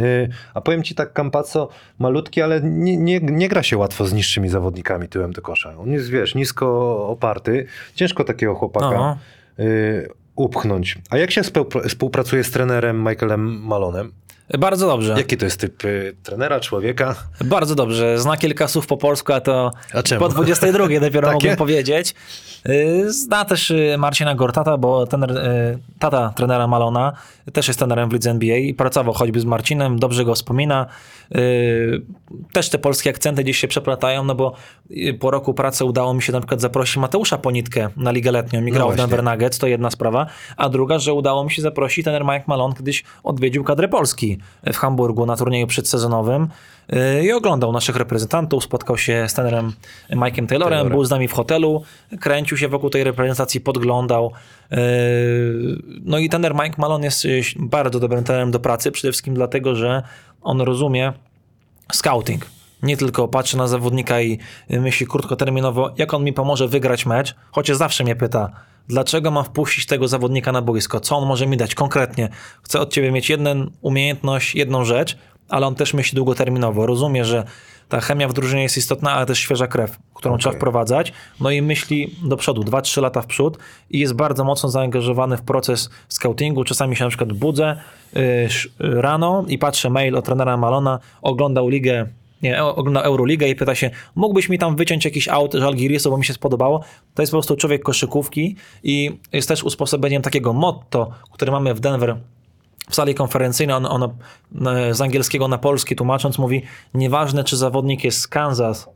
Y, 0.00 0.28
A 0.54 0.60
powiem 0.60 0.82
ci 0.82 0.94
tak, 0.94 1.12
Campazzo 1.12 1.68
malutki, 1.98 2.42
ale 2.42 2.60
nie, 2.60 2.96
nie, 2.96 3.20
nie 3.20 3.48
gra 3.48 3.62
się 3.62 3.76
łatwo 3.76 4.06
z 4.06 4.12
niższymi 4.12 4.48
zawodnikami 4.48 5.08
tyłem 5.08 5.32
do 5.32 5.42
kosza. 5.42 5.78
On 5.78 5.92
jest, 5.92 6.08
wiesz, 6.10 6.34
nisko 6.34 6.96
oparty. 7.08 7.66
Ciężko 7.94 8.24
takiego 8.24 8.54
chłopaka 8.54 8.86
Aha. 8.86 9.16
Upchnąć. 10.36 10.98
A 11.10 11.16
jak 11.18 11.30
się 11.30 11.40
współpra- 11.42 11.88
współpracuje 11.88 12.44
z 12.44 12.50
trenerem 12.50 13.04
Michaelem 13.08 13.60
Malonem? 13.66 14.12
Bardzo 14.58 14.86
dobrze. 14.86 15.14
Jaki 15.18 15.36
to 15.36 15.44
jest 15.44 15.60
typ 15.60 15.84
y, 15.84 16.16
trenera, 16.22 16.60
człowieka? 16.60 17.14
Bardzo 17.44 17.74
dobrze. 17.74 18.18
Zna 18.18 18.36
kilka 18.36 18.68
słów 18.68 18.86
po 18.86 18.96
polsku, 18.96 19.32
a 19.32 19.40
to 19.40 19.70
A 19.94 20.02
czemu? 20.02 20.20
po 20.20 20.28
22 20.28 20.88
dopiero 21.00 21.32
mógłbym 21.32 21.56
powiedzieć. 21.56 22.14
Y, 22.68 23.12
Zna 23.12 23.44
też 23.44 23.70
y, 23.70 23.94
Marcina 23.98 24.34
Gortata, 24.34 24.76
bo 24.76 25.06
tener, 25.06 25.30
y, 25.30 25.78
tata 25.98 26.32
trenera 26.36 26.66
Malona 26.66 27.12
też 27.52 27.68
jest 27.68 27.78
trenerem 27.78 28.10
w 28.10 28.12
lidze 28.12 28.30
NBA 28.30 28.56
i 28.56 28.74
pracował 28.74 29.14
choćby 29.14 29.40
z 29.40 29.44
Marcinem, 29.44 29.98
dobrze 29.98 30.24
go 30.24 30.34
wspomina. 30.34 30.86
Też 32.52 32.68
te 32.70 32.78
polskie 32.78 33.10
akcenty 33.10 33.42
gdzieś 33.44 33.58
się 33.58 33.68
przeplatają, 33.68 34.24
no 34.24 34.34
bo 34.34 34.54
po 35.20 35.30
roku 35.30 35.54
pracy 35.54 35.84
udało 35.84 36.14
mi 36.14 36.22
się 36.22 36.32
na 36.32 36.40
przykład 36.40 36.60
zaprosić 36.60 36.96
Mateusza 36.96 37.38
Ponitkę 37.38 37.88
na 37.96 38.10
ligę 38.10 38.32
letnią 38.32 38.60
i 38.60 38.64
No 38.64 38.70
grał 38.74 38.88
w 38.88 38.96
właśnie. 38.96 39.16
Denver 39.16 39.32
Nuggets, 39.32 39.58
to 39.58 39.66
jedna 39.66 39.90
sprawa. 39.90 40.21
A 40.56 40.68
druga, 40.68 40.98
że 40.98 41.14
udało 41.14 41.44
mi 41.44 41.50
się 41.50 41.62
zaprosić, 41.62 42.04
ten 42.04 42.22
Mike 42.22 42.44
Malone 42.46 42.74
kiedyś 42.74 43.04
odwiedził 43.24 43.64
kadrę 43.64 43.88
Polski 43.88 44.38
w 44.72 44.76
Hamburgu 44.76 45.26
na 45.26 45.36
turnieju 45.36 45.66
przedsezonowym 45.66 46.48
yy, 46.88 47.24
i 47.24 47.32
oglądał 47.32 47.72
naszych 47.72 47.96
reprezentantów, 47.96 48.64
spotkał 48.64 48.98
się 48.98 49.24
z 49.28 49.34
trenerem 49.34 49.72
Mike'em 50.10 50.46
Taylorem, 50.46 50.48
Taylorem. 50.48 50.88
był 50.88 51.04
z 51.04 51.10
nami 51.10 51.28
w 51.28 51.32
hotelu, 51.32 51.82
kręcił 52.20 52.56
się 52.56 52.68
wokół 52.68 52.90
tej 52.90 53.04
reprezentacji, 53.04 53.60
podglądał. 53.60 54.32
Yy, 54.70 54.78
No 56.04 56.18
i 56.18 56.28
trener 56.28 56.54
Mike 56.54 56.74
Malone 56.78 57.04
jest 57.04 57.24
yy, 57.24 57.42
bardzo 57.58 58.00
dobrym 58.00 58.24
trenerem 58.24 58.50
do 58.50 58.60
pracy, 58.60 58.92
przede 58.92 59.12
wszystkim 59.12 59.34
dlatego, 59.34 59.74
że 59.74 60.02
on 60.42 60.60
rozumie 60.60 61.12
scouting. 61.92 62.46
Nie 62.82 62.96
tylko 62.96 63.28
patrzy 63.28 63.56
na 63.56 63.68
zawodnika 63.68 64.20
i 64.20 64.38
myśli 64.70 65.06
krótkoterminowo, 65.06 65.94
jak 65.98 66.14
on 66.14 66.24
mi 66.24 66.32
pomoże 66.32 66.68
wygrać 66.68 67.06
mecz, 67.06 67.34
chociaż 67.50 67.76
zawsze 67.76 68.04
mnie 68.04 68.16
pyta, 68.16 68.50
dlaczego 68.88 69.30
mam 69.30 69.44
wpuścić 69.44 69.86
tego 69.86 70.08
zawodnika 70.08 70.52
na 70.52 70.62
boisko, 70.62 71.00
co 71.00 71.16
on 71.16 71.28
może 71.28 71.46
mi 71.46 71.56
dać 71.56 71.74
konkretnie. 71.74 72.28
Chcę 72.62 72.80
od 72.80 72.92
ciebie 72.92 73.12
mieć 73.12 73.30
jedną 73.30 73.66
umiejętność, 73.80 74.54
jedną 74.54 74.84
rzecz, 74.84 75.18
ale 75.48 75.66
on 75.66 75.74
też 75.74 75.94
myśli 75.94 76.16
długoterminowo. 76.16 76.86
Rozumie, 76.86 77.24
że 77.24 77.44
ta 77.88 78.00
chemia 78.00 78.28
w 78.28 78.32
drużynie 78.32 78.62
jest 78.62 78.76
istotna, 78.76 79.12
ale 79.12 79.26
też 79.26 79.38
świeża 79.38 79.66
krew, 79.66 79.98
którą 80.14 80.38
trzeba 80.38 80.56
wprowadzać. 80.56 81.12
No 81.40 81.50
i 81.50 81.62
myśli 81.62 82.16
do 82.22 82.36
przodu, 82.36 82.62
2-3 82.62 83.02
lata 83.02 83.22
w 83.22 83.26
przód 83.26 83.58
i 83.90 83.98
jest 83.98 84.14
bardzo 84.14 84.44
mocno 84.44 84.68
zaangażowany 84.68 85.36
w 85.36 85.42
proces 85.42 85.90
scoutingu. 86.08 86.64
Czasami 86.64 86.96
się 86.96 87.04
na 87.04 87.08
przykład 87.08 87.32
budzę 87.32 87.76
yy, 88.12 88.48
rano 88.78 89.44
i 89.48 89.58
patrzę 89.58 89.90
mail 89.90 90.16
od 90.16 90.24
trenera 90.24 90.56
Malona, 90.56 90.98
oglądał 91.22 91.68
ligę 91.68 92.06
nie, 92.42 92.64
ogląda 92.64 93.02
Euroligę 93.02 93.48
i 93.48 93.54
pyta 93.54 93.74
się, 93.74 93.90
mógłbyś 94.14 94.48
mi 94.48 94.58
tam 94.58 94.76
wyciąć 94.76 95.04
jakiś 95.04 95.28
aut 95.28 95.54
Żalgirisu, 95.54 96.10
bo 96.10 96.18
mi 96.18 96.24
się 96.24 96.32
spodobało. 96.32 96.84
To 97.14 97.22
jest 97.22 97.32
po 97.32 97.36
prostu 97.36 97.56
człowiek 97.56 97.82
koszykówki 97.82 98.56
i 98.82 99.18
jest 99.32 99.48
też 99.48 99.64
usposobieniem 99.64 100.22
takiego 100.22 100.52
motto, 100.52 101.10
które 101.32 101.52
mamy 101.52 101.74
w 101.74 101.80
Denver 101.80 102.16
w 102.90 102.94
sali 102.94 103.14
konferencyjnej, 103.14 103.76
on, 103.76 103.86
on 103.86 104.02
e, 104.66 104.94
z 104.94 105.00
angielskiego 105.00 105.48
na 105.48 105.58
polski 105.58 105.96
tłumacząc 105.96 106.38
mówi, 106.38 106.62
nieważne 106.94 107.44
czy 107.44 107.56
zawodnik 107.56 108.04
jest 108.04 108.18
z 108.18 108.28
Kansas, 108.28 108.88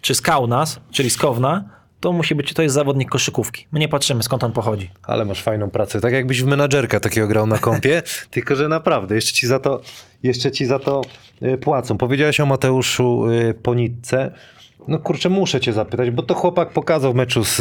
czy 0.00 0.14
z 0.14 0.20
Kaunas, 0.20 0.80
czyli 0.90 1.10
z 1.10 1.16
Kowna, 1.16 1.64
to 2.04 2.12
musi 2.12 2.34
być, 2.34 2.52
to 2.52 2.62
jest 2.62 2.74
zawodnik 2.74 3.08
koszykówki. 3.08 3.66
My 3.72 3.80
nie 3.80 3.88
patrzymy 3.88 4.22
skąd 4.22 4.44
on 4.44 4.52
pochodzi. 4.52 4.90
Ale 5.02 5.24
masz 5.24 5.42
fajną 5.42 5.70
pracę. 5.70 6.00
Tak 6.00 6.12
jakbyś 6.12 6.42
w 6.42 6.46
menadżerka 6.46 7.00
takiego 7.00 7.26
grał 7.26 7.46
na 7.46 7.58
kompie, 7.58 8.02
tylko 8.30 8.56
że 8.56 8.68
naprawdę, 8.68 9.14
jeszcze 9.14 9.32
ci 9.32 9.46
za 9.46 9.58
to, 9.58 9.80
jeszcze 10.22 10.52
ci 10.52 10.66
za 10.66 10.78
to 10.78 11.02
y, 11.42 11.58
płacą. 11.58 11.98
Powiedziałeś 11.98 12.40
o 12.40 12.46
Mateuszu 12.46 13.30
y, 13.30 13.54
Ponitce. 13.54 14.32
No 14.88 14.98
kurczę, 14.98 15.28
muszę 15.28 15.60
cię 15.60 15.72
zapytać, 15.72 16.10
bo 16.10 16.22
to 16.22 16.34
chłopak 16.34 16.70
pokazał 16.70 17.12
w 17.12 17.16
meczu 17.16 17.44
z, 17.44 17.56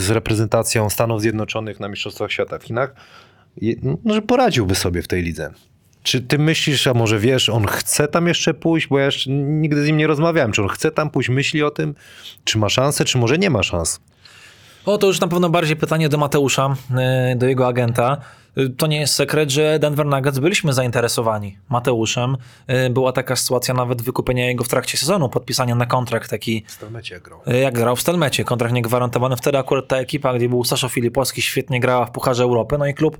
z, 0.00 0.10
reprezentacją 0.10 0.90
Stanów 0.90 1.20
Zjednoczonych 1.20 1.80
na 1.80 1.88
Mistrzostwach 1.88 2.32
Świata 2.32 2.58
w 2.58 2.62
Chinach, 2.62 2.94
no, 3.82 4.14
że 4.14 4.22
poradziłby 4.22 4.74
sobie 4.74 5.02
w 5.02 5.08
tej 5.08 5.22
lidze. 5.22 5.50
Czy 6.04 6.20
ty 6.20 6.38
myślisz, 6.38 6.86
a 6.86 6.94
może 6.94 7.18
wiesz, 7.18 7.48
on 7.48 7.66
chce 7.66 8.08
tam 8.08 8.26
jeszcze 8.28 8.54
pójść? 8.54 8.86
Bo 8.86 8.98
ja 8.98 9.04
jeszcze 9.04 9.30
nigdy 9.30 9.82
z 9.84 9.86
nim 9.86 9.96
nie 9.96 10.06
rozmawiałem. 10.06 10.52
Czy 10.52 10.62
on 10.62 10.68
chce 10.68 10.90
tam 10.90 11.10
pójść, 11.10 11.28
myśli 11.28 11.62
o 11.62 11.70
tym? 11.70 11.94
Czy 12.44 12.58
ma 12.58 12.68
szansę, 12.68 13.04
czy 13.04 13.18
może 13.18 13.38
nie 13.38 13.50
ma 13.50 13.62
szans? 13.62 14.00
O, 14.86 14.98
to 14.98 15.06
już 15.06 15.20
na 15.20 15.28
pewno 15.28 15.50
bardziej 15.50 15.76
pytanie 15.76 16.08
do 16.08 16.18
Mateusza, 16.18 16.76
yy, 17.30 17.36
do 17.36 17.46
jego 17.46 17.66
agenta. 17.66 18.16
Yy, 18.56 18.70
To 18.70 18.86
nie 18.86 19.00
jest 19.00 19.14
sekret, 19.14 19.50
że 19.50 19.78
Denver 19.78 20.06
Nuggets 20.06 20.38
byliśmy 20.38 20.72
zainteresowani 20.72 21.58
Mateuszem. 21.68 22.36
Yy, 22.68 22.90
Była 22.90 23.12
taka 23.12 23.36
sytuacja 23.36 23.74
nawet 23.74 24.02
wykupienia 24.02 24.46
jego 24.46 24.64
w 24.64 24.68
trakcie 24.68 24.98
sezonu, 24.98 25.28
podpisania 25.28 25.74
na 25.74 25.86
kontrakt 25.86 26.30
taki, 26.30 26.64
W 26.68 26.72
Stelmecie 26.72 27.20
grał. 27.20 27.40
jak 27.62 27.74
grał 27.74 27.96
w 27.96 28.00
Stelmecie. 28.00 28.44
Kontrakt 28.44 28.74
niegwarantowany. 28.74 29.36
Wtedy 29.36 29.58
akurat 29.58 29.88
ta 29.88 29.96
ekipa, 29.96 30.34
gdzie 30.34 30.48
był 30.48 30.64
Saszo 30.64 30.88
Filipowski, 30.88 31.42
świetnie 31.42 31.80
grała 31.80 32.06
w 32.06 32.10
Pucharze 32.10 32.42
Europy. 32.42 32.78
No 32.78 32.86
i 32.86 32.94
klub 32.94 33.18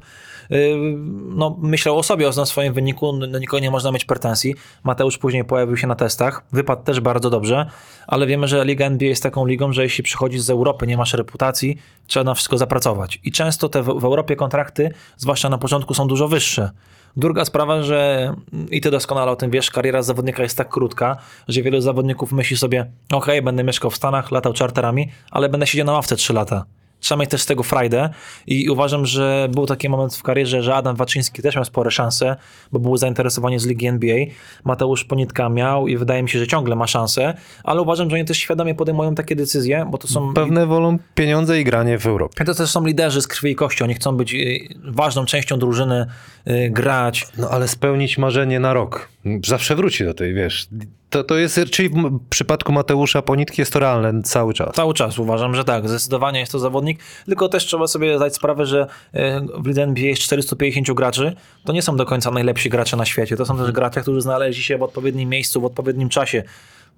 no, 1.28 1.56
myślał 1.62 1.98
o 1.98 2.02
sobie, 2.02 2.28
o 2.28 2.46
swoim 2.46 2.72
wyniku. 2.72 3.12
Nikogo 3.40 3.60
nie 3.60 3.70
można 3.70 3.92
mieć 3.92 4.04
pretensji. 4.04 4.54
Mateusz 4.84 5.18
później 5.18 5.44
pojawił 5.44 5.76
się 5.76 5.86
na 5.86 5.94
testach. 5.94 6.44
Wypadł 6.52 6.82
też 6.82 7.00
bardzo 7.00 7.30
dobrze, 7.30 7.66
ale 8.06 8.26
wiemy, 8.26 8.48
że 8.48 8.64
Liga 8.64 8.86
NBA 8.86 9.08
jest 9.08 9.22
taką 9.22 9.46
ligą, 9.46 9.72
że 9.72 9.82
jeśli 9.82 10.04
przychodzisz 10.04 10.40
z 10.40 10.50
Europy, 10.50 10.86
nie 10.86 10.96
masz 10.96 11.14
reputacji, 11.14 11.78
trzeba 12.06 12.24
na 12.24 12.34
wszystko 12.34 12.58
zapracować. 12.58 13.20
I 13.24 13.32
często 13.32 13.68
te 13.68 13.82
w, 13.82 13.86
w 13.86 14.04
Europie 14.04 14.36
kontrakty, 14.36 14.90
zwłaszcza 15.16 15.48
na 15.48 15.58
początku, 15.58 15.94
są 15.94 16.08
dużo 16.08 16.28
wyższe. 16.28 16.70
Druga 17.16 17.44
sprawa, 17.44 17.82
że 17.82 18.32
i 18.70 18.80
ty 18.80 18.90
doskonale 18.90 19.30
o 19.30 19.36
tym 19.36 19.50
wiesz, 19.50 19.70
kariera 19.70 20.02
zawodnika 20.02 20.42
jest 20.42 20.56
tak 20.56 20.68
krótka, 20.68 21.16
że 21.48 21.62
wielu 21.62 21.80
zawodników 21.80 22.32
myśli 22.32 22.56
sobie, 22.56 22.90
ok, 23.12 23.26
będę 23.42 23.64
mieszkał 23.64 23.90
w 23.90 23.96
Stanach, 23.96 24.30
latał 24.30 24.52
czarterami, 24.52 25.08
ale 25.30 25.48
będę 25.48 25.66
siedział 25.66 25.86
na 25.86 25.92
ławce 25.92 26.16
3 26.16 26.32
lata. 26.32 26.64
Trzeba 27.04 27.20
mieć 27.20 27.30
też 27.30 27.42
z 27.42 27.46
tego 27.46 27.62
frajdę 27.62 28.10
i 28.46 28.70
uważam, 28.70 29.06
że 29.06 29.48
był 29.50 29.66
taki 29.66 29.88
moment 29.88 30.16
w 30.16 30.22
karierze, 30.22 30.62
że 30.62 30.74
Adam 30.74 30.96
Waczyński 30.96 31.42
też 31.42 31.54
miał 31.54 31.64
spore 31.64 31.90
szanse, 31.90 32.36
bo 32.72 32.78
było 32.78 32.98
zainteresowanie 32.98 33.60
z 33.60 33.66
ligi 33.66 33.86
NBA. 33.86 34.16
Mateusz 34.64 35.04
Ponitka 35.04 35.48
miał 35.48 35.88
i 35.88 35.96
wydaje 35.96 36.22
mi 36.22 36.28
się, 36.28 36.38
że 36.38 36.46
ciągle 36.46 36.76
ma 36.76 36.86
szansę, 36.86 37.34
ale 37.64 37.82
uważam, 37.82 38.10
że 38.10 38.16
oni 38.16 38.24
też 38.24 38.38
świadomie 38.38 38.74
podejmują 38.74 39.14
takie 39.14 39.36
decyzje, 39.36 39.86
bo 39.90 39.98
to 39.98 40.08
są 40.08 40.34
Pewne 40.34 40.66
wolą 40.66 40.98
pieniądze 41.14 41.60
i 41.60 41.64
granie 41.64 41.98
w 41.98 42.06
Europie. 42.06 42.44
to 42.44 42.54
też 42.54 42.70
są 42.70 42.86
liderzy 42.86 43.22
z 43.22 43.26
krwi 43.28 43.50
i 43.50 43.54
kości. 43.54 43.84
Oni 43.84 43.94
chcą 43.94 44.16
być 44.16 44.34
y, 44.34 44.68
ważną 44.84 45.24
częścią 45.24 45.58
drużyny, 45.58 46.06
y, 46.48 46.70
grać. 46.70 47.26
No 47.38 47.50
ale 47.50 47.68
spełnić 47.68 48.18
marzenie 48.18 48.60
na 48.60 48.72
rok. 48.72 49.08
Zawsze 49.46 49.76
wróci 49.76 50.04
do 50.04 50.14
tej, 50.14 50.34
wiesz. 50.34 50.66
To, 51.14 51.24
to 51.24 51.36
jest, 51.36 51.60
czyli 51.70 51.88
w 51.88 52.28
przypadku 52.30 52.72
Mateusza 52.72 53.22
Ponitki 53.22 53.60
jest 53.60 53.72
to 53.72 53.78
realne 53.78 54.22
cały 54.22 54.54
czas. 54.54 54.74
Cały 54.74 54.94
czas 54.94 55.18
uważam, 55.18 55.54
że 55.54 55.64
tak. 55.64 55.88
Zdecydowanie 55.88 56.40
jest 56.40 56.52
to 56.52 56.58
zawodnik. 56.58 57.00
Tylko 57.26 57.48
też 57.48 57.66
trzeba 57.66 57.86
sobie 57.86 58.16
zdać 58.16 58.34
sprawę, 58.34 58.66
że 58.66 58.86
y, 59.14 59.18
w 59.58 59.66
lidze 59.66 59.82
NBA 59.82 60.04
jest 60.04 60.22
450 60.22 60.96
graczy. 60.98 61.36
To 61.64 61.72
nie 61.72 61.82
są 61.82 61.96
do 61.96 62.06
końca 62.06 62.30
najlepsi 62.30 62.70
gracze 62.70 62.96
na 62.96 63.04
świecie. 63.04 63.36
To 63.36 63.46
są 63.46 63.58
też 63.58 63.72
gracze, 63.72 64.00
którzy 64.00 64.20
znaleźli 64.20 64.62
się 64.62 64.78
w 64.78 64.82
odpowiednim 64.82 65.28
miejscu, 65.28 65.60
w 65.60 65.64
odpowiednim 65.64 66.08
czasie. 66.08 66.42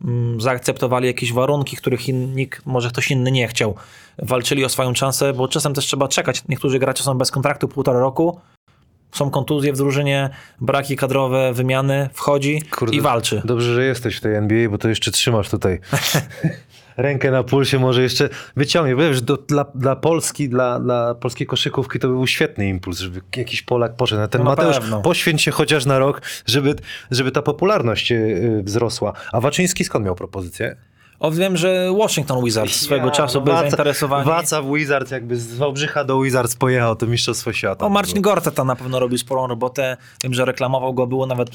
Mm, 0.05 0.41
Zaakceptowali 0.41 1.07
jakieś 1.07 1.33
warunki, 1.33 1.77
których 1.77 2.09
nikt, 2.09 2.67
może 2.67 2.89
ktoś 2.89 3.11
inny 3.11 3.33
nie 3.33 3.49
chciał. 3.49 3.75
Walczyli 4.19 4.65
o 4.65 4.69
swoją 4.69 4.95
szansę, 4.95 5.33
bo 5.33 5.49
czasem 5.49 5.75
też 5.75 5.85
trzeba 5.85 6.09
czekać. 6.09 6.43
Niektórzy 6.49 6.79
gracze 6.79 7.05
są 7.05 7.19
bez 7.19 7.31
kontraktu 7.31 7.69
półtora 7.69 8.01
roku. 8.01 8.41
Są 9.13 9.31
kontuzje 9.31 9.73
w 9.73 9.77
drużynie, 9.77 10.31
braki 10.61 10.97
kadrowe, 10.97 11.53
wymiany, 11.53 12.09
wchodzi 12.13 12.63
Kurde, 12.71 12.97
i 12.97 13.01
walczy. 13.01 13.43
Dobrze, 13.45 13.75
że 13.75 13.85
jesteś 13.85 14.17
w 14.17 14.21
tej 14.21 14.35
NBA, 14.35 14.69
bo 14.69 14.79
to 14.79 14.89
jeszcze 14.89 15.11
trzymasz 15.11 15.51
tutaj 15.51 15.81
rękę 16.97 17.31
na 17.31 17.43
pulsie, 17.45 17.79
może 17.79 18.03
jeszcze 18.03 18.29
wyciągnie. 18.57 18.97
Wiesz, 18.97 19.23
do, 19.23 19.37
dla, 19.37 19.65
dla 19.75 19.97
Polski, 19.97 20.49
dla, 20.49 20.81
dla 20.81 21.15
polskiej 21.15 21.47
koszykówki 21.47 21.99
to 21.99 22.09
by 22.09 22.15
był 22.15 22.27
świetny 22.27 22.69
impuls, 22.69 22.99
żeby 22.99 23.21
jakiś 23.37 23.63
Polak 23.63 23.97
poszedł. 23.97 24.21
Na 24.21 24.29
ten 24.29 24.43
No 24.45 24.51
Mateusz, 24.51 24.79
pewno. 24.79 25.03
poświęć 25.03 25.43
się 25.43 25.51
chociaż 25.51 25.87
na 25.87 25.99
rok, 25.99 26.23
żeby, 26.47 26.75
żeby 27.11 27.33
ta 27.33 27.43
popularność 27.43 28.11
yy, 28.11 28.63
wzrosła. 28.63 29.13
A 29.33 29.41
Waczyński 29.41 29.85
skąd 29.85 30.05
miał 30.05 30.15
propozycję? 30.15 30.77
O, 31.21 31.31
wiem, 31.31 31.57
że 31.57 31.93
Washington 31.99 32.45
Wizards 32.45 32.81
swego 32.81 33.11
czasu 33.11 33.41
był. 33.41 33.55
Waca 34.25 34.63
w 34.63 34.75
Wizards, 34.75 35.11
jakby 35.11 35.37
z 35.37 35.55
Wałbrzycha 35.55 36.05
do 36.05 36.21
Wizards 36.21 36.57
pojechał, 36.57 36.97
to 36.97 37.07
Mistrzostwo 37.07 37.53
Świata. 37.53 37.87
O, 37.87 37.89
Marcin 37.89 38.23
Gorta 38.23 38.51
tam 38.51 38.67
na 38.67 38.77
pewno 38.77 39.01
robił 39.01 39.19
sporą 39.19 39.47
robotę. 39.47 39.97
Wiem, 40.23 40.35
że 40.35 40.45
reklamował 40.45 40.95
go. 40.95 41.07
Było 41.07 41.27
nawet 41.27 41.49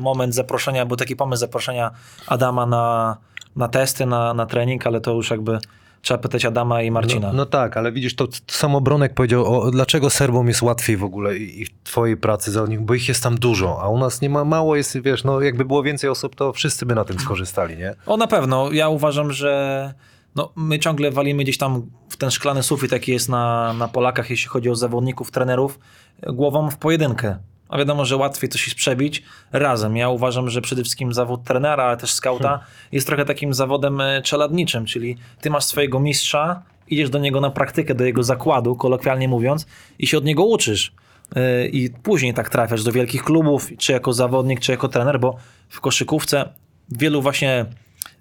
moment 0.00 0.34
zaproszenia, 0.34 0.86
był 0.86 0.96
taki 0.96 1.16
pomysł 1.16 1.40
zaproszenia 1.40 1.90
Adama 2.26 2.66
na, 2.66 3.16
na 3.56 3.68
testy, 3.68 4.06
na, 4.06 4.34
na 4.34 4.46
trening, 4.46 4.86
ale 4.86 5.00
to 5.00 5.12
już 5.12 5.30
jakby 5.30 5.58
trzeba 6.08 6.18
pytać 6.18 6.44
Adama 6.44 6.82
i 6.82 6.90
Marcina. 6.90 7.28
No, 7.28 7.32
no 7.32 7.46
tak, 7.46 7.76
ale 7.76 7.92
widzisz, 7.92 8.16
to, 8.16 8.26
to 8.26 8.34
sam 8.46 8.74
Obronek 8.74 9.14
powiedział, 9.14 9.60
o, 9.60 9.70
dlaczego 9.70 10.10
Serbom 10.10 10.48
jest 10.48 10.62
łatwiej 10.62 10.96
w 10.96 11.04
ogóle 11.04 11.36
i, 11.36 11.60
i 11.62 11.64
w 11.64 11.70
twojej 11.84 12.16
pracy 12.16 12.50
za 12.50 12.66
nich, 12.66 12.80
bo 12.80 12.94
ich 12.94 13.08
jest 13.08 13.22
tam 13.22 13.38
dużo, 13.38 13.82
a 13.82 13.88
u 13.88 13.98
nas 13.98 14.20
nie 14.20 14.30
ma, 14.30 14.44
mało 14.44 14.76
jest, 14.76 15.00
wiesz, 15.00 15.24
no 15.24 15.40
jakby 15.40 15.64
było 15.64 15.82
więcej 15.82 16.10
osób, 16.10 16.34
to 16.34 16.52
wszyscy 16.52 16.86
by 16.86 16.94
na 16.94 17.04
tym 17.04 17.18
skorzystali, 17.18 17.76
nie? 17.76 17.94
O, 18.06 18.16
na 18.16 18.26
pewno. 18.26 18.72
Ja 18.72 18.88
uważam, 18.88 19.32
że 19.32 19.94
no, 20.36 20.52
my 20.56 20.78
ciągle 20.78 21.10
walimy 21.10 21.42
gdzieś 21.42 21.58
tam 21.58 21.90
w 22.08 22.16
ten 22.16 22.30
szklany 22.30 22.62
sufit, 22.62 22.92
jaki 22.92 23.12
jest 23.12 23.28
na, 23.28 23.72
na 23.72 23.88
Polakach, 23.88 24.30
jeśli 24.30 24.48
chodzi 24.48 24.70
o 24.70 24.76
zawodników, 24.76 25.30
trenerów, 25.30 25.78
głową 26.26 26.70
w 26.70 26.76
pojedynkę. 26.76 27.36
A 27.68 27.78
wiadomo, 27.78 28.04
że 28.04 28.16
łatwiej 28.16 28.48
coś 28.50 28.74
przebić 28.74 29.22
razem. 29.52 29.96
Ja 29.96 30.08
uważam, 30.08 30.50
że 30.50 30.60
przede 30.60 30.82
wszystkim 30.82 31.12
zawód 31.12 31.44
trenera, 31.44 31.84
ale 31.84 31.96
też 31.96 32.12
skauta 32.12 32.60
jest 32.92 33.06
trochę 33.06 33.24
takim 33.24 33.54
zawodem 33.54 34.00
e, 34.00 34.22
czeladniczym, 34.22 34.86
czyli 34.86 35.16
ty 35.40 35.50
masz 35.50 35.64
swojego 35.64 36.00
mistrza, 36.00 36.62
idziesz 36.88 37.10
do 37.10 37.18
niego 37.18 37.40
na 37.40 37.50
praktykę, 37.50 37.94
do 37.94 38.04
jego 38.04 38.22
zakładu, 38.22 38.76
kolokwialnie 38.76 39.28
mówiąc, 39.28 39.66
i 39.98 40.06
się 40.06 40.18
od 40.18 40.24
niego 40.24 40.44
uczysz. 40.44 40.92
Yy, 41.36 41.68
I 41.68 41.90
później 41.90 42.34
tak 42.34 42.50
trafiasz 42.50 42.84
do 42.84 42.92
wielkich 42.92 43.24
klubów, 43.24 43.70
czy 43.78 43.92
jako 43.92 44.12
zawodnik, 44.12 44.60
czy 44.60 44.72
jako 44.72 44.88
trener, 44.88 45.20
bo 45.20 45.36
w 45.68 45.80
koszykówce 45.80 46.48
wielu 46.88 47.22
właśnie 47.22 47.66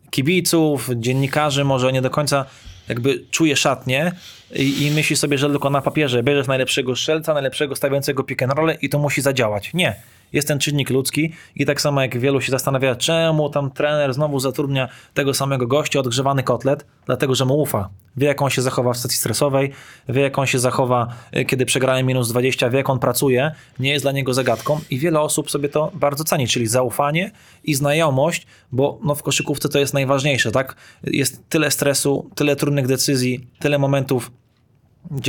kibiców, 0.10 0.90
dziennikarzy 0.96 1.64
może 1.64 1.94
nie 1.94 2.02
do 2.02 2.10
końca 2.10 2.46
jakby 2.90 3.24
czuje 3.32 3.56
szatnie 3.56 4.12
i, 4.56 4.86
i 4.86 4.92
myśli 4.92 5.16
sobie, 5.16 5.38
że 5.38 5.50
tylko 5.50 5.70
na 5.70 5.82
papierze 5.82 6.24
bierzesz 6.24 6.48
najlepszego 6.48 6.96
strzelca, 6.96 7.34
najlepszego 7.34 7.76
stawiającego 7.76 8.24
pick 8.24 8.44
and 8.44 8.54
roll 8.54 8.74
i 8.82 8.90
to 8.90 9.00
musi 9.00 9.22
zadziałać. 9.22 9.74
Nie. 9.74 9.96
Jest 10.34 10.48
ten 10.48 10.60
czynnik 10.60 10.90
ludzki 10.90 11.34
i 11.56 11.66
tak 11.66 11.82
samo 11.82 12.02
jak 12.02 12.18
wielu 12.18 12.42
się 12.42 12.52
zastanawia, 12.52 12.96
czemu 12.96 13.50
tam 13.50 13.72
trener 13.72 14.14
znowu 14.14 14.40
zatrudnia 14.40 14.90
tego 15.14 15.34
samego 15.34 15.68
gościa, 15.68 16.00
odgrzewany 16.00 16.44
kotlet, 16.44 16.86
dlatego, 17.06 17.36
że 17.36 17.46
mu 17.46 17.62
ufa. 17.62 17.90
Wie, 18.18 18.28
jak 18.28 18.42
on 18.42 18.50
się 18.50 18.62
zachowa 18.62 18.94
w 18.94 18.98
stacji 18.98 19.18
stresowej, 19.18 19.72
wie, 20.10 20.22
jak 20.22 20.40
on 20.40 20.46
się 20.46 20.60
zachowa, 20.60 21.08
y, 21.38 21.46
kiedy 21.46 21.66
przegrałem 21.66 22.06
minus 22.06 22.30
20, 22.30 22.70
wie, 22.70 22.78
jak 22.78 22.90
on 22.90 23.00
pracuje, 23.00 23.52
nie 23.80 23.92
jest 23.92 24.06
dla 24.06 24.12
niego 24.12 24.34
zagadką 24.34 24.80
i 24.90 25.00
wiele 25.00 25.20
osób 25.20 25.52
sobie 25.52 25.70
to 25.70 25.92
bardzo 25.94 26.24
ceni, 26.24 26.48
czyli 26.48 26.68
zaufanie 26.68 27.32
i 27.64 27.76
znajomość, 27.76 28.48
bo 28.72 29.00
no, 29.04 29.16
w 29.16 29.24
koszykówce 29.24 29.70
to 29.70 29.80
jest 29.80 29.94
najważniejsze, 29.94 30.52
tak? 30.52 30.76
Jest 31.04 31.50
tyle 31.50 31.72
stresu, 31.72 32.30
tyle 32.36 32.56
trudnych 32.56 32.88
decyzji, 32.88 33.48
tyle 33.60 33.80
momentów 33.80 34.32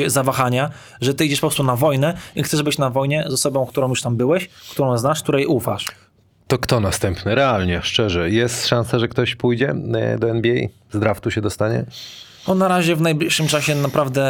zawahania, 0.06 0.70
że 1.00 1.14
ty 1.14 1.24
idziesz 1.24 1.40
po 1.40 1.46
prostu 1.46 1.62
na 1.62 1.76
wojnę 1.76 2.14
i 2.36 2.42
chcesz 2.42 2.62
być 2.62 2.78
na 2.78 2.90
wojnie 2.90 3.24
z 3.28 3.32
osobą, 3.32 3.66
którą 3.66 3.88
już 3.88 4.02
tam 4.02 4.16
byłeś, 4.16 4.48
którą 4.48 4.98
znasz, 4.98 5.22
której 5.22 5.46
ufasz. 5.46 5.86
To 6.46 6.59
kto 6.59 6.80
następny? 6.80 7.34
Realnie, 7.34 7.80
szczerze. 7.82 8.30
Jest 8.30 8.66
szansa, 8.66 8.98
że 8.98 9.09
ktoś 9.09 9.36
pójdzie 9.36 9.70
e, 9.94 10.18
do 10.18 10.30
NBA? 10.30 10.66
Z 10.92 10.98
draftu 10.98 11.30
się 11.30 11.40
dostanie? 11.40 11.84
No 12.49 12.55
na 12.55 12.69
razie 12.69 12.97
w 12.97 13.01
najbliższym 13.01 13.49
czasie 13.49 13.75
naprawdę 13.75 14.27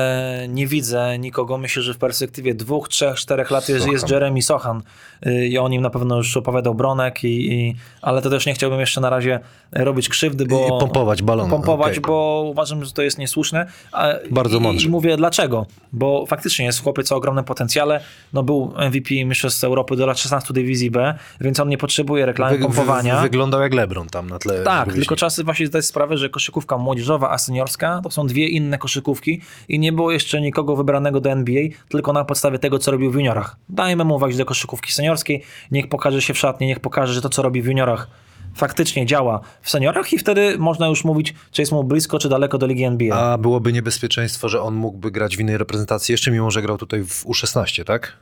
nie 0.49 0.67
widzę 0.67 1.19
nikogo. 1.19 1.59
Myślę, 1.59 1.83
że 1.83 1.95
w 1.95 1.99
perspektywie 1.99 2.55
dwóch, 2.55 2.89
trzech, 2.89 3.17
czterech 3.17 3.51
lat 3.51 3.69
jest, 3.69 3.87
jest 3.87 4.11
Jeremy 4.11 4.43
Sochan 4.43 4.83
y, 5.27 5.47
i 5.47 5.59
o 5.59 5.69
nim 5.69 5.83
na 5.83 5.91
pewno 5.91 6.17
już 6.17 6.37
opowiadał 6.37 6.75
Bronek, 6.75 7.25
i, 7.25 7.53
i, 7.53 7.75
ale 8.03 8.23
to 8.23 8.31
też 8.31 8.47
nie 8.47 8.55
chciałbym 8.55 8.81
jeszcze 8.81 9.01
na 9.01 9.11
razie 9.11 9.41
robić 9.73 10.09
krzywdy, 10.09 10.47
bo... 10.47 10.67
I 10.67 10.69
pompować 10.69 11.23
balon. 11.23 11.51
Pompować, 11.51 11.93
Okej. 11.93 12.01
bo 12.03 12.45
uważam, 12.51 12.85
że 12.85 12.93
to 12.93 13.03
jest 13.03 13.19
niesłuszne. 13.19 13.67
A, 13.93 14.09
Bardzo 14.31 14.59
i, 14.59 14.61
mądrze. 14.61 14.87
I 14.89 14.91
mówię 14.91 15.17
dlaczego, 15.17 15.67
bo 15.93 16.27
faktycznie 16.27 16.65
jest 16.65 16.83
chłopiec 16.83 17.13
o 17.13 17.17
ogromnym 17.17 17.45
potencjale. 17.45 18.01
No 18.33 18.43
był 18.43 18.73
MVP 18.91 19.25
Mistrzostw 19.25 19.65
Europy 19.65 19.97
do 19.97 20.07
lat 20.07 20.19
16 20.19 20.55
dywizji 20.55 20.91
B, 20.91 21.15
więc 21.41 21.61
on 21.61 21.69
nie 21.69 21.79
potrzebuje 21.79 22.27
reklamy, 22.27 22.59
Wy- 22.59 22.65
pompowania. 22.65 23.17
wy- 23.17 23.23
wyglądał 23.23 23.61
jak 23.61 23.75
LeBron 23.75 24.09
tam 24.09 24.31
na 24.31 24.39
tle. 24.39 24.63
Tak, 24.63 24.93
tylko 24.93 25.17
czasy 25.17 25.45
właśnie 25.45 25.67
zdać 25.67 25.85
sprawę, 25.87 26.19
że 26.19 26.29
koszykówka 26.29 26.79
młodzieżowa, 26.79 27.31
a 27.31 27.39
seniorska 27.39 28.01
są 28.11 28.27
dwie 28.27 28.49
inne 28.49 28.79
koszykówki 28.79 29.41
i 29.69 29.79
nie 29.79 29.93
było 29.93 30.13
jeszcze 30.13 30.41
nikogo 30.41 30.77
wybranego 30.77 31.21
do 31.21 31.31
NBA, 31.31 31.63
tylko 31.89 32.13
na 32.13 32.25
podstawie 32.25 32.59
tego, 32.59 32.79
co 32.79 32.91
robił 32.91 33.11
w 33.11 33.15
juniorach. 33.15 33.57
Dajmy 33.69 34.05
mu 34.05 34.19
wejść 34.19 34.39
do 34.39 34.45
koszykówki 34.45 34.93
seniorskiej, 34.93 35.43
niech 35.71 35.89
pokaże 35.89 36.23
się 36.23 36.35
w 36.35 36.39
szatni, 36.39 36.67
niech 36.67 36.81
pokaże, 36.81 37.13
że 37.13 37.23
to, 37.23 37.29
co 37.29 37.43
robi 37.43 37.63
w 37.63 37.67
juniorach 37.67 38.09
faktycznie 38.55 39.07
działa 39.07 39.41
w 39.63 39.71
seniorach 39.71 40.13
i 40.13 40.19
wtedy 40.19 40.59
można 40.59 40.87
już 40.87 41.05
mówić, 41.05 41.35
czy 41.51 41.63
jest 41.63 41.73
mu 41.73 41.85
blisko, 41.85 42.19
czy 42.19 42.29
daleko 42.29 42.59
do 42.59 42.67
ligi 42.67 42.85
NBA. 42.85 43.19
A 43.19 43.39
byłoby 43.39 43.73
niebezpieczeństwo, 43.73 44.49
że 44.49 44.63
on 44.63 44.75
mógłby 44.75 45.11
grać 45.11 45.37
w 45.37 45.41
innej 45.41 45.59
reprezentacji 45.59 46.13
jeszcze, 46.13 46.31
mimo 46.31 46.51
że 46.51 46.63
grał 46.63 46.79
tutaj 46.79 47.05
w 47.05 47.27
U16, 47.27 47.85
tak? 47.85 48.17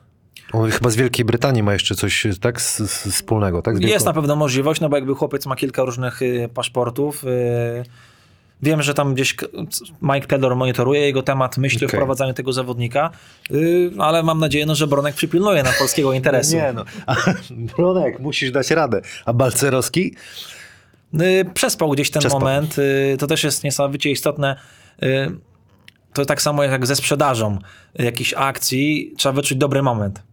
On 0.53 0.71
chyba 0.71 0.89
z 0.89 0.95
Wielkiej 0.95 1.25
Brytanii 1.25 1.63
ma 1.63 1.73
jeszcze 1.73 1.95
coś 1.95 2.27
tak 2.41 2.61
z, 2.61 2.77
z, 2.77 3.13
wspólnego, 3.13 3.61
tak? 3.61 3.81
Jest 3.81 4.05
na 4.05 4.13
pewno 4.13 4.35
możliwość, 4.35 4.81
no 4.81 4.89
bo 4.89 4.95
jakby 4.95 5.15
chłopiec 5.15 5.45
ma 5.45 5.55
kilka 5.55 5.83
różnych 5.83 6.21
y, 6.21 6.49
paszportów. 6.53 7.23
Y, 7.23 7.83
wiem, 8.61 8.81
że 8.81 8.93
tam 8.93 9.13
gdzieś 9.13 9.35
Mike 10.01 10.27
Taylor 10.27 10.55
monitoruje 10.55 11.01
jego 11.01 11.23
temat, 11.23 11.57
myśli 11.57 11.77
o 11.81 11.87
Okej. 11.87 11.97
wprowadzaniu 11.97 12.33
tego 12.33 12.53
zawodnika, 12.53 13.09
y, 13.51 13.91
ale 13.97 14.23
mam 14.23 14.39
nadzieję, 14.39 14.65
no, 14.65 14.75
że 14.75 14.87
Bronek 14.87 15.15
przypilnuje 15.15 15.63
na 15.63 15.71
polskiego 15.79 16.13
interesu. 16.13 16.55
Nie 16.55 16.73
no. 16.73 16.85
A, 17.05 17.15
Bronek, 17.77 18.19
musisz 18.19 18.51
dać 18.51 18.71
radę. 18.71 19.01
A 19.25 19.33
Balcerowski? 19.33 20.15
Y, 21.21 21.45
Przespał 21.53 21.89
gdzieś 21.89 22.11
ten 22.11 22.19
Przespał. 22.19 22.39
moment. 22.39 22.75
y, 22.79 23.15
To 23.19 23.27
też 23.27 23.43
jest 23.43 23.63
niesamowicie 23.63 24.11
istotne. 24.11 24.55
Y, 25.03 25.31
To 26.13 26.25
tak 26.25 26.41
samo 26.41 26.63
jak 26.63 26.85
ze 26.85 26.95
sprzedażą 26.95 27.57
jakichś 27.95 28.33
akcji. 28.37 29.13
Trzeba 29.17 29.33
wyczuć 29.33 29.57
dobry 29.57 29.83
moment. 29.83 30.23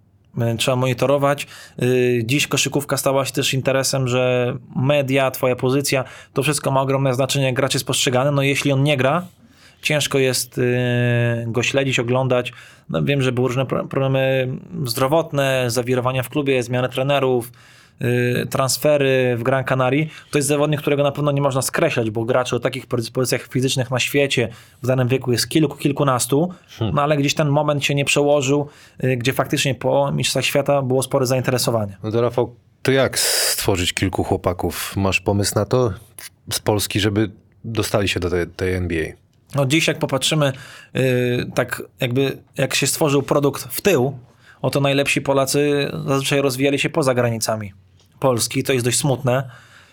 Y, 0.42 0.56
Trzeba 0.56 0.76
monitorować. 0.76 1.46
Y, 1.82 2.22
Dziś 2.24 2.46
koszykówka 2.46 2.96
stała 2.96 3.24
się 3.24 3.32
też 3.32 3.54
interesem, 3.54 4.08
że 4.08 4.54
media, 4.76 5.30
twoja 5.30 5.56
pozycja, 5.56 6.04
to 6.32 6.42
wszystko 6.42 6.70
ma 6.70 6.80
ogromne 6.80 7.14
znaczenie, 7.14 7.44
jak 7.44 7.54
gracz 7.54 7.74
jest 7.74 7.86
postrzegany. 7.86 8.32
No 8.32 8.42
jeśli 8.42 8.72
on 8.72 8.82
nie 8.82 8.96
gra, 8.96 9.26
ciężko 9.82 10.18
jest 10.18 10.58
y, 10.58 10.64
go 11.46 11.62
śledzić, 11.62 11.98
oglądać. 11.98 12.52
No, 12.90 13.02
wiem, 13.02 13.22
że 13.22 13.32
były 13.32 13.48
różne 13.48 13.66
pro- 13.66 13.84
problemy 13.84 14.48
zdrowotne, 14.84 15.64
zawirowania 15.70 16.22
w 16.22 16.28
klubie, 16.28 16.62
zmiany 16.62 16.88
trenerów, 16.88 17.52
transfery 18.50 19.36
w 19.38 19.42
Gran 19.42 19.64
Canaria. 19.64 20.06
To 20.30 20.38
jest 20.38 20.48
zawodnik, 20.48 20.80
którego 20.80 21.02
na 21.02 21.12
pewno 21.12 21.32
nie 21.32 21.42
można 21.42 21.62
skreślać, 21.62 22.10
bo 22.10 22.24
graczy 22.24 22.56
o 22.56 22.60
takich 22.60 22.86
predyspozycjach 22.86 23.48
fizycznych 23.48 23.90
na 23.90 24.00
świecie 24.00 24.48
w 24.82 24.86
danym 24.86 25.08
wieku 25.08 25.32
jest 25.32 25.48
kilku, 25.48 25.76
kilkunastu, 25.76 26.52
no 26.92 27.02
ale 27.02 27.16
gdzieś 27.16 27.34
ten 27.34 27.48
moment 27.48 27.84
się 27.84 27.94
nie 27.94 28.04
przełożył, 28.04 28.68
y, 29.04 29.16
gdzie 29.16 29.32
faktycznie 29.32 29.74
po 29.74 30.12
Mistrzostwach 30.12 30.44
Świata 30.44 30.82
było 30.82 31.02
spore 31.02 31.26
zainteresowanie. 31.26 31.96
No 32.02 32.10
to 32.10 32.20
Rafał, 32.20 32.54
to 32.82 32.92
jak 32.92 33.18
stworzyć 33.18 33.92
kilku 33.92 34.24
chłopaków? 34.24 34.96
Masz 34.96 35.20
pomysł 35.20 35.54
na 35.54 35.64
to 35.64 35.92
z 36.52 36.58
Polski, 36.58 37.00
żeby 37.00 37.30
dostali 37.64 38.08
się 38.08 38.20
do 38.20 38.30
tej, 38.30 38.46
tej 38.46 38.74
NBA? 38.74 39.06
No 39.54 39.66
dziś 39.66 39.88
jak 39.88 39.98
popatrzymy, 39.98 40.52
yy, 40.94 41.02
tak 41.54 41.82
jakby 42.00 42.38
jak 42.58 42.74
się 42.74 42.86
stworzył 42.86 43.22
produkt 43.22 43.62
w 43.62 43.80
tył, 43.80 44.18
oto 44.62 44.80
najlepsi 44.80 45.20
Polacy 45.20 45.90
zazwyczaj 46.06 46.40
rozwijali 46.40 46.78
się 46.78 46.90
poza 46.90 47.14
granicami 47.14 47.72
Polski. 48.20 48.62
To 48.62 48.72
jest 48.72 48.84
dość 48.84 48.98
smutne, 48.98 49.50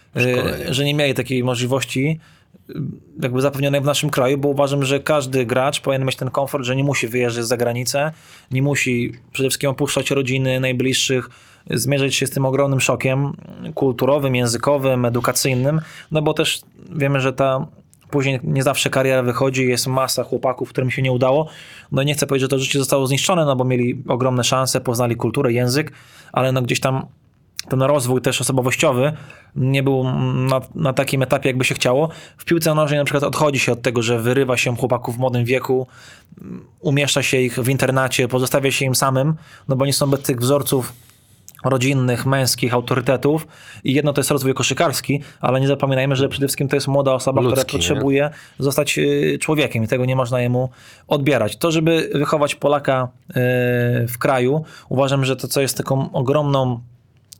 Szkolenie. 0.09 0.65
yy, 0.65 0.73
że 0.73 0.85
nie 0.85 0.93
mieli 0.93 1.13
takiej 1.13 1.43
możliwości 1.43 2.19
yy, 2.69 2.75
jakby 3.21 3.41
zapewnionej 3.41 3.81
w 3.81 3.85
naszym 3.85 4.09
kraju, 4.09 4.37
bo 4.37 4.47
uważam, 4.47 4.85
że 4.85 4.99
każdy 4.99 5.45
gracz 5.45 5.81
powinien 5.81 6.05
mieć 6.05 6.15
ten 6.15 6.29
komfort, 6.29 6.65
że 6.65 6.75
nie 6.75 6.83
musi 6.83 7.07
wyjeżdżać 7.07 7.45
za 7.45 7.57
granicę, 7.57 8.11
nie 8.51 8.61
musi 8.61 9.13
przede 9.31 9.49
wszystkim 9.49 9.69
opuszczać 9.69 10.11
rodziny 10.11 10.59
najbliższych, 10.59 11.29
zmierzyć 11.69 12.15
się 12.15 12.27
z 12.27 12.29
tym 12.29 12.45
ogromnym 12.45 12.79
szokiem 12.79 13.33
kulturowym, 13.75 14.35
językowym, 14.35 15.05
edukacyjnym, 15.05 15.81
no 16.11 16.21
bo 16.21 16.33
też 16.33 16.61
wiemy, 16.89 17.21
że 17.21 17.33
ta 17.33 17.67
Później 18.11 18.39
nie 18.43 18.63
zawsze 18.63 18.89
kariera 18.89 19.23
wychodzi, 19.23 19.67
jest 19.67 19.87
masa 19.87 20.23
chłopaków, 20.23 20.69
którym 20.69 20.91
się 20.91 21.01
nie 21.01 21.11
udało. 21.11 21.47
No 21.91 22.01
i 22.01 22.05
nie 22.05 22.13
chcę 22.13 22.27
powiedzieć, 22.27 22.41
że 22.41 22.47
to 22.47 22.59
życie 22.59 22.79
zostało 22.79 23.07
zniszczone, 23.07 23.45
no 23.45 23.55
bo 23.55 23.63
mieli 23.65 24.03
ogromne 24.07 24.43
szanse, 24.43 24.81
poznali 24.81 25.15
kulturę, 25.15 25.53
język, 25.53 25.91
ale 26.31 26.51
no 26.51 26.61
gdzieś 26.61 26.79
tam 26.79 27.05
ten 27.69 27.81
rozwój 27.81 28.21
też 28.21 28.41
osobowościowy 28.41 29.13
nie 29.55 29.83
był 29.83 30.03
na, 30.33 30.61
na 30.75 30.93
takim 30.93 31.21
etapie, 31.21 31.49
jakby 31.49 31.65
się 31.65 31.75
chciało. 31.75 32.09
W 32.37 32.45
piłce 32.45 32.75
nożnej 32.75 32.99
na 32.99 33.05
przykład 33.05 33.23
odchodzi 33.23 33.59
się 33.59 33.71
od 33.71 33.81
tego, 33.81 34.01
że 34.01 34.19
wyrywa 34.19 34.57
się 34.57 34.75
chłopaków 34.75 35.15
w 35.15 35.19
młodym 35.19 35.45
wieku, 35.45 35.87
umieszcza 36.79 37.23
się 37.23 37.37
ich 37.37 37.59
w 37.59 37.69
internacie, 37.69 38.27
pozostawia 38.27 38.71
się 38.71 38.85
im 38.85 38.95
samym, 38.95 39.33
no 39.67 39.75
bo 39.75 39.85
nie 39.85 39.93
są 39.93 40.09
bez 40.09 40.21
tych 40.21 40.39
wzorców 40.39 40.93
rodzinnych, 41.63 42.25
męskich 42.25 42.73
autorytetów 42.73 43.47
i 43.83 43.93
jedno 43.93 44.13
to 44.13 44.19
jest 44.19 44.31
rozwój 44.31 44.53
koszykarski, 44.53 45.21
ale 45.41 45.61
nie 45.61 45.67
zapominajmy, 45.67 46.15
że 46.15 46.29
przede 46.29 46.47
wszystkim 46.47 46.67
to 46.67 46.75
jest 46.75 46.87
młoda 46.87 47.13
osoba, 47.13 47.41
Ludzki, 47.41 47.61
która 47.61 47.77
potrzebuje 47.77 48.29
zostać 48.59 48.97
y, 48.97 49.37
człowiekiem 49.41 49.83
i 49.83 49.87
tego 49.87 50.05
nie 50.05 50.15
można 50.15 50.41
jemu 50.41 50.69
odbierać. 51.07 51.57
To, 51.57 51.71
żeby 51.71 52.09
wychować 52.13 52.55
Polaka 52.55 53.07
y, 53.29 53.33
w 54.07 54.17
kraju, 54.19 54.63
uważam, 54.89 55.25
że 55.25 55.35
to, 55.35 55.47
co 55.47 55.61
jest 55.61 55.77
taką 55.77 56.11
ogromną 56.11 56.79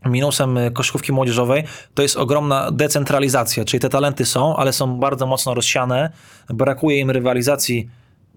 minusem 0.06 0.58
y, 0.58 0.72
koszykówki 0.72 1.12
młodzieżowej, 1.12 1.64
to 1.94 2.02
jest 2.02 2.18
ogromna 2.18 2.72
decentralizacja, 2.72 3.66
czyli 3.66 3.82
te 3.82 3.90
talenty 3.90 4.26
są, 4.26 4.56
ale 4.56 4.74
są 4.74 5.00
bardzo 5.00 5.26
mocno 5.26 5.54
rozsiane, 5.54 6.10
brakuje 6.50 7.00
im 7.00 7.12
rywalizacji 7.12 7.90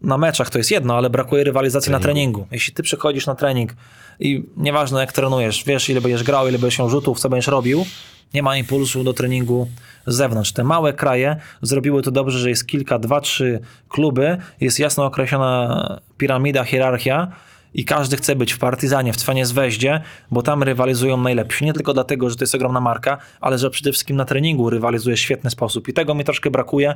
na 0.05 0.19
meczach 0.19 0.51
to 0.51 0.59
jest 0.59 0.70
jedno, 0.70 0.97
ale 0.97 1.11
brakuje 1.11 1.45
rywalizacji 1.45 1.93
na 1.93 2.01
treningu. 2.01 2.47
Jeśli 2.51 2.74
ty 2.74 2.82
przychodzisz 2.82 3.27
na 3.27 3.35
trening 3.35 3.74
i 4.20 4.45
nieważne 4.57 5.01
jak 5.01 5.12
trenujesz, 5.12 5.65
wiesz 5.65 5.89
ile 5.89 6.01
będziesz 6.01 6.23
grał, 6.23 6.49
ile 6.49 6.59
będziesz 6.59 6.78
miał 6.78 6.91
rzutów, 6.91 7.20
co 7.20 7.28
będziesz 7.28 7.47
robił, 7.47 7.86
nie 8.35 8.43
ma 8.43 8.57
impulsu 8.57 9.05
do 9.05 9.12
treningu 9.12 9.69
z 10.07 10.15
zewnątrz. 10.15 10.53
Te 10.53 10.65
małe 10.65 10.93
kraje 10.93 11.36
zrobiły 11.62 12.03
to 12.03 12.11
dobrze, 12.11 12.39
że 12.39 12.49
jest 12.49 12.66
kilka, 12.66 12.99
dwa, 12.99 13.20
trzy 13.20 13.61
kluby, 13.89 14.39
jest 14.61 14.78
jasno 14.78 15.05
określona 15.05 16.01
piramida, 16.19 16.65
hierarchia 16.65 17.32
i 17.74 17.84
każdy 17.84 18.16
chce 18.16 18.36
być 18.36 18.52
w 18.52 18.59
Partyzanie, 18.59 19.12
w 19.12 19.16
Cwanie 19.16 19.46
Zweździe, 19.46 20.01
bo 20.30 20.42
tam 20.42 20.62
rywalizują 20.62 21.16
najlepsi. 21.16 21.64
Nie 21.64 21.72
tylko 21.72 21.94
dlatego, 21.94 22.30
że 22.30 22.36
to 22.36 22.42
jest 22.42 22.55
ogromna 22.55 22.80
marka, 22.80 23.18
ale 23.40 23.59
że 23.59 23.70
przede 23.70 23.92
wszystkim 23.92 24.16
na 24.16 24.24
treningu 24.24 24.70
rywalizuje 24.70 25.16
w 25.16 25.20
świetny 25.20 25.51
sposób. 25.51 25.88
I 25.88 25.92
tego 25.92 26.14
mi 26.14 26.24
troszkę 26.24 26.51
brakuje. 26.51 26.94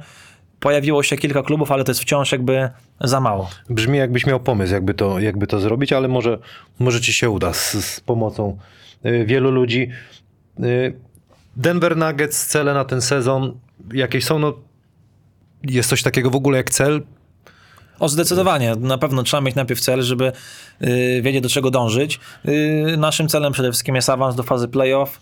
Pojawiło 0.61 1.03
się 1.03 1.17
kilka 1.17 1.43
klubów, 1.43 1.73
ale 1.73 1.85
to 1.85 1.91
jest 1.91 2.01
wciąż 2.01 2.33
jakby 2.33 2.69
za 3.01 3.21
mało. 3.21 3.51
Brzmi 3.71 3.99
jakbyś 3.99 4.27
miał 4.27 4.41
pomysł, 4.41 4.73
jakby 4.73 4.95
to, 4.95 5.19
jakby 5.19 5.47
to 5.47 5.61
zrobić, 5.61 5.93
ale 5.93 6.09
może, 6.09 6.39
może 6.79 7.01
ci 7.01 7.13
się 7.13 7.31
uda 7.31 7.53
z, 7.53 7.73
z 7.73 8.01
pomocą 8.01 8.59
y, 9.07 9.25
wielu 9.27 9.51
ludzi. 9.51 9.91
Y, 10.61 10.97
Denver 11.57 11.97
Nuggets, 11.97 12.47
cele 12.47 12.75
na 12.75 12.85
ten 12.85 13.01
sezon 13.01 13.59
jakieś 13.93 14.25
są? 14.25 14.39
No, 14.39 14.55
jest 15.65 15.89
coś 15.89 16.03
takiego 16.03 16.31
w 16.31 16.37
ogóle 16.37 16.57
jak 16.57 16.71
cel? 16.71 17.03
O, 18.01 18.09
zdecydowanie. 18.09 18.77
Na 18.77 18.99
pewno 18.99 19.23
trzeba 19.23 19.41
mieć 19.41 19.55
najpierw 19.55 19.81
cel, 19.81 20.03
żeby 20.03 20.33
y, 20.83 21.21
wiedzieć, 21.23 21.43
do 21.43 21.49
czego 21.49 21.71
dążyć. 21.71 22.21
Y, 22.49 22.95
naszym 22.99 23.29
celem 23.29 23.53
przede 23.53 23.71
wszystkim 23.71 23.95
jest 23.95 24.11
awans 24.11 24.37
do 24.37 24.43
fazy 24.43 24.69
playoff, 24.69 25.21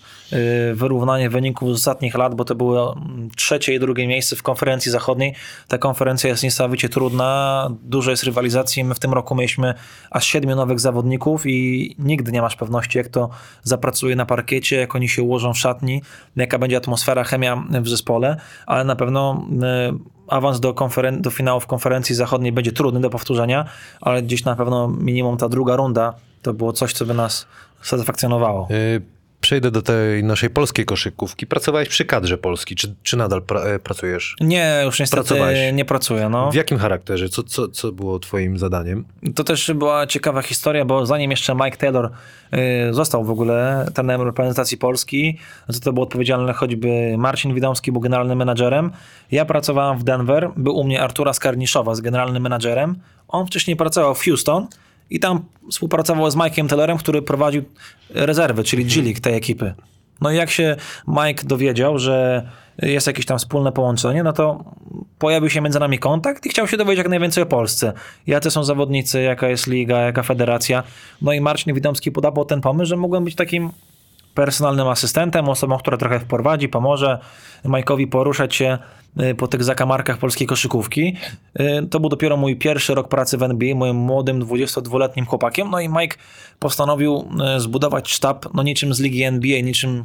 wyrównanie 0.75 1.31
wyników 1.31 1.69
z 1.69 1.73
ostatnich 1.73 2.15
lat, 2.15 2.35
bo 2.35 2.45
to 2.45 2.55
było 2.55 2.97
trzecie 3.37 3.75
i 3.75 3.81
drugie 3.81 4.07
miejsce 4.07 4.37
w 4.37 4.43
konferencji 4.43 4.93
zachodniej. 4.93 5.35
Ta 5.69 5.79
konferencja 5.79 6.31
jest 6.31 6.43
niesamowicie 6.43 6.89
trudna, 6.89 7.71
dużo 7.83 8.11
jest 8.11 8.25
rywalizacji. 8.25 8.85
My 8.85 8.95
w 8.95 8.99
tym 8.99 9.13
roku 9.13 9.35
mieliśmy 9.35 9.75
aż 10.11 10.27
siedmiu 10.27 10.57
nowych 10.57 10.81
zawodników 10.81 11.47
i 11.47 11.95
nigdy 11.99 12.33
nie 12.33 12.43
masz 12.43 12.57
pewności, 12.57 12.99
jak 12.99 13.09
to 13.09 13.31
zapracuje 13.63 14.17
na 14.17 14.27
parkiecie, 14.27 14.77
jak 14.77 14.95
oni 14.95 15.09
się 15.09 15.23
ułożą 15.23 15.53
w 15.53 15.59
szatni, 15.59 16.03
jaka 16.37 16.59
będzie 16.59 16.77
atmosfera, 16.77 17.25
chemia 17.25 17.65
w 17.81 17.89
zespole, 17.89 18.37
ale 18.67 18.85
na 18.85 18.97
pewno 18.97 19.47
y, 19.93 19.99
awans 20.29 20.61
do, 20.61 20.73
konferen- 20.73 21.21
do 21.21 21.31
finałów 21.31 21.67
konferencji 21.67 22.15
zachodniej 22.15 22.53
będzie 22.53 22.73
trudny 22.73 23.01
do 23.01 23.11
powtórzenia, 23.11 23.65
ale 24.01 24.23
gdzieś 24.23 24.45
na 24.45 24.57
pewno 24.57 24.89
minimum 24.89 25.37
ta 25.37 25.49
druga 25.49 25.77
runda 25.77 26.15
to 26.43 26.55
było 26.55 26.73
coś, 26.73 26.93
co 26.93 27.07
by 27.07 27.15
nas 27.15 27.47
satysfakcjonowało. 27.83 28.69
Y, 28.71 29.16
Przejdę 29.47 29.71
do 29.71 29.83
tej 29.83 30.25
naszej 30.25 30.51
polskiej 30.51 30.85
koszykówki. 30.85 31.47
Pracowałeś 31.47 31.89
przy 31.89 32.05
kadrze 32.05 32.39
Polski. 32.39 32.77
Czy, 32.77 32.95
czy 33.03 33.17
nadal 33.17 33.43
pra, 33.43 33.61
e, 33.61 33.79
pracujesz? 33.79 34.37
Nie, 34.41 34.83
już 34.85 35.01
niestety 35.01 35.23
Pracowałeś. 35.23 35.59
nie 35.73 35.85
pracuję. 35.85 36.29
No. 36.29 36.51
W 36.51 36.55
jakim 36.55 36.79
charakterze? 36.79 37.29
Co, 37.29 37.43
co, 37.43 37.69
co 37.69 37.93
było 37.93 38.19
twoim 38.19 38.59
zadaniem? 38.59 39.05
To 39.35 39.45
też 39.45 39.73
była 39.75 40.07
ciekawa 40.07 40.43
historia, 40.43 40.85
bo 40.85 41.07
zanim 41.07 41.31
jeszcze 41.31 41.55
Mike 41.55 41.77
Taylor 41.77 42.11
y, 42.11 42.59
został 42.95 43.25
w 43.25 43.31
ogóle 43.31 43.87
trenerem 43.95 44.23
reprezentacji 44.27 44.79
Polski, 44.79 45.39
za 45.69 45.81
to 45.81 45.93
był 45.93 46.03
odpowiedzialny 46.03 46.53
choćby 46.53 47.15
Marcin 47.19 47.55
Widomski, 47.55 47.93
był 47.93 48.01
generalnym 48.01 48.39
menadżerem. 48.39 48.91
Ja 49.31 49.45
pracowałem 49.45 49.99
w 49.99 50.05
Denver, 50.05 50.51
był 50.57 50.77
u 50.77 50.85
mnie 50.85 51.03
Artura 51.03 51.33
Skarniszowa 51.33 51.95
z 51.95 52.01
generalnym 52.01 52.43
menadżerem. 52.43 52.99
On 53.29 53.47
wcześniej 53.47 53.77
pracował 53.77 54.15
w 54.15 54.25
Houston 54.25 54.67
i 55.11 55.21
tam 55.21 55.45
współpracował 55.71 56.31
z 56.31 56.37
Mike'iem 56.37 56.69
Taylorem, 56.69 56.99
który 56.99 57.23
prowadził 57.23 57.63
rezerwy, 58.11 58.65
czyli 58.65 58.85
G-League 58.85 59.21
tej 59.21 59.35
ekipy. 59.35 59.75
No 60.21 60.31
i 60.31 60.37
jak 60.37 60.51
się 60.51 60.77
Mike 61.09 61.45
dowiedział, 61.45 61.99
że 61.99 62.49
jest 62.83 63.07
jakieś 63.07 63.27
tam 63.27 63.39
wspólne 63.39 63.73
połączenie, 63.73 64.23
no 64.23 64.33
to 64.33 64.65
pojawił 65.19 65.51
się 65.51 65.61
między 65.61 65.81
nami 65.81 65.99
kontakt 65.99 66.47
i 66.47 66.49
chciał 66.49 66.69
się 66.69 66.77
dowiedzieć 66.77 66.99
jak 66.99 67.09
najwięcej 67.09 67.43
o 67.43 67.47
Polsce. 67.47 67.93
Jacy 68.27 68.51
są 68.51 68.65
zawodnicy, 68.65 69.23
jaka 69.23 69.49
jest 69.49 69.67
liga, 69.67 69.99
jaka 69.99 70.23
federacja. 70.23 70.83
No 71.23 71.33
i 71.33 71.41
Marcin 71.41 71.75
Widomski 71.75 72.13
podał 72.13 72.45
ten 72.45 72.61
pomysł, 72.61 72.89
że 72.89 72.97
mogłem 72.97 73.25
być 73.25 73.35
takim 73.35 73.71
personalnym 74.37 74.89
asystentem, 74.89 75.49
osobą, 75.49 75.79
która 75.79 75.97
trochę 75.97 76.21
wprowadzi, 76.21 76.69
pomoże 76.69 77.19
Majkowi 77.65 78.07
poruszać 78.07 78.55
się 78.55 78.79
y, 79.21 79.35
po 79.35 79.49
tych 79.49 79.65
zakamarkach 79.65 80.19
polskiej 80.19 80.47
koszykówki. 80.47 81.17
Y, 81.61 81.87
To 81.91 82.01
był 82.01 82.11
dopiero 82.11 82.37
mój 82.37 82.57
pierwszy 82.57 82.95
rok 82.95 83.09
pracy 83.09 83.39
w 83.39 83.43
NBA, 83.43 83.75
moim 83.75 83.97
młodym 83.97 84.45
22-letnim 84.45 85.27
chłopakiem. 85.27 85.71
No 85.71 85.81
i 85.81 85.89
Mike 85.89 86.17
postanowił 86.59 87.29
y, 87.57 87.61
zbudować 87.61 88.11
sztab, 88.11 88.47
no 88.55 88.63
niczym 88.63 88.95
z 88.95 89.01
ligi 89.01 89.23
NBA, 89.23 89.61
niczym 89.61 90.05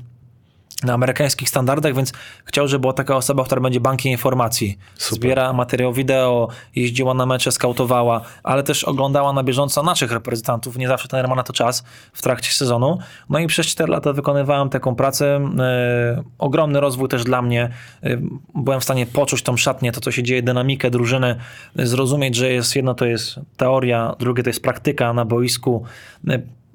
na 0.83 0.93
amerykańskich 0.93 1.49
standardach, 1.49 1.95
więc 1.95 2.13
chciał, 2.45 2.67
żeby 2.67 2.81
była 2.81 2.93
taka 2.93 3.15
osoba, 3.15 3.43
która 3.43 3.61
będzie 3.61 3.79
bankiem 3.79 4.11
informacji. 4.11 4.77
Zbiera 4.97 5.53
materiał 5.53 5.93
wideo, 5.93 6.47
jeździła 6.75 7.13
na 7.13 7.25
mecze, 7.25 7.51
skautowała, 7.51 8.21
ale 8.43 8.63
też 8.63 8.83
oglądała 8.83 9.33
na 9.33 9.43
bieżąco 9.43 9.83
naszych 9.83 10.11
reprezentantów. 10.11 10.77
Nie 10.77 10.87
zawsze 10.87 11.07
trener 11.07 11.29
ma 11.29 11.35
na 11.35 11.43
to 11.43 11.53
czas 11.53 11.83
w 12.13 12.21
trakcie 12.21 12.53
sezonu. 12.53 12.97
No 13.29 13.39
i 13.39 13.47
przez 13.47 13.67
4 13.67 13.91
lata 13.91 14.13
wykonywałem 14.13 14.69
taką 14.69 14.95
pracę. 14.95 15.49
E, 15.59 16.23
ogromny 16.37 16.79
rozwój 16.79 17.09
też 17.09 17.23
dla 17.23 17.41
mnie. 17.41 17.69
E, 18.03 18.17
byłem 18.55 18.79
w 18.79 18.83
stanie 18.83 19.05
poczuć 19.05 19.41
tą 19.41 19.57
szatnię, 19.57 19.91
to 19.91 20.01
co 20.01 20.11
się 20.11 20.23
dzieje, 20.23 20.43
dynamikę 20.43 20.89
drużyny, 20.89 21.35
e, 21.77 21.85
zrozumieć, 21.85 22.35
że 22.35 22.51
jest 22.51 22.75
jedno 22.75 22.93
to 22.93 23.05
jest 23.05 23.39
teoria, 23.57 24.15
drugie 24.19 24.43
to 24.43 24.49
jest 24.49 24.61
praktyka 24.61 25.13
na 25.13 25.25
boisku. 25.25 25.85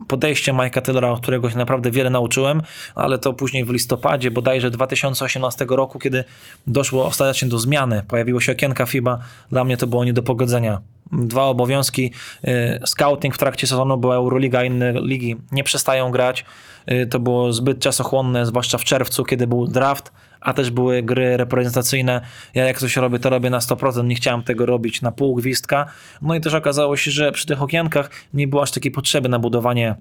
Podejście 0.08 0.52
Mike'a 0.52 0.82
Taylora, 0.82 1.16
którego 1.22 1.50
się 1.50 1.56
naprawdę 1.58 1.90
wiele 1.90 2.10
nauczyłem, 2.10 2.62
ale 2.94 3.18
to 3.18 3.32
później 3.32 3.64
w 3.64 3.70
listopadzie 3.70 4.30
bodajże 4.30 4.70
2018 4.70 5.66
roku, 5.68 5.98
kiedy 5.98 6.24
doszło 6.66 7.06
ostatecznie 7.06 7.48
do 7.48 7.58
zmiany, 7.58 8.02
pojawiło 8.08 8.40
się 8.40 8.52
okienka 8.52 8.86
FIBA, 8.86 9.18
dla 9.50 9.64
mnie 9.64 9.76
to 9.76 9.86
było 9.86 10.04
nie 10.04 10.12
do 10.12 10.22
pogodzenia. 10.22 10.80
Dwa 11.12 11.42
obowiązki, 11.42 12.12
y, 12.44 12.80
scouting 12.86 13.34
w 13.34 13.38
trakcie 13.38 13.66
sezonu, 13.66 13.98
bo 13.98 14.14
Euroliga, 14.14 14.64
inne 14.64 14.92
ligi 14.92 15.36
nie 15.52 15.64
przestają 15.64 16.10
grać, 16.10 16.44
Y, 16.92 17.06
to 17.06 17.20
było 17.20 17.52
zbyt 17.52 17.78
czasochłonne, 17.78 18.46
zwłaszcza 18.46 18.78
w 18.78 18.84
czerwcu, 18.84 19.24
kiedy 19.24 19.46
był 19.46 19.66
draft, 19.66 20.12
a 20.40 20.52
też 20.52 20.70
były 20.70 21.02
gry 21.02 21.36
reprezentacyjne. 21.36 22.20
Ja 22.54 22.64
jak 22.64 22.78
coś 22.78 22.96
robię, 22.96 23.18
to 23.18 23.30
robię 23.30 23.50
na 23.50 23.58
100%, 23.58 24.04
nie 24.04 24.14
chciałem 24.14 24.42
tego 24.42 24.66
robić 24.66 25.02
na 25.02 25.12
pół 25.12 25.34
gwizdka. 25.34 25.86
No 26.22 26.34
i 26.34 26.40
też 26.40 26.54
okazało 26.54 26.96
się, 26.96 27.10
że 27.10 27.32
przy 27.32 27.46
tych 27.46 27.62
okienkach 27.62 28.10
nie 28.34 28.48
było 28.48 28.62
aż 28.62 28.70
takiej 28.70 28.92
potrzeby 28.92 29.28
na 29.28 29.38
budowanie 29.38 29.94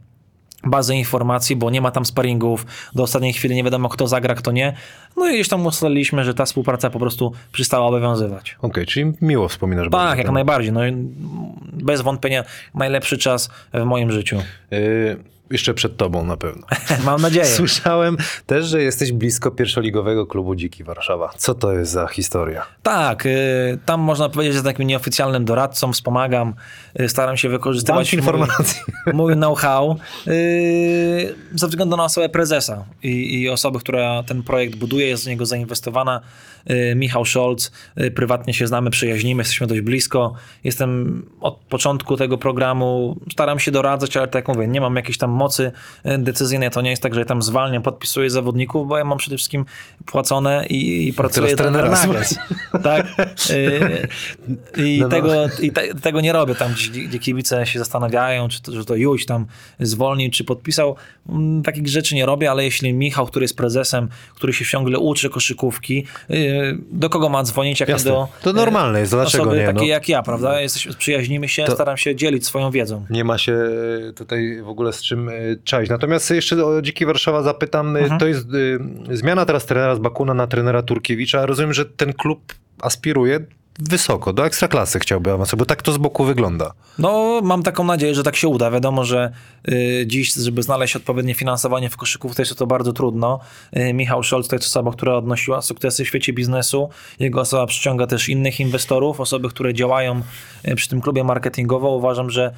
bazy 0.64 0.96
informacji, 0.96 1.56
bo 1.56 1.70
nie 1.70 1.82
ma 1.82 1.92
tam 1.92 2.06
sparingów, 2.06 2.66
do 2.96 3.04
ostatniej 3.04 3.34
chwili 3.34 3.56
nie 3.56 3.64
wiadomo 3.64 3.90
kto 3.90 4.08
zagra, 4.08 4.36
kto 4.36 4.52
nie. 4.52 4.76
No 5.18 5.30
i 5.30 5.34
gdzieś 5.34 5.48
tam 5.50 5.66
ustaliliśmy, 5.66 6.24
że 6.24 6.34
ta 6.34 6.46
współpraca 6.46 6.90
po 6.90 7.00
prostu 7.00 7.32
przestała 7.52 7.88
obowiązywać. 7.88 8.56
Okej, 8.62 8.86
czyli 8.86 9.14
miło 9.22 9.48
wspominasz 9.48 9.88
Tak, 9.92 10.18
jak 10.18 10.28
ten- 10.28 10.34
najbardziej. 10.34 10.72
No, 10.72 10.82
bez 11.74 12.02
wątpienia 12.02 12.44
najlepszy 12.76 13.18
czas 13.18 13.50
w 13.74 13.84
moim 13.84 14.12
życiu. 14.12 14.38
Y, 14.74 15.18
jeszcze 15.52 15.74
przed 15.74 15.98
tobą 15.98 16.26
na 16.26 16.38
pewno. 16.38 16.68
Mam 17.06 17.22
nadzieję. 17.22 17.46
Słyszałem 17.46 18.18
też, 18.46 18.66
że 18.66 18.82
jesteś 18.82 19.12
blisko 19.12 19.52
pierwszoligowego 19.52 20.26
klubu 20.26 20.56
Dziki 20.56 20.84
Warszawa. 20.84 21.34
Co 21.38 21.54
to 21.56 21.74
jest 21.74 21.92
za 21.92 22.08
historia? 22.08 22.66
Tak, 22.84 23.26
y, 23.26 23.78
tam 23.86 24.00
można 24.00 24.30
powiedzieć, 24.30 24.56
że 24.56 24.64
takim 24.64 24.88
nieoficjalnym 24.88 25.46
doradcą 25.46 25.94
wspomagam, 25.94 26.50
y, 26.50 26.54
staram 27.08 27.38
się 27.38 27.50
wykorzystywać 27.50 28.14
informacji. 28.14 28.82
mój, 29.06 29.14
mój 29.24 29.34
know-how 29.34 29.98
y, 30.28 31.36
ze 31.56 31.68
względu 31.68 31.98
na 31.98 32.04
osobę 32.04 32.30
prezesa 32.30 32.86
i, 33.04 33.42
i 33.42 33.50
osoby, 33.50 33.80
która 33.80 34.24
ten 34.24 34.44
projekt 34.44 34.76
buduje, 34.76 35.08
jest 35.08 35.24
w 35.24 35.28
niego 35.28 35.46
zainwestowana. 35.46 36.22
Y, 36.70 36.96
Michał 36.96 37.26
Scholz, 37.26 37.72
y, 38.02 38.12
prywatnie 38.12 38.54
się 38.54 38.68
znamy, 38.68 38.90
przyjaźnimy, 38.90 39.42
jesteśmy 39.42 39.68
dość 39.68 39.82
blisko. 39.82 40.34
Jestem 40.64 41.22
od 41.42 41.56
początku 41.58 42.18
tego 42.18 42.38
programu, 42.38 43.18
staram 43.32 43.60
się 43.60 43.72
doradzać, 43.72 44.18
ale 44.18 44.28
tak 44.28 44.48
jak 44.48 44.56
mówię, 44.56 44.68
nie 44.68 44.82
mam 44.82 44.96
jakiejś 44.96 45.18
tam 45.18 45.32
mocy 45.32 45.72
y, 46.06 46.18
decyzyjnej, 46.18 46.70
to 46.70 46.82
nie 46.82 46.90
jest 46.90 47.02
tak, 47.02 47.14
że 47.14 47.20
ja 47.20 47.26
tam 47.26 47.42
zwalniam, 47.42 47.84
podpisuję 47.84 48.30
zawodników, 48.30 48.88
bo 48.88 48.98
ja 48.98 49.06
mam 49.06 49.18
przede 49.18 49.38
wszystkim 49.38 49.66
płacone 50.06 50.66
i, 50.70 51.08
i 51.08 51.14
pracuję 51.14 51.56
teraz 51.56 51.72
trenera. 51.72 52.24
Tak. 52.84 53.06
Y, 53.50 54.08
I, 54.86 55.00
No, 55.00 55.08
no. 55.08 55.10
tego, 55.10 55.34
i 55.62 55.72
te, 55.72 55.96
tego 55.96 56.22
nie 56.22 56.34
robię 56.34 56.56
tam, 56.56 56.74
gdzie, 56.74 56.85
gdzie 56.90 57.20
kibice 57.20 57.66
się 57.66 57.80
zastanawiają, 57.80 58.48
czy 58.48 58.62
to, 58.62 58.72
że 58.72 58.86
to 58.86 58.96
Juś 58.96 59.26
tam 59.26 59.46
zwolnił, 59.80 60.32
czy 60.32 60.44
podpisał. 60.44 60.96
Mm, 61.30 61.64
Takich 61.64 61.88
rzeczy 61.88 62.16
nie 62.16 62.26
robię, 62.26 62.52
ale 62.52 62.64
jeśli 62.64 62.94
Michał, 62.94 63.26
który 63.28 63.44
jest 63.44 63.58
prezesem, 63.58 64.10
który 64.36 64.54
się 64.54 64.66
ciągle 64.66 65.00
uczy 65.00 65.30
koszykówki, 65.30 66.06
y, 66.30 66.78
do 66.92 67.10
kogo 67.10 67.30
ma 67.30 67.44
dzwonić, 67.44 67.80
jak 67.80 67.90
Jasne. 67.90 68.12
do 68.12 68.28
To 68.42 68.54
normalne 68.54 69.00
jest, 69.00 69.14
y, 69.14 69.16
dlaczego 69.16 69.44
osoby 69.44 69.58
nie, 69.58 69.66
takiej 69.66 69.82
no? 69.82 69.88
jak 69.88 70.10
ja, 70.10 70.24
prawda? 70.24 70.62
Jesteśmy, 70.62 70.94
przyjaźnimy 70.94 71.48
się, 71.48 71.64
To- 71.64 71.72
staram 71.72 71.98
się 71.98 72.16
dzielić 72.16 72.46
swoją 72.46 72.72
wiedzą. 72.72 73.06
Nie 73.10 73.24
ma 73.24 73.38
się 73.38 73.54
e, 74.10 74.14
tutaj 74.14 74.62
w 74.62 74.70
ogóle 74.70 74.94
z 74.94 75.04
czym 75.04 75.30
czaić. 75.64 75.90
Natomiast 75.90 76.32
jeszcze 76.32 76.66
o 76.66 76.82
Dziki 76.82 77.06
Warszawa 77.06 77.44
zapytam. 77.44 77.98
Mhm. 77.98 78.20
To 78.20 78.28
jest 78.28 78.48
zmiana 79.12 79.46
teraz 79.46 79.66
trenera 79.66 79.96
z 79.96 80.00
Bakuna 80.00 80.34
na 80.34 80.48
trenera 80.48 80.82
Turkiewicza. 80.82 81.46
Rozumiem, 81.46 81.74
że 81.74 81.86
ten 81.86 82.14
klub 82.14 82.54
aspiruje 82.82 83.40
wysoko, 83.80 84.34
do 84.34 84.46
ekstraklasy 84.46 85.00
chciałby 85.00 85.32
awansować, 85.32 85.60
bo 85.60 85.66
tak 85.66 85.82
to 85.82 85.92
z 85.92 85.98
boku 85.98 86.24
wygląda. 86.24 86.74
No, 87.00 87.42
mam 87.44 87.64
taką 87.64 87.84
nadzieję, 87.84 88.16
że 88.16 88.24
tak 88.24 88.36
się 88.36 88.48
uda. 88.48 88.72
Wiadomo, 88.72 89.06
że 89.06 89.32
y, 89.70 90.04
dziś, 90.08 90.34
żeby 90.34 90.64
znaleźć 90.64 90.96
odpowiednie 90.96 91.34
finansowanie 91.34 91.90
w 91.90 91.98
koszykówce, 91.98 92.42
jest 92.42 92.56
to 92.56 92.68
bardzo 92.68 92.94
trudno. 92.94 93.40
Y, 93.78 93.94
Michał 93.94 94.24
Scholz 94.24 94.48
to 94.48 94.56
jest 94.56 94.66
osoba, 94.66 94.92
która 94.92 95.16
odnosiła 95.16 95.62
sukcesy 95.62 96.06
w 96.06 96.08
świecie 96.08 96.34
biznesu. 96.34 96.90
Jego 97.20 97.42
osoba 97.42 97.66
przyciąga 97.66 98.08
też 98.08 98.30
innych 98.30 98.60
inwestorów, 98.60 99.20
osoby, 99.20 99.50
które 99.50 99.74
działają 99.74 100.22
y, 100.68 100.76
przy 100.76 100.90
tym 100.90 101.02
klubie 101.02 101.24
marketingowo. 101.24 101.90
Uważam, 101.90 102.30
że 102.30 102.54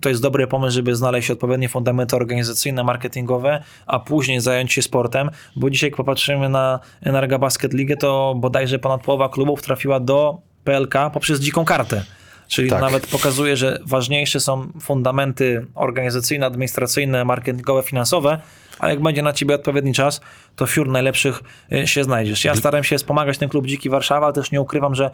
to 0.00 0.08
jest 0.08 0.22
dobry 0.22 0.46
pomysł, 0.46 0.74
żeby 0.74 0.96
znaleźć 0.96 1.30
odpowiednie 1.30 1.68
fundamenty 1.68 2.16
organizacyjne, 2.16 2.84
marketingowe, 2.84 3.62
a 3.86 3.98
później 3.98 4.40
zająć 4.40 4.72
się 4.72 4.82
sportem, 4.82 5.30
bo 5.56 5.70
dzisiaj 5.70 5.90
jak 5.90 5.96
popatrzymy 5.96 6.48
na 6.48 6.80
Energa 7.02 7.38
Basket 7.38 7.74
League, 7.74 7.96
to 8.00 8.34
bodajże 8.36 8.78
ponad 8.78 9.02
połowa 9.02 9.28
klubów 9.28 9.62
trafiła 9.62 10.00
do 10.00 10.38
PLK 10.64 10.94
poprzez 11.12 11.40
dziką 11.40 11.64
kartę. 11.64 12.04
Czyli 12.48 12.70
Tak. 12.70 12.80
nawet 12.80 13.06
pokazuje, 13.06 13.56
że 13.56 13.78
ważniejsze 13.86 14.40
są 14.40 14.68
fundamenty 14.80 15.66
organizacyjne, 15.74 16.46
administracyjne, 16.46 17.24
marketingowe, 17.24 17.82
finansowe, 17.82 18.40
a 18.78 18.88
jak 18.88 19.02
będzie 19.02 19.22
na 19.22 19.32
ciebie 19.32 19.54
odpowiedni 19.54 19.94
czas, 19.94 20.20
to 20.56 20.66
wśród 20.66 20.88
najlepszych 20.88 21.42
y, 21.72 21.86
się 21.86 22.04
znajdziesz. 22.04 22.44
Ja 22.44 22.54
staram 22.54 22.84
się 22.84 22.98
wspomagać 22.98 23.38
ten 23.38 23.48
klub 23.48 23.66
Dziki 23.66 23.90
Warszawa, 23.90 24.26
ale 24.26 24.32
też 24.32 24.52
nie 24.52 24.60
ukrywam, 24.60 24.94
że 24.94 25.10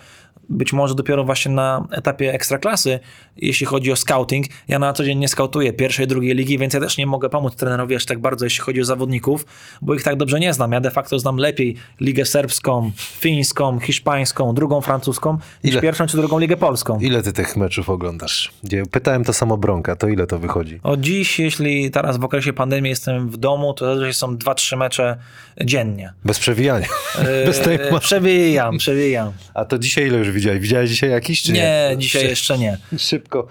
być 0.49 0.73
może 0.73 0.95
dopiero 0.95 1.25
właśnie 1.25 1.53
na 1.53 1.87
etapie 1.91 2.33
ekstraklasy, 2.33 3.01
jeśli 3.37 3.67
chodzi 3.67 3.93
o 3.93 3.97
scouting. 3.97 4.47
Ja 4.69 4.79
na 4.79 4.93
co 4.93 5.05
dzień 5.05 5.19
nie 5.19 5.29
skautuję 5.29 5.73
pierwszej, 5.73 6.07
drugiej 6.07 6.35
ligi, 6.35 6.59
więc 6.59 6.75
ja 6.75 6.81
też 6.81 6.99
nie 6.99 7.07
mogę 7.07 7.29
pomóc 7.29 7.57
trenerowi 7.57 7.95
aż 7.95 8.07
tak 8.07 8.19
bardzo, 8.19 8.47
jeśli 8.47 8.61
chodzi 8.61 8.81
o 8.81 8.85
zawodników, 8.85 9.47
bo 9.83 9.95
ich 9.95 10.03
tak 10.03 10.17
dobrze 10.17 10.41
nie 10.41 10.55
znam. 10.55 10.73
Ja 10.73 10.81
de 10.81 10.91
facto 10.91 11.19
znam 11.19 11.37
lepiej 11.37 11.77
ligę 12.01 12.25
serbską, 12.25 12.91
fińską, 12.97 13.81
hiszpańską, 13.81 14.55
drugą 14.55 14.81
francuską, 14.81 15.39
niż 15.65 15.73
Ile? 15.73 15.83
pierwszą 15.83 16.07
czy 16.07 16.17
drugą 16.17 16.39
ligę 16.39 16.57
polską. 16.57 16.99
Ile 17.01 17.23
ty 17.23 17.33
tych 17.33 17.57
meczów 17.57 17.91
oglądasz? 17.91 18.53
Gdzie 18.63 18.83
pytałem 18.91 19.25
to 19.25 19.33
samo 19.33 19.57
Bronka, 19.57 19.97
to 19.97 20.09
ile 20.09 20.27
to 20.27 20.39
wychodzi? 20.39 20.81
O 20.83 20.97
dziś, 20.97 21.39
jeśli 21.39 21.91
teraz 21.91 22.17
w 22.17 22.25
okresie 22.25 22.53
pandemii 22.53 22.91
jestem 22.91 23.29
w 23.29 23.37
domu, 23.37 23.75
to 23.75 23.85
zazwyczaj 23.85 24.15
są 24.15 24.37
2-3 24.37 24.77
mecze 24.77 25.17
dziennie. 25.65 26.13
Bez 26.25 26.39
przewijania. 26.39 26.87
Bez 27.47 27.61
tej 27.61 27.79
przewijam, 28.01 28.79
przewijam. 28.79 29.33
A 29.55 29.65
to 29.65 29.79
dzisiaj 29.79 30.07
ile 30.07 30.19
już 30.19 30.31
widziałeś? 30.31 30.61
Widziałeś 30.61 30.91
dzisiaj 30.91 31.11
jakiś, 31.11 31.43
czy 31.43 31.53
nie? 31.53 31.61
Nie, 31.61 31.95
dzisiaj 31.99 32.29
jeszcze 32.29 32.59
nie. 32.59 32.79
Szybko 32.99 33.47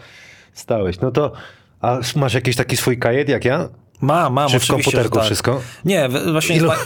stałeś. 0.53 0.99
No 0.99 1.11
to, 1.11 1.31
a 1.81 1.99
masz 2.15 2.33
jakiś 2.33 2.55
taki 2.55 2.77
swój 2.77 2.97
kajet 2.97 3.29
jak 3.29 3.45
ja? 3.45 3.69
Mam, 4.01 4.33
mam 4.33 4.49
Czy 4.49 4.59
w 4.59 4.67
komputerku 4.67 5.15
tak. 5.15 5.25
wszystko? 5.25 5.61
Nie, 5.85 6.09
właśnie 6.09 6.55
Ilu- 6.61 6.71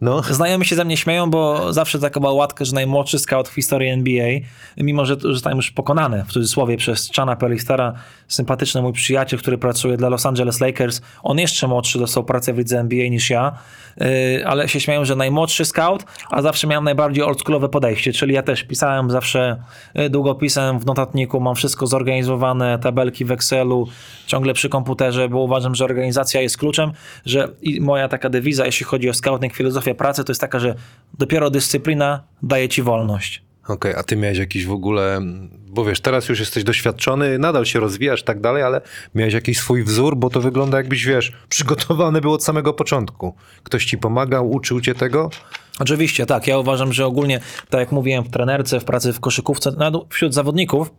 No. 0.00 0.22
znajomi 0.22 0.64
się 0.64 0.76
ze 0.76 0.84
mnie 0.84 0.96
śmieją, 0.96 1.30
bo 1.30 1.72
zawsze 1.72 1.98
taka 1.98 2.20
była 2.20 2.32
łatka, 2.32 2.64
że 2.64 2.74
najmłodszy 2.74 3.18
scout 3.18 3.48
w 3.48 3.54
historii 3.54 3.88
NBA, 3.88 4.28
mimo 4.76 5.06
że 5.06 5.16
zostałem 5.20 5.56
już 5.56 5.70
pokonany, 5.70 6.24
w 6.28 6.32
cudzysłowie, 6.32 6.76
przez 6.76 7.10
Chana 7.16 7.36
Pelistera, 7.36 7.92
sympatyczny 8.28 8.82
mój 8.82 8.92
przyjaciel, 8.92 9.38
który 9.38 9.58
pracuje 9.58 9.96
dla 9.96 10.08
Los 10.08 10.26
Angeles 10.26 10.60
Lakers. 10.60 11.00
On 11.22 11.38
jeszcze 11.38 11.68
młodszy 11.68 11.98
dostał 11.98 12.24
pracę 12.24 12.52
w 12.52 12.58
lidze 12.58 12.78
NBA 12.78 13.08
niż 13.08 13.30
ja, 13.30 13.52
yy, 13.96 14.06
ale 14.46 14.68
się 14.68 14.80
śmieją, 14.80 15.04
że 15.04 15.16
najmłodszy 15.16 15.64
scout, 15.64 16.04
a 16.30 16.42
zawsze 16.42 16.66
miałem 16.66 16.84
najbardziej 16.84 17.24
oldschoolowe 17.24 17.68
podejście, 17.68 18.12
czyli 18.12 18.34
ja 18.34 18.42
też 18.42 18.64
pisałem 18.64 19.10
zawsze 19.10 19.62
yy, 19.94 20.10
długopisem 20.10 20.78
w 20.78 20.86
notatniku, 20.86 21.40
mam 21.40 21.54
wszystko 21.54 21.86
zorganizowane, 21.86 22.78
tabelki 22.78 23.24
w 23.24 23.30
Excelu, 23.30 23.88
ciągle 24.26 24.54
przy 24.54 24.68
komputerze, 24.68 25.28
bo 25.28 25.38
uważam, 25.38 25.74
że 25.74 25.84
organizacja 25.84 26.40
jest 26.40 26.58
kluczem, 26.58 26.92
że 27.26 27.48
moja 27.80 28.08
taka 28.08 28.30
dewiza, 28.30 28.66
jeśli 28.66 28.86
chodzi 28.86 29.10
o 29.10 29.14
scouting, 29.14 29.52
filozofię 29.90 29.94
pracy, 29.94 30.24
to 30.24 30.30
jest 30.30 30.40
taka, 30.40 30.58
że 30.58 30.74
dopiero 31.18 31.50
dyscyplina 31.50 32.22
daje 32.42 32.68
ci 32.68 32.82
wolność. 32.82 33.42
Okej, 33.68 33.94
a 33.94 34.02
ty 34.02 34.16
miałeś 34.16 34.38
jakiś 34.38 34.66
w 34.66 34.72
ogóle, 34.72 35.20
bo 35.68 35.84
wiesz, 35.84 36.00
teraz 36.00 36.28
już 36.28 36.40
jesteś 36.40 36.64
doświadczony, 36.64 37.38
nadal 37.38 37.64
się 37.64 37.80
rozwijasz 37.80 38.20
i 38.20 38.24
tak 38.24 38.40
dalej, 38.40 38.62
ale 38.62 38.80
miałeś 39.14 39.34
jakiś 39.34 39.58
swój 39.58 39.84
wzór, 39.84 40.16
bo 40.16 40.30
to 40.30 40.40
wygląda 40.40 40.76
jakbyś, 40.78 41.04
wiesz, 41.04 41.32
przygotowany 41.48 42.20
był 42.20 42.32
od 42.32 42.44
samego 42.44 42.72
początku. 42.72 43.34
Ktoś 43.62 43.84
ci 43.84 43.98
pomagał, 43.98 44.50
uczył 44.50 44.80
cię 44.80 44.94
tego? 44.94 45.30
Oczywiście, 45.78 46.26
tak. 46.26 46.46
Ja 46.46 46.58
uważam, 46.58 46.92
że 46.92 47.06
ogólnie, 47.06 47.40
tak 47.70 47.80
jak 47.80 47.92
mówiłem 47.92 48.24
w 48.24 48.30
trenerce, 48.30 48.80
w 48.80 48.84
pracy 48.84 49.12
w 49.12 49.20
koszykówce, 49.20 49.70
nawet 49.70 50.02
wśród 50.10 50.34
zawodników, 50.34 50.90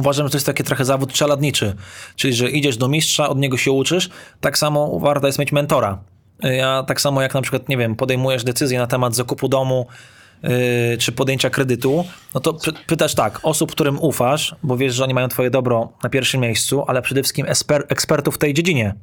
uważam, 0.00 0.26
że 0.26 0.30
to 0.30 0.36
jest 0.36 0.46
taki 0.46 0.64
trochę 0.64 0.84
zawód 0.84 1.12
czeladniczy. 1.12 1.74
Czyli, 2.16 2.34
że 2.34 2.50
idziesz 2.50 2.76
do 2.76 2.88
mistrza, 2.88 3.28
od 3.28 3.38
niego 3.38 3.56
się 3.56 3.72
uczysz, 3.72 4.10
tak 4.40 4.58
samo 4.58 4.98
warto 4.98 5.26
jest 5.26 5.38
mieć 5.38 5.52
mentora. 5.52 5.98
Ja 6.42 6.82
tak 6.82 7.00
samo 7.00 7.22
jak 7.22 7.34
na 7.34 7.42
przykład, 7.42 7.68
nie 7.68 7.76
wiem, 7.76 7.96
podejmujesz 7.96 8.44
decyzję 8.44 8.78
na 8.78 8.86
temat 8.86 9.14
zakupu 9.14 9.48
domu, 9.48 9.86
yy, 10.42 10.50
czy 10.98 11.12
podjęcia 11.12 11.50
kredytu, 11.50 12.04
no 12.34 12.40
to 12.40 12.52
py- 12.52 12.72
pytasz 12.86 13.14
tak, 13.14 13.40
osób, 13.42 13.72
którym 13.72 13.98
ufasz, 14.00 14.54
bo 14.62 14.76
wiesz, 14.76 14.94
że 14.94 15.04
oni 15.04 15.14
mają 15.14 15.28
twoje 15.28 15.50
dobro 15.50 15.92
na 16.02 16.10
pierwszym 16.10 16.40
miejscu, 16.40 16.84
ale 16.86 17.02
przede 17.02 17.22
wszystkim 17.22 17.46
ekspertów 17.88 18.34
w 18.34 18.38
tej 18.38 18.54
dziedzinie. 18.54 18.94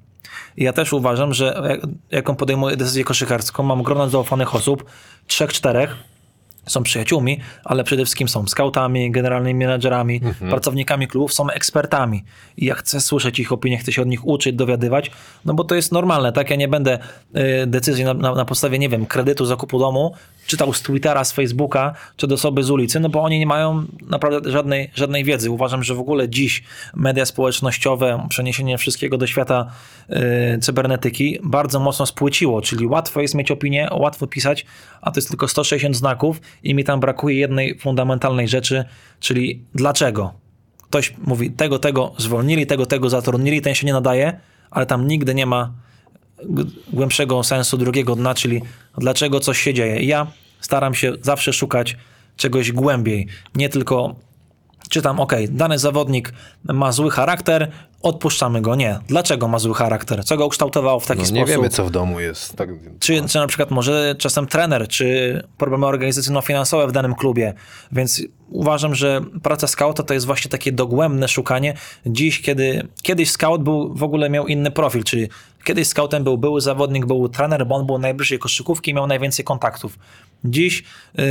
I 0.58 0.64
ja 0.64 0.74
też 0.74 0.94
uważam, 0.94 1.34
że 1.34 1.62
jak, 1.70 1.80
jaką 2.12 2.36
podejmuję 2.36 2.78
decyzję 2.78 3.04
koszykarską, 3.04 3.64
mam 3.64 3.84
grono 3.84 4.10
zaufanych 4.10 4.56
osób, 4.56 4.86
trzech, 5.28 5.54
czterech, 5.54 5.96
są 6.66 6.84
przyjaciółmi, 6.84 7.40
ale 7.64 7.84
przede 7.84 8.06
wszystkim 8.06 8.28
są 8.28 8.48
scoutami, 8.48 9.12
generalnymi 9.12 9.60
menadżerami, 9.66 10.22
pracownikami 10.50 11.08
klubów, 11.08 11.34
są 11.34 11.50
ekspertami. 11.50 12.24
I 12.58 12.66
ja 12.66 12.76
chcę 12.76 13.02
słyszeć 13.02 13.40
ich 13.40 13.52
opinie, 13.52 13.78
chcę 13.78 13.92
się 13.92 14.02
od 14.02 14.08
nich 14.08 14.28
uczyć, 14.28 14.56
dowiadywać, 14.56 15.12
no 15.46 15.54
bo 15.54 15.64
to 15.64 15.76
jest 15.76 15.92
normalne, 15.92 16.32
tak? 16.32 16.50
Ja 16.50 16.56
nie 16.56 16.68
będę 16.68 17.00
y, 17.64 17.68
decyzji 17.68 18.04
na, 18.04 18.14
na, 18.14 18.36
na 18.36 18.46
podstawie, 18.46 18.80
nie 18.80 18.90
wiem, 18.90 19.06
kredytu, 19.06 19.46
zakupu 19.46 19.80
domu, 19.80 20.14
czytał 20.48 20.74
z 20.74 20.82
Twittera, 20.82 21.24
z 21.24 21.32
Facebooka, 21.32 21.94
czy 22.18 22.28
do 22.28 22.36
osoby 22.36 22.64
z 22.64 22.72
ulicy, 22.72 23.00
no 23.00 23.10
bo 23.10 23.24
oni 23.24 23.40
nie 23.40 23.46
mają 23.46 23.86
naprawdę 24.10 24.52
żadnej, 24.52 24.92
żadnej 24.96 25.24
wiedzy. 25.24 25.52
Uważam, 25.52 25.84
że 25.84 25.96
w 25.96 26.00
ogóle 26.00 26.30
dziś 26.30 26.64
media 26.96 27.26
społecznościowe, 27.26 28.28
przeniesienie 28.30 28.78
wszystkiego 28.78 29.18
do 29.18 29.28
świata 29.28 29.72
y, 30.56 30.60
cybernetyki 30.60 31.40
bardzo 31.44 31.80
mocno 31.80 32.06
spłyciło, 32.06 32.62
czyli 32.62 32.88
łatwo 32.88 33.22
jest 33.22 33.36
mieć 33.36 33.52
opinię, 33.52 33.90
łatwo 33.92 34.28
pisać, 34.28 34.66
a 35.02 35.12
to 35.12 35.18
jest 35.18 35.30
tylko 35.30 35.48
160 35.48 35.96
znaków 35.96 36.42
i 36.64 36.76
mi 36.76 36.84
tam 36.84 37.00
brakuje 37.00 37.36
jednej 37.36 37.80
fundamentalnej 37.80 38.48
rzeczy, 38.48 38.86
czyli 39.20 39.64
dlaczego. 39.76 40.34
Ktoś 40.82 41.14
mówi, 41.18 41.52
tego, 41.52 41.80
tego 41.80 42.14
zwolnili, 42.18 42.68
tego, 42.68 42.86
tego 42.86 43.10
zatrudnili, 43.10 43.62
ten 43.62 43.76
się 43.76 43.88
nie 43.88 43.94
nadaje, 43.94 44.40
ale 44.72 44.86
tam 44.86 45.08
nigdy 45.08 45.36
nie 45.36 45.46
ma 45.46 45.74
głębszego 46.94 47.44
sensu 47.44 47.78
drugiego 47.78 48.16
dna, 48.16 48.34
czyli 48.36 48.62
dlaczego 48.98 49.40
coś 49.40 49.60
się 49.62 49.74
dzieje. 49.74 50.04
Ja 50.04 50.28
staram 50.60 50.94
się 50.94 51.14
zawsze 51.22 51.54
szukać 51.54 51.98
czegoś 52.38 52.72
głębiej, 52.72 53.28
nie 53.56 53.70
tylko 53.70 54.16
czytam, 54.90 55.20
ok, 55.20 55.34
dany 55.50 55.80
zawodnik 55.80 56.34
ma 56.64 56.92
zły 56.92 57.12
charakter, 57.12 57.72
odpuszczamy 58.02 58.62
go. 58.62 58.76
Nie. 58.76 59.00
Dlaczego 59.08 59.48
ma 59.48 59.60
zły 59.60 59.74
charakter? 59.74 60.26
Co 60.26 60.38
go 60.38 60.46
ukształtowało 60.46 61.00
w 61.00 61.06
taki 61.08 61.20
No, 61.20 61.26
sposób? 61.26 61.40
nie 61.40 61.46
wiemy, 61.46 61.70
co 61.70 61.86
w 61.86 61.92
domu 61.92 62.20
jest. 62.20 62.56
Tak, 62.56 62.70
Czy, 63.00 63.28
czy 63.28 63.38
na 63.40 63.48
przykład 63.48 63.72
może 63.72 64.16
czasem 64.18 64.48
trener, 64.48 64.88
czy 64.88 65.44
problemy 65.58 65.86
organizacyjno-finansowe 65.86 66.88
w 66.88 66.92
danym 66.92 67.16
klubie. 67.16 67.54
Więc 67.92 68.22
uważam, 68.50 68.96
że 68.96 69.22
praca 69.44 69.68
scouta 69.68 70.04
to 70.04 70.14
jest 70.14 70.26
właśnie 70.26 70.52
takie 70.52 70.72
dogłębne 70.72 71.28
szukanie. 71.28 71.74
Dziś, 72.06 72.42
kiedy 72.42 72.88
kiedyś 73.02 73.32
scout 73.32 73.64
był, 73.64 73.94
w 73.96 74.04
ogóle 74.04 74.30
miał 74.30 74.48
inny 74.48 74.72
profil, 74.72 75.04
czyli 75.04 75.28
kiedyś 75.64 75.88
scoutem 75.88 76.24
był 76.24 76.38
były 76.38 76.62
zawodnik, 76.62 77.06
był 77.06 77.30
trener, 77.30 77.68
bo 77.68 77.76
on 77.76 77.86
był 77.86 77.98
najbliżej 77.98 78.40
koszykówki 78.40 78.92
i 78.92 78.94
miał 78.94 79.08
najwięcej 79.08 79.46
kontaktów. 79.46 79.98
Dziś 80.46 80.84
yy, 81.18 81.24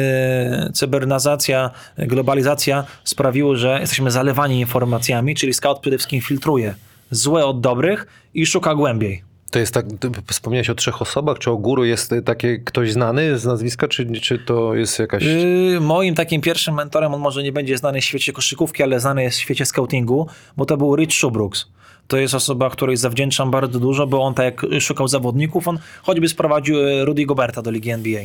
cybernazacja, 0.72 1.70
globalizacja 1.98 2.84
sprawiły, 3.04 3.56
że 3.56 3.80
jesteśmy 3.80 4.10
zalewani 4.10 4.60
informacjami, 4.60 5.34
czyli 5.34 5.54
scout 5.54 5.80
przede 5.80 5.98
wszystkim 5.98 6.20
filtruje 6.20 6.74
złe 7.10 7.46
od 7.46 7.60
dobrych 7.60 8.06
i 8.34 8.46
szuka 8.46 8.74
głębiej. 8.74 9.22
To 9.50 9.58
jest 9.58 9.74
tak, 9.74 9.86
wspomniałeś 10.26 10.70
o 10.70 10.74
trzech 10.74 11.02
osobach, 11.02 11.38
czy 11.38 11.50
o 11.50 11.56
guru 11.56 11.84
jest 11.84 12.12
y, 12.12 12.22
takie 12.22 12.58
ktoś 12.58 12.92
znany 12.92 13.38
z 13.38 13.44
nazwiska, 13.44 13.88
czy, 13.88 14.20
czy 14.20 14.38
to 14.38 14.74
jest 14.74 14.98
jakaś... 14.98 15.22
Yy, 15.22 15.80
moim 15.80 16.14
takim 16.14 16.40
pierwszym 16.40 16.74
mentorem, 16.74 17.14
on 17.14 17.20
może 17.20 17.42
nie 17.42 17.52
będzie 17.52 17.78
znany 17.78 18.00
w 18.00 18.04
świecie 18.04 18.32
koszykówki, 18.32 18.82
ale 18.82 19.00
znany 19.00 19.22
jest 19.22 19.38
w 19.38 19.40
świecie 19.40 19.66
scoutingu, 19.66 20.26
bo 20.56 20.66
to 20.66 20.76
był 20.76 20.96
Rich 20.96 21.12
Shubrooks. 21.12 21.66
To 22.08 22.16
jest 22.16 22.34
osoba, 22.34 22.70
której 22.70 22.96
zawdzięczam 22.96 23.50
bardzo 23.50 23.80
dużo, 23.80 24.06
bo 24.06 24.22
on 24.22 24.34
tak 24.34 24.44
jak 24.44 24.82
szukał 24.82 25.08
zawodników, 25.08 25.68
on 25.68 25.78
choćby 26.02 26.28
sprowadził 26.28 26.78
e, 26.78 27.04
Rudy 27.04 27.26
Goberta 27.26 27.62
do 27.62 27.70
ligi 27.70 27.90
NBA. 27.90 28.22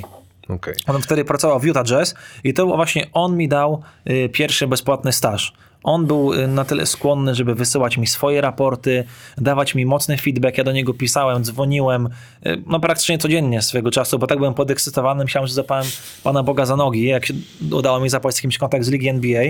Okej. 0.50 0.74
On 0.88 1.02
wtedy 1.02 1.26
pracował 1.26 1.60
w 1.60 1.64
Utah 1.64 1.86
Jazz 1.86 2.16
i 2.44 2.54
to 2.54 2.66
właśnie 2.66 3.08
on 3.14 3.38
mi 3.38 3.48
dał 3.48 3.84
y, 4.10 4.30
pierwszy 4.30 4.68
bezpłatny 4.68 5.12
staż. 5.12 5.54
On 5.84 6.06
był 6.06 6.34
y, 6.34 6.48
na 6.48 6.66
tyle 6.66 6.86
skłonny, 6.86 7.36
żeby 7.36 7.56
wysyłać 7.56 7.98
mi 7.98 8.08
swoje 8.08 8.42
raporty, 8.42 9.04
dawać 9.38 9.76
mi 9.76 9.86
mocny 9.86 10.18
feedback. 10.18 10.58
Ja 10.58 10.64
do 10.64 10.72
niego 10.72 10.94
pisałem, 10.94 11.44
dzwoniłem, 11.44 12.10
y, 12.46 12.64
no 12.68 12.80
praktycznie 12.80 13.18
codziennie 13.18 13.62
swego 13.62 13.92
czasu, 13.92 14.20
bo 14.20 14.28
tak 14.28 14.38
byłem 14.38 14.54
podekscytowany, 14.54 15.24
myślałem, 15.24 15.48
że 15.48 15.54
zapałem 15.54 15.86
Pana 16.24 16.44
Boga 16.44 16.66
za 16.66 16.76
nogi. 16.76 17.06
Jak 17.06 17.26
się 17.26 17.34
udało 17.72 18.00
mi 18.00 18.10
zapać 18.10 18.36
z 18.36 18.42
kimś 18.42 18.58
kontakt 18.58 18.86
z 18.86 18.90
ligi 18.90 19.08
NBA, 19.08 19.44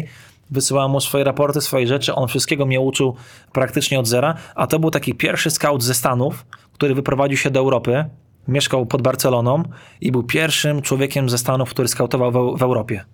wysyłałem 0.49 0.91
mu 0.91 1.01
swoje 1.01 1.23
raporty, 1.23 1.61
swoje 1.61 1.87
rzeczy, 1.87 2.15
on 2.15 2.27
wszystkiego 2.27 2.65
mnie 2.65 2.79
uczył 2.79 3.15
praktycznie 3.51 3.99
od 3.99 4.07
zera, 4.07 4.35
a 4.55 4.67
to 4.67 4.79
był 4.79 4.91
taki 4.91 5.13
pierwszy 5.13 5.51
scout 5.51 5.83
ze 5.83 5.93
Stanów, 5.93 6.45
który 6.73 6.95
wyprowadził 6.95 7.37
się 7.37 7.49
do 7.49 7.59
Europy, 7.59 8.05
mieszkał 8.49 8.85
pod 8.85 9.01
Barceloną 9.01 9.63
i 10.01 10.11
był 10.11 10.23
pierwszym 10.23 10.81
człowiekiem 10.81 11.29
ze 11.29 11.37
Stanów, 11.37 11.69
który 11.69 11.87
skautował 11.87 12.31
w, 12.31 12.59
w 12.59 12.61
Europie. 12.61 13.05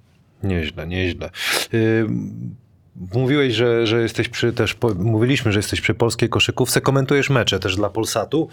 Nieźle, 0.44 0.88
nieźle. 0.88 1.30
Y, 1.74 2.06
Mówiłeś, 3.14 3.54
że, 3.54 3.88
że 3.88 4.02
jesteś 4.02 4.30
przy 4.30 4.54
też, 4.54 4.78
mówiliśmy, 4.98 5.52
że 5.52 5.60
jesteś 5.60 5.82
przy 5.82 5.94
polskiej 5.94 6.30
koszykówce, 6.30 6.82
komentujesz 6.82 7.30
mecze 7.30 7.60
też 7.60 7.76
dla 7.76 7.90
Polsatu, 7.90 8.50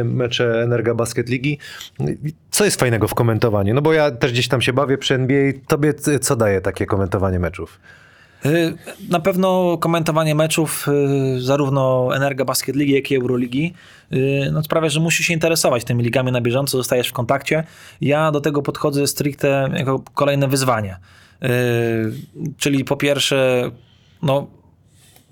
y, 0.00 0.04
mecze 0.04 0.62
Energa 0.62 0.94
Basket 0.94 1.28
Ligi. 1.28 1.58
Y, 2.00 2.18
Co 2.50 2.64
jest 2.64 2.80
fajnego 2.80 3.08
w 3.08 3.14
komentowaniu? 3.14 3.74
No 3.74 3.82
bo 3.82 3.92
ja 3.92 4.10
też 4.10 4.32
gdzieś 4.32 4.48
tam 4.48 4.60
się 4.60 4.72
bawię 4.72 4.98
przy 4.98 5.14
NBA. 5.14 5.52
Tobie 5.66 5.94
co 6.20 6.36
daje 6.36 6.60
takie 6.60 6.86
komentowanie 6.86 7.38
meczów? 7.38 7.80
Y, 8.46 8.74
Na 9.08 9.20
pewno 9.20 9.78
komentowanie 9.78 10.34
meczów 10.34 10.88
y, 11.36 11.40
zarówno 11.40 12.10
Energa 12.16 12.44
Basket 12.44 12.76
Ligi, 12.76 12.92
jak 12.92 13.10
i 13.10 13.16
Euroligi 13.16 13.74
y, 14.12 14.50
no 14.52 14.62
sprawia, 14.62 14.88
że 14.88 15.00
musisz 15.00 15.26
się 15.26 15.34
interesować 15.34 15.84
tymi 15.84 16.04
ligami 16.04 16.32
na 16.32 16.40
bieżąco, 16.40 16.76
zostajesz 16.76 17.08
w 17.08 17.12
kontakcie. 17.12 17.64
Ja 18.00 18.30
do 18.30 18.40
tego 18.40 18.62
podchodzę 18.62 19.06
stricte 19.06 19.70
jako 19.76 20.02
kolejne 20.14 20.48
wyzwanie. 20.48 20.96
Czyli 22.58 22.84
po 22.84 22.96
pierwsze, 22.96 23.70
no 24.22 24.46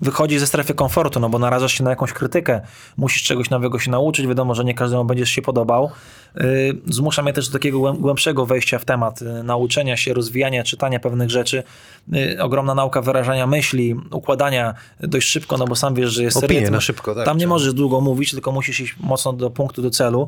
wychodzi 0.01 0.39
ze 0.39 0.47
strefy 0.47 0.73
komfortu, 0.73 1.19
no 1.19 1.29
bo 1.29 1.39
narażasz 1.39 1.73
się 1.73 1.83
na 1.83 1.89
jakąś 1.89 2.13
krytykę, 2.13 2.61
musisz 2.97 3.23
czegoś 3.23 3.49
nowego 3.49 3.79
się 3.79 3.91
nauczyć, 3.91 4.27
wiadomo, 4.27 4.55
że 4.55 4.63
nie 4.65 4.73
każdemu 4.73 5.05
będziesz 5.05 5.29
się 5.29 5.41
podobał. 5.41 5.91
Yy, 6.35 6.43
zmusza 6.85 7.23
mnie 7.23 7.33
też 7.33 7.47
do 7.47 7.53
takiego 7.53 7.79
głę- 7.79 7.99
głębszego 7.99 8.45
wejścia 8.45 8.79
w 8.79 8.85
temat, 8.85 9.21
yy, 9.21 9.43
nauczenia 9.43 9.97
się, 9.97 10.13
rozwijania, 10.13 10.63
czytania 10.63 10.99
pewnych 10.99 11.29
rzeczy. 11.29 11.63
Yy, 12.07 12.43
ogromna 12.43 12.75
nauka 12.75 13.01
wyrażania 13.01 13.47
myśli, 13.47 13.95
układania 14.11 14.73
dość 14.99 15.27
szybko, 15.27 15.57
no 15.57 15.65
bo 15.65 15.75
sam 15.75 15.95
wiesz, 15.95 16.11
że 16.11 16.23
jest 16.23 16.37
Opinie 16.37 16.59
seria, 16.59 16.71
na 16.71 16.81
szybko, 16.81 17.15
tak. 17.15 17.25
tam 17.25 17.37
nie 17.37 17.47
możesz 17.47 17.73
długo 17.73 18.01
mówić, 18.01 18.31
tylko 18.31 18.51
musisz 18.51 18.79
iść 18.79 18.95
mocno 18.99 19.33
do 19.33 19.49
punktu, 19.49 19.81
do 19.81 19.89
celu. 19.89 20.27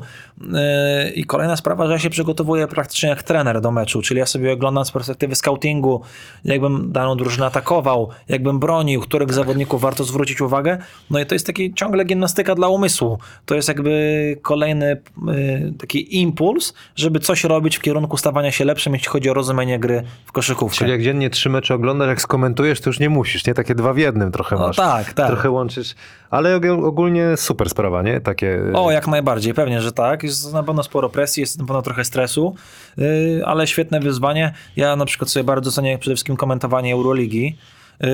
I 1.14 1.24
kolejna 1.24 1.56
sprawa, 1.56 1.86
że 1.86 1.92
ja 1.92 1.98
się 1.98 2.10
przygotowuję 2.10 2.66
praktycznie 2.66 3.08
jak 3.08 3.22
trener 3.22 3.60
do 3.60 3.70
meczu, 3.70 4.02
czyli 4.02 4.20
ja 4.20 4.26
sobie 4.26 4.52
oglądam 4.52 4.84
z 4.84 4.90
perspektywy 4.90 5.34
scoutingu, 5.34 6.00
jakbym 6.44 6.92
daną 6.92 7.16
drużynę 7.16 7.46
atakował, 7.46 8.08
jakbym 8.28 8.58
bronił, 8.58 9.00
których 9.00 9.32
zawodników 9.32 9.63
warto 9.72 10.04
zwrócić 10.04 10.40
uwagę. 10.40 10.78
No 11.10 11.20
i 11.20 11.26
to 11.26 11.34
jest 11.34 11.46
taki 11.46 11.74
ciągle 11.74 12.04
gimnastyka 12.04 12.54
dla 12.54 12.68
umysłu. 12.68 13.18
To 13.46 13.54
jest 13.54 13.68
jakby 13.68 14.36
kolejny 14.42 15.00
yy, 15.26 15.72
taki 15.78 16.20
impuls, 16.20 16.74
żeby 16.96 17.20
coś 17.20 17.44
robić 17.44 17.76
w 17.76 17.80
kierunku 17.80 18.16
stawania 18.16 18.52
się 18.52 18.64
lepszym, 18.64 18.92
jeśli 18.92 19.08
chodzi 19.08 19.30
o 19.30 19.34
rozumienie 19.34 19.78
gry 19.78 20.02
w 20.26 20.32
koszykówkę. 20.32 20.78
Czyli 20.78 20.90
jak 20.90 21.02
dziennie 21.02 21.30
trzy 21.30 21.48
mecze 21.50 21.74
oglądasz, 21.74 22.08
jak 22.08 22.20
skomentujesz, 22.20 22.80
to 22.80 22.90
już 22.90 23.00
nie 23.00 23.10
musisz, 23.10 23.46
nie? 23.46 23.54
Takie 23.54 23.74
dwa 23.74 23.92
w 23.92 23.98
jednym 23.98 24.32
trochę 24.32 24.56
masz. 24.56 24.76
tak, 24.76 25.12
tak. 25.12 25.26
Trochę 25.26 25.50
łączysz, 25.50 25.94
ale 26.30 26.56
og- 26.56 26.84
ogólnie 26.86 27.36
super 27.36 27.70
sprawa, 27.70 28.02
nie? 28.02 28.20
Takie... 28.20 28.60
O, 28.74 28.90
jak 28.90 29.08
najbardziej, 29.08 29.54
pewnie, 29.54 29.80
że 29.80 29.92
tak. 29.92 30.22
Jest 30.22 30.52
na 30.52 30.62
pewno 30.62 30.82
sporo 30.82 31.08
presji, 31.08 31.40
jest 31.40 31.58
na 31.58 31.64
pewno 31.64 31.82
trochę 31.82 32.04
stresu, 32.04 32.54
yy, 32.96 33.42
ale 33.44 33.66
świetne 33.66 34.00
wyzwanie. 34.00 34.52
Ja 34.76 34.96
na 34.96 35.04
przykład 35.04 35.30
sobie 35.30 35.44
bardzo 35.44 35.72
cenię 35.72 35.98
przede 35.98 36.14
wszystkim 36.14 36.36
komentowanie 36.36 36.92
Euroligi. 36.94 37.56
Yy, 38.00 38.08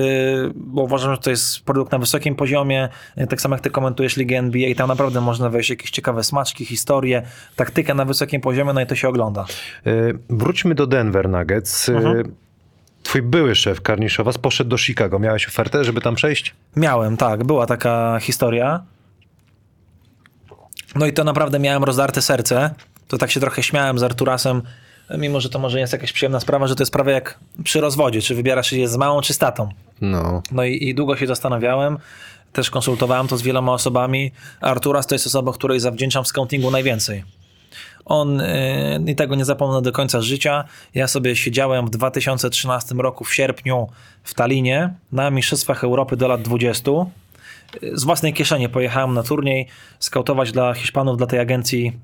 bo 0.55 0.81
uważam, 0.81 1.11
że 1.11 1.17
to 1.17 1.29
jest 1.29 1.59
produkt 1.65 1.91
na 1.91 1.97
wysokim 1.97 2.35
poziomie. 2.35 2.89
Yy, 3.17 3.27
Tak 3.27 3.41
samo 3.41 3.55
jak 3.55 3.61
ty 3.63 3.69
komentujesz 3.69 4.17
Ligę 4.17 4.37
NBA, 4.37 4.67
i 4.67 4.75
tam 4.75 4.87
naprawdę 4.87 5.21
można 5.21 5.49
wejść 5.49 5.69
jakieś 5.69 5.89
ciekawe 5.91 6.23
smaczki, 6.23 6.65
historie, 6.65 7.21
taktykę 7.55 7.93
na 7.93 8.05
wysokim 8.05 8.41
poziomie, 8.41 8.73
no 8.73 8.81
i 8.81 8.85
to 8.85 8.95
się 8.95 9.09
ogląda. 9.09 9.45
Y, 9.87 10.19
Wróćmy 10.29 10.75
do 10.75 10.87
Denver 10.87 11.29
Nuggets. 11.29 11.89
Y, 11.89 11.95
Mhm. 11.95 12.35
Twój 13.03 13.21
były 13.21 13.55
szef 13.55 13.81
Karniszowas 13.81 14.37
poszedł 14.37 14.69
do 14.69 14.77
Chicago. 14.77 15.19
Miałeś 15.19 15.47
ofertę, 15.47 15.83
żeby 15.83 16.01
tam 16.01 16.15
przejść? 16.15 16.55
Miałem, 16.75 17.17
tak, 17.17 17.43
była 17.43 17.65
taka 17.65 18.19
historia. 18.21 18.83
No 20.95 21.05
i 21.05 21.13
to 21.13 21.23
naprawdę 21.23 21.59
miałem 21.59 21.83
rozdarte 21.83 22.21
serce. 22.21 22.73
To 23.07 23.17
tak 23.17 23.31
się 23.31 23.39
trochę 23.39 23.63
śmiałem 23.63 23.99
z 23.99 24.03
Arturasem, 24.03 24.61
mimo 25.17 25.39
że 25.39 25.49
to 25.49 25.59
może 25.59 25.79
jest 25.79 25.93
jakaś 25.93 26.13
przyjemna 26.13 26.39
sprawa, 26.39 26.67
że 26.67 26.75
to 26.75 26.81
jest 26.81 26.93
prawie 26.93 27.13
jak 27.13 27.39
przy 27.63 27.81
rozwodzie, 27.81 28.21
czy 28.21 28.35
wybierasz 28.35 28.69
się 28.69 28.87
z 28.87 28.97
małą, 28.97 29.21
czy 29.21 29.33
z 29.33 29.37
tatą. 29.37 29.69
No. 30.01 30.41
No 30.51 30.63
i, 30.63 30.89
i 30.89 30.95
długo 30.95 31.17
się 31.17 31.27
zastanawiałem. 31.27 31.97
Też 32.53 32.69
konsultowałem 32.69 33.27
to 33.27 33.37
z 33.37 33.41
wieloma 33.41 33.73
osobami. 33.73 34.31
Arturas 34.61 35.07
to 35.07 35.15
jest 35.15 35.27
osoba, 35.27 35.53
której 35.53 35.79
zawdzięczam 35.79 36.23
w 36.23 36.27
scoutingu 36.27 36.71
najwięcej. 36.71 37.23
On, 38.05 38.41
yy, 39.05 39.11
i 39.11 39.15
tego 39.15 39.35
nie 39.35 39.45
zapomnę 39.45 39.81
do 39.81 39.91
końca 39.91 40.21
życia, 40.21 40.63
ja 40.95 41.07
sobie 41.07 41.35
siedziałem 41.35 41.85
w 41.85 41.89
2013 41.89 42.95
roku 42.95 43.23
w 43.23 43.33
sierpniu 43.33 43.87
w 44.23 44.33
Talinie 44.33 44.93
na 45.11 45.31
Mistrzostwach 45.31 45.83
Europy 45.83 46.17
do 46.17 46.27
lat 46.27 46.41
20. 46.41 46.91
Yy, 47.81 47.97
Z 47.97 48.03
własnej 48.03 48.33
kieszeni 48.33 48.69
pojechałem 48.69 49.13
na 49.13 49.23
turniej 49.23 49.67
skautować 49.99 50.51
dla 50.51 50.73
Hiszpanów, 50.73 51.17
dla 51.17 51.27
tej 51.27 51.39
agencji 51.39 51.99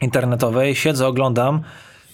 internetowej. 0.00 0.74
Siedzę, 0.74 1.06
oglądam. 1.06 1.62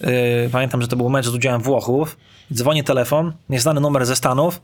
Yy, 0.03 0.51
pamiętam, 0.53 0.83
że 0.83 0.89
to 0.89 0.97
był 0.97 1.11
mecz 1.11 1.27
z 1.27 1.35
udziałem 1.35 1.61
Włochów. 1.61 2.16
Dzwoni 2.53 2.85
telefon, 2.85 3.33
nieznany 3.49 3.81
numer 3.81 4.07
ze 4.07 4.16
Stanów 4.16 4.62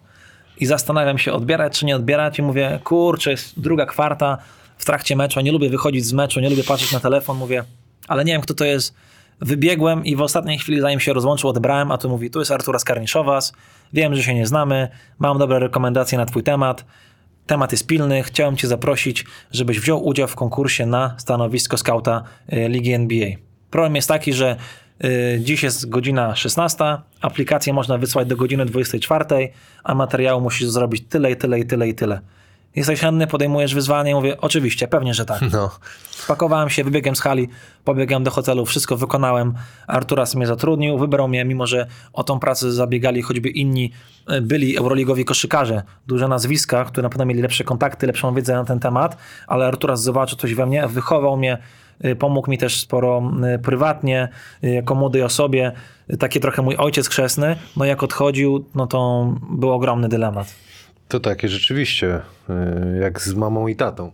i 0.60 0.66
zastanawiam 0.66 1.19
się, 1.19 1.32
odbierać 1.32 1.78
czy 1.78 1.86
nie 1.86 1.97
odbierać 1.97 2.39
i 2.39 2.43
mówię, 2.43 2.81
kurczę, 2.85 3.31
jest 3.31 3.60
druga 3.60 3.86
kwarta 3.86 4.39
w 4.78 4.85
trakcie 4.85 5.16
meczu, 5.16 5.40
nie 5.40 5.52
lubię 5.52 5.70
wychodzić 5.70 6.05
z 6.05 6.12
meczu, 6.12 6.40
nie 6.40 6.51
lubię 6.51 6.65
patrzeć 6.65 6.93
na 6.93 7.01
telefon, 7.01 7.36
mówię, 7.36 7.65
ale 8.09 8.24
nie 8.24 8.32
wiem 8.32 8.43
kto 8.43 8.55
to 8.55 8.65
jest. 8.65 8.94
Wybiegłem 9.40 10.05
i 10.05 10.16
w 10.16 10.20
ostatniej 10.20 10.59
chwili, 10.59 10.81
zanim 10.81 11.01
się 11.01 11.12
rozłączył, 11.12 11.51
odebrałem, 11.51 11.93
a 11.93 11.98
tu 11.98 12.09
mówi, 12.09 12.31
tu 12.31 12.39
jest 12.39 12.51
Arturas 12.51 12.85
Karniszowas, 12.85 13.52
wiem, 13.93 14.15
że 14.15 14.23
się 14.23 14.35
nie 14.35 14.47
znamy, 14.47 14.89
mam 15.19 15.39
dobre 15.39 15.59
rekomendacje 15.59 16.19
na 16.19 16.27
twój 16.27 16.43
temat, 16.43 16.85
temat 17.47 17.73
jest 17.73 17.86
pilny, 17.86 18.23
chciałem 18.23 18.56
cię 18.56 18.69
zaprosić, 18.69 19.24
żebyś 19.51 19.81
wziął 19.81 20.06
udział 20.06 20.28
w 20.28 20.35
konkursie 20.35 20.86
na 20.86 21.15
stanowisko 21.19 21.77
skauta 21.77 22.23
y, 22.52 22.69
Ligi 22.69 22.93
NBA. 22.93 23.28
Problem 23.70 23.97
jest 23.97 24.09
taki, 24.09 24.32
że 24.32 24.56
dziś 25.39 25.62
jest 25.62 25.89
godzina 25.89 26.37
16, 26.37 26.85
aplikację 27.20 27.73
można 27.73 27.99
wysłać 27.99 28.29
do 28.29 28.37
godziny 28.37 28.66
24, 28.66 29.25
a 29.85 29.95
materiału 29.95 30.41
musisz 30.41 30.69
zrobić 30.69 31.05
tyle 31.09 31.33
i 31.33 31.37
tyle 31.37 31.61
i 31.61 31.66
tyle 31.66 31.89
i 31.89 31.95
tyle. 31.95 32.20
Jesteś 32.77 33.01
chętny, 33.01 33.27
podejmujesz 33.27 33.75
wyzwanie, 33.75 34.15
mówię, 34.15 34.41
oczywiście, 34.41 34.89
pewnie, 34.89 35.15
że 35.15 35.25
tak. 35.25 35.41
No. 35.53 35.70
Spakowałem 36.11 36.70
się, 36.70 36.85
wybiegłem 36.85 37.16
z 37.16 37.20
hali, 37.20 37.49
pobiegłem 37.85 38.25
do 38.25 38.31
hotelu, 38.31 38.66
wszystko 38.66 38.97
wykonałem. 38.97 39.55
Arturas 39.87 40.35
mnie 40.35 40.47
zatrudnił, 40.47 40.99
wybrał 40.99 41.29
mnie, 41.29 41.45
mimo 41.45 41.66
że 41.66 41.87
o 42.12 42.25
tą 42.25 42.41
pracę 42.41 42.73
zabiegali 42.73 43.23
choćby 43.23 43.49
inni 43.49 43.93
e, 44.29 44.41
byli 44.41 44.79
euroligowi 44.79 45.25
koszykarze, 45.25 45.83
duże 46.07 46.29
nazwiska, 46.29 46.85
które 46.85 47.03
na 47.03 47.09
pewno 47.09 47.25
mieli 47.25 47.43
lepsze 47.43 47.65
kontakty, 47.65 48.07
lepszą 48.07 48.35
wiedzę 48.35 48.55
na 48.55 48.65
ten 48.65 48.81
temat, 48.81 49.16
ale 49.47 49.66
Arturas 49.66 50.03
zobaczył 50.03 50.39
coś 50.39 50.55
we 50.55 50.66
mnie, 50.66 50.89
wychował 50.89 51.37
mnie, 51.37 51.59
pomógł 52.19 52.51
mi 52.51 52.59
też 52.59 52.81
sporo 52.81 53.33
e, 53.55 53.59
prywatnie, 53.59 54.29
e, 54.62 54.69
jako 54.70 54.95
młodej 54.95 55.23
osobie, 55.23 55.73
taki 56.19 56.41
trochę 56.41 56.62
mój 56.62 56.77
ojciec 56.77 57.09
chrzestny, 57.09 57.57
no 57.77 57.85
jak 57.85 58.03
odchodził, 58.03 58.65
no 58.75 58.87
to 58.87 59.33
był 59.51 59.73
ogromny 59.73 60.09
dylemat. 60.09 60.55
To 61.09 61.20
takie 61.20 61.49
rzeczywiście, 61.49 62.20
y, 62.97 62.99
jak 63.01 63.20
z 63.20 63.35
mamą 63.35 63.66
i 63.69 63.77
tatą. 63.77 64.12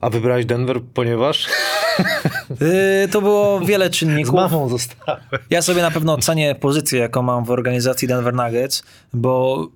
A 0.00 0.10
wybrałeś 0.10 0.46
Denver, 0.46 0.80
ponieważ 0.94 1.46
To 3.12 3.20
było 3.20 3.60
wiele 3.60 3.88
z 3.88 3.90
czynników. 3.90 4.34
mamą 4.34 4.68
zostałem. 4.68 5.20
Ja 5.50 5.62
sobie 5.62 5.82
na 5.82 5.90
pewno 5.90 6.18
cenię 6.18 6.54
pozycję, 6.54 7.00
jaką 7.00 7.22
mam 7.22 7.44
w 7.44 7.50
organizacji 7.50 8.08
Denver 8.08 8.34
Nuggets, 8.34 8.82
bo 9.12 9.66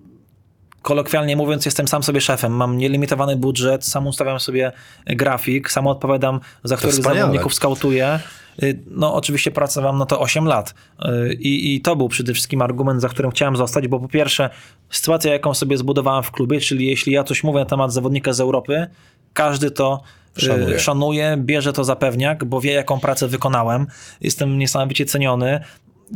kolokwialnie 0.82 1.36
mówiąc, 1.36 1.64
jestem 1.64 1.88
sam 1.88 2.02
sobie 2.02 2.20
szefem. 2.20 2.52
Mam 2.52 2.78
nielimitowany 2.78 3.36
budżet, 3.36 3.84
sam 3.86 4.06
ustawiam 4.06 4.40
sobie 4.40 4.72
grafik, 5.06 5.70
sam 5.70 5.86
odpowiadam, 5.86 6.40
za 6.64 6.76
których 6.76 6.94
zawodników 6.94 7.54
skautuję. 7.54 8.18
Y, 8.62 8.78
No, 8.86 9.14
oczywiście 9.14 9.50
pracowałem 9.50 9.98
na 9.98 10.06
to 10.06 10.20
8 10.20 10.44
lat. 10.44 10.74
Y, 11.04 11.34
I, 11.34 11.74
I 11.74 11.80
to 11.80 11.96
był 11.96 12.08
przede 12.08 12.32
wszystkim 12.32 12.62
argument, 12.62 13.00
za 13.00 13.08
którym 13.08 13.30
chciałem 13.30 13.56
zostać, 13.56 13.88
bo 13.88 14.00
po 14.00 14.08
pierwsze, 14.08 14.50
sytuacja, 14.90 15.32
jaką 15.32 15.54
sobie 15.54 15.76
zbudowałem 15.76 16.22
w 16.22 16.30
klubie, 16.30 16.60
czyli 16.60 16.86
jeśli 16.86 17.12
ja 17.12 17.24
coś 17.24 17.44
mówię 17.44 17.58
na 17.58 17.66
temat 17.66 17.92
zawodnika 17.92 18.32
z 18.32 18.40
Europy, 18.40 18.86
każdy 19.32 19.70
to 19.70 20.02
y, 20.38 20.40
Szanuje. 20.40 20.78
szanuje, 20.78 21.36
bierze 21.38 21.72
to 21.72 21.84
za 21.84 21.96
pewniak, 21.96 22.44
bo 22.44 22.60
wie, 22.60 22.72
jaką 22.72 23.00
pracę 23.00 23.28
wykonałem. 23.28 23.86
Jestem 24.20 24.58
niesamowicie 24.58 25.04
ceniony. 25.04 25.60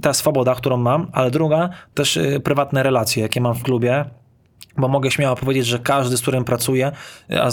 Ta 0.03 0.15
swoboda, 0.15 0.55
którą 0.55 0.77
mam, 0.77 1.11
ale 1.13 1.31
druga, 1.31 1.71
też 1.95 2.19
prywatne 2.45 2.83
relacje, 2.83 3.23
jakie 3.23 3.41
mam 3.41 3.55
w 3.55 3.63
klubie 3.63 4.05
bo 4.79 4.89
mogę 4.89 5.11
śmiało 5.11 5.37
powiedzieć, 5.37 5.67
że 5.67 5.79
każdy, 5.79 6.17
z 6.17 6.23
którym 6.23 6.45
pracuję, 6.45 6.93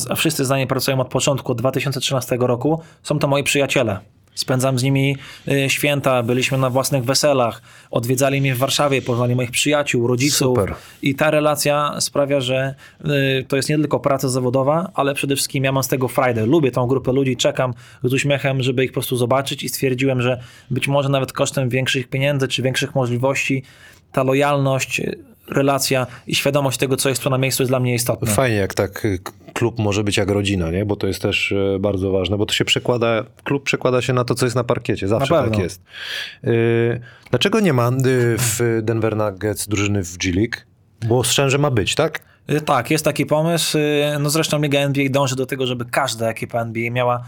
a, 0.10 0.16
wszyscy 0.16 0.46
z 0.46 0.50
nami 0.50 0.68
pracują 0.68 1.00
od 1.00 1.08
początku, 1.08 1.52
od 1.52 1.58
2013 1.58 2.38
roku, 2.40 2.82
są 3.04 3.20
to 3.20 3.28
moi 3.28 3.44
przyjaciele. 3.44 4.00
Spędzam 4.36 4.80
z 4.80 4.84
nimi 4.84 5.18
y, 5.48 5.70
święta, 5.70 6.24
byliśmy 6.24 6.58
na 6.58 6.70
własnych 6.70 7.04
weselach, 7.04 7.62
odwiedzali 7.92 8.42
mnie 8.42 8.56
w 8.56 8.58
Warszawie, 8.58 9.02
poznali 9.02 9.36
moich 9.36 9.52
przyjaciół, 9.52 10.08
rodziców. 10.08 10.58
Super. 10.58 10.76
I 11.02 11.16
ta 11.16 11.32
relacja 11.32 12.02
sprawia, 12.02 12.42
że 12.42 12.76
y, 13.06 13.46
to 13.48 13.56
jest 13.56 13.70
nie 13.70 13.78
tylko 13.78 14.00
praca 14.00 14.30
zawodowa, 14.30 14.92
ale 14.94 15.14
przede 15.14 15.36
wszystkim 15.36 15.64
ja 15.64 15.72
mam 15.72 15.84
z 15.84 15.88
tego 15.88 16.08
frajdę. 16.08 16.46
Lubię 16.46 16.72
tą 16.72 16.88
grupę 16.88 17.12
ludzi, 17.12 17.38
czekam 17.38 17.74
z 18.04 18.14
uśmiechem, 18.14 18.64
żeby 18.64 18.86
ich 18.86 18.92
po 18.92 18.94
prostu 18.94 19.16
zobaczyć 19.16 19.64
i 19.64 19.70
stwierdziłem, 19.70 20.22
że 20.22 20.40
być 20.72 20.88
może 20.88 21.10
nawet 21.10 21.34
kosztem 21.34 21.70
większych 21.70 22.08
pieniędzy 22.08 22.48
czy 22.48 22.62
większych 22.62 22.96
możliwości 22.96 23.64
ta 24.12 24.24
lojalność, 24.24 25.02
relacja 25.48 26.08
i 26.28 26.36
świadomość 26.36 26.78
tego, 26.78 26.98
co 26.98 27.10
jest 27.10 27.22
tu 27.22 27.30
na 27.30 27.38
miejscu 27.38 27.64
jest 27.64 27.72
dla 27.72 27.80
mnie 27.80 27.96
istotne. 27.96 28.32
Fajnie, 28.32 28.58
jak 28.58 28.74
tak 28.74 29.06
y, 29.06 29.20
klub 29.54 29.80
może 29.80 30.04
być 30.04 30.18
jak 30.18 30.30
rodzina, 30.30 30.72
nie? 30.72 30.86
Bo 30.86 30.96
to 30.96 31.08
jest 31.08 31.22
też 31.22 31.52
y, 31.52 31.78
bardzo 31.80 32.12
ważne, 32.12 32.38
bo 32.38 32.46
to 32.46 32.54
się 32.54 32.66
przekłada, 32.66 33.24
klub 33.44 33.64
przekłada 33.64 34.02
się 34.02 34.14
na 34.14 34.24
to, 34.24 34.36
co 34.36 34.46
jest 34.46 34.56
na 34.56 34.64
parkiecie. 34.64 35.08
Zawsze 35.08 35.34
Na 35.34 35.44
tak 35.44 35.60
jest. 35.60 35.82
Y, 36.44 37.02
Dlaczego 37.30 37.60
nie 37.60 37.74
ma 37.74 37.90
y, 37.90 37.92
w 38.38 38.80
Denver 38.82 39.16
Nuggets 39.16 39.68
drużyny 39.68 40.04
w 40.04 40.18
G 40.18 40.34
League? 40.34 40.56
Bo 41.06 41.24
szczerze 41.24 41.58
ma 41.58 41.72
być, 41.72 41.96
tak? 41.96 42.20
Tak, 42.66 42.92
jest 42.92 43.06
taki 43.06 43.26
pomysł. 43.26 43.78
No 44.20 44.30
zresztą 44.30 44.62
Liga 44.62 44.80
NBA 44.80 45.10
dąży 45.10 45.36
do 45.36 45.46
tego, 45.46 45.68
żeby 45.68 45.86
każda 45.86 46.30
ekipa 46.30 46.62
NBA 46.62 46.92
miała 46.92 47.24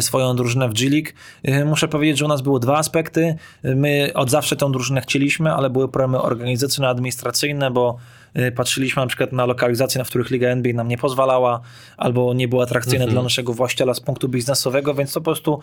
swoją 0.00 0.36
drużynę 0.36 0.68
w 0.68 0.72
G-League. 0.72 1.08
Y, 1.48 1.64
Muszę 1.64 1.88
powiedzieć, 1.88 2.18
że 2.18 2.24
u 2.24 2.28
nas 2.28 2.42
były 2.42 2.60
dwa 2.60 2.78
aspekty. 2.78 3.36
Y, 3.64 3.76
My 3.76 4.10
od 4.14 4.30
zawsze 4.30 4.56
tą 4.56 4.72
drużynę 4.72 5.00
chcieliśmy, 5.00 5.52
ale 5.52 5.70
były 5.70 5.88
problemy 5.88 6.18
organizacyjno-administracyjne, 6.18 7.72
bo 7.72 7.96
y, 8.38 8.52
patrzyliśmy 8.52 9.02
na 9.02 9.06
przykład 9.06 9.32
na 9.32 9.46
lokalizacje, 9.46 9.98
na 9.98 10.04
których 10.04 10.30
Liga 10.30 10.48
NBA 10.48 10.72
nam 10.72 10.88
nie 10.88 10.98
pozwalała, 10.98 11.60
albo 11.96 12.34
nie 12.34 12.48
były 12.48 12.62
atrakcyjne 12.62 13.06
dla 13.06 13.22
naszego 13.22 13.52
właściciela 13.52 13.94
z 13.94 14.00
punktu 14.00 14.28
biznesowego, 14.28 14.94
więc 14.94 15.12
to 15.12 15.20
po 15.20 15.24
prostu 15.24 15.60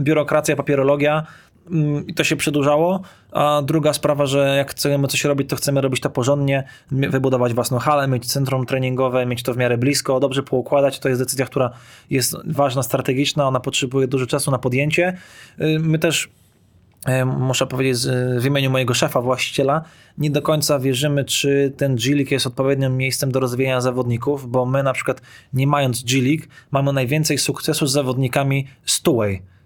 biurokracja, 0.00 0.56
papierologia 0.56 1.26
i 2.06 2.14
to 2.14 2.24
się 2.24 2.36
przedłużało, 2.36 3.00
a 3.32 3.62
druga 3.64 3.92
sprawa, 3.92 4.26
że 4.26 4.54
jak 4.56 4.70
chcemy 4.70 5.08
coś 5.08 5.24
robić, 5.24 5.50
to 5.50 5.56
chcemy 5.56 5.80
robić 5.80 6.00
to 6.00 6.10
porządnie, 6.10 6.64
wybudować 6.90 7.54
własną 7.54 7.78
halę, 7.78 8.08
mieć 8.08 8.26
centrum 8.26 8.66
treningowe, 8.66 9.26
mieć 9.26 9.42
to 9.42 9.54
w 9.54 9.56
miarę 9.56 9.78
blisko, 9.78 10.20
dobrze 10.20 10.42
poukładać, 10.42 10.98
to 10.98 11.08
jest 11.08 11.20
decyzja, 11.20 11.46
która 11.46 11.70
jest 12.10 12.36
ważna, 12.46 12.82
strategiczna, 12.82 13.48
ona 13.48 13.60
potrzebuje 13.60 14.08
dużo 14.08 14.26
czasu 14.26 14.50
na 14.50 14.58
podjęcie. 14.58 15.16
Y, 15.60 15.78
My 15.78 15.98
też 15.98 16.28
e, 17.06 17.24
muszę 17.24 17.66
powiedzieć 17.66 18.02
w 18.38 18.44
imieniu 18.44 18.70
mojego 18.70 18.94
szefa, 18.94 19.20
właściciela, 19.20 19.84
nie 20.18 20.30
do 20.30 20.42
końca 20.42 20.78
wierzymy, 20.78 21.24
czy 21.24 21.72
ten 21.76 21.96
G-League 21.96 22.30
jest 22.30 22.46
odpowiednim 22.46 22.96
miejscem 22.96 23.32
do 23.32 23.40
rozwijania 23.40 23.80
zawodników, 23.80 24.50
bo 24.50 24.66
my 24.66 24.82
na 24.82 24.92
przykład 24.92 25.22
nie 25.52 25.66
mając 25.66 26.04
G-League 26.04 26.44
mamy 26.70 26.92
najwięcej 26.92 27.38
sukcesu 27.38 27.86
z 27.86 27.92
zawodnikami 27.92 28.66
z 28.84 29.02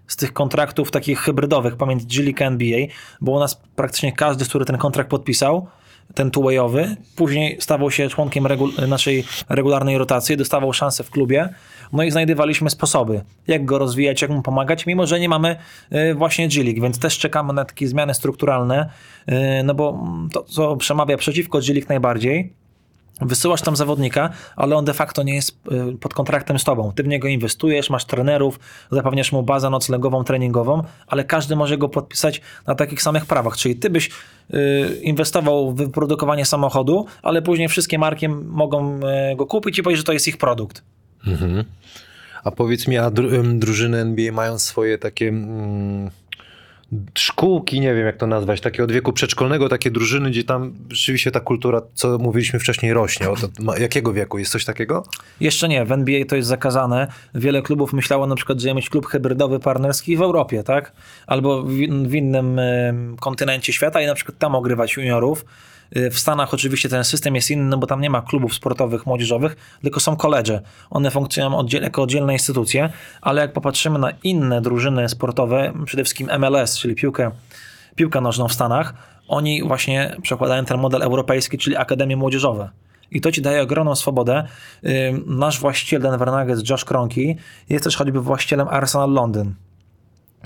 z 0.09 0.15
tych 0.15 0.33
kontraktów 0.33 0.91
takich 0.91 1.19
hybrydowych 1.19 1.75
pomiędzy 1.75 2.07
G-League 2.07 2.43
NBA, 2.43 2.79
bo 3.21 3.31
u 3.31 3.39
nas 3.39 3.61
praktycznie 3.75 4.11
każdy, 4.11 4.45
który 4.45 4.65
ten 4.65 4.77
kontrakt 4.77 5.09
podpisał, 5.09 5.67
ten 6.13 6.31
two-wayowy, 6.31 6.95
później 7.15 7.57
stawał 7.59 7.91
się 7.91 8.09
członkiem 8.09 8.43
regu- 8.43 8.87
naszej 8.87 9.23
regularnej 9.49 9.97
rotacji, 9.97 10.37
dostawał 10.37 10.73
szansę 10.73 11.03
w 11.03 11.09
klubie, 11.09 11.49
no 11.93 12.03
i 12.03 12.11
znajdywaliśmy 12.11 12.69
sposoby, 12.69 13.21
jak 13.47 13.65
go 13.65 13.77
rozwijać, 13.77 14.21
jak 14.21 14.31
mu 14.31 14.41
pomagać, 14.41 14.85
mimo 14.85 15.07
że 15.07 15.19
nie 15.19 15.29
mamy 15.29 15.55
y, 15.93 16.15
właśnie 16.15 16.47
G-League, 16.47 16.81
więc 16.81 16.99
też 16.99 17.17
czekamy 17.17 17.53
na 17.53 17.65
takie 17.65 17.87
zmiany 17.87 18.13
strukturalne, 18.13 18.89
y, 19.29 19.33
no 19.63 19.73
bo 19.73 20.07
to, 20.31 20.43
co 20.43 20.77
przemawia 20.77 21.17
przeciwko 21.17 21.59
G-League 21.59 21.89
najbardziej, 21.89 22.53
Wysyłasz 23.21 23.61
tam 23.61 23.75
zawodnika, 23.75 24.29
ale 24.55 24.75
on 24.75 24.85
de 24.85 24.93
facto 24.93 25.23
nie 25.23 25.35
jest 25.35 25.57
y, 25.93 25.97
pod 25.97 26.13
kontraktem 26.13 26.59
z 26.59 26.63
tobą. 26.63 26.91
Ty 26.95 27.03
w 27.03 27.07
niego 27.07 27.27
inwestujesz, 27.27 27.89
masz 27.89 28.05
trenerów, 28.05 28.59
zapewniasz 28.91 29.31
mu 29.31 29.43
bazę 29.43 29.69
noclegową, 29.69 30.23
treningową, 30.23 30.83
ale 31.07 31.23
każdy 31.23 31.55
może 31.55 31.77
go 31.77 31.89
podpisać 31.89 32.41
na 32.67 32.75
takich 32.75 33.01
samych 33.01 33.25
prawach. 33.25 33.57
Czyli 33.57 33.75
ty 33.75 33.89
byś 33.89 34.09
y, 34.53 34.99
inwestował 35.01 35.71
w 35.71 35.75
wyprodukowanie 35.75 36.45
samochodu, 36.45 37.05
ale 37.23 37.41
później 37.41 37.67
wszystkie 37.67 37.99
marki 37.99 38.27
mogą 38.29 38.99
y, 39.31 39.35
go 39.35 39.45
kupić 39.45 39.79
i 39.79 39.83
powiedzieć, 39.83 39.99
że 39.99 40.05
to 40.05 40.13
jest 40.13 40.27
ich 40.27 40.37
produkt. 40.37 40.83
A 42.43 42.51
powiedz 42.51 42.87
mi, 42.87 42.97
a 42.97 43.11
drużyny 43.53 43.97
NBA 43.97 44.31
mają 44.31 44.59
swoje 44.59 44.97
takie 44.97 45.27
mm, 45.27 46.09
szkółki, 47.17 47.79
nie 47.79 47.95
wiem 47.95 48.05
jak 48.05 48.17
to 48.17 48.27
nazwać, 48.27 48.61
takie 48.61 48.83
od 48.83 48.91
wieku 48.91 49.13
przedszkolnego, 49.13 49.69
takie 49.69 49.91
drużyny, 49.91 50.29
gdzie 50.29 50.43
tam 50.43 50.73
rzeczywiście 50.89 51.31
ta 51.31 51.39
kultura, 51.39 51.81
co 51.93 52.17
mówiliśmy 52.17 52.59
wcześniej, 52.59 52.93
rośnie. 52.93 53.29
Od, 53.29 53.39
jakiego 53.79 54.13
wieku? 54.13 54.37
Jest 54.39 54.51
coś 54.51 54.65
takiego? 54.65 55.03
Jeszcze 55.39 55.67
nie, 55.67 55.85
w 55.85 55.91
NBA 55.91 56.25
to 56.25 56.35
jest 56.35 56.47
zakazane. 56.47 57.07
Wiele 57.35 57.61
klubów 57.61 57.93
myślało 57.93 58.27
na 58.27 58.35
przykład, 58.35 58.59
że 58.59 58.73
mieć 58.73 58.89
klub 58.89 59.05
hybrydowy 59.05 59.59
partnerski 59.59 60.17
w 60.17 60.21
Europie, 60.21 60.63
tak? 60.63 60.91
Albo 61.27 61.63
w, 61.63 61.77
in- 61.77 62.07
w 62.07 62.15
innym 62.15 62.59
kontynencie 63.19 63.73
świata 63.73 64.01
i 64.01 64.05
na 64.05 64.15
przykład 64.15 64.37
tam 64.37 64.55
ogrywać 64.55 64.97
juniorów. 64.97 65.45
Y, 65.97 66.09
W 66.11 66.19
Stanach 66.19 66.53
oczywiście 66.53 66.89
ten 66.89 67.03
system 67.03 67.35
jest 67.35 67.51
inny, 67.51 67.65
no 67.65 67.77
bo 67.77 67.87
tam 67.87 68.01
nie 68.01 68.09
ma 68.09 68.21
klubów 68.21 68.53
sportowych, 68.53 69.05
młodzieżowych, 69.05 69.79
tylko 69.81 69.99
są 69.99 70.15
koledże. 70.15 70.61
One 70.89 71.11
funkcjonują 71.11 71.57
oddziel, 71.57 71.83
jako 71.83 72.01
oddzielne 72.01 72.33
instytucje, 72.33 72.89
ale 73.21 73.41
jak 73.41 73.53
popatrzymy 73.53 73.99
na 73.99 74.11
inne 74.23 74.61
drużyny 74.61 75.09
sportowe, 75.09 75.73
przede 75.85 76.03
wszystkim 76.03 76.29
MLS, 76.39 76.77
czyli 76.77 76.95
piłkę, 76.95 77.31
piłkę 77.95 78.21
nożną 78.21 78.47
w 78.47 78.53
Stanach, 78.53 78.93
oni 79.27 79.63
właśnie 79.63 80.15
przekładają 80.21 80.65
ten 80.65 80.77
model 80.77 81.01
europejski, 81.01 81.57
czyli 81.57 81.75
akademie 81.77 82.17
młodzieżowe. 82.17 82.69
I 83.11 83.21
to 83.21 83.31
ci 83.31 83.41
daje 83.41 83.61
ogromną 83.61 83.95
swobodę. 83.95 84.43
Ym, 84.85 85.23
Nasz 85.27 85.59
właściciel 85.59 86.01
Denver 86.01 86.31
Nuggets, 86.31 86.69
Josh 86.69 86.85
Kroenke, 86.85 87.21
jest 87.69 87.83
też 87.83 87.97
choćby 87.97 88.21
właścicielem 88.21 88.67
Arsenal 88.67 89.11
Londyn. 89.11 89.53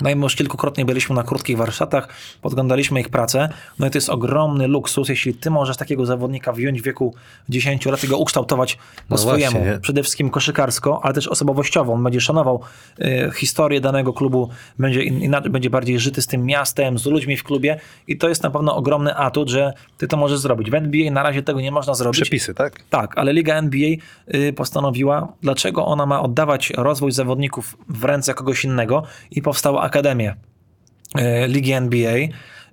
No 0.00 0.10
i 0.10 0.20
już 0.20 0.36
kilkukrotnie 0.36 0.84
byliśmy 0.84 1.16
na 1.16 1.22
krótkich 1.22 1.56
warsztatach, 1.56 2.08
podglądaliśmy 2.42 3.00
ich 3.00 3.08
pracę. 3.08 3.48
No 3.78 3.86
i 3.86 3.90
to 3.90 3.98
jest 3.98 4.10
ogromny 4.10 4.68
luksus, 4.68 5.08
jeśli 5.08 5.34
ty 5.34 5.50
możesz 5.50 5.76
takiego 5.76 6.06
zawodnika 6.06 6.52
wziąć 6.52 6.80
w 6.82 6.84
wieku 6.84 7.14
10 7.48 7.86
lat 7.86 8.04
i 8.04 8.08
go 8.08 8.18
ukształtować 8.18 8.76
po 8.76 8.80
No 9.10 9.18
swojemu. 9.18 9.52
właśnie, 9.52 9.70
nie? 9.72 9.78
Przede 9.78 10.02
wszystkim 10.02 10.30
koszykarsko, 10.30 11.00
ale 11.02 11.14
też 11.14 11.28
osobowościowo. 11.28 11.92
On 11.92 12.04
będzie 12.04 12.20
szanował 12.20 12.60
y, 13.00 13.30
historię 13.36 13.80
danego 13.80 14.12
klubu, 14.12 14.48
będzie, 14.78 15.02
in, 15.02 15.22
inaczej, 15.22 15.50
będzie 15.50 15.70
bardziej 15.70 15.98
żyty 15.98 16.22
z 16.22 16.26
tym 16.26 16.44
miastem, 16.44 16.98
z 16.98 17.06
ludźmi 17.06 17.36
w 17.36 17.44
klubie 17.44 17.80
i 18.08 18.16
to 18.18 18.28
jest 18.28 18.42
na 18.42 18.50
pewno 18.50 18.76
ogromny 18.76 19.16
atut, 19.16 19.48
że 19.48 19.72
ty 19.98 20.08
to 20.08 20.16
możesz 20.16 20.38
zrobić. 20.38 20.70
W 20.70 20.74
NBA 20.74 21.10
na 21.10 21.22
razie 21.22 21.42
tego 21.42 21.60
nie 21.60 21.70
można 21.70 21.94
zrobić. 21.94 22.20
Przepisy, 22.20 22.54
tak? 22.54 22.82
Tak, 22.90 23.18
ale 23.18 23.32
Liga 23.32 23.54
NBA 23.54 23.90
y, 24.34 24.52
postanowiła, 24.52 25.32
dlaczego 25.42 25.86
ona 25.86 26.06
ma 26.06 26.22
oddawać 26.22 26.72
rozwój 26.76 27.12
zawodników 27.12 27.76
w 27.88 28.04
ręce 28.04 28.34
kogoś 28.34 28.64
innego 28.64 29.02
i 29.30 29.42
powstała 29.42 29.83
Akademia 29.84 30.34
y, 31.18 31.48
Ligi 31.48 31.72
NBA, 31.72 32.16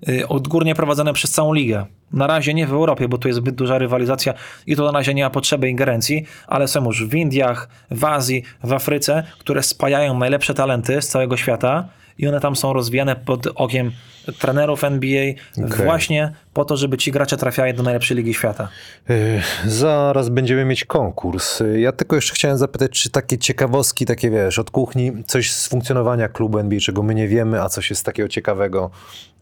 y, 0.08 0.28
odgórnie 0.28 0.74
prowadzone 0.74 1.12
przez 1.12 1.30
całą 1.30 1.54
ligę. 1.54 1.86
Na 2.12 2.26
razie 2.26 2.54
nie 2.54 2.66
w 2.66 2.72
Europie, 2.72 3.08
bo 3.08 3.18
tu 3.18 3.28
jest 3.28 3.36
zbyt 3.36 3.54
duża 3.54 3.78
rywalizacja 3.78 4.34
i 4.66 4.76
to 4.76 4.84
na 4.84 4.98
razie 4.98 5.14
nie 5.14 5.24
ma 5.24 5.30
potrzeby 5.30 5.68
ingerencji, 5.68 6.24
ale 6.46 6.68
są 6.68 6.84
już 6.84 7.06
w 7.06 7.14
Indiach, 7.14 7.68
w 7.90 8.04
Azji, 8.04 8.42
w 8.64 8.72
Afryce, 8.72 9.22
które 9.38 9.62
spajają 9.62 10.18
najlepsze 10.18 10.54
talenty 10.54 11.02
z 11.02 11.08
całego 11.08 11.36
świata 11.36 11.88
i 12.18 12.28
one 12.28 12.40
tam 12.40 12.56
są 12.56 12.72
rozwijane 12.72 13.16
pod 13.16 13.46
okiem 13.54 13.92
trenerów 14.38 14.84
NBA 14.84 15.32
Okej. 15.66 15.84
właśnie 15.84 16.32
po 16.54 16.64
to, 16.64 16.76
żeby 16.76 16.98
ci 16.98 17.12
gracze 17.12 17.36
trafiali 17.36 17.74
do 17.74 17.82
najlepszej 17.82 18.16
ligi 18.16 18.34
świata. 18.34 18.68
Yy, 19.08 19.16
Zaraz 19.66 20.28
będziemy 20.28 20.64
mieć 20.64 20.84
konkurs. 20.84 21.60
Yy, 21.60 21.80
Ja 21.80 21.92
tylko 21.92 22.16
jeszcze 22.16 22.34
chciałem 22.34 22.58
zapytać, 22.58 22.90
czy 22.90 23.10
takie 23.10 23.38
ciekawostki, 23.38 24.06
takie 24.06 24.30
wiesz, 24.30 24.58
od 24.58 24.70
kuchni, 24.70 25.12
coś 25.26 25.52
z 25.52 25.68
funkcjonowania 25.68 26.28
klubu 26.28 26.58
NBA, 26.58 26.80
czego 26.80 27.02
my 27.02 27.14
nie 27.14 27.28
wiemy, 27.28 27.62
a 27.62 27.68
coś 27.68 27.90
jest 27.90 28.04
takiego 28.04 28.28
ciekawego, 28.28 28.90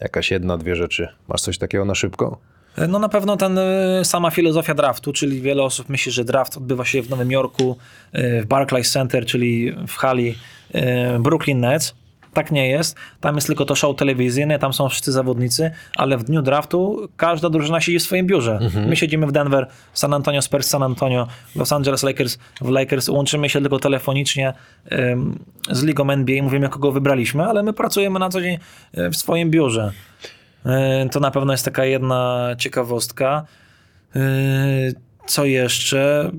jakaś 0.00 0.30
jedna, 0.30 0.58
dwie 0.58 0.76
rzeczy. 0.76 1.08
Masz 1.28 1.40
coś 1.40 1.58
takiego 1.58 1.84
na 1.84 1.94
szybko? 1.94 2.38
No 2.88 2.98
na 2.98 3.08
pewno 3.08 3.36
ten, 3.36 3.58
y, 3.58 4.00
sama 4.04 4.30
filozofia 4.30 4.74
draftu, 4.74 5.12
czyli 5.12 5.40
wiele 5.40 5.62
osób 5.62 5.88
myśli, 5.88 6.12
że 6.12 6.24
draft 6.24 6.56
odbywa 6.56 6.84
się 6.84 7.02
w 7.02 7.10
Nowym 7.10 7.30
Jorku, 7.30 7.76
w 8.12 8.46
Barclays 8.46 8.90
Center, 8.92 9.26
czyli 9.26 9.76
w 9.88 9.96
hali 9.96 10.34
Brooklyn 11.20 11.60
Nets. 11.60 11.94
Tak 12.32 12.50
nie 12.50 12.68
jest. 12.68 12.96
Tam 13.20 13.34
jest 13.34 13.46
tylko 13.46 13.64
to 13.64 13.74
show 13.76 13.96
telewizyjne, 13.96 14.58
tam 14.58 14.72
są 14.72 14.88
wszyscy 14.88 15.12
zawodnicy, 15.12 15.70
ale 15.96 16.18
w 16.18 16.24
dniu 16.24 16.42
draftu 16.42 17.08
każda 17.16 17.50
drużyna 17.50 17.80
siedzi 17.80 17.98
w 17.98 18.02
swoim 18.02 18.26
biurze. 18.26 18.58
My 18.88 18.96
siedzimy 18.96 19.26
w 19.26 19.32
Denver, 19.32 19.66
San 19.92 20.14
Antonio 20.14 20.42
Spurs, 20.42 20.66
San 20.66 20.82
Antonio, 20.82 21.26
Los 21.56 21.72
Angeles 21.72 22.02
Lakers 22.02 22.38
w 22.60 22.68
Lakers. 22.68 23.08
Łączymy 23.08 23.48
się 23.48 23.60
tylko 23.60 23.78
telefonicznie 23.78 24.52
z 25.70 25.82
ligą 25.84 26.10
NBA, 26.10 26.42
mówimy 26.42 26.68
kogo 26.68 26.92
wybraliśmy, 26.92 27.44
ale 27.44 27.62
my 27.62 27.72
pracujemy 27.72 28.18
na 28.18 28.28
co 28.28 28.40
dzień 28.40 28.58
y, 28.98 29.10
w 29.10 29.16
swoim 29.16 29.50
biurze. 29.50 29.92
E, 30.66 31.08
To 31.08 31.20
na 31.20 31.30
pewno 31.30 31.52
jest 31.52 31.64
taka 31.64 31.84
jedna 31.84 32.48
ciekawostka. 32.58 33.44
E, 34.16 34.20
Co 35.26 35.44
jeszcze? 35.44 36.30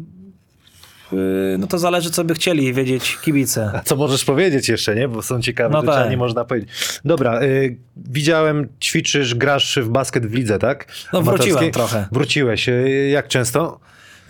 E, 1.14 1.58
No 1.58 1.68
to 1.68 1.80
zależy, 1.80 2.12
co 2.12 2.24
by 2.24 2.34
chcieli 2.34 2.74
wiedzieć 2.74 3.18
kibice. 3.18 3.72
A 3.76 3.80
co 3.80 3.96
możesz 3.96 4.26
powiedzieć 4.26 4.70
jeszcze, 4.70 4.96
nie? 4.96 5.08
Bo 5.08 5.22
są 5.22 5.42
ciekawe 5.42 5.70
No 5.74 5.82
rzeczy, 5.82 5.94
tak. 5.94 6.10
nie 6.10 6.18
można 6.18 6.46
powiedzieć. 6.46 6.70
Dobra, 7.06 7.44
yy, 7.44 7.78
widziałem, 7.98 8.68
ćwiczysz, 8.84 9.36
grasz 9.36 9.80
w 9.82 9.90
basket 9.90 10.26
w 10.28 10.34
lidze, 10.34 10.60
tak? 10.60 10.88
No, 11.14 11.22
wróciłem 11.22 11.72
trochę. 11.72 12.08
Wróciłeś. 12.12 12.68
Yy, 12.68 13.10
Jak 13.10 13.28
często? 13.28 13.80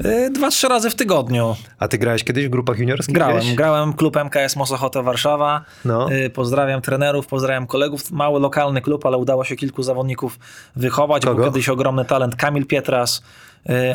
E, 0.04 0.30
Dwa, 0.30 0.50
trzy 0.50 0.68
razy 0.68 0.90
w 0.90 0.96
tygodniu 0.96 1.56
A 1.80 1.88
ty 1.88 1.98
grałeś 1.98 2.24
kiedyś 2.24 2.46
w 2.48 2.50
grupach 2.50 2.80
juniorskich? 2.80 3.16
grałem. 3.16 3.38
gdzieś? 3.40 3.56
Grałem 3.56 3.94
klub 3.94 4.16
MKS 4.18 4.56
Mosochota 4.56 5.02
Warszawa. 5.02 5.66
No. 5.86 6.10
Pozdrawiam 6.34 6.82
trenerów, 6.82 7.28
pozdrawiam 7.28 7.68
kolegów. 7.68 8.12
Mały 8.12 8.40
lokalny 8.40 8.82
klub, 8.82 9.06
ale 9.06 9.18
udało 9.18 9.44
się 9.44 9.56
kilku 9.56 9.84
zawodników 9.84 10.40
wychować. 10.76 11.24
Kogo? 11.24 11.36
Był 11.36 11.46
kiedyś 11.46 11.70
ogromny 11.70 12.06
talent 12.06 12.36
Kamil 12.36 12.66
Pietras, 12.66 13.24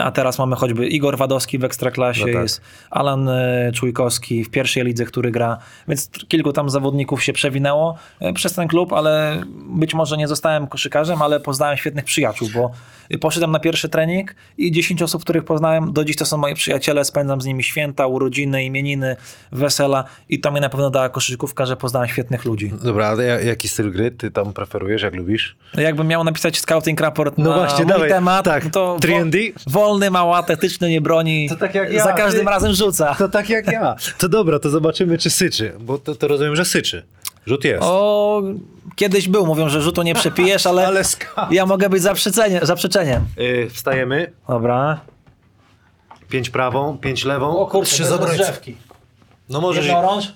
a 0.01 0.11
teraz 0.11 0.39
mamy 0.39 0.57
choćby 0.57 0.87
Igor 0.87 1.17
Wadowski 1.17 1.59
w 1.59 1.65
Ekstraklasie, 1.65 2.21
No 2.27 2.33
tak. 2.33 2.43
jest 2.43 2.61
Alan 2.91 3.29
e, 3.29 3.71
Czujkowski 3.75 4.45
w 4.45 4.51
pierwszej 4.51 4.85
lidze, 4.85 5.05
który 5.05 5.31
gra, 5.31 5.59
więc 5.89 6.11
kilku 6.29 6.53
tam 6.53 6.71
zawodników 6.71 7.25
się 7.25 7.33
przewinęło 7.33 7.97
e, 8.21 8.33
przez 8.33 8.53
ten 8.55 8.69
klub, 8.69 8.93
ale 8.93 9.43
być 9.69 9.95
może 9.95 10.17
nie 10.17 10.29
zostałem 10.29 10.67
koszykarzem, 10.67 11.23
ale 11.23 11.41
poznałem 11.41 11.77
świetnych 11.77 12.05
przyjaciół, 12.05 12.49
bo 12.55 12.71
e, 13.11 13.19
poszedłem 13.19 13.51
na 13.51 13.59
pierwszy 13.59 13.89
trening 13.89 14.35
i 14.59 14.73
10 14.73 15.03
osób, 15.03 15.23
których 15.23 15.45
poznałem, 15.45 15.93
do 15.93 16.05
dziś 16.05 16.17
to 16.17 16.27
są 16.27 16.37
moi 16.37 16.55
przyjaciele, 16.55 17.05
spędzam 17.05 17.41
z 17.41 17.47
nimi 17.47 17.63
święta, 17.63 18.07
urodziny, 18.07 18.65
imieniny, 18.65 19.17
wesela 19.53 20.05
i 20.29 20.41
to 20.41 20.53
mi 20.53 20.61
na 20.61 20.69
pewno 20.69 20.91
dała 20.91 21.09
koszykówka, 21.09 21.67
że 21.67 21.77
poznałem 21.77 22.09
świetnych 22.09 22.45
ludzi. 22.45 22.73
Dobra, 22.83 23.09
a 23.19 23.23
ja- 23.23 23.41
jaki 23.41 23.69
styl 23.69 23.93
gry 23.93 24.11
ty 24.11 24.31
tam 24.31 24.53
preferujesz, 24.53 25.03
jak 25.03 25.15
lubisz? 25.15 25.57
Jakbym 25.75 26.07
miał 26.07 26.25
napisać 26.25 26.59
scouting 26.59 27.01
raport 27.01 27.39
No 27.39 27.51
na 27.51 27.57
właśnie, 27.57 27.85
mój 27.85 27.93
dawaj. 27.93 28.09
temat, 28.09 28.45
Tak, 28.45 28.67
to 28.71 28.97
3&D? 29.01 29.39
Wo- 29.67 29.71
wolny, 29.81 30.11
mało 30.11 30.37
atletyczny, 30.37 30.91
nie 30.91 31.01
broni, 31.01 31.49
To 31.49 31.57
tak 31.57 31.75
jak 31.75 31.93
ja, 31.93 32.05
za 32.05 32.13
każdym 32.13 32.45
ty- 32.45 32.51
razem 32.51 32.73
rzuca. 32.73 33.15
To 33.15 33.29
tak 33.29 33.49
jak 33.51 33.67
ja. 33.73 33.97
To 34.19 34.29
dobra, 34.29 34.59
to 34.59 34.71
zobaczymy, 34.71 35.19
czy 35.19 35.31
syczy, 35.31 35.73
bo 35.81 35.99
to, 35.99 36.15
to 36.15 36.29
rozumiem, 36.29 36.57
że 36.57 36.65
syczy. 36.65 37.03
Rzut 37.47 37.65
jest. 37.65 37.83
O, 37.83 38.43
kiedyś 38.97 39.29
był, 39.29 39.47
mówią, 39.47 39.69
że 39.69 39.83
rzutu 39.83 40.03
nie 40.03 40.15
przepijesz, 40.15 40.67
ale, 40.67 40.87
Ale 40.89 41.03
ja 41.51 41.67
mogę 41.67 41.89
być 41.89 42.03
zaprzeczeniem. 42.03 42.67
zaprzeczeniem. 42.67 43.25
Yy, 43.37 43.71
wstajemy, 43.71 44.33
Dobra. 44.49 45.01
pięć 46.29 46.51
prawą, 46.51 46.99
pięć 46.99 47.25
lewą, 47.25 47.69
trzy 47.85 48.05
z 48.05 48.13
obrońcą. 48.13 48.45
No 49.49 49.61
możesz, 49.61 49.89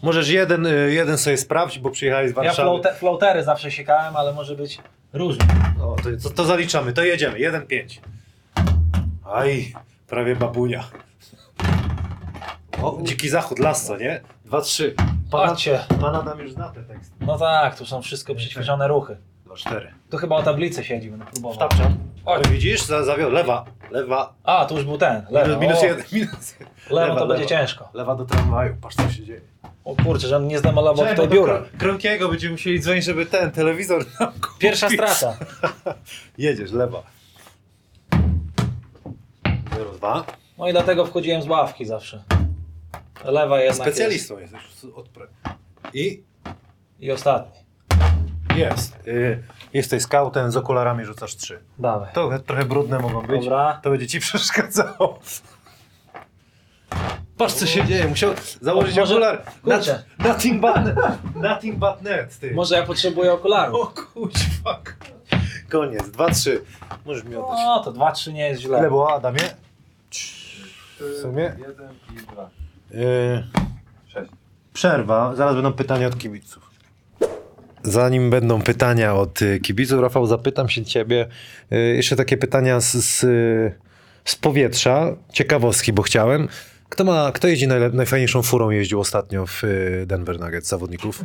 możesz 0.03 0.29
jeden, 0.29 0.67
y, 0.67 0.93
jeden 0.93 1.19
sobie 1.19 1.37
sprawdzić, 1.37 1.79
bo 1.79 1.91
przyjechałeś 1.91 2.27
z 2.27 2.31
Ja 2.31 2.35
Warszawy. 2.43 2.69
floate, 2.69 2.95
floatery 2.95 3.45
zawsze 3.45 3.71
siekałem, 3.71 4.17
ale 4.17 4.33
może 4.33 4.57
być 4.57 4.79
różnie. 5.13 5.45
O, 5.83 5.97
to, 6.03 6.29
to, 6.29 6.31
to 6.35 6.45
zaliczamy, 6.45 6.93
to 6.93 7.05
jedziemy. 7.05 7.39
1-5. 7.39 7.85
Aj, 9.33 9.73
prawie 10.07 10.37
babunia. 10.37 10.85
O, 12.83 12.99
dziki 13.03 13.29
zachód, 13.29 13.59
lasso, 13.59 13.97
nie? 13.97 14.21
2-3. 14.47 14.91
Pana, 15.31 15.47
Patrzcie. 15.49 15.85
pana 16.01 16.23
nam 16.23 16.39
już 16.41 16.53
zna 16.53 16.69
te 16.69 16.83
teksty. 16.83 17.15
No 17.21 17.39
tak, 17.39 17.79
tu 17.79 17.87
są 17.87 18.03
wszystko 18.03 18.35
przećwiczone 18.35 18.89
ruchy. 18.89 19.17
2-4. 19.47 19.87
Tu 20.11 20.17
chyba 20.17 20.37
o 20.37 20.43
tablicy 20.43 20.85
siedzi, 20.85 21.11
będę 21.11 21.25
próbował. 21.27 21.69
Oj. 22.27 22.35
Ale 22.35 22.43
widzisz? 22.51 22.83
Za, 22.83 23.05
zawiódł. 23.05 23.31
Lewa, 23.33 23.65
lewa. 23.91 24.35
A, 24.45 24.65
tu 24.67 24.77
już 24.77 24.85
był 24.85 24.99
ten, 24.99 25.27
minus 25.61 25.79
o, 25.79 25.87
jeden, 25.87 26.05
minus 26.13 26.53
jeden. 26.61 26.75
Lewo 26.91 27.07
Lewa, 27.07 27.21
to 27.21 27.27
będzie 27.27 27.47
ciężko. 27.47 27.89
Lewa 27.95 28.15
do 28.15 28.25
tramwaju, 28.25 28.77
patrz 28.81 28.97
co 28.97 29.11
się 29.11 29.25
dzieje. 29.25 29.41
O 29.85 29.97
kurczę, 29.97 30.29
że 30.29 30.37
on 30.37 30.47
nie 30.47 30.59
zdemolował 30.59 31.07
Czekaj, 31.07 31.17
tutaj 31.17 31.29
bo 31.29 31.35
do 31.35 31.41
biura. 31.41 31.63
Kro- 31.79 32.31
będziemy 32.31 32.53
musieli 32.53 32.81
dzwonić, 32.81 33.05
żeby 33.05 33.27
ten 33.27 33.51
telewizor 33.51 34.05
nam. 34.21 34.33
Pierwsza 34.59 34.91
strata. 34.91 35.37
Jedziesz, 36.39 36.73
lewa. 36.73 37.03
0-2. 39.85 40.23
No 40.59 40.69
i 40.69 40.73
dlatego 40.73 41.07
wchodziłem 41.07 41.43
z 41.43 41.47
ławki 41.49 41.85
zawsze. 41.87 42.23
Lewa 43.25 43.61
jednak 43.61 43.89
Specjalistą 43.89 44.39
jesteś 44.39 44.61
od 44.95 45.09
pre. 45.09 45.27
I 45.95 46.23
I 47.01 47.13
ostatni. 47.13 47.61
jest. 48.57 48.97
Y, 49.09 49.43
jesteś 49.73 50.03
scoutem, 50.03 50.51
z 50.51 50.57
okularami 50.57 51.05
rzucasz 51.05 51.37
3. 51.37 51.59
Dawaj. 51.79 52.13
To 52.15 52.31
trochę 52.47 52.65
brudne 52.65 52.99
mogą 52.99 53.23
być. 53.23 53.45
Dobra. 53.45 53.81
To 53.83 53.91
będzie 53.91 54.07
ci 54.07 54.21
przeszkadzało. 54.31 55.19
Patrz 57.39 57.55
co 57.55 57.67
się 57.67 57.85
dzieje, 57.85 58.09
musiał 58.09 58.31
założyć 58.61 58.97
Może- 58.97 59.13
okular. 59.15 59.43
kurczę. 59.63 60.03
Not- 60.19 60.29
Nothing 60.29 60.61
but, 60.61 61.05
nothing 61.35 61.77
but 61.77 62.03
net, 62.03 62.39
ty. 62.39 62.55
Może 62.55 62.77
ja 62.77 62.87
potrzebuję 62.87 63.33
okularów. 63.33 63.75
O 63.81 63.87
kuźwa. 63.87 64.81
Koniec, 65.69 66.03
2-3. 66.03 66.51
Możesz 67.07 67.25
mi 67.25 67.37
oddać. 67.37 67.59
No 67.65 67.85
to 67.85 67.93
2-3 67.93 68.33
nie 68.33 68.49
jest 68.49 68.63
źle. 68.63 68.79
Ile 68.79 68.89
było, 68.89 69.13
Adamie? 69.15 69.41
W 71.01 71.21
sumie? 71.23 71.43
Jeden 71.43 71.91
i 72.13 72.27
dwa. 72.33 72.51
Yy, 72.91 73.45
Sześć. 74.09 74.31
przerwa, 74.73 75.37
zaraz 75.37 75.55
będą 75.55 75.73
pytania 75.73 76.07
od 76.07 76.19
kibiców. 76.19 76.71
Zanim 77.83 78.31
będą 78.31 78.63
pytania 78.63 79.15
od 79.15 79.43
y, 79.43 79.61
kibiców, 79.61 80.01
Rafał, 80.01 80.27
zapytam 80.27 80.69
się 80.69 80.85
ciebie 80.85 81.29
y, 81.73 81.77
jeszcze 81.77 82.17
takie 82.17 82.37
pytania 82.37 82.81
z, 82.81 82.93
z, 82.93 83.25
y, 83.25 83.73
z 84.25 84.37
powietrza, 84.37 85.17
ciekawostki, 85.33 85.93
bo 85.93 86.03
chciałem. 86.03 86.49
Kto, 86.91 87.05
ma, 87.05 87.33
kto 87.33 87.49
jeździ 87.49 87.69
najlep- 87.69 87.95
najfajniejszą 87.95 88.43
furą 88.43 88.71
jeździł 88.71 89.01
ostatnio 89.01 89.47
w 89.47 89.65
y, 89.65 90.05
Denver 90.07 90.41
Nuggets 90.41 90.69
zawodników? 90.69 91.25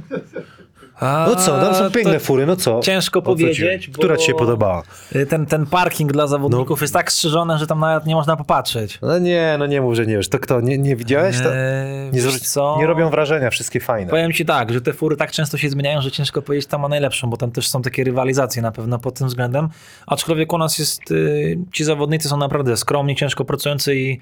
A, 1.00 1.26
No 1.30 1.36
co, 1.36 1.60
tam 1.60 1.76
są 1.76 1.92
piękne 1.92 2.14
to 2.14 2.20
fury, 2.20 2.46
no 2.46 2.56
co? 2.56 2.80
Ciężko 2.84 3.20
O 3.20 3.22
co 3.24 3.36
ci- 3.38 3.44
powiedzieć, 3.44 3.88
bo- 3.88 3.94
Która 3.98 4.18
ci 4.18 4.26
się 4.26 4.34
podobała? 4.34 4.84
y, 5.16 5.26
Ten, 5.26 5.46
ten 5.46 5.66
parking 5.66 6.12
dla 6.14 6.28
zawodników 6.28 6.82
jest 6.82 6.94
tak 6.94 7.12
strzyżony, 7.12 7.58
że 7.58 7.68
tam 7.68 7.80
nawet 7.80 8.06
nie 8.06 8.16
można 8.16 8.36
popatrzeć. 8.38 9.00
No 9.02 9.20
nie, 9.20 9.56
no 9.60 9.66
nie 9.66 9.82
mów, 9.82 9.96
że 9.96 10.06
nie 10.06 10.16
wiesz. 10.18 10.30
To 10.30 10.40
kto, 10.40 10.62
nie, 10.62 10.78
nie 10.78 10.96
widziałeś? 10.96 11.40
To 11.42 11.56
Eee, 11.56 12.06
nie, 12.06 12.12
wiesz 12.12 12.24
zwróć- 12.24 12.48
co? 12.50 12.76
nie 12.80 12.88
robią 12.88 13.10
wrażenia, 13.10 13.50
wszystkie 13.50 13.80
fajne. 13.80 14.10
Powiem 14.10 14.34
ci 14.34 14.46
tak, 14.46 14.74
że 14.74 14.82
te 14.82 14.94
fury 14.94 15.18
tak 15.18 15.32
często 15.32 15.58
się 15.58 15.70
zmieniają, 15.70 16.02
że 16.02 16.12
ciężko 16.12 16.42
powiedzieć 16.42 16.68
tam 16.70 16.82
ma 16.82 16.88
najlepszą, 16.88 17.30
bo 17.30 17.38
tam 17.38 17.52
też 17.52 17.68
są 17.68 17.82
takie 17.82 18.04
rywalizacje 18.04 18.62
na 18.62 18.72
pewno 18.72 19.00
pod 19.00 19.18
tym 19.18 19.28
względem. 19.28 19.70
Aczkolwiek 20.08 20.54
u 20.54 20.58
nas 20.58 20.80
jest, 20.80 21.12
y, 21.12 21.58
ci 21.74 21.84
zawodnicy 21.84 22.30
są 22.30 22.38
naprawdę 22.38 22.78
skromni, 22.78 23.16
ciężko 23.16 23.46
pracujący 23.46 23.96
i 23.96 24.20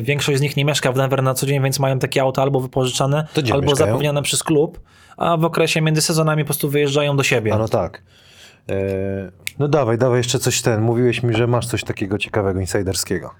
większość 0.00 0.38
z 0.38 0.40
nich 0.40 0.56
nie 0.56 0.64
mieszka 0.64 0.92
w 0.92 0.96
Denver 0.96 1.22
na 1.22 1.34
co 1.34 1.46
dzień, 1.46 1.62
więc 1.62 1.78
mają 1.78 1.98
takie 1.98 2.22
auto 2.22 2.42
albo 2.42 2.60
wypożyczane, 2.60 3.26
albo 3.36 3.66
mieszkają? 3.66 3.74
zapewnione 3.76 4.22
przez 4.22 4.42
klub, 4.42 4.80
a 5.16 5.36
w 5.36 5.44
okresie 5.44 5.80
między 5.80 6.02
sezonami 6.02 6.42
po 6.42 6.46
prostu 6.46 6.70
wyjeżdżają 6.70 7.16
do 7.16 7.22
siebie. 7.22 7.54
A 7.54 7.58
no 7.58 7.68
tak. 7.68 8.02
E, 8.68 8.74
no 9.58 9.68
dawaj, 9.68 9.98
dawaj 9.98 10.18
jeszcze 10.18 10.38
coś 10.38 10.62
ten. 10.62 10.80
Mówiłeś 10.80 11.22
mi, 11.22 11.34
że 11.34 11.46
masz 11.46 11.66
coś 11.66 11.84
takiego 11.84 12.18
ciekawego, 12.18 12.60
insiderskiego. 12.60 13.30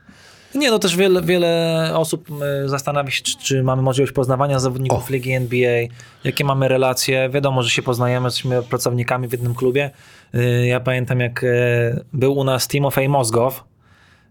Nie, 0.54 0.70
no 0.70 0.78
też 0.78 0.96
wiele, 0.96 1.22
wiele 1.22 1.90
osób 1.94 2.28
y, 2.64 2.68
zastanawia 2.68 3.10
się, 3.10 3.22
czy, 3.22 3.38
czy 3.38 3.62
mamy 3.62 3.82
możliwość 3.82 4.12
poznawania 4.12 4.58
zawodników 4.58 5.10
O. 5.10 5.12
Ligi 5.12 5.32
NBA, 5.32 5.80
jakie 6.24 6.44
mamy 6.44 6.68
relacje. 6.68 7.28
Wiadomo, 7.28 7.62
że 7.62 7.70
się 7.70 7.82
poznajemy, 7.82 8.26
jesteśmy 8.26 8.62
pracownikami 8.62 9.28
w 9.28 9.32
jednym 9.32 9.54
klubie. 9.54 9.90
Y, 10.34 10.66
Ja 10.66 10.80
pamiętam, 10.80 11.20
jak 11.20 11.44
e, 11.44 11.46
był 12.12 12.32
u 12.38 12.44
nas 12.44 12.68
Timofej 12.68 13.08
Mozgow. 13.08 13.64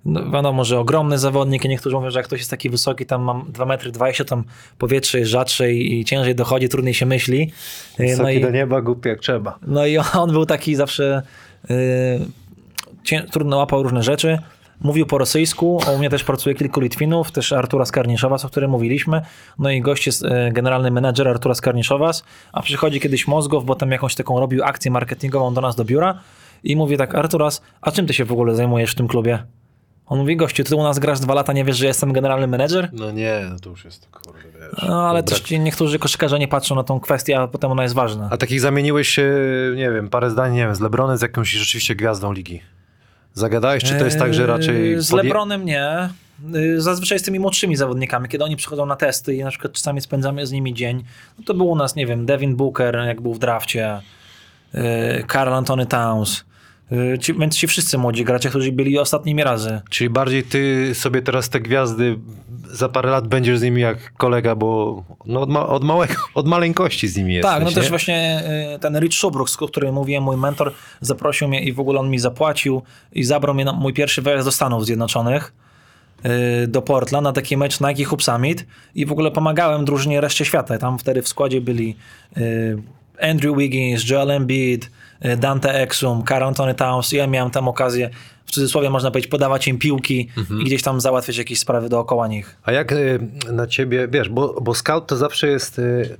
No, 0.06 0.32
wiadomo, 0.32 0.64
że 0.64 0.80
ogromny 0.80 1.18
zawodnik 1.18 1.66
i 1.66 1.70
niektórzy 1.70 1.96
mówią, 1.96 2.10
że 2.10 2.20
jak 2.20 2.26
ktoś 2.26 2.40
jest 2.40 2.52
taki 2.52 2.70
wysoki, 2.70 3.06
tam 3.06 3.22
mam 3.22 3.46
2 3.50 3.66
metry 3.66 3.92
20, 3.92 4.26
tam 4.26 4.44
powietrze 4.78 5.20
jest 5.20 5.32
rzadsze 5.32 5.74
i, 5.74 6.00
i 6.00 6.06
ciężej 6.06 6.36
dochodzi, 6.36 6.70
trudniej 6.70 6.94
się 6.94 7.06
myśli. 7.06 7.52
Y, 8.00 8.08
Wysoki 8.08 8.36
i, 8.36 8.42
do 8.42 8.52
nieba, 8.52 8.82
głupi 8.82 9.10
jak 9.10 9.20
trzeba. 9.20 9.60
no 9.68 9.86
i 9.86 9.98
on 10.24 10.32
był 10.32 10.46
taki 10.46 10.76
zawsze 10.76 11.22
y, 11.72 11.76
cię, 13.04 13.26
trudno 13.32 13.58
łapał 13.58 13.84
różne 13.84 14.04
rzeczy. 14.04 14.40
Mówił 14.82 15.06
po 15.06 15.18
rosyjsku, 15.18 15.82
u 15.96 15.98
mnie 15.98 16.10
też 16.10 16.24
pracuje 16.24 16.56
kilku 16.56 16.80
Litwinów, 16.80 17.32
też 17.32 17.54
Artura 17.54 17.86
Skarniszowas, 17.86 18.46
o 18.46 18.50
którym 18.50 18.72
mówiliśmy. 18.72 19.22
No 19.60 19.72
i 19.72 19.82
gość 19.82 20.06
jest 20.06 20.26
e, 20.26 20.52
generalny 20.52 20.92
menedżer 20.92 21.28
Artura 21.28 21.56
Skarniszowas, 21.56 22.24
a 22.54 22.62
przychodzi 22.62 23.00
kiedyś 23.00 23.28
Mozgow, 23.28 23.64
bo 23.66 23.76
tam 23.76 23.92
jakąś 23.92 24.16
taką 24.16 24.40
robił 24.40 24.64
akcję 24.64 24.92
marketingową 24.92 25.54
do 25.54 25.62
nas 25.62 25.76
do 25.76 25.86
biura 25.86 26.20
i 26.64 26.76
mówi 26.76 26.98
tak, 26.98 27.16
Arturas, 27.16 27.62
a 27.82 27.92
czym 27.92 28.08
ty 28.08 28.14
się 28.14 28.26
w 28.26 28.32
ogóle 28.32 28.56
zajmujesz 28.56 28.92
w 28.92 28.96
tym 28.96 29.08
klubie? 29.08 29.44
On 30.10 30.20
mówi, 30.20 30.36
gościu, 30.38 30.64
ty 30.64 30.76
u 30.76 30.84
nas 30.84 31.00
grasz 31.00 31.20
dwa 31.20 31.34
lata, 31.34 31.54
nie 31.54 31.64
wiesz, 31.66 31.78
że 31.78 31.86
jestem 31.86 32.14
generalny 32.14 32.48
menedżer? 32.48 32.90
No 32.94 33.12
nie, 33.12 33.42
no 33.50 33.60
to 33.60 33.70
już 33.70 33.86
jest 33.86 34.08
kurde, 34.12 34.40
wiesz. 34.62 34.86
No 34.88 35.10
ale 35.10 35.24
też 35.24 35.40
ci 35.40 35.60
niektórzy 35.60 36.00
koszykarze 36.00 36.40
nie 36.40 36.48
patrzą 36.48 36.76
na 36.76 36.84
tą 36.84 37.00
kwestię, 37.00 37.40
a 37.40 37.48
potem 37.48 37.72
ona 37.72 37.84
jest 37.84 37.96
ważna. 37.96 38.28
A 38.32 38.38
takich 38.38 38.62
zamieniłeś 38.62 39.10
się, 39.10 39.32
nie 39.76 39.92
wiem, 39.92 40.10
parę 40.10 40.30
zdań, 40.30 40.54
nie 40.54 40.60
wiem, 40.66 40.76
z 40.76 40.80
Lebronem, 40.80 41.18
z 41.18 41.22
jakąś 41.22 41.50
rzeczywiście 41.52 41.96
gwiazdą 41.96 42.34
ligi. 42.34 42.62
Zagadałeś, 43.34 43.84
czy 43.84 43.96
to 43.96 44.06
jest 44.06 44.20
tak, 44.20 44.34
że 44.34 44.46
raczej... 44.48 44.94
Eee, 44.94 45.02
Z 45.02 45.12
podje- 45.12 45.16
Lebronem 45.24 45.66
nie. 45.66 46.10
Yy, 46.54 46.82
Zazwyczaj 46.82 47.20
z 47.20 47.24
tymi 47.24 47.40
młodszymi 47.40 47.76
zawodnikami, 47.76 48.28
kiedy 48.30 48.44
oni 48.44 48.56
przychodzą 48.56 48.86
na 48.86 48.96
testy 48.96 49.36
i 49.36 49.44
na 49.44 49.50
przykład 49.50 49.74
czasami 49.74 50.02
spędzamy 50.02 50.48
z 50.48 50.52
nimi 50.52 50.74
dzień, 50.74 51.04
no 51.40 51.44
to 51.46 51.54
był 51.54 51.70
u 51.70 51.76
nas, 51.76 51.96
nie 51.96 52.06
wiem, 52.06 52.26
Devin 52.26 52.56
Booker, 52.56 52.96
jak 53.08 53.22
był 53.22 53.34
w 53.34 53.40
drafcie, 53.40 54.02
yy, 54.74 54.82
Karl 55.28 55.54
Antony 55.54 55.86
Towns, 55.86 56.44
ci, 57.20 57.34
więc 57.34 57.58
ci 57.58 57.68
wszyscy 57.68 57.98
młodzi 57.98 58.26
gracze, 58.26 58.50
którzy 58.50 58.72
byli 58.72 59.00
ostatnimi 59.00 59.44
razy. 59.44 59.82
Czyli 59.90 60.10
bardziej 60.10 60.44
ty 60.44 60.92
sobie 60.96 61.22
teraz 61.22 61.50
te 61.50 61.60
gwiazdy 61.60 62.20
za 62.72 62.90
parę 62.90 63.10
lat 63.10 63.28
będziesz 63.28 63.60
z 63.60 63.62
nimi 63.62 63.82
jak 63.82 64.14
kolega, 64.14 64.56
bo 64.56 65.04
no 65.26 65.42
od, 65.42 65.50
ma, 65.50 65.68
od 65.68 65.84
małego, 65.84 66.14
od 66.34 66.48
maleńkości 66.48 67.08
z 67.08 67.18
nimi 67.18 67.34
jesteś, 67.34 67.54
tak, 67.54 67.64
no 67.64 67.72
też 67.72 67.84
nie? 67.84 67.90
właśnie 67.90 68.44
yy, 68.72 68.80
ten 68.80 69.00
Rich 69.00 69.14
Shubrooks, 69.14 69.62
o 69.62 69.68
którym 69.68 69.96
mówiłem, 69.96 70.24
mój 70.24 70.38
mentor, 70.38 70.74
zaprosił 71.02 71.48
mnie 71.48 71.64
i 71.64 71.74
w 71.74 71.80
ogóle 71.80 72.00
on 72.00 72.10
mi 72.10 72.20
zapłacił 72.20 72.82
i 73.14 73.24
zabrał 73.24 73.56
mnie 73.56 73.66
na 73.66 73.74
mój 73.74 73.94
pierwszy 73.94 74.22
wyjazd 74.22 74.48
do 74.48 74.52
Stanów 74.52 74.86
Zjednoczonych. 74.86 75.54
y, 76.64 76.68
do 76.68 76.82
Portland 76.82 77.24
na 77.24 77.32
taki 77.32 77.58
mecz 77.58 77.80
Nike 77.80 78.04
Hub 78.04 78.24
Summit 78.24 78.66
i 78.96 79.06
w 79.06 79.12
ogóle 79.12 79.32
pomagałem 79.32 79.86
drużynie 79.86 80.22
reszcie 80.22 80.46
świata. 80.46 80.78
Tam 80.78 81.00
wtedy 81.00 81.22
w 81.22 81.28
składzie 81.28 81.62
byli 81.62 81.96
y, 82.38 82.78
Andrew 83.22 83.58
Wiggins, 83.58 84.10
Joel 84.10 84.32
Embiid, 84.32 84.86
y, 84.86 84.90
Dante 85.38 85.74
Exum, 85.74 86.24
Karl 86.24 86.44
Anthony 86.44 86.76
Towns. 86.76 87.12
Ja 87.12 87.28
miałem 87.28 87.52
tam 87.52 87.68
okazję, 87.68 88.10
w 88.46 88.52
cudzysłowie 88.52 88.90
można 88.90 89.12
powiedzieć, 89.12 89.32
podawać 89.32 89.68
im 89.68 89.78
piłki 89.78 90.30
Mhm. 90.38 90.62
i 90.62 90.64
gdzieś 90.64 90.82
tam 90.82 91.02
załatwiać 91.02 91.38
jakieś 91.38 91.60
sprawy 91.60 91.90
dookoła 91.90 92.28
nich. 92.28 92.56
A 92.64 92.72
jak 92.72 92.92
y, 92.92 93.20
na 93.52 93.68
ciebie, 93.68 94.08
wiesz, 94.12 94.30
bo, 94.30 94.62
bo 94.62 94.76
scout 94.76 95.08
to 95.08 95.18
zawsze 95.18 95.48
jest 95.48 95.80
y, 95.80 96.18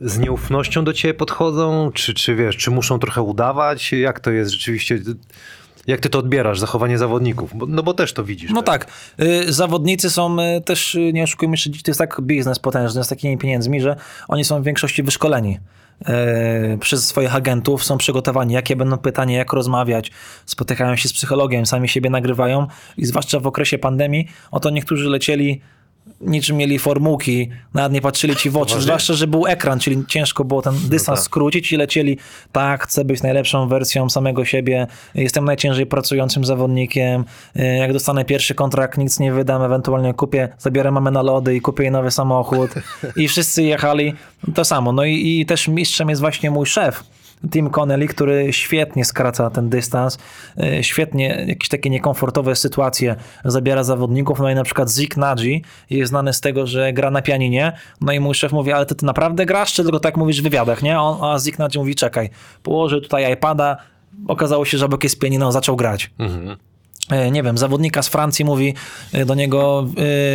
z 0.00 0.18
nieufnością 0.18 0.84
do 0.84 0.92
ciebie 0.92 1.14
podchodzą, 1.14 1.90
czy, 1.94 2.14
czy 2.14 2.34
wiesz, 2.34 2.56
czy 2.56 2.70
muszą 2.70 2.98
trochę 2.98 3.22
udawać? 3.22 3.92
Jak 3.92 4.20
to 4.20 4.30
jest 4.30 4.50
rzeczywiście? 4.50 4.98
Jak 5.86 6.00
ty 6.00 6.08
to 6.08 6.18
odbierasz, 6.18 6.58
zachowanie 6.60 6.98
zawodników? 6.98 7.50
No 7.68 7.82
bo 7.82 7.94
też 7.94 8.12
to 8.12 8.24
widzisz. 8.24 8.50
No 8.50 8.62
tak? 8.62 8.84
tak, 8.84 9.26
y, 9.26 9.52
zawodnicy 9.52 10.10
są 10.10 10.36
y, 10.40 10.60
też, 10.60 10.94
y, 10.94 11.12
nie 11.12 11.22
oszukujmy 11.22 11.56
się, 11.56 11.70
to 11.70 11.90
jest 11.90 11.98
tak 11.98 12.20
biznes 12.20 12.58
potężny 12.58 13.04
z 13.04 13.08
takimi 13.08 13.38
pieniędzmi, 13.38 13.80
że 13.80 13.96
oni 14.28 14.44
są 14.44 14.62
w 14.62 14.64
większości 14.64 15.02
wyszkoleni 15.02 15.52
y, 15.56 15.79
przez 16.80 17.06
swoich 17.06 17.34
agentów, 17.34 17.84
są 17.84 17.98
przygotowani, 17.98 18.54
jakie 18.54 18.76
będą 18.76 18.98
pytania, 18.98 19.38
jak 19.38 19.52
rozmawiać, 19.52 20.10
spotykają 20.46 20.96
się 20.96 21.08
z 21.08 21.12
psychologiem, 21.12 21.66
sami 21.66 21.88
siebie 21.88 22.10
nagrywają 22.10 22.66
i 22.96 23.06
zwłaszcza 23.06 23.40
w 23.40 23.46
okresie 23.46 23.78
pandemii, 23.78 24.26
oto 24.50 24.70
niektórzy 24.70 25.08
lecieli 25.08 25.60
niczym 26.20 26.56
mieli 26.56 26.78
formułki, 26.78 27.48
nawet 27.74 27.92
nie 27.92 28.00
patrzyli 28.00 28.36
ci 28.36 28.50
w 28.50 28.56
oczy, 28.56 28.80
zwłaszcza, 28.80 29.14
że 29.14 29.26
był 29.26 29.46
ekran, 29.46 29.78
czyli 29.78 30.04
ciężko 30.08 30.44
było 30.44 30.62
ten 30.62 30.74
dystans 30.88 31.18
tak. 31.18 31.24
skrócić 31.24 31.72
i 31.72 31.76
lecieli, 31.76 32.18
tak, 32.52 32.86
chcę 32.86 33.04
być 33.04 33.22
najlepszą 33.22 33.68
wersją 33.68 34.10
samego 34.10 34.44
siebie, 34.44 34.86
jestem 35.14 35.44
najciężej 35.44 35.86
pracującym 35.86 36.44
zawodnikiem, 36.44 37.24
e, 37.56 37.76
jak 37.76 37.92
dostanę 37.92 38.24
pierwszy 38.24 38.54
kontrakt, 38.54 38.98
nic 38.98 39.18
nie 39.18 39.32
wydam, 39.32 39.62
ewentualnie 39.62 40.14
kupię, 40.14 40.48
zabiorę 40.58 40.90
mamę 40.90 41.10
na 41.10 41.22
lody 41.22 41.56
i 41.56 41.60
kupię 41.60 41.82
jej 41.82 41.92
nowy 41.92 42.10
samochód 42.10 42.70
i 43.16 43.28
wszyscy 43.28 43.62
jechali 43.62 44.14
to 44.54 44.64
samo. 44.64 44.92
No 44.92 45.04
i, 45.04 45.40
i 45.40 45.46
też 45.46 45.68
mistrzem 45.68 46.08
jest 46.08 46.20
właśnie 46.20 46.50
mój 46.50 46.66
szef, 46.66 47.04
Tim 47.50 47.70
Connelly, 47.70 48.06
który 48.06 48.52
świetnie 48.52 49.04
skraca 49.04 49.50
ten 49.50 49.68
dystans, 49.68 50.18
y, 50.78 50.84
świetnie 50.84 51.44
jakieś 51.48 51.68
takie 51.68 51.90
niekomfortowe 51.90 52.56
sytuacje 52.56 53.16
zabiera 53.44 53.84
zawodników, 53.84 54.40
no 54.40 54.50
i 54.50 54.54
na 54.54 54.64
przykład 54.64 54.90
Zik 54.90 55.16
Nadzi 55.16 55.64
jest 55.90 56.10
znany 56.10 56.32
z 56.32 56.40
tego, 56.40 56.66
że 56.66 56.92
gra 56.92 57.10
na 57.10 57.22
pianinie, 57.22 57.72
no 58.00 58.12
i 58.12 58.20
mój 58.20 58.34
szef 58.34 58.52
mówi, 58.52 58.72
ale 58.72 58.86
ty, 58.86 58.94
ty 58.94 59.06
naprawdę 59.06 59.46
grasz, 59.46 59.72
czy 59.72 59.82
tylko 59.82 60.00
tak 60.00 60.16
mówisz 60.16 60.40
w 60.40 60.42
wywiadach, 60.42 60.82
nie? 60.82 60.98
A 60.98 61.38
Zik 61.38 61.58
Nadzi 61.58 61.78
mówi, 61.78 61.94
czekaj, 61.94 62.30
położy 62.62 63.00
tutaj 63.00 63.32
iPada, 63.32 63.76
okazało 64.28 64.64
się, 64.64 64.78
że 64.78 64.86
obok 64.86 65.04
jest 65.04 65.18
pianino, 65.18 65.52
zaczął 65.52 65.76
grać. 65.76 66.10
E, 66.20 66.69
nie 67.30 67.42
wiem, 67.42 67.58
zawodnika 67.58 68.02
z 68.02 68.08
Francji 68.08 68.44
mówi 68.44 68.74
e, 69.12 69.24
do 69.24 69.34
niego, 69.34 69.86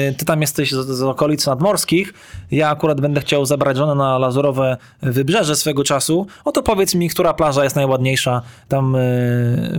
e, 0.10 0.14
ty 0.14 0.26
tam 0.26 0.42
jesteś 0.42 0.72
z, 0.72 0.88
z 0.88 1.02
okolic 1.02 1.46
nadmorskich, 1.46 2.14
ja 2.52 2.70
akurat 2.70 3.02
będę 3.02 3.22
chciał 3.22 3.46
zabrać 3.46 3.78
żonę 3.78 3.96
na 3.96 4.18
lazurowe 4.18 4.78
wybrzeże 5.02 5.56
swego 5.56 5.84
czasu, 5.84 6.28
oto 6.46 6.64
powiedz 6.64 6.96
mi, 6.96 7.10
która 7.10 7.34
plaża 7.34 7.64
jest 7.64 7.76
najładniejsza 7.76 8.42
tam 8.68 8.96
e, 8.96 9.00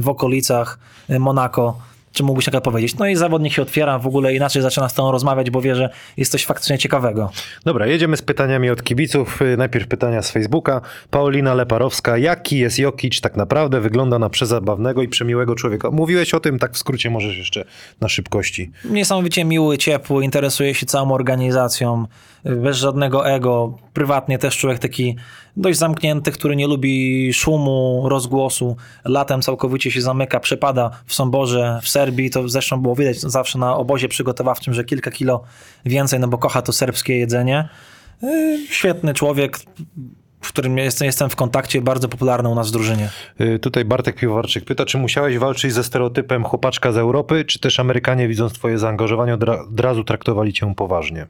w 0.00 0.08
okolicach 0.08 0.78
e, 1.08 1.18
Monako. 1.18 1.78
Czy 2.16 2.22
mógłbyś 2.22 2.44
taka 2.44 2.60
powiedzieć? 2.60 2.98
No 2.98 3.06
i 3.06 3.16
zawodnik 3.16 3.52
się 3.52 3.62
otwiera, 3.62 3.98
w 3.98 4.06
ogóle 4.06 4.34
inaczej 4.34 4.62
zaczyna 4.62 4.88
z 4.88 4.94
tobą 4.94 5.12
rozmawiać, 5.12 5.50
bo 5.50 5.60
wie, 5.60 5.74
że 5.74 5.90
jest 6.16 6.32
coś 6.32 6.46
faktycznie 6.46 6.78
ciekawego. 6.78 7.30
Dobra, 7.64 7.86
jedziemy 7.86 8.16
z 8.16 8.22
pytaniami 8.22 8.70
od 8.70 8.82
kibiców. 8.82 9.42
Y, 9.42 9.56
Najpierw 9.56 9.88
pytania 9.88 10.22
z 10.22 10.30
Facebooka. 10.30 10.80
Paulina 11.10 11.54
Leparowska. 11.54 12.18
Jaki 12.18 12.58
jest 12.58 12.78
Jokic 12.78 13.20
tak 13.20 13.36
naprawdę? 13.36 13.80
Wygląda 13.80 14.18
na 14.18 14.28
przezabawnego 14.30 15.02
i 15.02 15.08
przemiłego 15.08 15.54
człowieka. 15.54 15.90
Mówiłeś 15.90 16.34
o 16.34 16.40
tym, 16.40 16.58
tak 16.58 16.72
w 16.72 16.78
skrócie 16.78 17.10
możesz 17.10 17.36
jeszcze 17.36 17.64
na 18.00 18.08
szybkości. 18.08 18.70
Niesamowicie 18.84 19.44
miły, 19.44 19.78
ciepły, 19.78 20.24
interesuje 20.24 20.74
się 20.74 20.86
całą 20.86 21.12
organizacją, 21.12 22.06
bez 22.44 22.76
żadnego 22.76 23.28
ego. 23.28 23.78
Prywatnie 23.92 24.38
też 24.38 24.58
człowiek 24.58 24.78
taki 24.78 25.16
dość 25.56 25.78
zamknięty, 25.78 26.32
który 26.32 26.56
nie 26.56 26.66
lubi 26.66 27.32
szumu, 27.32 28.06
rozgłosu. 28.08 28.76
Latem 29.04 29.42
całkowicie 29.42 29.90
się 29.90 30.00
zamyka, 30.00 30.40
przepada 30.40 30.90
w 31.06 31.14
Somborze, 31.14 31.80
w 31.82 31.88
Serbii. 32.06 32.30
To 32.30 32.48
zresztą 32.48 32.80
było 32.82 32.96
widać 32.96 33.20
zawsze 33.20 33.58
na 33.58 33.76
obozie 33.76 34.08
przygotowawczym, 34.08 34.74
że 34.74 34.84
kilka 34.84 35.10
kilo 35.10 35.42
więcej, 35.84 36.20
no 36.20 36.28
bo 36.28 36.38
kocha 36.38 36.62
to 36.62 36.72
serbskie 36.72 37.18
jedzenie. 37.18 37.68
Yy, 38.22 38.66
Świetny 38.70 39.14
człowiek, 39.14 39.58
w 40.46 40.52
którym 40.52 40.78
jestem, 40.78 41.06
jestem 41.06 41.30
w 41.30 41.36
kontakcie, 41.36 41.80
bardzo 41.82 42.08
popularny 42.08 42.48
u 42.48 42.54
nas 42.54 42.68
w 42.68 42.72
drużynie. 42.72 43.10
Y, 43.40 43.58
Tutaj 43.58 43.84
Bartek 43.84 44.16
Piwowarczyk 44.16 44.64
pyta, 44.64 44.84
czy 44.84 44.98
musiałeś 44.98 45.38
walczyć 45.38 45.72
ze 45.72 45.84
stereotypem 45.84 46.44
chłopaczka 46.44 46.92
z 46.92 46.96
Europy, 46.96 47.44
czy 47.44 47.58
też 47.58 47.80
Amerykanie 47.80 48.28
widząc 48.28 48.52
twoje 48.52 48.78
zaangażowanie 48.78 49.34
od, 49.34 49.42
ra- 49.42 49.60
od 49.72 49.80
razu 49.80 50.04
traktowali 50.04 50.52
cię 50.52 50.74
poważnie? 50.76 51.26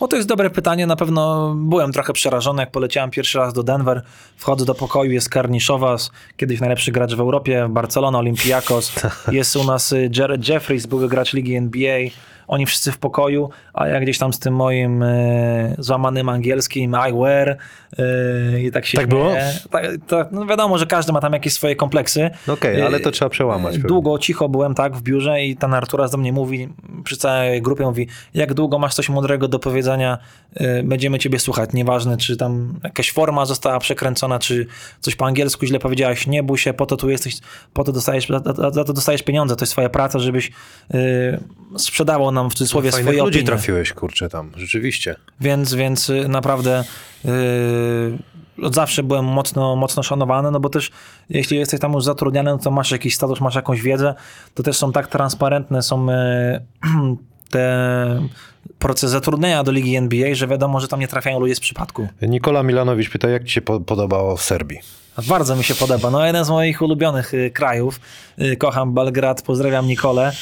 O, 0.00 0.08
to 0.08 0.16
jest 0.16 0.28
dobre 0.28 0.50
pytanie. 0.50 0.86
Na 0.86 0.96
pewno 0.96 1.54
byłem 1.58 1.92
trochę 1.92 2.12
przerażony, 2.12 2.62
jak 2.62 2.70
poleciałem 2.70 3.10
pierwszy 3.10 3.38
raz 3.38 3.52
do 3.52 3.62
Denver. 3.62 4.02
Wchodzę 4.36 4.64
do 4.64 4.74
pokoju, 4.74 5.10
jest 5.12 5.28
Karniszowas, 5.28 6.10
kiedyś 6.36 6.60
najlepszy 6.60 6.92
gracz 6.92 7.14
w 7.14 7.20
Europie, 7.20 7.66
Barcelona, 7.70 8.18
Olympiakos. 8.18 8.92
Jest 9.32 9.56
u 9.56 9.64
nas 9.64 9.92
y, 9.92 10.10
Jared 10.16 10.48
Jeffries, 10.48 10.86
były 10.86 11.08
gracz 11.08 11.32
ligi 11.32 11.54
NBA. 11.54 11.98
Oni 12.46 12.66
wszyscy 12.66 12.92
w 12.92 12.98
pokoju, 12.98 13.50
a 13.74 13.88
ja 13.88 14.00
gdzieś 14.00 14.18
tam 14.18 14.32
z 14.32 14.38
tym 14.38 14.54
moim 14.54 15.02
e, 15.02 15.74
złamanym 15.78 16.28
angielskim 16.28 16.96
I 17.08 17.12
wear 17.12 17.56
e, 17.98 18.60
i 18.60 18.72
tak 18.72 18.86
się 18.86 18.98
Tak 18.98 19.06
było? 19.06 19.34
Tak, 19.70 19.84
tak, 20.06 20.28
no 20.32 20.46
wiadomo, 20.46 20.78
że 20.78 20.86
każdy 20.86 21.12
ma 21.12 21.20
tam 21.20 21.32
jakieś 21.32 21.52
swoje 21.52 21.76
kompleksy. 21.76 22.30
Okej, 22.48 22.82
ale 22.82 23.00
to 23.00 23.10
trzeba 23.10 23.28
przełamać. 23.28 23.74
pewnie. 23.74 23.88
Długo, 23.88 24.18
cicho 24.18 24.48
byłem 24.48 24.74
tak 24.74 24.96
w 24.96 25.02
biurze 25.02 25.44
i 25.44 25.56
ten 25.56 25.74
Arturas 25.74 26.10
do 26.10 26.18
mnie 26.18 26.32
mówi, 26.32 26.68
przy 27.04 27.16
całej 27.16 27.62
grupie 27.62 27.84
mówi, 27.84 28.08
jak 28.34 28.54
długo 28.54 28.78
masz 28.78 28.94
coś 28.94 29.08
mądrego 29.08 29.48
do 29.48 29.58
powiedzenia, 29.58 30.18
będziemy 30.84 31.18
ciebie 31.18 31.38
słuchać. 31.38 31.70
Nieważne, 31.72 32.16
czy 32.16 32.36
tam 32.36 32.80
jakaś 32.84 33.12
forma 33.12 33.46
została 33.46 33.78
przekręcona, 33.78 34.38
czy 34.38 34.66
coś 35.00 35.14
po 35.14 35.26
angielsku 35.26 35.66
źle 35.66 35.78
powiedziałeś, 35.78 36.26
nie 36.26 36.42
bój 36.42 36.58
się, 36.58 36.72
po 36.72 36.86
to 36.86 36.96
tu 36.96 37.10
jesteś, 37.10 37.36
po 37.72 37.84
to 37.84 37.92
dostajesz, 37.92 38.28
za, 38.72 38.84
to 38.84 38.92
dostajesz 38.92 39.22
pieniądze, 39.22 39.56
to 39.56 39.62
jest 39.62 39.72
twoja 39.72 39.88
praca, 39.88 40.18
żebyś 40.18 40.50
sprzedawał 41.76 42.32
nam 42.32 42.50
w 42.50 42.54
cudzysłowie 42.54 42.92
swoje 42.92 43.22
opinie. 43.24 43.44
Trafiłeś, 43.64 43.92
kurczę, 43.92 44.28
tam, 44.28 44.50
rzeczywiście. 44.56 45.16
Więc, 45.40 45.74
więc 45.74 46.10
y, 46.10 46.28
naprawdę 46.28 46.84
yy, 47.24 47.32
od 48.62 48.74
zawsze 48.74 49.02
byłem 49.02 49.24
mocno, 49.24 49.76
mocno 49.76 50.02
szanowany, 50.02 50.50
no 50.50 50.60
bo 50.60 50.68
też 50.68 50.90
jeśli 51.28 51.58
jesteś 51.58 51.80
tam 51.80 51.92
już 51.92 52.04
zatrudniany, 52.04 52.50
no 52.50 52.58
to 52.58 52.70
masz 52.70 52.90
jakiś 52.90 53.14
status, 53.14 53.40
masz 53.40 53.54
jakąś 53.54 53.82
wiedzę, 53.82 54.14
to 54.54 54.62
też 54.62 54.76
są 54.76 54.92
tak 54.92 55.06
transparentne, 55.06 55.82
są 55.82 56.06
yy, 56.06 56.14
te 57.50 58.28
proces 58.78 59.10
zatrudnienia 59.10 59.62
do 59.62 59.72
ligi 59.72 59.96
NBA, 59.96 60.34
że 60.34 60.46
wiadomo, 60.46 60.80
że 60.80 60.88
tam 60.88 61.00
nie 61.00 61.08
trafiają 61.08 61.40
ludzie 61.40 61.54
z 61.54 61.60
przypadku. 61.60 62.08
Nikola 62.22 62.62
Milanowicz 62.62 63.10
pyta, 63.10 63.28
jak 63.28 63.44
ci 63.44 63.52
się 63.52 63.60
po- 63.60 63.80
podobało 63.80 64.36
w 64.36 64.42
Serbii? 64.42 64.78
Bardzo 65.28 65.56
mi 65.56 65.64
się 65.64 65.74
podoba. 65.74 66.10
No 66.10 66.26
jeden 66.26 66.44
z 66.44 66.50
moich 66.50 66.82
ulubionych 66.82 67.34
y, 67.34 67.50
krajów. 67.50 68.00
Y, 68.38 68.56
kocham 68.56 68.94
Belgrad, 68.94 69.42
pozdrawiam 69.42 69.86
Nikolę. 69.86 70.32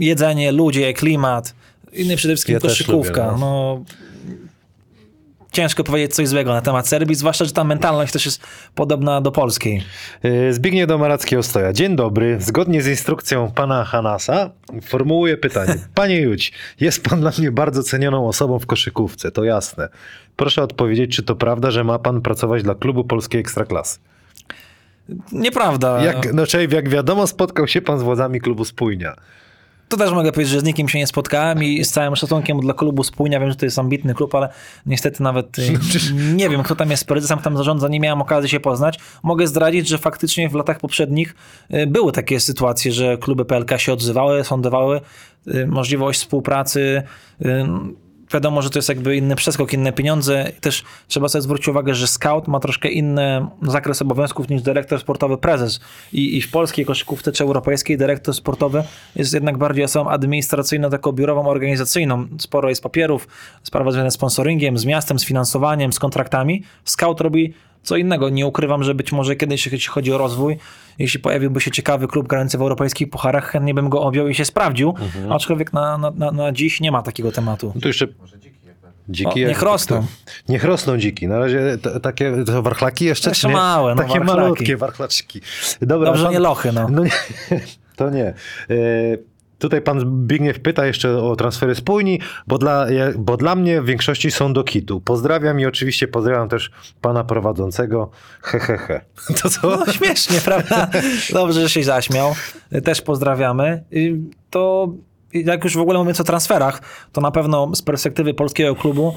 Y, 0.00 0.04
jedzenie, 0.04 0.52
ludzie, 0.52 0.92
klimat. 0.92 1.54
Inny 1.92 2.16
przede 2.16 2.34
wszystkim 2.34 2.54
Ja 2.54 2.60
koszykówka. 2.60 3.26
lubię, 3.26 3.40
no. 3.40 3.84
Ciężko 5.52 5.84
powiedzieć 5.84 6.14
coś 6.14 6.28
złego 6.28 6.52
na 6.52 6.60
temat 6.60 6.88
Serbii, 6.88 7.14
zwłaszcza, 7.14 7.44
że 7.44 7.52
ta 7.52 7.64
mentalność 7.64 8.12
też 8.12 8.24
jest 8.24 8.42
podobna 8.74 9.20
do 9.20 9.32
polskiej. 9.32 9.82
Yy, 10.22 10.54
Zbigniew 10.54 10.88
Domaracki 10.88 11.36
Ostoja. 11.36 11.72
Dzień 11.72 11.96
dobry. 11.96 12.36
Zgodnie 12.40 12.82
z 12.82 12.86
instrukcją 12.86 13.52
pana 13.54 13.84
Hanasa 13.84 14.50
formułuję 14.82 15.36
pytanie. 15.36 15.74
Panie 15.94 16.20
Juć, 16.20 16.52
jest 16.80 17.04
pan 17.04 17.20
dla 17.20 17.32
mnie 17.38 17.52
bardzo 17.52 17.82
cenioną 17.82 18.28
osobą 18.28 18.58
w 18.58 18.66
koszykówce, 18.66 19.30
to 19.30 19.44
jasne. 19.44 19.88
Proszę 20.36 20.62
odpowiedzieć, 20.62 21.16
czy 21.16 21.22
to 21.22 21.36
prawda, 21.36 21.70
że 21.70 21.84
ma 21.84 21.98
pan 21.98 22.20
pracować 22.20 22.62
dla 22.62 22.74
klubu 22.74 23.04
polskiej 23.04 23.40
Ekstraklasy? 23.40 23.98
Nieprawda. 25.32 26.04
Jak, 26.04 26.32
no, 26.32 26.46
czyli 26.46 26.74
jak 26.74 26.88
wiadomo, 26.88 27.26
spotkał 27.26 27.68
się 27.68 27.82
pan 27.82 27.98
z 27.98 28.02
władzami 28.02 28.40
klubu 28.40 28.64
Spójnia. 28.64 29.14
To 29.88 29.96
też 29.96 30.12
mogę 30.12 30.32
powiedzieć, 30.32 30.52
że 30.52 30.60
z 30.60 30.64
nikim 30.64 30.88
się 30.88 30.98
nie 30.98 31.06
spotkałem 31.06 31.62
i 31.62 31.84
z 31.84 31.90
całym 31.90 32.16
szacunkiem 32.16 32.60
dla 32.60 32.74
klubu 32.74 33.04
Spójnia, 33.04 33.40
wiem, 33.40 33.50
że 33.50 33.56
to 33.56 33.66
jest 33.66 33.78
ambitny 33.78 34.14
klub, 34.14 34.34
ale 34.34 34.48
niestety 34.86 35.22
nawet 35.22 35.58
y, 35.58 35.62
nie 36.34 36.48
wiem, 36.48 36.62
kto 36.62 36.76
tam 36.76 36.90
jest 36.90 37.04
prezesem, 37.04 37.38
tam 37.38 37.56
zarządza, 37.56 37.88
nie 37.88 38.00
miałem 38.00 38.20
okazji 38.20 38.50
się 38.50 38.60
poznać. 38.60 38.98
Mogę 39.22 39.46
zdradzić, 39.46 39.88
że 39.88 39.98
faktycznie 39.98 40.48
w 40.48 40.54
latach 40.54 40.80
poprzednich 40.80 41.34
y, 41.74 41.86
były 41.86 42.12
takie 42.12 42.40
sytuacje, 42.40 42.92
że 42.92 43.18
kluby 43.18 43.44
PLK 43.44 43.78
się 43.78 43.92
odzywały, 43.92 44.44
sądowały, 44.44 45.00
y, 45.48 45.66
możliwość 45.66 46.20
współpracy, 46.20 47.02
wiadomo, 48.32 48.62
że 48.62 48.70
to 48.70 48.78
jest 48.78 48.88
jakby 48.88 49.16
inny 49.16 49.36
przeskok, 49.36 49.72
inne 49.72 49.92
pieniądze. 49.92 50.52
Też 50.60 50.84
trzeba 51.08 51.28
sobie 51.28 51.42
zwrócić 51.42 51.68
uwagę, 51.68 51.94
że 51.94 52.06
scout 52.06 52.48
ma 52.48 52.60
troszkę 52.60 52.88
inny 52.88 53.46
zakres 53.62 54.02
obowiązków 54.02 54.48
niż 54.48 54.62
dyrektor 54.62 55.00
sportowy 55.00 55.38
prezes. 55.38 55.80
I, 56.12 56.36
i 56.36 56.42
w 56.42 56.50
polskiej 56.50 56.86
koszykówce 56.86 57.32
czy 57.32 57.44
europejskiej 57.44 57.98
dyrektor 57.98 58.34
sportowy 58.34 58.82
jest 59.16 59.34
jednak 59.34 59.58
bardziej 59.58 59.84
osobą 59.84 60.10
administracyjną, 60.10 60.90
taką 60.90 61.12
biurową, 61.12 61.48
organizacyjną. 61.48 62.26
Sporo 62.38 62.68
jest 62.68 62.82
papierów, 62.82 63.28
sprawy 63.62 63.92
związane 63.92 64.10
z 64.10 64.14
sponsoringiem, 64.14 64.78
z 64.78 64.84
miastem, 64.84 65.18
z 65.18 65.24
finansowaniem, 65.24 65.92
z 65.92 65.98
kontraktami. 65.98 66.62
Scout 66.84 67.20
robi 67.20 67.54
co 67.88 67.96
innego. 67.96 68.28
Nie 68.28 68.46
ukrywam, 68.46 68.84
że 68.84 68.94
być 68.94 69.12
może 69.12 69.36
kiedyś, 69.36 69.66
jeśli 69.66 69.88
chodzi 69.88 70.12
o 70.12 70.18
rozwój, 70.18 70.58
jeśli 70.98 71.20
pojawiłby 71.20 71.60
się 71.60 71.70
ciekawy 71.70 72.08
klub 72.08 72.26
grający 72.28 72.58
w 72.58 72.62
europejskich 72.62 73.10
pucharach, 73.10 73.44
chętnie 73.50 73.74
bym 73.74 73.88
go 73.88 74.02
objął 74.02 74.28
i 74.28 74.34
się 74.34 74.44
sprawdził, 74.44 74.94
aczkolwiek 75.30 75.72
na, 75.72 75.98
na, 75.98 76.10
na, 76.10 76.30
na 76.32 76.52
dziś 76.52 76.80
nie 76.80 76.92
ma 76.92 77.02
takiego 77.02 77.32
tematu. 77.32 77.72
No 77.74 77.80
to 77.80 77.88
jeszcze 77.88 78.06
Może 78.20 78.38
dziki. 79.08 79.44
O, 79.44 79.48
niech 79.48 79.62
rosną. 79.62 79.96
to- 80.00 80.06
Niech 80.52 80.64
rosną 80.64 80.98
dziki. 80.98 81.28
Na 81.28 81.38
razie 81.38 81.78
t- 81.82 82.00
takie 82.00 82.44
to 82.46 82.62
warchlaki 82.62 83.04
jeszcze, 83.04 83.30
Jeszcze 83.30 83.40
czy 83.42 83.48
nie? 83.48 83.54
małe, 83.54 83.94
no, 83.94 84.02
Takie 84.02 84.18
warchlaki. 84.18 84.40
malutkie 84.40 84.76
warchlaczki. 84.76 85.40
Dobra, 85.82 86.06
Dobrze, 86.10 86.24
pan- 86.24 86.32
nie 86.32 86.38
lochy, 86.38 86.72
no. 86.72 86.88
No 86.88 87.04
nie, 87.04 87.10
to 87.96 88.10
nie. 88.10 88.24
E, 88.24 88.34
Tutaj 89.58 89.82
pan 89.82 90.00
Zbigniew 90.00 90.60
pyta 90.60 90.86
jeszcze 90.86 91.22
o 91.22 91.36
transfery 91.36 91.74
spójni, 91.74 92.20
bo 92.46 92.58
dla, 92.58 92.86
bo 93.18 93.36
dla 93.36 93.54
mnie 93.54 93.82
w 93.82 93.84
większości 93.84 94.30
są 94.30 94.52
do 94.52 94.64
kitu. 94.64 95.00
Pozdrawiam 95.00 95.60
i 95.60 95.66
oczywiście 95.66 96.08
pozdrawiam 96.08 96.48
też 96.48 96.70
pana 97.00 97.24
prowadzącego. 97.24 98.10
Hehehe. 98.42 98.78
He, 98.78 99.00
he. 99.26 99.34
To 99.42 99.50
co? 99.50 99.76
No 99.86 99.92
śmiesznie, 99.92 100.40
prawda? 100.40 100.88
Dobrze, 101.32 101.60
że 101.60 101.68
się 101.68 101.82
zaśmiał. 101.82 102.34
Też 102.84 103.02
pozdrawiamy. 103.02 103.84
To 104.50 104.92
jak 105.32 105.64
już 105.64 105.76
w 105.76 105.80
ogóle 105.80 105.98
mówiąc 105.98 106.20
o 106.20 106.24
transferach, 106.24 106.82
to 107.12 107.20
na 107.20 107.30
pewno 107.30 107.74
z 107.74 107.82
perspektywy 107.82 108.34
polskiego 108.34 108.74
klubu 108.76 109.14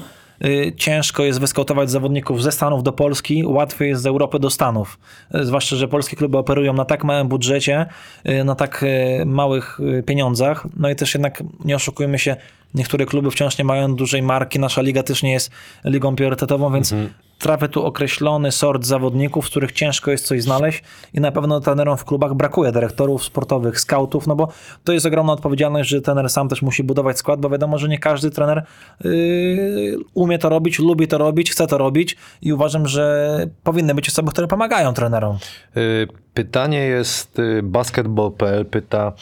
ciężko 0.76 1.24
jest 1.24 1.40
wyskautować 1.40 1.90
zawodników 1.90 2.42
ze 2.42 2.52
Stanów 2.52 2.82
do 2.82 2.92
Polski, 2.92 3.44
łatwiej 3.46 3.88
jest 3.88 4.02
z 4.02 4.06
Europy 4.06 4.38
do 4.38 4.50
Stanów. 4.50 4.98
Y, 5.34 5.44
Zwłaszcza, 5.44 5.76
że 5.76 5.88
polskie 5.88 6.16
kluby 6.16 6.38
operują 6.38 6.72
na 6.72 6.84
tak 6.84 7.04
małym 7.04 7.28
budżecie, 7.28 7.86
y, 8.28 8.44
na 8.44 8.54
tak 8.54 8.82
y, 8.82 9.26
małych 9.26 9.80
y, 9.80 10.02
pieniądzach. 10.02 10.66
No 10.76 10.90
i 10.90 10.96
też 10.96 11.14
jednak 11.14 11.42
nie 11.64 11.76
oszukujmy 11.76 12.18
się, 12.18 12.36
niektóre 12.74 13.06
kluby 13.06 13.30
wciąż 13.30 13.58
nie 13.58 13.64
mają 13.64 13.94
dużej 13.94 14.22
marki, 14.22 14.58
nasza 14.58 14.82
liga 14.82 15.02
też 15.02 15.22
nie 15.22 15.32
jest 15.32 15.50
ligą 15.84 16.16
priorytetową, 16.16 16.72
więc 16.72 16.94
trafia 17.42 17.68
tu 17.68 17.84
określony 17.84 18.52
sort 18.52 18.84
zawodników, 18.84 19.46
z 19.46 19.50
których 19.50 19.72
ciężko 19.72 20.10
jest 20.10 20.26
coś 20.26 20.42
znaleźć 20.42 20.82
i 21.14 21.20
na 21.20 21.32
pewno 21.32 21.60
trenerom 21.60 21.96
w 21.96 22.04
klubach 22.04 22.34
brakuje 22.34 22.72
dyrektorów 22.72 23.24
sportowych, 23.24 23.80
scoutów, 23.80 24.26
no 24.26 24.36
bo 24.36 24.48
to 24.84 24.92
jest 24.92 25.06
ogromna 25.06 25.32
odpowiedzialność, 25.32 25.88
że 25.88 26.00
trener 26.00 26.30
sam 26.30 26.48
też 26.48 26.62
musi 26.62 26.84
budować 26.84 27.18
skład, 27.18 27.40
bo 27.40 27.50
wiadomo, 27.50 27.78
że 27.78 27.88
nie 27.88 27.98
każdy 27.98 28.30
trener 28.30 28.62
yy, 29.04 29.98
umie 30.14 30.38
to 30.38 30.48
robić, 30.48 30.78
lubi 30.78 31.08
to 31.08 31.18
robić, 31.18 31.50
chce 31.50 31.66
to 31.66 31.78
robić 31.78 32.16
i 32.42 32.52
uważam, 32.52 32.88
że 32.88 33.46
powinny 33.64 33.94
być 33.94 34.08
osoby, 34.08 34.30
które 34.30 34.46
pomagają 34.46 34.94
trenerom. 34.94 35.38
Y, 35.76 36.08
Pytanie 36.34 36.78
jest, 36.78 37.38
y, 37.38 37.62
basketball.pl 37.62 38.66
pyta, 38.66 39.12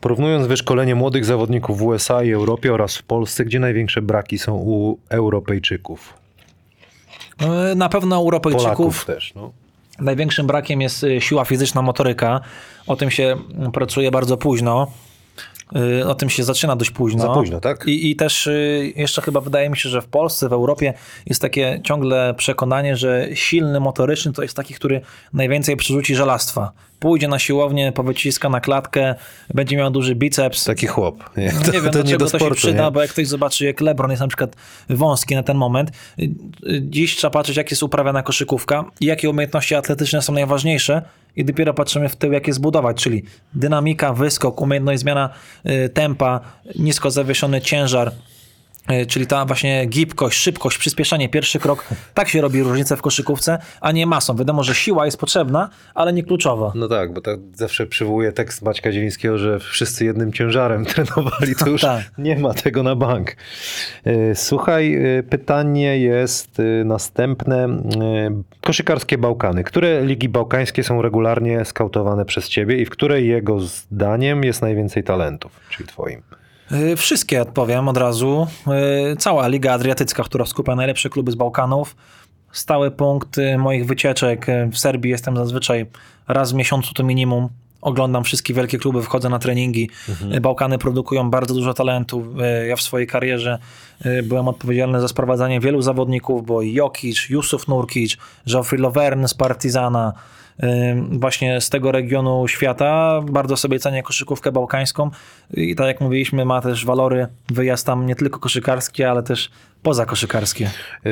porównując 0.00 0.46
wyszkolenie 0.46 0.94
młodych 0.94 1.24
zawodników 1.24 1.78
w 1.78 1.82
USA 1.82 2.22
i 2.22 2.32
Europie 2.32 2.74
oraz 2.74 2.96
w 2.96 3.02
Polsce, 3.02 3.44
gdzie 3.44 3.60
największe 3.60 4.02
braki 4.02 4.38
są 4.38 4.54
u 4.54 4.98
Europejczyków? 5.08 6.21
Yy, 7.40 7.74
Na 7.74 7.88
pewno 7.88 8.16
Europejczyków 8.16 8.64
Polaków 8.64 9.04
też, 9.04 9.32
no. 9.34 9.52
Największym 9.98 10.46
brakiem 10.46 10.80
jest 10.80 11.04
y, 11.04 11.20
siła 11.20 11.44
fizyczna, 11.44 11.82
motoryka. 11.82 12.40
O 12.86 12.96
tym 12.96 13.10
się 13.10 13.36
pracuje 13.72 14.10
bardzo 14.10 14.36
późno. 14.36 14.86
Y, 15.76 16.06
O 16.06 16.14
tym 16.14 16.30
się 16.30 16.44
zaczyna 16.44 16.76
dość 16.76 16.90
późno. 16.90 17.22
Za 17.22 17.28
późno, 17.28 17.60
tak? 17.60 17.84
I, 17.86 18.10
I 18.10 18.16
też 18.16 18.46
y, 18.46 18.92
jeszcze 18.96 19.22
chyba 19.22 19.40
wydaje 19.40 19.70
mi 19.70 19.76
się, 19.76 19.88
że 19.88 20.02
w 20.02 20.06
Polsce, 20.06 20.48
w 20.48 20.52
Europie 20.52 20.94
jest 21.26 21.42
takie 21.42 21.80
ciągle 21.84 22.34
przekonanie, 22.34 22.96
że 22.96 23.28
silny 23.34 23.80
motoryczny 23.80 24.32
to 24.32 24.42
jest 24.42 24.56
taki, 24.56 24.74
który 24.74 25.00
najwięcej 25.32 25.76
przerzuci 25.76 26.14
żelastwa. 26.14 26.72
Pójdzie 26.98 27.28
na 27.28 27.38
siłownię, 27.38 27.92
powyciska 27.92 28.48
na 28.48 28.60
klatkę, 28.60 29.14
będzie 29.54 29.76
miał 29.76 29.90
duży 29.90 30.14
biceps. 30.14 30.64
Taki 30.64 30.86
chłop. 30.86 31.30
Nie, 31.36 31.44
nie 31.44 31.80
wiem, 31.80 31.90
dlaczego 31.90 32.18
do 32.18 32.24
to 32.24 32.30
się 32.30 32.38
sportu, 32.38 32.54
przyda, 32.54 32.84
nie? 32.84 32.90
bo 32.90 33.00
jak 33.00 33.10
ktoś 33.10 33.28
zobaczy, 33.28 33.64
jak 33.64 33.80
LeBron 33.80 34.10
jest 34.10 34.20
na 34.20 34.28
przykład 34.28 34.56
wąski 34.90 35.34
na 35.34 35.42
ten 35.42 35.56
moment, 35.56 35.90
y, 36.18 36.30
dziś 36.82 37.16
trzeba 37.16 37.30
patrzeć, 37.30 37.56
jak 37.56 37.70
jest 37.70 37.82
uprawiana 37.82 38.22
koszykówka 38.22 38.84
i 39.00 39.06
jakie 39.06 39.30
umiejętności 39.30 39.74
atletyczne 39.74 40.22
są 40.22 40.32
najważniejsze 40.32 41.02
i 41.36 41.44
dopiero 41.44 41.74
patrzymy 41.74 42.08
w 42.08 42.16
tył, 42.16 42.32
jak 42.32 42.46
je 42.46 42.52
zbudować, 42.52 43.02
czyli 43.02 43.22
dynamika, 43.54 44.12
wyskok, 44.12 44.60
umiejętność 44.60 45.00
zmiana 45.00 45.30
y, 45.66 45.88
tempa, 45.88 46.40
nisko 46.78 47.10
zawieszony 47.10 47.60
ciężar, 47.60 48.12
czyli 49.08 49.26
ta 49.26 49.44
właśnie 49.44 49.86
gibkość, 49.86 50.38
szybkość, 50.38 50.78
przyspieszenie, 50.78 51.28
pierwszy 51.28 51.58
krok. 51.58 51.84
Tak 52.14 52.28
się 52.28 52.40
robi 52.40 52.62
różnicę 52.62 52.96
w 52.96 53.02
koszykówce, 53.02 53.58
a 53.80 53.92
nie 53.92 54.06
masą. 54.06 54.36
Wiadomo, 54.36 54.62
że 54.64 54.74
siła 54.74 55.04
jest 55.04 55.18
potrzebna, 55.20 55.68
ale 55.94 56.12
nie 56.12 56.22
kluczowa. 56.22 56.72
No 56.74 56.88
tak, 56.88 57.12
bo 57.12 57.20
tak 57.20 57.38
zawsze 57.54 57.86
przywołuje 57.86 58.32
tekst 58.32 58.62
Maćka 58.62 58.92
Zielińskiego, 58.92 59.38
że 59.38 59.58
wszyscy 59.58 60.04
jednym 60.04 60.32
ciężarem 60.32 60.84
trenowali, 60.94 61.54
to 61.58 61.68
już 61.68 61.80
Tak. 61.80 62.02
nie 62.18 62.38
ma 62.38 62.54
tego 62.54 62.82
na 62.82 62.96
bank. 62.96 63.36
E, 64.04 64.34
Słuchaj, 64.34 64.94
e, 65.18 65.22
pytanie 65.22 65.98
jest 65.98 66.60
e, 66.60 66.84
następne. 66.84 67.64
E, 67.64 68.42
Koszykarskie 68.60 69.18
Bałkany. 69.18 69.64
Które 69.64 70.04
ligi 70.04 70.28
bałkańskie 70.28 70.84
są 70.84 71.02
regularnie 71.02 71.64
skautowane 71.64 72.24
przez 72.24 72.48
ciebie 72.48 72.76
i 72.76 72.84
w 72.86 72.90
której 72.90 73.28
jego 73.28 73.60
zdaniem 73.60 74.44
jest 74.44 74.62
najwięcej 74.62 75.04
talentów, 75.04 75.60
czyli 75.70 75.88
twoim? 75.88 76.22
Y, 76.72 76.96
Wszystkie 76.96 77.42
odpowiem 77.42 77.88
od 77.88 77.96
razu. 77.96 78.46
Y, 79.12 79.16
Cała 79.16 79.48
Liga 79.48 79.72
Adriatycka, 79.72 80.22
która 80.22 80.46
skupia 80.46 80.74
najlepsze 80.74 81.10
kluby 81.10 81.32
z 81.32 81.34
Bałkanów. 81.34 81.96
Stały 82.52 82.90
punkt 82.90 83.36
moich 83.58 83.86
wycieczek. 83.86 84.48
Y, 84.48 84.68
W 84.72 84.78
Serbii 84.78 85.10
jestem 85.10 85.36
zazwyczaj 85.36 85.86
raz 86.28 86.52
w 86.52 86.54
miesiącu 86.54 86.94
to 86.94 87.04
minimum. 87.04 87.48
Oglądam 87.80 88.24
wszystkie 88.24 88.54
wielkie 88.54 88.78
kluby, 88.78 89.02
wchodzę 89.02 89.28
na 89.28 89.38
treningi. 89.38 89.90
Y, 90.36 90.40
Bałkany 90.40 90.78
produkują 90.78 91.30
bardzo 91.30 91.54
dużo 91.54 91.74
talentu. 91.74 92.24
Y, 92.64 92.66
Ja 92.66 92.76
w 92.76 92.82
swojej 92.82 93.06
karierze 93.06 93.58
byłem 94.24 94.48
odpowiedzialny 94.48 95.00
za 95.00 95.08
sprowadzanie 95.08 95.60
wielu 95.60 95.82
zawodników, 95.82 96.46
bo 96.46 96.62
Jokic, 96.62 97.26
Jusuf 97.30 97.68
Nurkic, 97.68 98.16
Geoffrey 98.46 98.80
Lovern 98.80 99.26
z 99.26 99.34
Partizana, 99.34 100.12
właśnie 101.10 101.60
z 101.60 101.70
tego 101.70 101.92
regionu 101.92 102.48
świata. 102.48 103.20
Bardzo 103.30 103.56
sobie 103.56 103.78
cenię 103.78 104.02
koszykówkę 104.02 104.52
bałkańską 104.52 105.10
i 105.54 105.74
tak 105.76 105.86
jak 105.86 106.00
mówiliśmy, 106.00 106.44
ma 106.44 106.60
też 106.60 106.84
walory 106.86 107.26
wyjazd 107.48 107.86
tam 107.86 108.06
nie 108.06 108.16
tylko 108.16 108.38
koszykarskie, 108.40 109.10
ale 109.10 109.22
też 109.22 109.50
pozakoszykarskie. 109.82 110.70
E, 111.06 111.10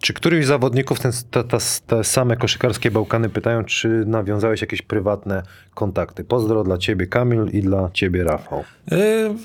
Czy 0.00 0.12
któryś 0.12 0.44
z 0.44 0.48
zawodników 0.48 1.00
ten, 1.00 1.12
ta, 1.30 1.44
ta, 1.44 1.58
te 1.86 2.04
same 2.04 2.36
koszykarskie 2.36 2.90
Bałkany 2.90 3.28
pytają, 3.28 3.64
czy 3.64 3.88
nawiązałeś 4.06 4.60
jakieś 4.60 4.82
prywatne 4.82 5.42
kontakty? 5.74 6.24
Pozdro 6.24 6.64
dla 6.64 6.78
ciebie 6.78 7.06
Kamil 7.06 7.46
i 7.52 7.62
dla 7.62 7.90
ciebie 7.92 8.24
Rafał. 8.24 8.64
Yy, 8.90 8.98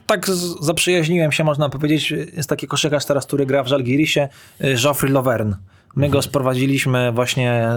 Tak 0.05 0.27
z- 0.29 0.65
zaprzyjaźniłem 0.65 1.31
się, 1.31 1.43
można 1.43 1.69
powiedzieć. 1.69 2.11
Jest 2.11 2.49
taki 2.49 2.67
koszykarz 2.67 3.05
teraz, 3.05 3.25
który 3.27 3.45
gra 3.45 3.63
w 3.63 3.67
Żalgirisie, 3.67 4.29
yy, 4.59 4.75
Geoffrey 4.83 5.11
Lovern. 5.11 5.53
My 5.95 6.09
go 6.09 6.21
sprowadziliśmy 6.21 7.11
właśnie, 7.11 7.69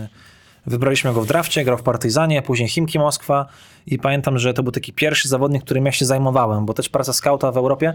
yy, 0.00 0.08
wybraliśmy 0.66 1.12
go 1.12 1.22
w 1.22 1.26
drafcie, 1.26 1.64
grał 1.64 1.78
w 1.78 1.82
Partyzanie, 1.82 2.42
później 2.42 2.68
Chimki 2.68 2.98
Moskwa 2.98 3.46
i 3.86 3.98
pamiętam, 3.98 4.38
że 4.38 4.54
to 4.54 4.62
był 4.62 4.72
taki 4.72 4.92
pierwszy 4.92 5.28
zawodnik, 5.28 5.64
którym 5.64 5.86
ja 5.86 5.92
się 5.92 6.04
zajmowałem, 6.04 6.66
bo 6.66 6.74
też 6.74 6.88
praca 6.88 7.12
skauta 7.12 7.52
w 7.52 7.56
Europie 7.56 7.94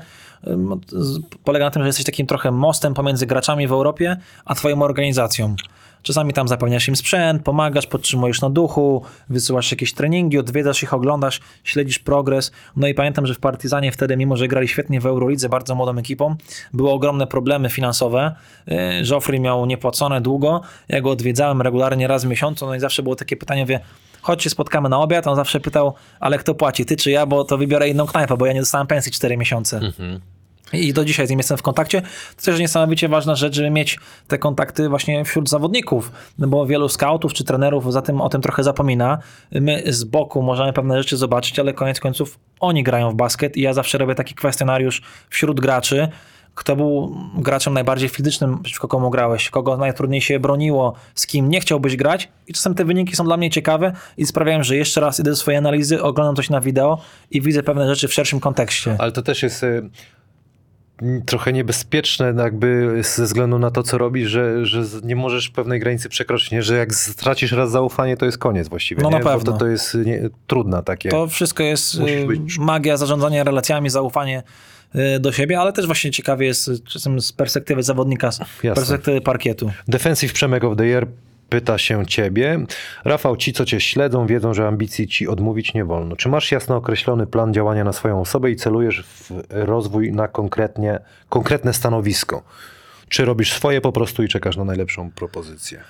polega 1.44 1.65
na 1.65 1.72
tym, 1.72 1.81
że 1.81 1.88
jesteś 1.88 2.06
takim 2.06 2.27
trochę 2.27 2.52
mostem 2.52 2.94
pomiędzy 2.94 3.26
graczami 3.26 3.68
w 3.68 3.72
Europie, 3.72 4.18
a 4.45 4.56
twoją 4.56 4.81
organizacją. 4.81 5.56
Czasami 6.02 6.34
tam 6.34 6.48
zapewniasz 6.48 6.88
im 6.88 6.95
sprzęt, 6.95 7.44
pomagasz, 7.44 7.88
podtrzymujesz 7.88 8.41
na 8.41 8.49
duchu, 8.49 9.02
wysyłasz 9.30 9.72
jakieś 9.72 9.94
treningi, 9.94 10.40
odwiedzasz 10.40 10.84
ich, 10.84 10.94
oglądasz, 10.94 11.40
śledzisz 11.64 11.99
progres. 11.99 12.52
No 12.76 12.88
i 12.88 12.94
pamiętam, 12.94 13.26
że 13.26 13.34
w 13.34 13.40
Partizanie 13.40 13.91
wtedy, 13.91 14.18
mimo 14.18 14.38
że 14.38 14.48
grali 14.48 14.68
świetnie 14.68 15.02
w 15.02 15.06
Eurolidze, 15.06 15.49
bardzo 15.49 15.76
młodą 15.76 15.98
ekipą, 15.98 16.36
były 16.74 16.91
ogromne 16.91 17.28
problemy 17.28 17.69
finansowe. 17.69 18.36
Yy, 18.68 18.76
Joffrey 19.11 19.40
miał 19.40 19.65
niepłacone 19.65 20.22
długo, 20.22 20.61
ja 20.90 21.02
go 21.02 21.11
odwiedzałem 21.11 21.61
regularnie 21.61 22.07
raz 22.07 22.26
w 22.26 22.28
miesiącu, 22.28 22.65
no 22.65 22.76
i 22.76 22.80
zawsze 22.80 23.03
było 23.03 23.15
takie 23.15 23.38
pytanie, 23.38 23.65
wie, 23.65 23.80
chodź 24.22 24.44
się 24.44 24.49
spotkamy 24.49 24.90
na 24.90 24.99
obiad, 24.99 25.28
on 25.28 25.36
zawsze 25.36 25.60
pytał, 25.60 25.94
ale 26.19 26.38
kto 26.38 26.56
płaci, 26.56 26.86
ty 26.86 26.98
czy 26.98 27.11
ja, 27.11 27.26
bo 27.26 27.44
to 27.44 27.57
wybiorę 27.57 27.90
inną 27.90 28.06
knajpę, 28.07 28.38
bo 28.38 28.45
ja 28.45 28.53
nie 28.53 28.60
dostałem 28.60 28.88
pensji 28.88 29.11
4 29.11 29.38
miesiące. 29.38 29.80
I 30.73 30.94
do 30.94 31.06
dzisiaj 31.06 31.27
z 31.27 31.30
nim 31.30 31.39
jestem 31.39 31.57
w 31.57 31.61
kontakcie. 31.61 32.02
To 32.35 32.41
też 32.41 32.60
niesamowicie 32.60 33.10
ważna 33.10 33.35
rzecz, 33.35 33.56
żeby 33.56 33.69
mieć 33.69 33.99
te 34.27 34.38
kontakty 34.38 34.89
właśnie 34.89 35.26
wśród 35.26 35.49
zawodników, 35.49 36.11
bo 36.38 36.65
wielu 36.65 36.89
scoutów 36.89 37.34
czy 37.34 37.44
trenerów 37.44 37.94
za 37.94 38.02
tym, 38.02 38.22
o 38.22 38.30
tym 38.30 38.41
trochę 38.41 38.64
zapomina. 38.64 39.18
My 39.52 39.84
z 39.85 40.03
boku 40.03 40.41
możemy 40.41 40.73
pewne 40.73 40.98
rzeczy 40.98 41.18
zobaczyć, 41.18 41.60
ale 41.60 41.73
koniec 41.73 41.99
końców 41.99 42.39
oni 42.60 42.84
grają 42.84 43.11
w 43.11 43.15
basket 43.15 43.57
i 43.57 43.61
ja 43.61 43.73
zawsze 43.73 43.98
robię 43.98 44.15
taki 44.15 44.35
kwestionariusz 44.35 45.02
wśród 45.30 45.60
graczy, 45.60 46.07
kto 46.57 46.76
był 46.76 47.15
graczem 47.38 47.73
najbardziej 47.73 48.10
fizycznym, 48.10 48.64
przeciwko 48.64 48.88
komu 48.88 49.10
grałeś, 49.10 49.49
kogo 49.49 49.77
najtrudniej 49.77 50.22
się 50.22 50.39
broniło, 50.39 50.94
z 51.15 51.27
kim 51.27 51.49
nie 51.49 51.61
chciałbyś 51.61 51.95
grać. 51.95 52.30
I 52.48 52.53
czasem 52.53 52.76
te 52.76 52.85
wyniki 52.85 53.15
są 53.15 53.26
dla 53.26 53.38
mnie 53.38 53.49
ciekawe 53.49 53.94
i 54.18 54.26
sprawiają, 54.26 54.64
że 54.64 54.76
jeszcze 54.76 55.02
raz 55.02 55.19
idę 55.19 55.30
do 55.30 55.35
swojej 55.35 55.57
analizy, 55.57 56.03
oglądam 56.03 56.35
coś 56.35 56.49
na 56.49 56.61
wideo 56.61 57.02
i 57.31 57.41
widzę 57.41 57.64
pewne 57.64 57.88
rzeczy 57.88 58.07
w 58.07 58.14
szerszym 58.14 58.39
kontekście. 58.39 58.95
Ale 58.99 59.11
to 59.11 59.22
też 59.22 59.44
jest 59.44 59.64
y, 59.64 59.89
trochę 61.26 61.53
niebezpieczne 61.53 62.34
jakby 62.38 63.02
ze 63.03 63.24
względu 63.24 63.60
na 63.60 63.72
to, 63.72 63.84
co 63.84 63.98
robisz, 63.98 64.30
że, 64.30 64.65
że 64.65 64.84
nie 65.03 65.15
możesz 65.15 65.49
pewnej 65.49 65.80
granicy 65.80 66.10
przekroczyć, 66.10 66.52
nie? 66.52 66.64
że 66.64 66.78
jak 66.78 66.95
stracisz 66.95 67.52
raz 67.52 67.72
zaufanie, 67.72 68.18
to 68.18 68.26
jest 68.26 68.38
koniec 68.38 68.68
właściwie. 68.68 69.02
No 69.03 69.10
nie? 69.10 69.18
na 69.18 69.24
Bo 69.24 69.30
pewno. 69.30 69.52
To, 69.52 69.57
to 69.57 69.68
jest 69.68 69.95
nie, 70.06 70.30
trudna 70.48 70.82
takie. 70.82 71.10
To 71.10 71.28
wszystko 71.28 71.64
jest 71.64 71.95
y, 71.95 72.26
być- 72.28 72.57
magia 72.60 72.98
zarządzania 72.98 73.44
relacjami, 73.44 73.90
zaufanie 73.90 74.44
y, 74.95 75.19
do 75.19 75.32
siebie, 75.32 75.60
ale 75.60 75.74
też 75.74 75.86
właśnie 75.86 76.11
ciekawie 76.11 76.48
jest 76.48 76.68
y, 76.68 76.80
czasem 76.80 77.22
z 77.22 77.32
perspektywy 77.32 77.84
zawodnika, 77.84 78.32
z 78.32 78.40
perspektywy 78.61 79.22
parkietu. 79.22 79.72
Defensive 79.88 80.34
Przemek 80.34 80.64
of 80.64 80.78
the 80.78 80.86
Year 80.86 81.07
pyta 81.49 81.78
się 81.78 82.06
ciebie. 82.06 82.65
Rafał, 83.06 83.38
ci 83.38 83.53
co 83.53 83.65
cię 83.65 83.80
śledzą 83.80 84.28
wiedzą, 84.28 84.53
że 84.53 84.68
ambicji 84.68 85.07
ci 85.07 85.28
odmówić 85.28 85.74
nie 85.74 85.86
wolno. 85.86 86.15
Czy 86.15 86.30
masz 86.30 86.52
jasno 86.52 86.76
określony 86.76 87.28
plan 87.28 87.53
działania 87.53 87.84
na 87.84 87.94
swoją 87.94 88.22
osobę 88.22 88.52
i 88.52 88.56
celujesz 88.56 89.03
w 89.03 89.32
rozwój 89.49 90.11
na 90.11 90.28
konkretnie, 90.28 90.99
konkretne 91.30 91.74
stanowisko? 91.74 92.44
Czy 93.10 93.26
robisz 93.26 93.53
swoje 93.53 93.82
po 93.82 93.91
prostu 93.91 94.24
i 94.24 94.28
czekasz 94.28 94.57
na 94.57 94.64
najlepszą 94.64 95.11
propozycję? 95.11 95.84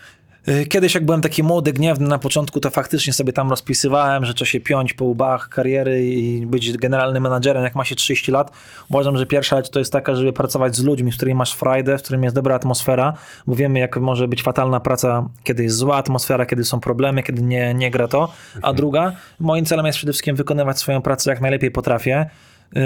Y, 0.49 0.65
Kiedyś 0.65 0.95
jak 0.95 1.05
byłem 1.05 1.21
taki 1.21 1.43
młody, 1.43 1.73
gniewny 1.73 2.07
na 2.07 2.19
początku, 2.19 2.59
to 2.59 2.69
faktycznie 2.69 3.13
sobie 3.13 3.33
tam 3.33 3.49
rozpisywałem, 3.49 4.25
że 4.25 4.33
trzeba 4.33 4.49
się 4.49 4.59
piąć 4.59 4.93
po 4.93 5.05
łbach 5.05 5.49
kariery 5.49 6.05
i 6.05 6.45
być 6.45 6.77
generalnym 6.77 7.23
menadżerem, 7.23 7.63
jak 7.63 7.75
ma 7.75 7.85
się 7.85 7.95
30 7.95 8.31
lat. 8.31 8.51
Uważam, 8.89 9.17
że 9.17 9.25
pierwsza 9.25 9.57
rzecz 9.57 9.69
to 9.69 9.79
jest 9.79 9.91
taka, 9.91 10.15
żeby 10.15 10.33
pracować 10.33 10.75
z 10.75 10.83
ludźmi, 10.83 11.11
z 11.11 11.15
którymi 11.15 11.35
masz 11.37 11.53
frajdę, 11.53 11.97
w 11.97 12.01
którym 12.01 12.23
jest 12.23 12.35
dobra 12.35 12.55
atmosfera, 12.55 13.13
bo 13.47 13.55
wiemy, 13.55 13.79
jak 13.79 13.97
może 13.97 14.27
być 14.27 14.43
fatalna 14.43 14.79
praca, 14.79 15.29
kiedy 15.43 15.63
jest 15.63 15.75
zła 15.75 15.95
atmosfera, 15.95 16.45
kiedy 16.45 16.63
są 16.63 16.79
problemy, 16.79 17.23
kiedy 17.23 17.41
nie, 17.41 17.73
nie 17.73 17.91
gra 17.91 18.07
to. 18.07 18.31
A 18.61 18.73
druga, 18.73 19.11
moim 19.39 19.65
celem 19.65 19.85
jest 19.85 19.97
przede 19.97 20.13
wszystkim 20.13 20.35
wykonywać 20.35 20.79
swoją 20.79 21.01
pracę 21.01 21.29
jak 21.29 21.41
najlepiej 21.41 21.71
potrafię. 21.71 22.29
Yy, 22.75 22.81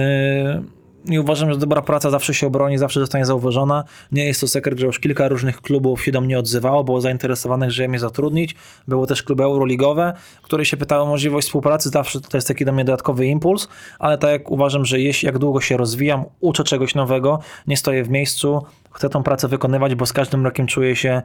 i 1.06 1.20
uważam, 1.20 1.54
że 1.54 1.60
dobra 1.60 1.82
praca 1.82 2.10
zawsze 2.10 2.34
się 2.34 2.48
obroni, 2.48 2.78
zawsze 2.78 3.00
zostanie 3.00 3.26
zauważona. 3.26 3.84
Nie 4.12 4.26
jest 4.26 4.42
to 4.42 4.48
sekret, 4.48 4.80
że 4.80 4.86
już 4.86 5.00
kilka 5.00 5.28
różnych 5.28 5.62
klubów 5.62 6.04
się 6.04 6.12
do 6.12 6.22
mnie 6.22 6.40
odzywało, 6.40 6.84
było 6.84 7.02
zainteresowanych, 7.02 7.72
żeby 7.72 7.90
mnie 7.90 8.00
zatrudnić. 8.00 8.56
Były 8.88 9.08
też 9.08 9.24
kluby 9.24 9.44
euroligowe, 9.44 10.14
które 10.42 10.66
się 10.66 10.78
pytały 10.78 11.04
o 11.04 11.06
możliwość 11.06 11.48
współpracy. 11.48 11.90
Zawsze 11.90 12.22
to 12.22 12.38
jest 12.38 12.48
taki 12.48 12.66
do 12.66 12.72
mnie 12.72 12.86
dodatkowy 12.86 13.26
impuls, 13.26 13.68
ale 14.00 14.18
tak 14.18 14.32
jak 14.32 14.52
uważam, 14.52 14.86
że 14.86 15.00
jeśli 15.00 15.26
jak 15.26 15.38
długo 15.38 15.62
się 15.62 15.78
rozwijam, 15.78 16.24
uczę 16.40 16.64
czegoś 16.64 16.96
nowego, 16.96 17.40
nie 17.68 17.78
stoję 17.78 18.04
w 18.04 18.10
miejscu, 18.10 18.62
chcę 18.92 19.10
tą 19.10 19.24
pracę 19.24 19.48
wykonywać, 19.48 19.96
bo 19.96 20.06
z 20.06 20.14
każdym 20.14 20.46
rokiem 20.46 20.68
czuję 20.68 20.96
się 20.96 21.22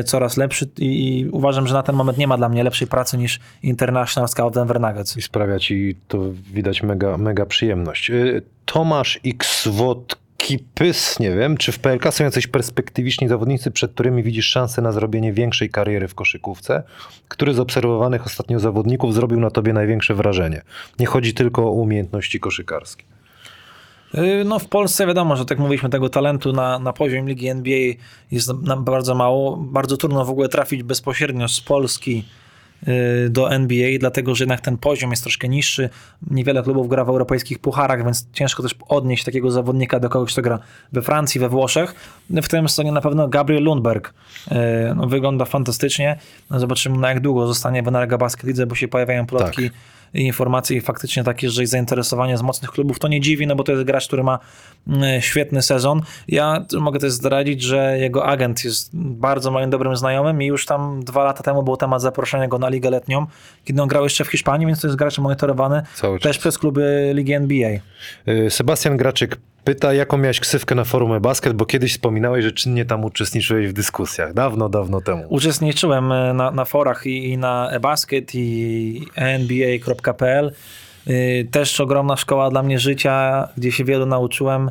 y, 0.00 0.04
coraz 0.04 0.36
lepszy 0.36 0.70
i, 0.78 1.18
i 1.18 1.28
uważam, 1.28 1.66
że 1.66 1.74
na 1.74 1.82
ten 1.82 1.94
moment 1.94 2.18
nie 2.18 2.26
ma 2.26 2.36
dla 2.36 2.48
mnie 2.48 2.64
lepszej 2.64 2.88
pracy 2.88 3.18
niż 3.18 3.40
International 3.62 4.28
Scout 4.28 4.54
Denver 4.54 4.80
Nuggets. 4.80 5.16
I 5.16 5.22
sprawia 5.22 5.58
ci 5.58 5.96
to 6.08 6.18
widać 6.52 6.82
mega, 6.82 7.18
mega 7.18 7.46
przyjemność. 7.46 8.10
Y, 8.10 8.42
Tomasz 8.64 9.20
X 9.26 9.68
Wodkipys, 9.68 11.20
nie 11.20 11.36
wiem, 11.36 11.56
czy 11.56 11.72
w 11.72 11.78
PLK 11.78 12.14
są 12.14 12.24
jacyś 12.24 12.46
perspektywiczni 12.46 13.28
zawodnicy, 13.28 13.70
przed 13.70 13.92
którymi 13.92 14.22
widzisz 14.22 14.46
szansę 14.46 14.82
na 14.82 14.92
zrobienie 14.92 15.32
większej 15.32 15.70
kariery 15.70 16.08
w 16.08 16.14
koszykówce? 16.14 16.82
Który 17.28 17.54
z 17.54 17.58
obserwowanych 17.58 18.26
ostatnio 18.26 18.60
zawodników 18.60 19.14
zrobił 19.14 19.40
na 19.40 19.50
tobie 19.50 19.72
największe 19.72 20.14
wrażenie? 20.14 20.62
Nie 20.98 21.06
chodzi 21.06 21.34
tylko 21.34 21.62
o 21.62 21.70
umiejętności 21.70 22.40
koszykarskie. 22.40 23.13
Y, 24.18 24.44
No 24.44 24.58
w 24.58 24.68
Polsce 24.68 25.06
wiadomo, 25.06 25.36
że 25.36 25.44
tak 25.44 25.58
mówiliśmy, 25.58 25.88
tego 25.88 26.08
talentu 26.08 26.52
na, 26.52 26.78
na 26.78 26.92
poziom 26.92 27.28
ligi 27.28 27.48
NBA 27.48 27.78
jest 28.30 28.52
nam 28.62 28.84
bardzo 28.84 29.14
mało. 29.14 29.56
Bardzo 29.56 29.96
trudno 29.96 30.24
w 30.24 30.30
ogóle 30.30 30.48
trafić 30.48 30.82
bezpośrednio 30.82 31.48
z 31.48 31.60
Polski 31.60 32.24
y, 32.88 33.30
do 33.30 33.50
NBA, 33.50 33.98
dlatego 33.98 34.34
że 34.34 34.44
jednak 34.44 34.60
ten 34.60 34.78
poziom 34.78 35.10
jest 35.10 35.22
troszkę 35.22 35.48
niższy. 35.48 35.88
Niewiele 36.30 36.62
klubów 36.62 36.88
gra 36.88 37.04
w 37.04 37.08
europejskich 37.08 37.58
pucharach, 37.58 38.04
więc 38.04 38.26
ciężko 38.32 38.62
też 38.62 38.74
odnieść 38.88 39.24
takiego 39.24 39.50
zawodnika 39.50 40.00
do 40.00 40.08
kogoś, 40.08 40.32
kto 40.32 40.42
gra 40.42 40.58
we 40.92 41.02
Francji, 41.02 41.40
we 41.40 41.48
Włoszech. 41.48 41.94
W 42.30 42.48
tym 42.48 42.68
sezonie 42.68 42.92
na 42.92 43.00
pewno 43.00 43.28
Gabriel 43.28 43.62
Lundberg 43.62 44.14
y, 44.52 44.54
no, 44.96 45.06
wygląda 45.06 45.44
fantastycznie. 45.44 46.18
No, 46.50 46.60
Zobaczymy 46.60 46.98
na 46.98 47.08
jak 47.08 47.20
długo 47.20 47.46
zostanie 47.46 47.82
w 47.82 47.88
Energa 47.88 48.18
Basket 48.18 48.46
Lidze, 48.46 48.66
bo 48.66 48.74
się 48.74 48.88
pojawiają 48.88 49.26
plotki 49.26 49.62
i 49.64 49.70
informacje 50.14 50.76
i 50.76 50.80
faktycznie 50.80 51.24
takie, 51.24 51.50
że 51.50 51.60
jest 51.60 51.70
zainteresowanie 51.70 52.38
z 52.38 52.42
mocnych 52.42 52.70
klubów, 52.70 52.98
to 52.98 53.08
nie 53.08 53.20
dziwi, 53.20 53.46
no 53.46 53.56
bo 53.56 53.64
to 53.64 53.72
jest 53.72 53.84
gracz, 53.84 54.06
który 54.06 54.22
ma 54.22 54.38
mm, 54.88 55.22
świetny 55.22 55.62
sezon. 55.62 56.00
Ja 56.28 56.64
mogę 56.78 56.98
też 56.98 57.12
zdradzić, 57.12 57.62
że 57.62 57.98
jego 57.98 58.26
agent 58.26 58.64
jest 58.64 58.90
bardzo 58.92 59.50
moim 59.50 59.70
dobrym 59.70 59.96
znajomym 59.96 60.42
i 60.42 60.46
już 60.46 60.66
tam 60.66 61.04
dwa 61.04 61.24
lata 61.24 61.42
temu 61.42 61.62
był 61.62 61.76
temat 61.76 62.02
zaproszenia 62.02 62.48
go 62.48 62.58
na 62.58 62.68
ligę 62.68 62.90
letnią, 62.90 63.26
kiedy 63.64 63.82
on 63.82 63.88
grał 63.88 64.04
jeszcze 64.04 64.24
w 64.24 64.28
Hiszpanii, 64.28 64.66
więc 64.66 64.80
to 64.80 64.86
jest 64.86 64.96
gracz 64.98 65.18
monitorowany 65.18 65.82
Cały 65.94 66.18
też 66.18 66.36
czas. 66.36 66.38
przez 66.38 66.58
kluby 66.58 67.12
ligi 67.14 67.32
NBA. 67.32 67.70
Y, 68.28 68.50
Sebastian 68.50 68.96
Graczyk 68.96 69.36
pyta, 69.64 69.92
jaką 69.92 70.16
miałeś 70.16 70.40
ksywkę 70.40 70.74
na 70.74 70.84
forum 70.84 71.20
basket, 71.20 71.52
bo 71.52 71.66
kiedyś 71.66 71.92
wspominałeś, 71.92 72.44
że 72.44 72.52
czynnie 72.52 72.84
tam 72.84 73.04
uczestniczyłeś 73.04 73.68
w 73.68 73.72
dyskusjach. 73.72 74.34
Dawno, 74.34 74.68
dawno 74.68 75.00
temu. 75.00 75.24
Uczestniczyłem 75.28 76.12
e, 76.12 76.34
na, 76.34 76.50
na 76.50 76.64
forach 76.64 77.06
i, 77.06 77.28
i 77.30 77.38
na 77.38 77.70
eBasket 77.70 78.30
i 78.34 79.06
nba.pl. 79.16 80.52
Y, 81.08 81.48
Też 81.50 81.80
ogromna 81.80 82.16
szkoła 82.16 82.50
dla 82.50 82.62
mnie 82.62 82.78
życia, 82.78 83.48
gdzie 83.56 83.72
się 83.72 83.84
wielu 83.84 84.06
nauczyłem. 84.06 84.70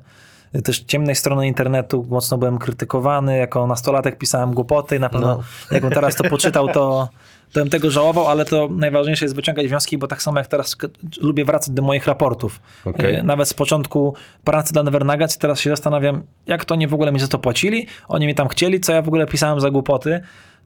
Y, 0.56 0.62
Też 0.62 0.80
ciemnej 0.80 1.16
strony 1.16 1.48
internetu 1.48 2.06
mocno 2.10 2.38
byłem 2.38 2.58
krytykowany. 2.58 3.38
Jako 3.38 3.68
nastolatek 3.68 4.18
pisałem 4.18 4.54
głupoty. 4.54 5.00
Na 5.00 5.10
pewno 5.10 5.28
No. 5.28 5.44
jakbym 5.72 5.92
teraz 5.92 6.16
to 6.16 6.24
poczytał, 6.24 6.68
to, 6.68 7.10
to 7.54 7.60
bym 7.60 7.70
tego 7.70 7.92
żałował, 7.92 8.28
ale 8.28 8.46
to 8.46 8.70
najważniejsze 8.72 9.26
jest 9.26 9.36
wyciągać 9.36 9.68
wnioski, 9.68 9.98
bo 9.98 10.08
tak 10.08 10.22
samo 10.22 10.40
jak 10.40 10.48
teraz 10.48 10.78
lubię 11.22 11.46
wracać 11.46 11.74
do 11.74 11.82
moich 11.82 12.08
raportów. 12.08 12.60
Okej. 12.86 13.16
Y, 13.16 13.24
Nawet 13.24 13.50
z 13.50 13.54
początku 13.54 14.16
pracy 14.44 14.74
dla 14.74 14.84
Denver 14.84 15.06
Nuggets 15.06 15.38
teraz 15.38 15.60
się 15.60 15.70
zastanawiam, 15.70 16.24
jak 16.48 16.66
to 16.66 16.74
oni 16.74 16.88
w 16.88 16.94
ogóle 16.94 17.12
mi 17.12 17.20
za 17.20 17.28
to 17.28 17.40
płacili. 17.40 17.88
Oni 18.08 18.28
mi 18.28 18.36
tam 18.36 18.48
chcieli, 18.48 18.80
co 18.80 18.94
ja 18.94 19.02
w 19.02 19.08
ogóle 19.08 19.26
pisałem 19.26 19.60
za 19.60 19.72
głupoty. 19.72 20.22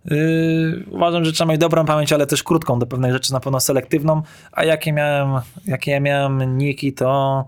Yy, 0.06 0.84
uważam, 0.92 1.26
że 1.26 1.32
trzeba 1.32 1.52
mieć 1.52 1.62
dobrą 1.62 1.86
pamięć, 1.86 2.14
ale 2.14 2.28
też 2.28 2.44
krótką 2.44 2.80
do 2.80 2.86
pewnej 2.86 3.12
rzeczy, 3.12 3.34
na 3.34 3.40
pewno 3.40 3.60
selektywną. 3.60 4.22
A 4.52 4.64
jakie 4.64 4.94
miałem, 4.94 5.42
jakie 5.66 5.92
ja 5.92 6.00
miałem 6.00 6.58
niki, 6.58 6.94
to 6.94 7.46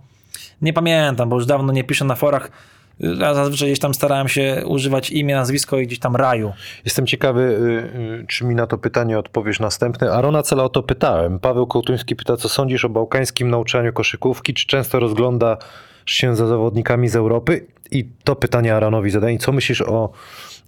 nie 0.62 0.74
pamiętam, 0.74 1.30
bo 1.30 1.36
już 1.36 1.46
dawno 1.46 1.74
nie 1.74 1.84
piszę 1.84 2.06
na 2.06 2.16
forach. 2.16 2.52
Ja 3.00 3.34
zazwyczaj 3.34 3.68
gdzieś 3.68 3.80
tam 3.80 3.94
starałem 3.94 4.28
się 4.28 4.64
używać 4.66 5.12
imię, 5.12 5.36
nazwisko 5.36 5.80
i 5.80 5.88
gdzieś 5.88 6.00
tam 6.00 6.16
raju. 6.16 6.54
Jestem 6.86 7.06
ciekawy, 7.08 7.42
y, 7.42 8.00
y, 8.22 8.26
czy 8.28 8.46
mi 8.46 8.56
na 8.56 8.68
to 8.68 8.78
pytanie 8.78 9.20
odpowiesz 9.20 9.60
następny. 9.60 10.12
Arona 10.12 10.44
Cela 10.44 10.64
o 10.64 10.70
to 10.70 10.84
pytałem. 10.84 11.40
Paweł 11.40 11.68
Kołtuński 11.68 12.16
pyta, 12.16 12.38
co 12.38 12.50
sądzisz 12.50 12.86
o 12.86 12.90
bałkańskim 12.90 13.50
nauczaniu 13.50 13.94
koszykówki? 13.94 14.54
Czy 14.54 14.68
często 14.68 15.00
rozglądasz 15.00 15.58
się 16.06 16.36
za 16.36 16.48
zawodnikami 16.48 17.10
z 17.10 17.16
Europy? 17.16 17.68
I 17.92 18.10
to 18.24 18.36
pytanie 18.36 18.76
Aronowi 18.76 19.12
zadaję. 19.12 19.38
Co 19.38 19.52
myślisz 19.52 19.82
o, 19.82 20.10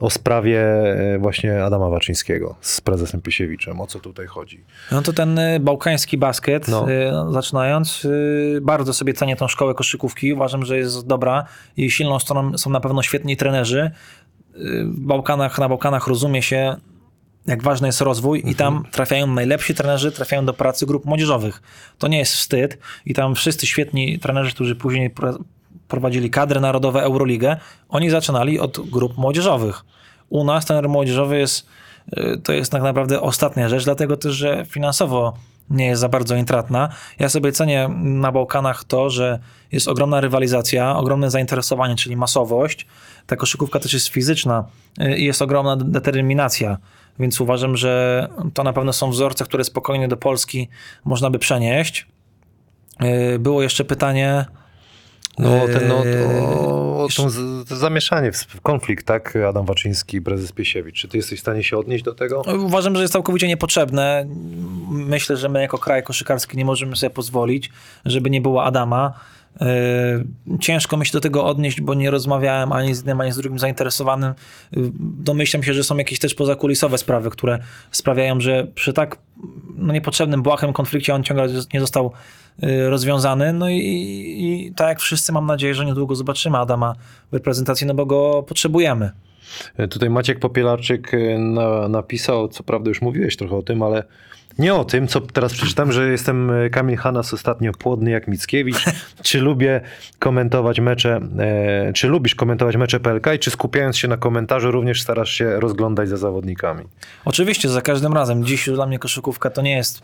o 0.01 0.09
sprawie 0.09 0.61
e, 0.61 1.17
właśnie 1.19 1.63
Adama 1.63 1.89
Waczyńskiego 1.89 2.55
z 2.61 2.81
prezesem 2.81 3.21
Pisiewiczem? 3.21 3.81
O 3.81 3.87
co 3.87 3.99
tutaj 3.99 4.27
chodzi? 4.27 4.63
No 4.91 5.01
to 5.01 5.13
ten 5.13 5.39
y, 5.39 5.59
bałkański 5.59 6.17
basket, 6.17 6.67
No. 6.67 6.91
y, 6.91 7.33
zaczynając, 7.33 8.05
y, 8.05 8.59
bardzo 8.61 8.93
sobie 8.93 9.13
cenię 9.13 9.35
tą 9.35 9.47
szkołę 9.47 9.73
koszykówki. 9.73 10.33
Uważam, 10.33 10.65
że 10.65 10.77
jest 10.77 11.07
dobra 11.07 11.45
i 11.77 11.91
silną 11.91 12.19
stroną 12.19 12.57
są 12.57 12.69
na 12.69 12.79
pewno 12.79 13.01
świetni 13.03 13.37
trenerzy. 13.37 13.91
W 14.83 14.99
Bałkanach, 14.99 15.59
na 15.59 15.69
Bałkanach 15.69 16.07
rozumie 16.07 16.41
się, 16.41 16.75
jak 17.45 17.63
ważny 17.63 17.87
jest 17.87 18.01
rozwój 18.01 18.43
i 18.45 18.55
tam 18.55 18.83
trafiają 18.91 19.27
najlepsi 19.27 19.75
trenerzy, 19.75 20.11
trafiają 20.11 20.45
do 20.45 20.53
pracy 20.53 20.85
grup 20.85 21.05
młodzieżowych. 21.05 21.61
To 21.97 22.07
nie 22.07 22.17
jest 22.17 22.33
wstyd 22.33 22.77
i 23.05 23.13
tam 23.13 23.35
wszyscy 23.35 23.67
świetni 23.67 24.19
trenerzy, 24.19 24.51
którzy 24.51 24.75
później 24.75 25.09
prowadzili 25.91 26.29
kadry 26.29 26.59
narodowe, 26.59 27.03
Euroligę, 27.03 27.57
oni 27.89 28.09
zaczynali 28.09 28.59
od 28.59 28.89
grup 28.89 29.17
młodzieżowych. 29.17 29.83
U 30.29 30.43
nas 30.43 30.65
trener 30.65 30.89
młodzieżowy 30.89 31.37
jest, 31.39 31.67
y, 32.17 32.37
to 32.43 32.53
jest 32.53 32.71
tak 32.71 32.81
naprawdę 32.83 33.21
ostatnia 33.21 33.69
rzecz, 33.69 33.83
dlatego 33.85 34.17
też, 34.17 34.33
że 34.33 34.65
finansowo 34.65 35.33
nie 35.69 35.85
jest 35.85 36.01
za 36.01 36.09
bardzo 36.09 36.35
intratna. 36.35 36.89
Ja 37.19 37.29
sobie 37.29 37.51
cenię 37.51 37.89
na 38.03 38.31
Bałkanach 38.31 38.83
to, 38.83 39.09
że 39.09 39.39
jest 39.71 39.87
ogromna 39.87 40.21
rywalizacja, 40.21 40.95
ogromne 40.95 41.29
zainteresowanie, 41.31 41.95
czyli 41.95 42.15
masowość. 42.17 42.87
Ta 43.27 43.35
koszykówka 43.35 43.79
też 43.79 43.93
jest 43.93 44.07
fizyczna 44.07 44.65
y, 45.01 45.17
i 45.17 45.25
jest 45.25 45.41
ogromna 45.41 45.75
de- 45.77 45.85
determinacja. 45.85 46.77
Więc 47.19 47.41
uważam, 47.41 47.77
że 47.77 48.27
to 48.53 48.63
na 48.63 48.73
pewno 48.73 48.93
są 48.93 49.09
wzorce, 49.09 49.45
które 49.45 49.63
spokojnie 49.63 50.07
do 50.07 50.17
Polski 50.17 50.69
można 51.05 51.29
by 51.29 51.39
przenieść. 51.39 52.07
Y, 53.35 53.39
Było 53.39 53.61
jeszcze 53.61 53.85
pytanie. 53.85 54.45
No, 55.39 55.67
ten, 55.67 55.87
no, 55.87 56.03
o, 56.27 57.03
o 57.03 57.07
tą 57.17 57.29
z, 57.29 57.67
to 57.67 57.75
zamieszanie, 57.75 58.31
konflikt, 58.63 59.05
tak? 59.05 59.35
Adam 59.49 59.65
Waczyński 59.65 60.17
i 60.17 60.21
prezes 60.21 60.51
Piesiewicz. 60.51 60.95
Czy 60.95 61.07
ty 61.07 61.17
jesteś 61.17 61.39
w 61.39 61.41
stanie 61.41 61.63
się 61.63 61.77
odnieść 61.77 62.03
do 62.03 62.15
tego? 62.15 62.41
Uważam, 62.65 62.95
że 62.95 63.01
jest 63.01 63.13
całkowicie 63.13 63.47
niepotrzebne. 63.47 64.25
Myślę, 64.91 65.37
że 65.37 65.49
my 65.49 65.61
jako 65.61 65.77
kraj 65.77 66.03
koszykarski 66.03 66.57
nie 66.57 66.65
możemy 66.65 66.95
sobie 66.95 67.09
pozwolić, 67.09 67.71
żeby 68.05 68.29
nie 68.29 68.41
było 68.41 68.63
Adama. 68.63 69.13
Yy, 69.61 70.57
Ciężko 70.59 70.97
mi 70.97 71.05
się 71.05 71.11
do 71.11 71.19
tego 71.19 71.45
odnieść, 71.45 71.81
bo 71.81 71.93
nie 71.93 72.11
rozmawiałem 72.11 72.71
ani 72.71 72.93
z 72.95 72.97
jednym, 72.97 73.21
ani 73.21 73.31
z 73.31 73.37
drugim 73.37 73.59
zainteresowanym. 73.59 74.33
Yy, 74.71 74.91
Domyślam 74.99 75.63
się, 75.63 75.73
że 75.73 75.83
są 75.83 75.97
jakieś 75.97 76.19
też 76.19 76.33
pozakulisowe 76.33 76.97
sprawy, 76.97 77.29
które 77.29 77.59
sprawiają, 77.91 78.41
że 78.41 78.67
przy 78.75 78.93
tak 78.93 79.17
no, 79.75 79.93
niepotrzebnym, 79.93 80.41
błahym 80.41 80.73
konflikcie 80.73 81.15
on 81.15 81.23
ciągle 81.23 81.47
nie 81.73 81.79
został 81.79 82.11
rozwiązany. 82.89 83.53
No 83.53 83.69
i, 83.69 83.77
i 83.77 84.73
tak 84.75 84.87
jak 84.87 84.99
wszyscy 84.99 85.31
mam 85.31 85.45
nadzieję, 85.45 85.75
że 85.75 85.85
niedługo 85.85 86.15
zobaczymy 86.15 86.57
Adama 86.57 86.95
w 87.31 87.33
reprezentacji, 87.33 87.87
no 87.87 87.93
bo 87.93 88.05
go 88.05 88.43
potrzebujemy. 88.47 89.11
E, 89.77 89.87
Tutaj 89.87 90.09
Maciek 90.09 90.39
Popielarczyk 90.39 91.13
e, 91.13 91.37
na, 91.37 91.87
napisał, 91.87 92.47
co 92.47 92.63
prawda 92.63 92.89
już 92.89 93.01
mówiłeś 93.01 93.37
trochę 93.37 93.55
o 93.55 93.61
tym, 93.61 93.83
ale 93.83 94.03
nie 94.59 94.73
o 94.73 94.85
tym, 94.85 95.07
co 95.07 95.21
teraz 95.21 95.53
przeczytam, 95.53 95.91
że 95.91 96.11
jestem 96.11 96.51
Kamil 96.71 96.97
Hanas 96.97 97.33
ostatnio 97.33 97.71
płodny 97.71 98.11
jak 98.11 98.27
Mickiewicz. 98.27 98.85
czy 99.23 99.41
lubię 99.41 99.81
komentować 100.19 100.79
mecze, 100.79 101.19
e, 101.39 101.93
czy 101.93 102.07
lubisz 102.07 102.35
komentować 102.35 102.77
mecze 102.77 102.99
PLK 102.99 103.27
i 103.35 103.39
czy 103.39 103.51
skupiając 103.51 103.97
się 103.97 104.07
na 104.07 104.17
komentarzu 104.17 104.71
również 104.71 105.01
starasz 105.01 105.31
się 105.31 105.59
rozglądać 105.59 106.09
za 106.09 106.17
zawodnikami? 106.17 106.83
Oczywiście, 107.25 107.69
za 107.69 107.81
każdym 107.81 108.13
razem. 108.13 108.45
Dziś 108.45 108.69
dla 108.69 108.85
mnie 108.85 108.99
koszykówka 108.99 109.49
to 109.49 109.61
nie 109.61 109.75
jest 109.75 110.03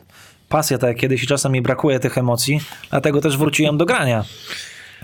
pasja, 0.49 0.77
tak 0.77 0.87
jak 0.87 0.97
kiedyś 0.97 1.23
i 1.23 1.27
czasem 1.27 1.51
mi 1.51 1.61
brakuje 1.61 1.99
tych 1.99 2.17
emocji, 2.17 2.59
dlatego 2.89 3.21
też 3.21 3.37
wróciłem 3.37 3.77
do 3.77 3.85
grania. 3.85 4.23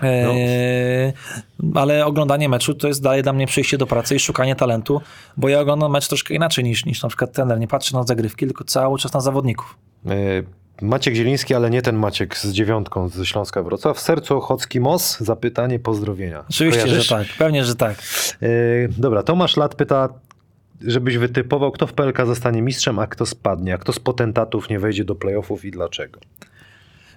Eee, 0.02 1.12
ale 1.74 2.06
oglądanie 2.06 2.48
meczu 2.48 2.74
to 2.74 2.88
jest 2.88 3.02
dalej 3.02 3.22
dla 3.22 3.32
mnie 3.32 3.46
przyjście 3.46 3.78
do 3.78 3.86
pracy 3.86 4.14
i 4.14 4.18
szukanie 4.18 4.56
talentu, 4.56 5.00
bo 5.36 5.48
ja 5.48 5.60
oglądam 5.60 5.92
mecz 5.92 6.08
troszkę 6.08 6.34
inaczej 6.34 6.64
niż, 6.64 6.84
niż 6.84 7.02
na 7.02 7.08
przykład 7.08 7.32
trener. 7.32 7.60
Nie 7.60 7.68
patrzę 7.68 7.96
na 7.96 8.02
zagrywki, 8.02 8.46
tylko 8.46 8.64
cały 8.64 8.98
czas 8.98 9.12
na 9.12 9.20
zawodników. 9.20 9.76
E, 10.06 10.10
Maciek 10.82 11.14
Zieliński, 11.14 11.54
ale 11.54 11.70
nie 11.70 11.82
ten 11.82 11.96
Maciek 11.96 12.38
z 12.38 12.52
dziewiątką 12.52 13.08
ze 13.08 13.26
Śląska 13.26 13.62
Wrocław. 13.62 13.96
W 13.96 14.00
sercu 14.00 14.36
Ochocki 14.36 14.80
Mos, 14.80 15.20
zapytanie, 15.20 15.78
pozdrowienia. 15.78 16.44
Oczywiście, 16.50 16.82
Kojarzysz? 16.82 17.08
że 17.08 17.16
tak. 17.16 17.26
Pewnie, 17.38 17.64
że 17.64 17.74
tak. 17.74 17.94
E, 18.42 18.46
dobra, 18.88 19.22
Tomasz 19.22 19.56
Lat 19.56 19.74
pyta, 19.74 20.08
żebyś 20.80 21.18
wytypował, 21.18 21.72
kto 21.72 21.86
w 21.86 21.92
PLK 21.92 22.26
zostanie 22.26 22.62
mistrzem, 22.62 22.98
a 22.98 23.06
kto 23.06 23.26
spadnie, 23.26 23.74
a 23.74 23.78
kto 23.78 23.92
z 23.92 23.98
potentatów 23.98 24.68
nie 24.68 24.78
wejdzie 24.78 25.04
do 25.04 25.14
playoffów 25.14 25.64
i 25.64 25.70
dlaczego. 25.70 26.20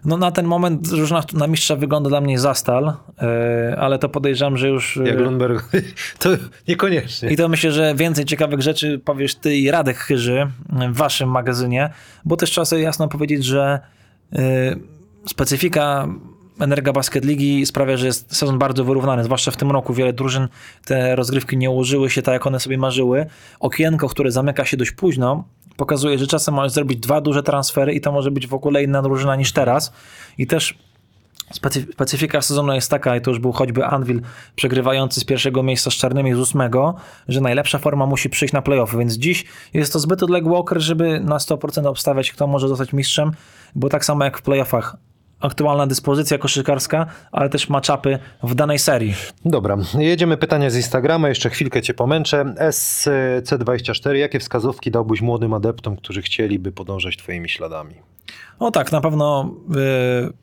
No 0.05 0.17
na 0.17 0.31
ten 0.31 0.45
moment 0.45 0.89
drużyna 0.89 1.23
na 1.33 1.47
mistrza 1.47 1.75
wygląda 1.75 2.09
dla 2.09 2.21
mnie 2.21 2.39
Zastal, 2.39 2.83
yy, 2.83 3.77
ale 3.77 3.99
to 3.99 4.09
podejrzewam, 4.09 4.57
że 4.57 4.67
już... 4.67 4.95
Jak 4.95 5.15
yy, 5.15 5.23
Lundberg, 5.23 5.69
to 6.19 6.29
niekoniecznie. 6.67 7.29
I 7.29 7.37
to 7.37 7.49
myślę, 7.49 7.71
że 7.71 7.95
więcej 7.95 8.25
ciekawych 8.25 8.61
rzeczy 8.61 8.99
powiesz 9.05 9.35
ty 9.35 9.55
i 9.55 9.71
Radek 9.71 9.97
Chyży 9.97 10.47
w 10.91 10.97
waszym 10.97 11.29
magazynie, 11.29 11.89
bo 12.25 12.37
też 12.37 12.49
trzeba 12.49 12.65
sobie 12.65 12.81
jasno 12.81 13.07
powiedzieć, 13.07 13.45
że 13.45 13.79
yy, 14.31 14.39
specyfika 15.25 16.07
Energa 16.59 16.93
Basket 16.93 17.25
Ligi 17.25 17.65
sprawia, 17.65 17.97
że 17.97 18.05
jest 18.05 18.35
sezon 18.35 18.59
bardzo 18.59 18.83
wyrównany, 18.83 19.23
zwłaszcza 19.23 19.51
w 19.51 19.57
tym 19.57 19.71
roku. 19.71 19.93
Wiele 19.93 20.13
drużyn 20.13 20.47
te 20.85 21.15
rozgrywki 21.15 21.57
nie 21.57 21.69
ułożyły 21.69 22.09
się 22.09 22.21
tak, 22.21 22.33
jak 22.33 22.47
one 22.47 22.59
sobie 22.59 22.77
marzyły. 22.77 23.25
Okienko, 23.59 24.09
które 24.09 24.31
zamyka 24.31 24.65
się 24.65 24.77
dość 24.77 24.91
późno, 24.91 25.43
pokazuje, 25.77 26.17
że 26.17 26.27
czasem 26.27 26.53
możesz 26.53 26.71
zrobić 26.71 26.99
dwa 26.99 27.21
duże 27.21 27.43
transfery 27.43 27.93
i 27.93 28.01
to 28.01 28.11
może 28.11 28.31
być 28.31 28.47
w 28.47 28.53
ogóle 28.53 28.83
inna 28.83 29.01
drużyna 29.01 29.35
niż 29.35 29.51
teraz. 29.51 29.93
I 30.37 30.47
też 30.47 30.77
Specyf- 31.53 31.93
Specyfika 31.93 32.41
sezonu 32.41 32.73
jest 32.73 32.91
taka, 32.91 33.15
i 33.15 33.21
to 33.21 33.31
już 33.31 33.39
był 33.39 33.51
choćby 33.51 33.85
Anvil 33.85 34.21
przegrywający 34.55 35.19
z 35.19 35.25
pierwszego 35.25 35.63
miejsca 35.63 35.91
z 35.91 35.93
czarnymi 35.93 36.33
z 36.33 36.37
ósmego, 36.37 36.95
że 37.27 37.41
najlepsza 37.41 37.77
forma 37.79 38.05
musi 38.05 38.29
przyjść 38.29 38.53
na 38.53 38.61
playoffy, 38.61 38.97
więc 38.97 39.13
dziś 39.13 39.45
jest 39.73 39.93
to 39.93 39.99
zbyt 39.99 40.23
odległy 40.23 40.57
okres, 40.57 40.83
żeby 40.83 41.19
na 41.19 41.37
100% 41.37 41.87
obstawiać, 41.87 42.31
kto 42.31 42.47
może 42.47 42.67
zostać 42.67 42.93
mistrzem, 42.93 43.31
bo 43.75 43.89
tak 43.89 44.05
samo 44.05 44.23
jak 44.23 44.37
w 44.37 44.41
playoffach 44.41 44.97
aktualna 45.39 45.87
dyspozycja 45.87 46.37
koszykarska, 46.37 47.05
ale 47.31 47.49
też 47.49 47.69
matchupy 47.69 48.19
w 48.43 48.55
danej 48.55 48.79
serii. 48.79 49.15
Dobra, 49.45 49.77
jedziemy 49.99 50.37
pytania 50.37 50.69
z 50.69 50.75
Instagrama, 50.75 51.29
jeszcze 51.29 51.49
chwilkę 51.49 51.81
cię 51.81 51.93
pomęczę. 51.93 52.45
SC24, 52.59 54.13
jakie 54.13 54.39
wskazówki 54.39 54.91
dałbyś 54.91 55.21
młodym 55.21 55.53
adeptom, 55.53 55.95
którzy 55.95 56.21
chcieliby 56.21 56.71
podążać 56.71 57.17
twoimi 57.17 57.49
śladami? 57.49 57.95
O 58.59 58.71
tak, 58.71 58.91
na 58.91 59.01
pewno 59.01 59.51
y, 60.29 60.33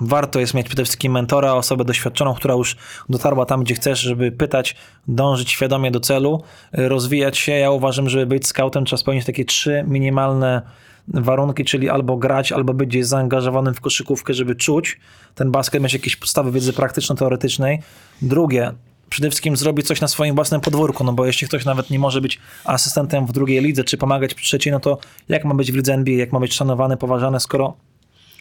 warto 0.00 0.40
jest 0.40 0.54
mieć 0.54 0.66
przede 0.66 0.84
wszystkim 0.84 1.12
mentora, 1.12 1.54
osobę 1.54 1.84
doświadczoną, 1.84 2.34
która 2.34 2.54
już 2.54 2.76
dotarła 3.08 3.46
tam, 3.46 3.64
gdzie 3.64 3.74
chcesz, 3.74 4.00
żeby 4.00 4.32
pytać, 4.32 4.76
dążyć 5.08 5.50
świadomie 5.50 5.90
do 5.90 6.00
celu, 6.00 6.42
y, 6.78 6.88
rozwijać 6.88 7.38
się. 7.38 7.52
Ja 7.52 7.70
uważam, 7.70 8.08
żeby 8.08 8.26
być 8.26 8.46
scoutem 8.46 8.84
trzeba 8.84 8.98
spełnić 9.00 9.24
takie 9.24 9.44
trzy 9.44 9.84
minimalne 9.86 10.62
warunki, 11.08 11.64
czyli 11.64 11.88
albo 11.88 12.16
grać, 12.16 12.52
albo 12.52 12.74
być 12.74 12.88
gdzieś 12.88 13.06
zaangażowanym 13.06 13.74
w 13.74 13.80
koszykówkę, 13.80 14.34
żeby 14.34 14.54
czuć 14.54 15.00
ten 15.34 15.50
basket, 15.50 15.82
mieć 15.82 15.92
jakieś 15.92 16.16
podstawy 16.16 16.52
wiedzy 16.52 16.72
praktyczno-teoretycznej. 16.72 17.78
Drugie, 18.22 18.72
przede 19.08 19.30
wszystkim 19.30 19.56
zrobić 19.56 19.86
coś 19.86 20.00
na 20.00 20.08
swoim 20.08 20.34
własnym 20.34 20.60
podwórku, 20.60 21.04
no 21.04 21.12
bo 21.12 21.26
jeśli 21.26 21.48
ktoś 21.48 21.64
nawet 21.64 21.90
nie 21.90 21.98
może 21.98 22.20
być 22.20 22.38
asystentem 22.64 23.26
w 23.26 23.32
drugiej 23.32 23.60
lidze, 23.62 23.84
czy 23.84 23.96
pomagać 23.96 24.34
w 24.34 24.36
trzeciej, 24.36 24.72
no 24.72 24.80
to 24.80 24.98
jak 25.28 25.44
ma 25.44 25.54
być 25.54 25.72
w 25.72 25.74
lidze 25.74 25.94
NBA, 25.94 26.14
jak 26.14 26.32
ma 26.32 26.40
być 26.40 26.54
szanowany, 26.54 26.96
poważany, 26.96 27.40
skoro 27.40 27.76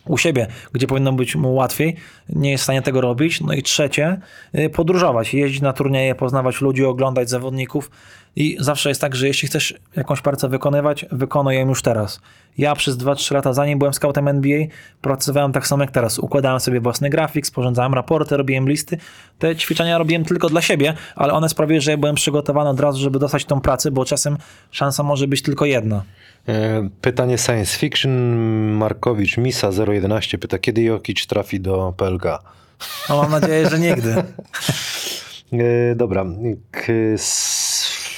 u 0.08 0.18
siebie, 0.18 0.48
gdzie 0.74 0.88
powinno 0.88 1.14
być 1.14 1.36
mu 1.36 1.56
łatwiej, 1.56 1.96
nie 2.30 2.52
jest 2.52 2.62
w 2.62 2.64
stanie 2.64 2.82
tego 2.82 3.02
robić. 3.02 3.42
No 3.42 3.54
i 3.54 3.64
trzecie, 3.64 4.20
y, 4.56 4.70
podróżować, 4.70 5.34
jeździć 5.34 5.62
na 5.62 5.74
turnieje, 5.74 6.16
poznawać 6.16 6.62
ludzi, 6.62 6.86
oglądać 6.86 7.30
zawodników. 7.30 7.92
I 8.36 8.58
zawsze 8.60 8.90
jest 8.90 9.02
tak, 9.02 9.16
że 9.16 9.28
jeśli 9.28 9.48
chcesz 9.48 9.74
jakąś 9.96 10.22
pracę 10.22 10.50
wykonywać, 10.50 11.06
wykonuj 11.12 11.56
ją 11.56 11.68
już 11.68 11.82
teraz. 11.82 12.22
Ja 12.58 12.76
przez 12.76 12.98
2-3 12.98 13.34
lata, 13.34 13.54
zanim 13.54 13.80
byłem 13.80 13.94
scoutem 13.94 14.28
NBA, 14.28 14.66
pracowałem 15.02 15.52
tak 15.52 15.68
samo 15.68 15.84
jak 15.84 15.92
teraz. 15.92 16.20
Układałem 16.20 16.60
sobie 16.60 16.80
własny 16.80 17.10
grafik, 17.10 17.48
sporządzałem 17.48 17.94
raporty, 17.94 18.38
robiłem 18.38 18.70
listy. 18.70 18.98
Te 19.40 19.56
ćwiczenia 19.56 19.98
robiłem 19.98 20.26
tylko 20.26 20.50
dla 20.50 20.62
siebie, 20.62 20.94
ale 21.16 21.34
one 21.34 21.50
sprawiły, 21.50 21.82
że 21.82 21.92
ja 21.92 21.98
byłem 21.98 22.16
przygotowany 22.16 22.70
od 22.70 22.80
razu, 22.80 23.00
żeby 23.00 23.20
dostać 23.20 23.46
tą 23.46 23.62
pracę, 23.62 23.92
bo 23.92 24.06
czasem 24.06 24.38
szansa 24.72 25.04
może 25.04 25.28
być 25.28 25.42
tylko 25.42 25.66
jedna. 25.66 26.04
E, 26.48 26.90
Pytanie 27.02 27.38
science 27.38 27.78
fiction. 27.78 28.12
Markowicz 28.72 29.38
Misa 29.38 29.70
011 29.94 30.38
pyta, 30.38 30.60
kiedy 30.60 30.82
Jokic 30.82 31.28
trafi 31.28 31.60
do 31.60 31.94
PLK? 31.98 32.24
No 33.10 33.18
mam 33.18 33.32
nadzieję, 33.32 33.70
że 33.70 33.80
nigdy. 33.80 34.16
E, 35.54 35.96
dobra. 35.96 36.26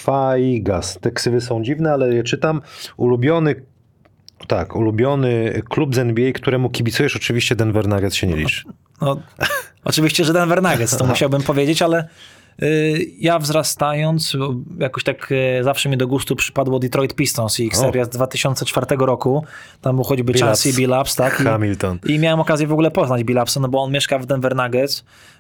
Sfaigas. 0.08 0.98
Te 1.02 1.12
ksywy 1.12 1.42
są 1.42 1.64
dziwne, 1.64 1.94
ale 1.94 2.14
je 2.14 2.24
czytam. 2.24 2.62
Ulubiony 2.98 3.56
tak, 4.48 4.76
ulubiony 4.76 5.62
klub 5.70 5.96
z 5.96 5.98
NBA, 5.98 6.32
któremu 6.32 6.70
kibicujesz, 6.70 7.16
oczywiście 7.16 7.56
Denver 7.56 7.88
Nuggets 7.88 8.16
się 8.16 8.28
nie 8.28 8.36
liczy. 8.36 8.64
No, 9.02 9.22
oczywiście, 9.84 10.24
że 10.26 10.34
Denver 10.34 10.62
Nuggets, 10.64 10.98
to 10.98 11.06
musiałbym 11.14 11.42
powiedzieć, 11.42 11.82
ale 11.82 12.08
ja 13.20 13.40
wzrastając, 13.40 14.38
jakoś 14.80 15.04
tak 15.04 15.32
y, 15.32 15.64
zawsze 15.64 15.90
mi 15.90 15.98
do 15.98 16.08
gustu 16.08 16.36
przypadło 16.36 16.80
Detroit 16.80 17.14
Pistons 17.16 17.60
i 17.60 17.66
ich 17.66 17.78
seria 17.78 18.06
z 18.06 18.10
2004 18.10 18.86
roku. 19.00 19.44
Tam 19.82 19.96
był 19.96 20.04
choćby 20.06 20.24
Billups. 20.34 20.44
Chelsea 20.46 20.74
Billups, 20.74 21.16
tak? 21.16 21.40
I, 21.42 21.44
Hamilton. 21.44 22.00
I 22.06 22.20
miałem 22.20 22.40
okazję 22.40 22.68
w 22.68 22.72
ogóle 22.74 22.92
poznać 22.92 23.24
Billupsa, 23.24 23.60
no 23.60 23.68
bo 23.68 23.84
on 23.84 23.92
mieszka 23.92 24.20
w 24.20 24.26
Denver 24.26 24.56
Nuggets, 24.56 25.00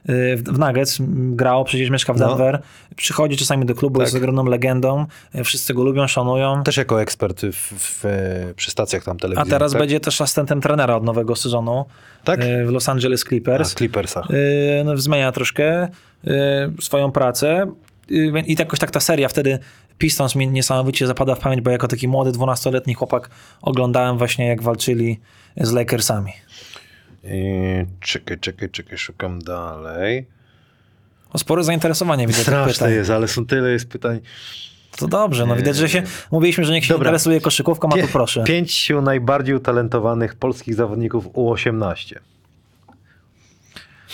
y, 0.09 0.37
w, 0.37 0.43
w 0.43 0.59
Nuggets 0.59 0.97
grał, 1.09 1.63
przecież 1.65 1.89
mieszka 1.89 2.13
w 2.13 2.19
No. 2.19 2.27
Denver, 2.27 2.61
przychodzi 2.95 3.37
czasami 3.37 3.65
do 3.65 3.75
klubu, 3.75 4.01
jest 4.01 4.13
Tak. 4.13 4.21
ogromną 4.21 4.45
legendą, 4.45 5.05
y, 5.35 5.43
wszyscy 5.43 5.73
go 5.73 5.83
lubią, 5.83 6.07
szanują. 6.07 6.63
Też 6.63 6.77
jako 6.77 7.01
ekspert 7.01 7.41
w, 7.41 7.53
w, 7.53 8.03
przy 8.55 8.71
stacjach 8.71 9.03
tam 9.03 9.17
A 9.17 9.19
telewizyjnych. 9.19 9.51
teraz 9.53 9.71
tak? 9.71 9.81
będzie 9.81 9.99
też 9.99 10.21
asystentem 10.21 10.61
trenera 10.61 10.95
od 10.95 11.03
nowego 11.03 11.35
sezonu 11.35 11.85
Tak? 12.27 12.43
y, 12.43 12.65
w 12.65 12.69
Los 12.69 12.89
Angeles 12.89 13.23
A, 13.25 13.29
Clippers. 13.29 13.73
Clippersach. 13.73 14.29
Yy, 14.29 14.83
no, 14.85 14.97
zmienia 14.97 15.31
troszkę 15.31 15.87
yy, 16.23 16.33
swoją 16.81 17.11
pracę. 17.11 17.71
I 18.09 18.55
jakoś 18.59 18.79
tak 18.79 18.91
ta 18.91 18.99
seria 18.99 19.29
wtedy 19.29 19.59
Pistons 19.97 20.35
mi 20.35 20.47
niesamowicie 20.47 21.07
zapada 21.07 21.35
w 21.35 21.39
pamięć, 21.39 21.61
bo 21.61 21.71
jako 21.71 21.87
taki 21.87 22.07
młody 22.07 22.31
12-letni 22.31 22.93
chłopak 22.93 23.29
oglądałem 23.61 24.17
właśnie 24.17 24.47
jak 24.47 24.61
walczyli 24.61 25.19
z 25.57 25.71
Lakersami. 25.71 26.31
I, 27.23 27.85
czekaj, 27.99 28.39
czekaj, 28.39 28.69
czekaj, 28.69 28.97
szukam 28.97 29.39
dalej. 29.39 30.25
O, 31.33 31.37
spore 31.37 31.63
zainteresowanie 31.63 32.27
widzę 32.27 32.41
Straszne 32.41 32.91
jest, 32.91 33.09
ale 33.09 33.27
są 33.27 33.45
tyle 33.45 33.69
jest 33.69 33.89
pytań. 33.89 34.19
To 34.97 35.07
dobrze, 35.07 35.45
no 35.45 35.55
widać, 35.55 35.75
że 35.75 35.89
się 35.89 36.03
mówiliśmy, 36.31 36.65
że 36.65 36.73
nikt 36.73 36.87
się 36.87 36.93
Dobra. 36.93 37.09
interesuje 37.09 37.41
koszykówką, 37.41 37.89
a 37.93 37.97
tu 38.01 38.07
proszę. 38.11 38.43
Pięciu 38.43 39.01
najbardziej 39.01 39.55
utalentowanych 39.55 40.35
polskich 40.35 40.75
zawodników 40.75 41.27
U18. 41.33 42.15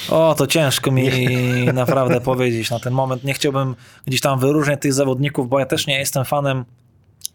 O, 0.09 0.35
to 0.37 0.47
ciężko 0.47 0.91
mi 0.91 1.09
naprawdę 1.73 2.21
powiedzieć 2.21 2.71
na 2.71 2.79
ten 2.79 2.93
moment. 2.93 3.23
Nie 3.23 3.33
chciałbym 3.33 3.75
gdzieś 4.07 4.21
tam 4.21 4.39
wyróżniać 4.39 4.81
tych 4.81 4.93
zawodników, 4.93 5.49
bo 5.49 5.59
ja 5.59 5.65
też 5.65 5.87
nie 5.87 5.99
jestem 5.99 6.25
fanem 6.25 6.65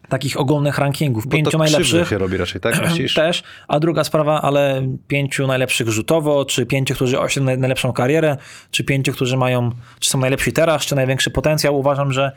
takich 0.09 0.39
ogólnych 0.39 0.77
rankingów. 0.77 1.27
Bo 1.27 1.31
Pięciu 1.31 1.57
najlepszych. 1.57 2.07
się 2.07 2.17
robi 2.17 2.37
raczej, 2.37 2.61
tak 2.61 2.81
myślisz? 2.89 3.13
Też, 3.13 3.43
a 3.67 3.79
druga 3.79 4.03
sprawa, 4.03 4.41
ale 4.41 4.87
pięciu 5.07 5.47
najlepszych 5.47 5.89
rzutowo, 5.89 6.45
czy 6.45 6.65
pięciu, 6.65 6.95
którzy 6.95 7.19
osiągnęli 7.19 7.57
najlepszą 7.57 7.93
karierę, 7.93 8.37
czy 8.71 8.83
pięciu, 8.83 9.13
którzy 9.13 9.37
mają, 9.37 9.71
czy 9.99 10.09
są 10.09 10.17
najlepsi 10.17 10.53
teraz, 10.53 10.85
czy 10.85 10.95
największy 10.95 11.31
potencjał. 11.31 11.79
Uważam, 11.79 12.13
że 12.13 12.31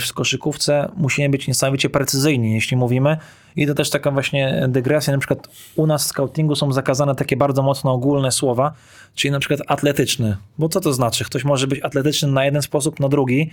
w 0.00 0.12
koszykówce 0.14 0.88
musimy 0.96 1.28
być 1.28 1.48
niesamowicie 1.48 1.90
precyzyjni, 1.90 2.54
jeśli 2.54 2.76
mówimy. 2.76 3.16
I 3.56 3.66
to 3.66 3.74
też 3.74 3.90
taka 3.90 4.10
właśnie 4.10 4.66
dygresja, 4.68 5.12
na 5.12 5.18
przykład 5.18 5.48
u 5.76 5.86
nas 5.86 6.04
w 6.04 6.06
scoutingu 6.06 6.56
są 6.56 6.72
zakazane 6.72 7.14
takie 7.14 7.36
bardzo 7.36 7.62
mocno 7.62 7.92
ogólne 7.92 8.32
słowa, 8.32 8.72
czyli 9.14 9.32
na 9.32 9.38
przykład 9.38 9.60
atletyczny. 9.66 10.36
Bo 10.58 10.68
co 10.68 10.80
to 10.80 10.92
znaczy? 10.92 11.24
Ktoś 11.24 11.44
może 11.44 11.66
być 11.66 11.80
atletyczny 11.82 12.28
na 12.28 12.44
jeden 12.44 12.62
sposób, 12.62 13.00
na 13.00 13.08
drugi. 13.08 13.50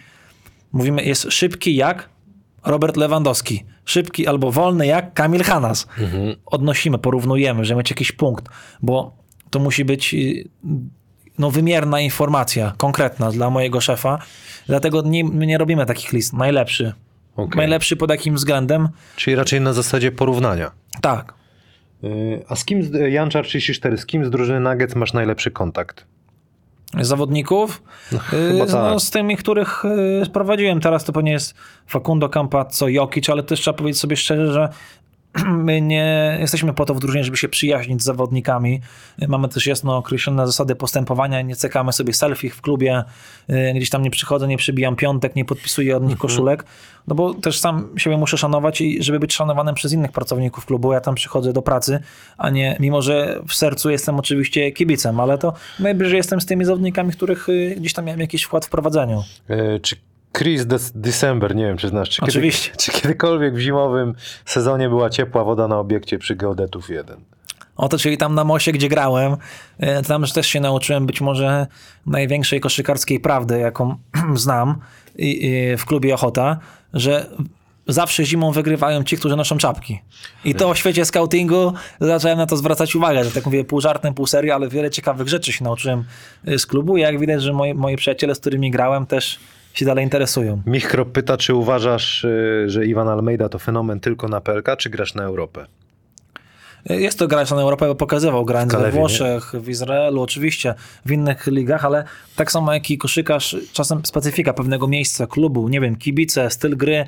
Mówimy, 0.71 1.03
jest 1.03 1.27
szybki 1.29 1.75
jak 1.75 2.09
Robert 2.65 2.97
Lewandowski. 2.97 3.63
Szybki 3.85 4.27
albo 4.27 4.51
wolny 4.51 4.87
jak 4.87 5.13
Kamil 5.13 5.43
Hanas. 5.43 5.87
Odnosimy, 6.45 6.97
porównujemy, 6.97 7.65
żeby 7.65 7.77
mieć 7.77 7.89
jakiś 7.89 8.11
punkt, 8.11 8.45
bo 8.81 9.17
to 9.49 9.59
musi 9.59 9.85
być 9.85 10.13
y, 10.13 10.49
no, 11.37 11.51
wymierna 11.51 12.01
informacja, 12.01 12.73
konkretna 12.77 13.31
dla 13.31 13.49
mojego 13.49 13.81
szefa. 13.81 14.19
Dlatego 14.67 15.01
nie, 15.01 15.23
my 15.23 15.45
nie 15.47 15.57
robimy 15.57 15.85
takich 15.85 16.13
list. 16.13 16.33
Najlepszy. 16.33 16.93
Okej. 17.35 17.57
Najlepszy 17.57 17.95
pod 17.95 18.09
jakim 18.09 18.35
względem? 18.35 18.89
Czyli 19.15 19.35
raczej 19.35 19.61
na 19.61 19.73
zasadzie 19.73 20.11
porównania. 20.11 20.71
Tak. 21.01 21.33
Yy, 22.03 22.43
A 22.49 22.55
z 22.55 22.65
kim, 22.65 22.83
z- 22.83 23.11
Janczar 23.13 23.45
34, 23.45 23.97
z 23.97 24.05
kim 24.05 24.25
z 24.25 24.29
drużyny 24.29 24.59
Nuggets 24.59 24.95
masz 24.95 25.13
najlepszy 25.13 25.51
kontakt? 25.51 26.05
Zawodników? 27.01 27.81
chyba 28.09 28.37
Y, 28.65 28.67
no, 28.73 28.91
tak. 28.91 28.99
z 29.01 29.09
tymi, 29.11 29.37
których 29.37 29.83
y, 30.21 30.25
sprowadziłem. 30.25 30.79
Teraz 30.79 31.03
to 31.03 31.13
pewnie 31.13 31.31
jest 31.31 31.53
Facundo 31.87 32.29
Campazzo, 32.29 32.87
Jokic, 32.87 33.29
ale 33.29 33.43
też 33.43 33.59
trzeba 33.61 33.77
powiedzieć 33.77 33.99
sobie 34.01 34.15
szczerze, 34.15 34.53
że 34.53 34.69
my 35.67 35.81
nie 35.81 36.37
jesteśmy 36.39 36.73
po 36.73 36.85
to 36.85 36.93
w 36.93 36.99
drużynie, 36.99 37.23
żeby 37.23 37.37
się 37.37 37.49
przyjaźnić 37.49 38.01
z 38.01 38.05
zawodnikami. 38.05 38.81
Mamy 39.27 39.49
też 39.49 39.67
jasno 39.67 39.97
określone 39.97 40.47
zasady 40.47 40.75
postępowania, 40.75 41.41
nie 41.41 41.55
cekamy 41.55 41.93
sobie 41.93 42.13
selfie 42.13 42.49
w 42.49 42.61
klubie, 42.61 43.03
y, 43.49 43.73
gdzieś 43.75 43.89
tam 43.89 44.01
nie 44.01 44.11
przychodzę, 44.11 44.47
nie 44.47 44.57
przybijam 44.57 44.95
piątek, 44.95 45.35
nie 45.35 45.45
podpisuję 45.45 45.97
od 45.97 46.03
nich 46.03 46.17
koszulek, 46.17 46.65
no 47.07 47.15
bo 47.15 47.33
też 47.33 47.59
sam 47.59 47.89
siebie 47.97 48.17
muszę 48.17 48.37
szanować 48.37 48.81
i 48.81 49.03
żeby 49.03 49.19
być 49.19 49.33
szanowanym 49.33 49.75
przez 49.75 49.93
innych 49.93 50.11
pracowników 50.11 50.65
klubu, 50.65 50.93
ja 50.93 51.01
tam 51.01 51.15
przychodzę 51.15 51.53
do 51.53 51.61
pracy, 51.61 51.99
a 52.37 52.49
nie, 52.49 52.77
mimo 52.79 53.01
że 53.01 53.39
w 53.47 53.53
sercu 53.53 53.89
jestem 53.89 54.19
oczywiście 54.19 54.71
kibicem, 54.71 55.19
ale 55.19 55.37
to 55.37 55.53
najbliżej 55.79 56.17
jestem 56.17 56.41
z 56.41 56.45
tymi 56.45 56.65
zawodnikami, 56.65 57.11
których 57.11 57.49
y, 57.49 57.75
gdzieś 57.77 57.93
tam 57.93 58.05
miałem 58.05 58.21
jakiś 58.21 58.43
wkład 58.43 58.65
w 58.65 58.69
prowadzeniu. 58.69 59.23
Yy, 59.49 59.79
Czy 59.79 59.95
Chris 60.33 60.65
Des- 60.65 60.91
December, 60.95 61.55
nie 61.55 61.65
wiem 61.65 61.77
czy 61.77 61.87
znasz, 61.87 62.09
czy, 62.09 62.21
kiedy, 62.21 62.31
Oczywiście. 62.31 62.71
czy 62.79 62.91
kiedykolwiek 62.91 63.55
w 63.55 63.59
zimowym 63.59 64.15
sezonie 64.45 64.89
była 64.89 65.09
ciepła 65.09 65.43
woda 65.43 65.67
na 65.67 65.79
obiekcie 65.79 66.19
przy 66.19 66.35
Geodetów 66.35 66.89
1? 66.89 67.21
Oto, 67.75 67.97
czyli 67.97 68.17
tam 68.17 68.35
na 68.35 68.43
Mosie, 68.43 68.71
gdzie 68.71 68.89
grałem, 68.89 69.37
e, 69.79 70.03
tam 70.03 70.25
też 70.25 70.47
się 70.47 70.59
nauczyłem 70.59 71.05
być 71.05 71.21
może 71.21 71.67
największej 72.05 72.59
koszykarskiej 72.59 73.19
prawdy, 73.19 73.59
jaką 73.59 73.95
znam 74.35 74.75
w 75.77 75.85
klubie 75.85 76.13
Ochota, 76.13 76.59
że 76.93 77.29
zawsze 77.87 78.25
zimą 78.25 78.51
wygrywają 78.51 79.03
ci, 79.03 79.17
którzy 79.17 79.35
noszą 79.35 79.57
czapki. 79.57 80.01
I 80.45 80.55
to 80.55 80.73
w 80.73 80.77
świecie 80.77 81.05
scoutingu 81.05 81.73
zacząłem 81.99 82.37
na 82.37 82.45
to 82.45 82.57
zwracać 82.57 82.95
uwagę, 82.95 83.23
że 83.23 83.31
tak 83.31 83.45
mówię 83.45 83.63
pół 83.63 83.81
żartem, 83.81 84.13
pół 84.13 84.27
serio, 84.27 84.55
ale 84.55 84.69
wiele 84.69 84.89
ciekawych 84.89 85.27
rzeczy 85.27 85.53
się 85.53 85.63
nauczyłem 85.63 86.03
y, 86.47 86.59
z 86.59 86.65
klubu 86.65 86.97
i 86.97 87.01
jak 87.01 87.19
widać, 87.19 87.43
że 87.43 87.53
moi, 87.53 87.73
moi 87.73 87.95
przyjaciele, 87.95 88.35
z 88.35 88.39
którymi 88.39 88.71
grałem 88.71 89.05
też 89.05 89.39
się 89.77 89.85
dalej 89.85 90.03
interesują. 90.03 90.61
Michro 90.65 91.05
pyta, 91.05 91.37
czy 91.37 91.55
uważasz, 91.55 92.23
y, 92.23 92.63
że 92.67 92.85
Iwan 92.85 93.07
Almeida 93.07 93.49
to 93.49 93.59
fenomen 93.59 93.99
tylko 93.99 94.27
na 94.27 94.41
PLK, 94.41 94.77
czy 94.77 94.89
grasz 94.89 95.15
na 95.15 95.23
Europę? 95.23 95.65
Jest 96.89 97.19
to 97.19 97.27
gracz 97.27 97.51
na 97.51 97.61
Europę, 97.61 97.87
bo 97.87 97.95
pokazywał 97.95 98.45
grając 98.45 98.73
we 98.73 98.91
Włoszech, 98.91 99.51
w 99.53 99.69
Izraelu, 99.69 100.21
oczywiście, 100.21 100.73
w 101.05 101.11
innych 101.11 101.47
ligach, 101.47 101.85
ale 101.85 102.03
tak 102.35 102.51
samo 102.51 102.73
jak 102.73 102.91
i 102.91 102.97
koszykarz, 102.97 103.55
czasem 103.73 104.05
specyfika 104.05 104.53
pewnego 104.53 104.87
miejsca, 104.87 105.27
klubu, 105.27 105.69
nie 105.69 105.81
wiem, 105.81 105.95
kibice, 105.95 106.49
styl 106.49 106.77
gry 106.77 107.05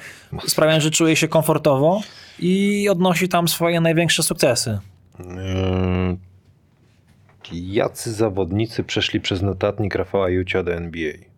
sprawiają, 0.47 0.79
że 0.79 0.91
czuje 0.91 1.15
się 1.15 1.27
komfortowo 1.27 2.01
i 2.39 2.87
odnosi 2.89 3.29
tam 3.29 3.47
swoje 3.47 3.81
największe 3.81 4.23
sukcesy. 4.23 4.79
Yy, 5.19 6.17
Jacy 7.51 8.13
zawodnicy 8.13 8.83
przeszli 8.83 9.21
przez 9.21 9.41
notatnik 9.41 9.95
Rafała 9.95 10.29
Jucia 10.29 10.63
do 10.63 10.73
NBA? 10.73 11.28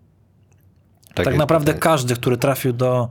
Tak, 1.14 1.26
jest 1.26 1.38
naprawdę 1.38 1.74
pytanie. 1.74 1.82
każdy, 1.82 2.16
który 2.16 2.38
trafił 2.38 2.74
do 2.74 3.10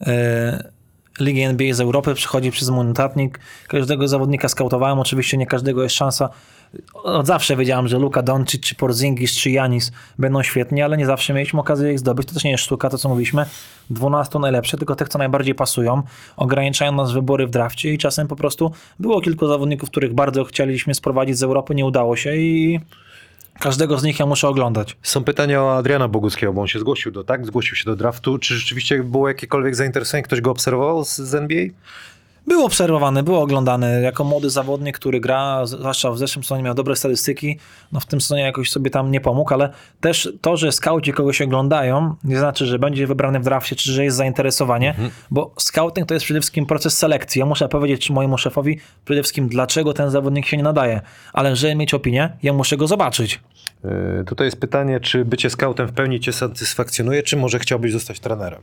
e, 0.00 0.72
Ligi 1.20 1.42
NBA 1.42 1.74
z 1.74 1.80
Europy, 1.80 2.14
przychodzi 2.14 2.50
przez 2.50 2.70
mój 2.70 2.84
notatnik. 2.84 3.40
Każdego 3.68 4.08
zawodnika 4.08 4.48
skautowałem. 4.48 4.98
Oczywiście 4.98 5.36
nie 5.36 5.46
każdego 5.46 5.82
jest 5.82 5.94
szansa. 5.94 6.28
Od 6.94 7.26
zawsze 7.26 7.56
wiedziałem, 7.56 7.88
że 7.88 7.98
Luka 7.98 8.22
Doncic, 8.22 8.62
czy 8.62 8.74
Porzingis, 8.74 9.32
czy 9.32 9.50
Janis 9.50 9.92
będą 10.18 10.42
świetni, 10.42 10.82
ale 10.82 10.96
nie 10.96 11.06
zawsze 11.06 11.34
mieliśmy 11.34 11.60
okazję 11.60 11.92
ich 11.92 11.98
zdobyć. 11.98 12.28
To 12.28 12.34
też 12.34 12.44
nie 12.44 12.50
jest 12.50 12.64
sztuka, 12.64 12.90
to 12.90 12.98
co 12.98 13.08
mówiliśmy. 13.08 13.46
12 13.90 14.38
najlepsze, 14.38 14.76
tylko 14.76 14.96
tych, 14.96 15.08
co 15.08 15.18
najbardziej 15.18 15.54
pasują. 15.54 16.02
Ograniczają 16.36 16.92
nas 16.92 17.12
wybory 17.12 17.46
w 17.46 17.50
drafcie 17.50 17.92
i 17.92 17.98
czasem 17.98 18.28
po 18.28 18.36
prostu 18.36 18.72
było 18.98 19.20
kilku 19.20 19.48
zawodników, 19.48 19.90
których 19.90 20.14
bardzo 20.14 20.44
chcieliśmy 20.44 20.94
sprowadzić 20.94 21.38
z 21.38 21.42
Europy, 21.42 21.74
nie 21.74 21.86
udało 21.86 22.16
się 22.16 22.36
i 22.36 22.80
każdego 23.62 23.98
z 23.98 24.02
nich 24.02 24.20
ja 24.20 24.26
muszę 24.26 24.48
oglądać. 24.48 24.96
Są 25.02 25.24
pytania 25.24 25.62
o 25.62 25.76
Adriana 25.76 26.08
Boguckiego, 26.08 26.52
bo 26.52 26.60
on 26.60 26.68
się 26.68 26.78
zgłosił 26.78 27.12
do, 27.12 27.24
tak? 27.24 27.46
Zgłosił 27.46 27.76
się 27.76 27.84
do 27.84 27.96
draftu. 27.96 28.38
Czy 28.38 28.54
rzeczywiście 28.54 29.02
było 29.02 29.28
jakiekolwiek 29.28 29.74
zainteresowanie? 29.74 30.22
Ktoś 30.22 30.40
go 30.40 30.50
obserwował 30.50 31.04
z, 31.04 31.16
z 31.16 31.34
NBA? 31.34 31.64
Był 32.46 32.64
obserwowany, 32.64 33.22
był 33.22 33.36
oglądany 33.36 34.02
jako 34.02 34.24
młody 34.24 34.50
zawodnik, 34.50 34.98
który 34.98 35.20
gra, 35.20 35.66
zwłaszcza 35.66 36.10
w 36.10 36.18
zeszłym 36.18 36.42
sezonie 36.42 36.62
miał 36.62 36.74
dobre 36.74 36.96
statystyki, 36.96 37.58
no 37.92 38.00
w 38.00 38.06
tym 38.06 38.20
sezonie 38.20 38.42
jakoś 38.42 38.70
sobie 38.70 38.90
tam 38.90 39.10
nie 39.10 39.20
pomógł, 39.20 39.54
ale 39.54 39.72
też 40.00 40.32
to, 40.40 40.56
że 40.56 40.72
skauci 40.72 41.12
kogoś 41.12 41.42
oglądają, 41.42 42.14
nie 42.24 42.38
znaczy, 42.38 42.66
że 42.66 42.78
będzie 42.78 43.06
wybrany 43.06 43.40
w 43.40 43.44
drafcie, 43.44 43.76
czy 43.76 43.92
że 43.92 44.04
jest 44.04 44.16
zainteresowanie, 44.16 44.94
bo 45.30 45.54
scouting 45.58 46.08
to 46.08 46.14
jest 46.14 46.24
przede 46.24 46.40
wszystkim 46.40 46.66
proces 46.66 46.98
selekcji. 46.98 47.38
Ja 47.38 47.46
muszę 47.46 47.68
powiedzieć 47.68 48.10
mojemu 48.10 48.38
szefowi 48.38 48.78
przede 49.04 49.22
wszystkim, 49.22 49.48
dlaczego 49.48 49.92
ten 49.92 50.10
zawodnik 50.10 50.46
się 50.46 50.56
nie 50.56 50.62
nadaje, 50.62 51.00
ale 51.32 51.56
żeby 51.56 51.74
mieć 51.74 51.94
opinię, 51.94 52.36
ja 52.42 52.52
muszę 52.52 52.76
go 52.76 52.86
zobaczyć. 52.86 53.40
Yy, 53.84 54.24
tutaj 54.24 54.46
jest 54.46 54.60
pytanie, 54.60 55.00
czy 55.00 55.24
bycie 55.24 55.50
scoutem 55.50 55.88
w 55.88 55.92
pełni 55.92 56.20
cię 56.20 56.32
satysfakcjonuje, 56.32 57.22
czy 57.22 57.36
może 57.36 57.58
chciałbyś 57.58 57.92
zostać 57.92 58.20
trenerem? 58.20 58.60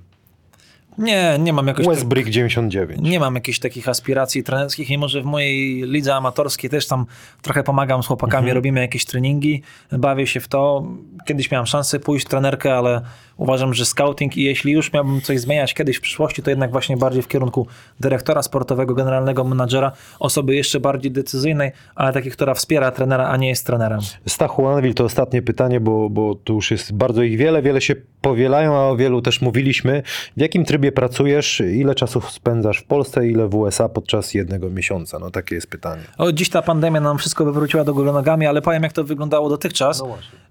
Nie, 0.99 1.37
nie 1.39 1.53
mam 1.53 1.67
jakoś... 1.67 1.87
Westbrick 1.87 2.29
99. 2.29 3.01
Nie 3.01 3.19
mam 3.19 3.35
jakichś 3.35 3.59
takich 3.59 3.89
aspiracji 3.89 4.43
trenerskich, 4.43 4.89
mimo 4.89 5.07
że 5.07 5.21
w 5.21 5.25
mojej 5.25 5.83
lidze 5.83 6.15
amatorskiej 6.15 6.69
też 6.69 6.87
tam 6.87 7.05
trochę 7.41 7.63
pomagam 7.63 8.03
z 8.03 8.07
chłopakami, 8.07 8.53
robimy 8.53 8.81
jakieś 8.81 9.05
treningi, 9.05 9.61
bawię 9.91 10.27
się 10.27 10.39
w 10.39 10.47
to. 10.47 10.87
Kiedyś 11.25 11.51
miałem 11.51 11.65
szansę 11.65 11.99
pójść 11.99 12.25
w 12.25 12.29
trenerkę, 12.29 12.75
ale 12.75 13.01
uważam, 13.39 13.73
że 13.73 13.85
scouting 13.85 14.37
i 14.37 14.43
jeśli 14.43 14.71
już 14.71 14.93
miałbym 14.93 15.21
coś 15.21 15.39
zmieniać 15.39 15.73
kiedyś 15.73 15.97
w 15.97 16.01
przyszłości, 16.01 16.43
to 16.43 16.49
jednak 16.49 16.71
właśnie 16.71 16.97
bardziej 16.97 17.21
w 17.21 17.27
kierunku 17.27 17.67
dyrektora 17.99 18.43
sportowego, 18.43 18.95
generalnego 18.95 19.43
menadżera, 19.43 19.91
osoby 20.19 20.55
jeszcze 20.55 20.79
bardziej 20.79 21.11
decyzyjnej, 21.11 21.71
ale 21.95 22.13
takiej, 22.13 22.31
która 22.31 22.53
wspiera 22.53 22.91
trenera, 22.91 23.27
a 23.27 23.37
nie 23.37 23.49
jest 23.49 23.65
trenerem. 23.65 23.99
Stachu 24.25 24.67
Anwil 24.67 24.93
to 24.93 25.03
ostatnie 25.03 25.41
pytanie, 25.41 25.79
bo, 25.79 26.09
bo 26.09 26.35
tu 26.35 26.53
już 26.53 26.71
jest 26.71 26.93
bardzo 26.93 27.23
ich 27.23 27.37
wiele, 27.37 27.61
wiele 27.61 27.81
się 27.81 27.95
powielają, 28.21 28.75
a 28.75 28.79
o 28.79 28.95
wielu 28.95 29.21
też 29.21 29.41
mówiliśmy. 29.41 30.03
W 30.37 30.41
jakim 30.41 30.65
trybie 30.65 30.91
pracujesz, 30.91 31.61
ile 31.73 31.95
czasu 31.95 32.21
spędzasz 32.21 32.77
w 32.77 32.83
Polsce, 32.83 33.27
ile 33.27 33.47
w 33.47 33.55
USA 33.55 33.89
podczas 33.89 34.33
jednego 34.33 34.69
miesiąca? 34.69 35.19
No 35.19 35.31
takie 35.31 35.55
jest 35.55 35.67
pytanie. 35.67 36.01
O, 36.17 36.31
dziś 36.31 36.49
ta 36.49 36.61
pandemia 36.61 37.01
nam 37.01 37.17
wszystko 37.17 37.45
wywróciła 37.45 37.83
do 37.83 37.93
góry 37.93 38.11
nogami, 38.11 38.45
ale 38.45 38.61
powiem, 38.61 38.83
jak 38.83 38.93
to 38.93 39.03
wyglądało 39.03 39.49
dotychczas. 39.49 40.03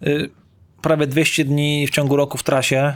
Y, 0.07 0.31
Prawie 0.83 1.07
200 1.07 1.45
dni 1.45 1.87
w 1.87 1.91
ciągu 1.91 2.17
roku 2.17 2.39
w 2.39 2.43
trasie. 2.43 2.95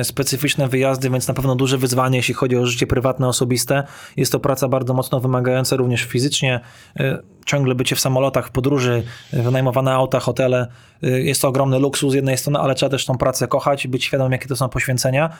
y, 0.00 0.04
Specyficzne 0.04 0.68
wyjazdy, 0.68 1.10
więc 1.10 1.28
na 1.28 1.34
pewno 1.34 1.56
duże 1.56 1.78
wyzwanie, 1.78 2.16
jeśli 2.16 2.34
chodzi 2.34 2.56
o 2.56 2.66
życie 2.66 2.86
prywatne, 2.86 3.28
osobiste. 3.28 3.82
Jest 4.16 4.32
to 4.32 4.40
praca 4.40 4.68
bardzo 4.68 4.94
mocno 4.94 5.20
wymagająca 5.20 5.76
również 5.76 6.02
fizycznie. 6.02 6.60
Y, 7.00 7.18
Ciągle 7.46 7.74
bycie 7.74 7.96
w 7.96 8.00
samolotach, 8.00 8.48
w 8.48 8.50
podróży, 8.50 9.02
y, 9.34 9.42
wynajmowane 9.42 9.92
auta, 9.92 10.20
hotele. 10.20 10.66
Jest 11.02 11.42
to 11.42 11.48
ogromny 11.48 11.78
luksus 11.78 12.12
z 12.12 12.14
jednej 12.14 12.38
strony, 12.38 12.58
ale 12.58 12.74
trzeba 12.74 12.90
też 12.90 13.04
tą 13.04 13.18
pracę 13.18 13.48
kochać 13.48 13.86
być 13.86 14.04
świadom, 14.04 14.32
jakie 14.32 14.48
to 14.48 14.56
są 14.56 14.68
poświęcenia. 14.68 15.30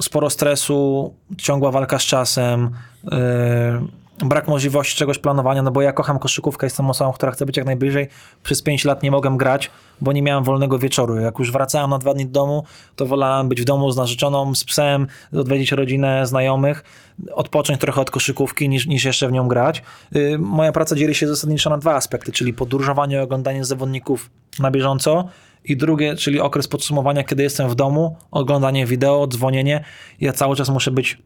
Sporo 0.00 0.30
stresu, 0.30 1.14
ciągła 1.38 1.70
walka 1.70 1.98
z 1.98 2.02
czasem, 2.02 2.70
brak 4.24 4.48
możliwości 4.48 4.96
czegoś 4.96 5.18
planowania, 5.18 5.62
no 5.62 5.70
bo 5.70 5.82
ja 5.82 5.92
kocham 5.92 6.18
koszykówkę, 6.18 6.66
jestem 6.66 6.90
osobą, 6.90 7.12
która 7.12 7.32
chce 7.32 7.46
być 7.46 7.56
jak 7.56 7.66
najbliżej. 7.66 8.08
Przez 8.42 8.62
5 8.62 8.84
lat 8.84 9.02
nie 9.02 9.10
mogłem 9.10 9.36
grać, 9.36 9.70
bo 10.00 10.12
nie 10.12 10.22
miałem 10.22 10.44
wolnego 10.44 10.78
wieczoru. 10.78 11.16
Jak 11.16 11.38
już 11.38 11.52
wracałem 11.52 11.90
na 11.90 11.98
dwa 11.98 12.14
dni 12.14 12.26
do 12.26 12.32
domu, 12.32 12.64
to 12.96 13.06
wolałem 13.06 13.48
być 13.48 13.62
w 13.62 13.64
domu 13.64 13.90
z 13.92 13.96
narzeczoną, 13.96 14.54
z 14.54 14.64
psem, 14.64 15.06
odwiedzić 15.32 15.72
rodzinę, 15.72 16.26
znajomych, 16.26 16.84
odpocząć 17.32 17.80
trochę 17.80 18.00
od 18.00 18.10
koszykówki, 18.10 18.68
niż, 18.68 18.86
niż 18.86 19.04
jeszcze 19.04 19.28
w 19.28 19.32
nią 19.32 19.48
grać. 19.48 19.82
Y, 20.16 20.38
Moja 20.38 20.72
praca 20.72 20.96
dzieli 20.96 21.14
się 21.14 21.28
zasadniczo 21.28 21.70
na 21.70 21.78
dwa 21.78 21.94
aspekty, 21.94 22.32
czyli 22.32 22.52
podróżowanie 22.52 23.22
oglądanie 23.22 23.64
zawodników 23.64 24.30
na 24.58 24.70
bieżąco 24.70 25.28
i 25.64 25.76
drugie, 25.76 26.16
czyli 26.16 26.40
okres 26.40 26.68
podsumowania, 26.68 27.24
kiedy 27.24 27.42
jestem 27.42 27.68
w 27.68 27.74
domu, 27.74 28.16
oglądanie 28.30 28.86
wideo, 28.86 29.26
dzwonienie. 29.26 29.84
Ja 30.20 30.32
cały 30.32 30.56
czas 30.56 30.68
muszę 30.68 30.90
być 30.90 31.18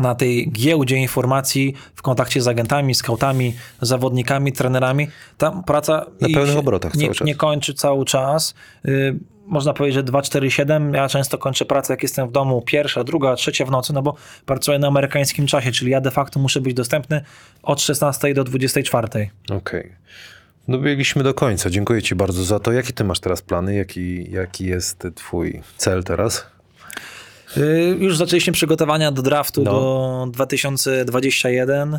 na 0.00 0.14
tej 0.14 0.50
giełdzie 0.50 0.96
informacji 0.96 1.74
w 1.94 2.02
kontakcie 2.02 2.42
z 2.42 2.48
agentami, 2.48 2.94
skautami, 2.94 3.54
zawodnikami, 3.80 4.52
trenerami. 4.52 5.08
Ta 5.38 5.62
praca 5.66 6.06
Na 6.20 6.28
pełnych 6.34 6.56
obrotach 6.56 6.94
nie, 6.94 7.10
nie 7.24 7.34
kończy 7.34 7.74
cały 7.74 8.04
czas. 8.04 8.54
Y, 8.88 9.18
można 9.46 9.74
powiedzieć, 9.74 9.94
że 9.94 10.04
2-4-7. 10.04 10.94
Ja 10.94 11.08
często 11.08 11.38
kończę 11.38 11.64
pracę, 11.64 11.92
jak 11.92 12.02
jestem 12.02 12.28
w 12.28 12.32
domu, 12.32 12.62
pierwsza, 12.62 13.04
druga, 13.04 13.36
trzecia 13.36 13.64
w 13.64 13.70
nocy, 13.70 13.92
no 13.92 14.02
bo 14.02 14.14
pracuję 14.46 14.78
na 14.78 14.88
amerykańskim 14.88 15.46
czasie, 15.46 15.72
czyli 15.72 15.90
ja 15.90 16.00
de 16.00 16.10
facto 16.10 16.40
muszę 16.40 16.60
być 16.60 16.74
dostępny 16.74 17.24
od 17.62 17.80
16 17.80 18.34
do 18.34 18.44
24. 18.44 19.08
Okej. 19.50 19.92
Dobiegliśmy 20.68 21.22
do 21.22 21.34
końca. 21.34 21.70
Dziękuję 21.70 22.02
Ci 22.02 22.14
bardzo 22.14 22.44
za 22.44 22.58
to. 22.60 22.72
Jakie 22.72 22.92
Ty 22.92 23.04
masz 23.04 23.20
teraz 23.20 23.42
plany? 23.42 23.74
Jaki, 23.74 24.30
jaki 24.30 24.64
jest 24.64 25.06
Twój 25.14 25.62
cel 25.76 26.04
teraz? 26.04 26.46
Y, 27.56 27.96
Już 27.98 28.16
zaczęliśmy 28.16 28.52
przygotowania 28.52 29.12
do 29.12 29.22
draftu 29.22 29.62
No. 29.62 29.70
do 29.72 30.26
2021. 30.32 31.98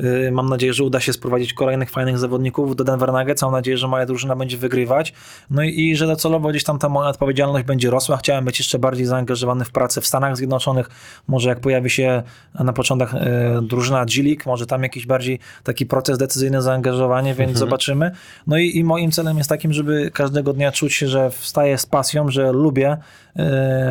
Y, 0.00 0.30
Mam 0.32 0.48
nadzieję, 0.48 0.72
że 0.74 0.84
uda 0.84 1.00
się 1.00 1.12
sprowadzić 1.12 1.52
kolejnych 1.52 1.90
fajnych 1.90 2.18
zawodników 2.18 2.76
do 2.76 2.84
Denver 2.84 3.12
Nuggets. 3.12 3.42
Mam 3.42 3.52
nadzieję, 3.52 3.78
że 3.78 3.88
moja 3.88 4.06
drużyna 4.06 4.36
będzie 4.36 4.56
wygrywać. 4.56 5.12
No 5.50 5.62
i, 5.62 5.80
i 5.80 5.96
że 5.96 6.06
docelowo 6.06 6.48
gdzieś 6.48 6.64
tam 6.64 6.78
ta 6.78 6.88
moja 6.88 7.08
odpowiedzialność 7.10 7.66
będzie 7.66 7.90
rosła. 7.90 8.16
Chciałem 8.16 8.44
być 8.44 8.58
jeszcze 8.58 8.78
bardziej 8.78 9.06
zaangażowany 9.06 9.64
w 9.64 9.70
pracę 9.70 10.00
w 10.00 10.06
Stanach 10.06 10.36
Zjednoczonych. 10.36 10.90
Może 11.28 11.48
jak 11.48 11.60
pojawi 11.60 11.90
się 11.90 12.22
na 12.60 12.72
początek 12.72 13.14
y, 13.14 13.16
drużyna 13.62 14.04
G-League, 14.04 14.42
może 14.46 14.66
tam 14.66 14.82
jakiś 14.82 15.06
bardziej 15.06 15.38
taki 15.64 15.86
proces 15.86 16.18
decyzyjny, 16.18 16.62
zaangażowanie, 16.62 17.34
więc 17.34 17.58
zobaczymy. 17.58 18.10
No 18.46 18.58
i, 18.58 18.76
i 18.76 18.84
moim 18.84 19.10
celem 19.10 19.38
jest 19.38 19.48
takim, 19.50 19.72
żeby 19.72 20.10
każdego 20.14 20.52
dnia 20.52 20.72
czuć 20.72 20.94
się, 20.94 21.08
że 21.08 21.30
wstaję 21.30 21.78
z 21.78 21.86
pasją, 21.86 22.30
że 22.30 22.52
lubię 22.52 22.96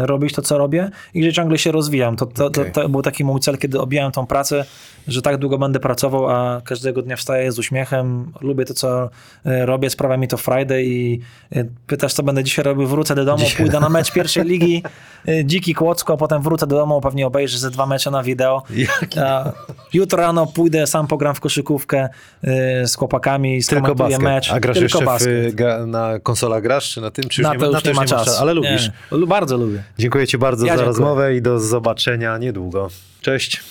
robić 0.01 0.33
to, 0.33 0.41
co 0.41 0.57
robię 0.57 0.89
i 1.13 1.23
że 1.23 1.33
ciągle 1.33 1.57
się 1.57 1.71
rozwijam. 1.71 2.15
To, 2.15 2.25
to, 2.25 2.45
Okej. 2.45 2.71
to, 2.71 2.81
to 2.81 2.89
był 2.89 3.01
taki 3.01 3.23
mój 3.23 3.39
cel, 3.39 3.57
kiedy 3.57 3.79
obijałem 3.79 4.11
tą 4.11 4.25
pracę, 4.25 4.65
że 5.07 5.21
tak 5.21 5.37
długo 5.37 5.57
będę 5.57 5.79
pracował, 5.79 6.29
a 6.29 6.61
każdego 6.61 7.01
dnia 7.01 7.15
wstaję 7.15 7.51
z 7.51 7.59
uśmiechem, 7.59 8.31
lubię 8.41 8.65
to, 8.65 8.73
co 8.73 9.09
e, 9.45 9.65
robię, 9.65 9.89
sprawia 9.89 10.17
mi 10.17 10.27
to 10.27 10.37
Friday 10.37 10.83
i 10.83 11.19
e, 11.51 11.65
pytasz, 11.87 12.13
co 12.13 12.23
będę 12.23 12.43
dzisiaj 12.43 12.65
robił, 12.65 12.87
wrócę 12.87 13.15
do 13.15 13.25
domu, 13.25 13.43
Dzisiaj. 13.43 13.57
pójdę 13.57 13.79
na 13.79 13.89
mecz 13.89 14.11
pierwszej 14.17 14.45
ligi, 14.45 14.83
e, 15.27 15.45
dziki 15.45 15.73
Kłodzko, 15.73 16.13
a 16.13 16.17
potem 16.17 16.41
wrócę 16.41 16.67
do 16.67 16.75
domu, 16.75 17.01
pewnie 17.01 17.27
obejrzę 17.27 17.57
ze 17.57 17.71
dwa 17.71 17.85
mecze 17.85 18.11
na 18.11 18.23
wideo. 18.23 18.63
A 19.25 19.51
jutro 19.93 20.21
rano 20.21 20.47
pójdę, 20.47 20.87
sam 20.87 21.07
pogram 21.07 21.35
w 21.35 21.39
koszykówkę 21.39 22.09
e, 22.43 22.87
z 22.87 22.95
chłopakami, 22.95 23.61
skomentuję 23.63 24.19
mecz. 24.19 24.51
A 24.51 24.59
grasz 24.59 24.77
Tylko 24.79 25.13
jeszcze 25.13 25.53
w, 25.83 25.87
na 25.87 26.19
konsola 26.19 26.61
grasz, 26.61 26.89
czy 26.89 27.01
na 27.01 27.11
tym? 27.11 27.29
Czy 27.29 27.41
już 27.41 27.47
Na 27.47 27.53
nie, 27.53 27.59
to 27.59 27.71
już 27.71 27.83
nie 27.83 27.93
ma 27.93 28.01
masz 28.01 28.09
czasu. 28.09 28.41
Ale 28.41 28.53
lubisz. 28.53 28.89
Nie, 29.11 29.17
bardzo 29.35 29.57
lubię. 29.57 29.83
Dziękuję 29.97 30.27
Ci 30.27 30.37
bardzo 30.37 30.65
Ja 30.65 30.73
za 30.73 30.77
dziękuję. 30.77 30.87
rozmowę 30.87 31.35
i 31.35 31.41
do 31.41 31.59
zobaczenia 31.59 32.37
niedługo. 32.37 32.89
Cześć. 33.21 33.63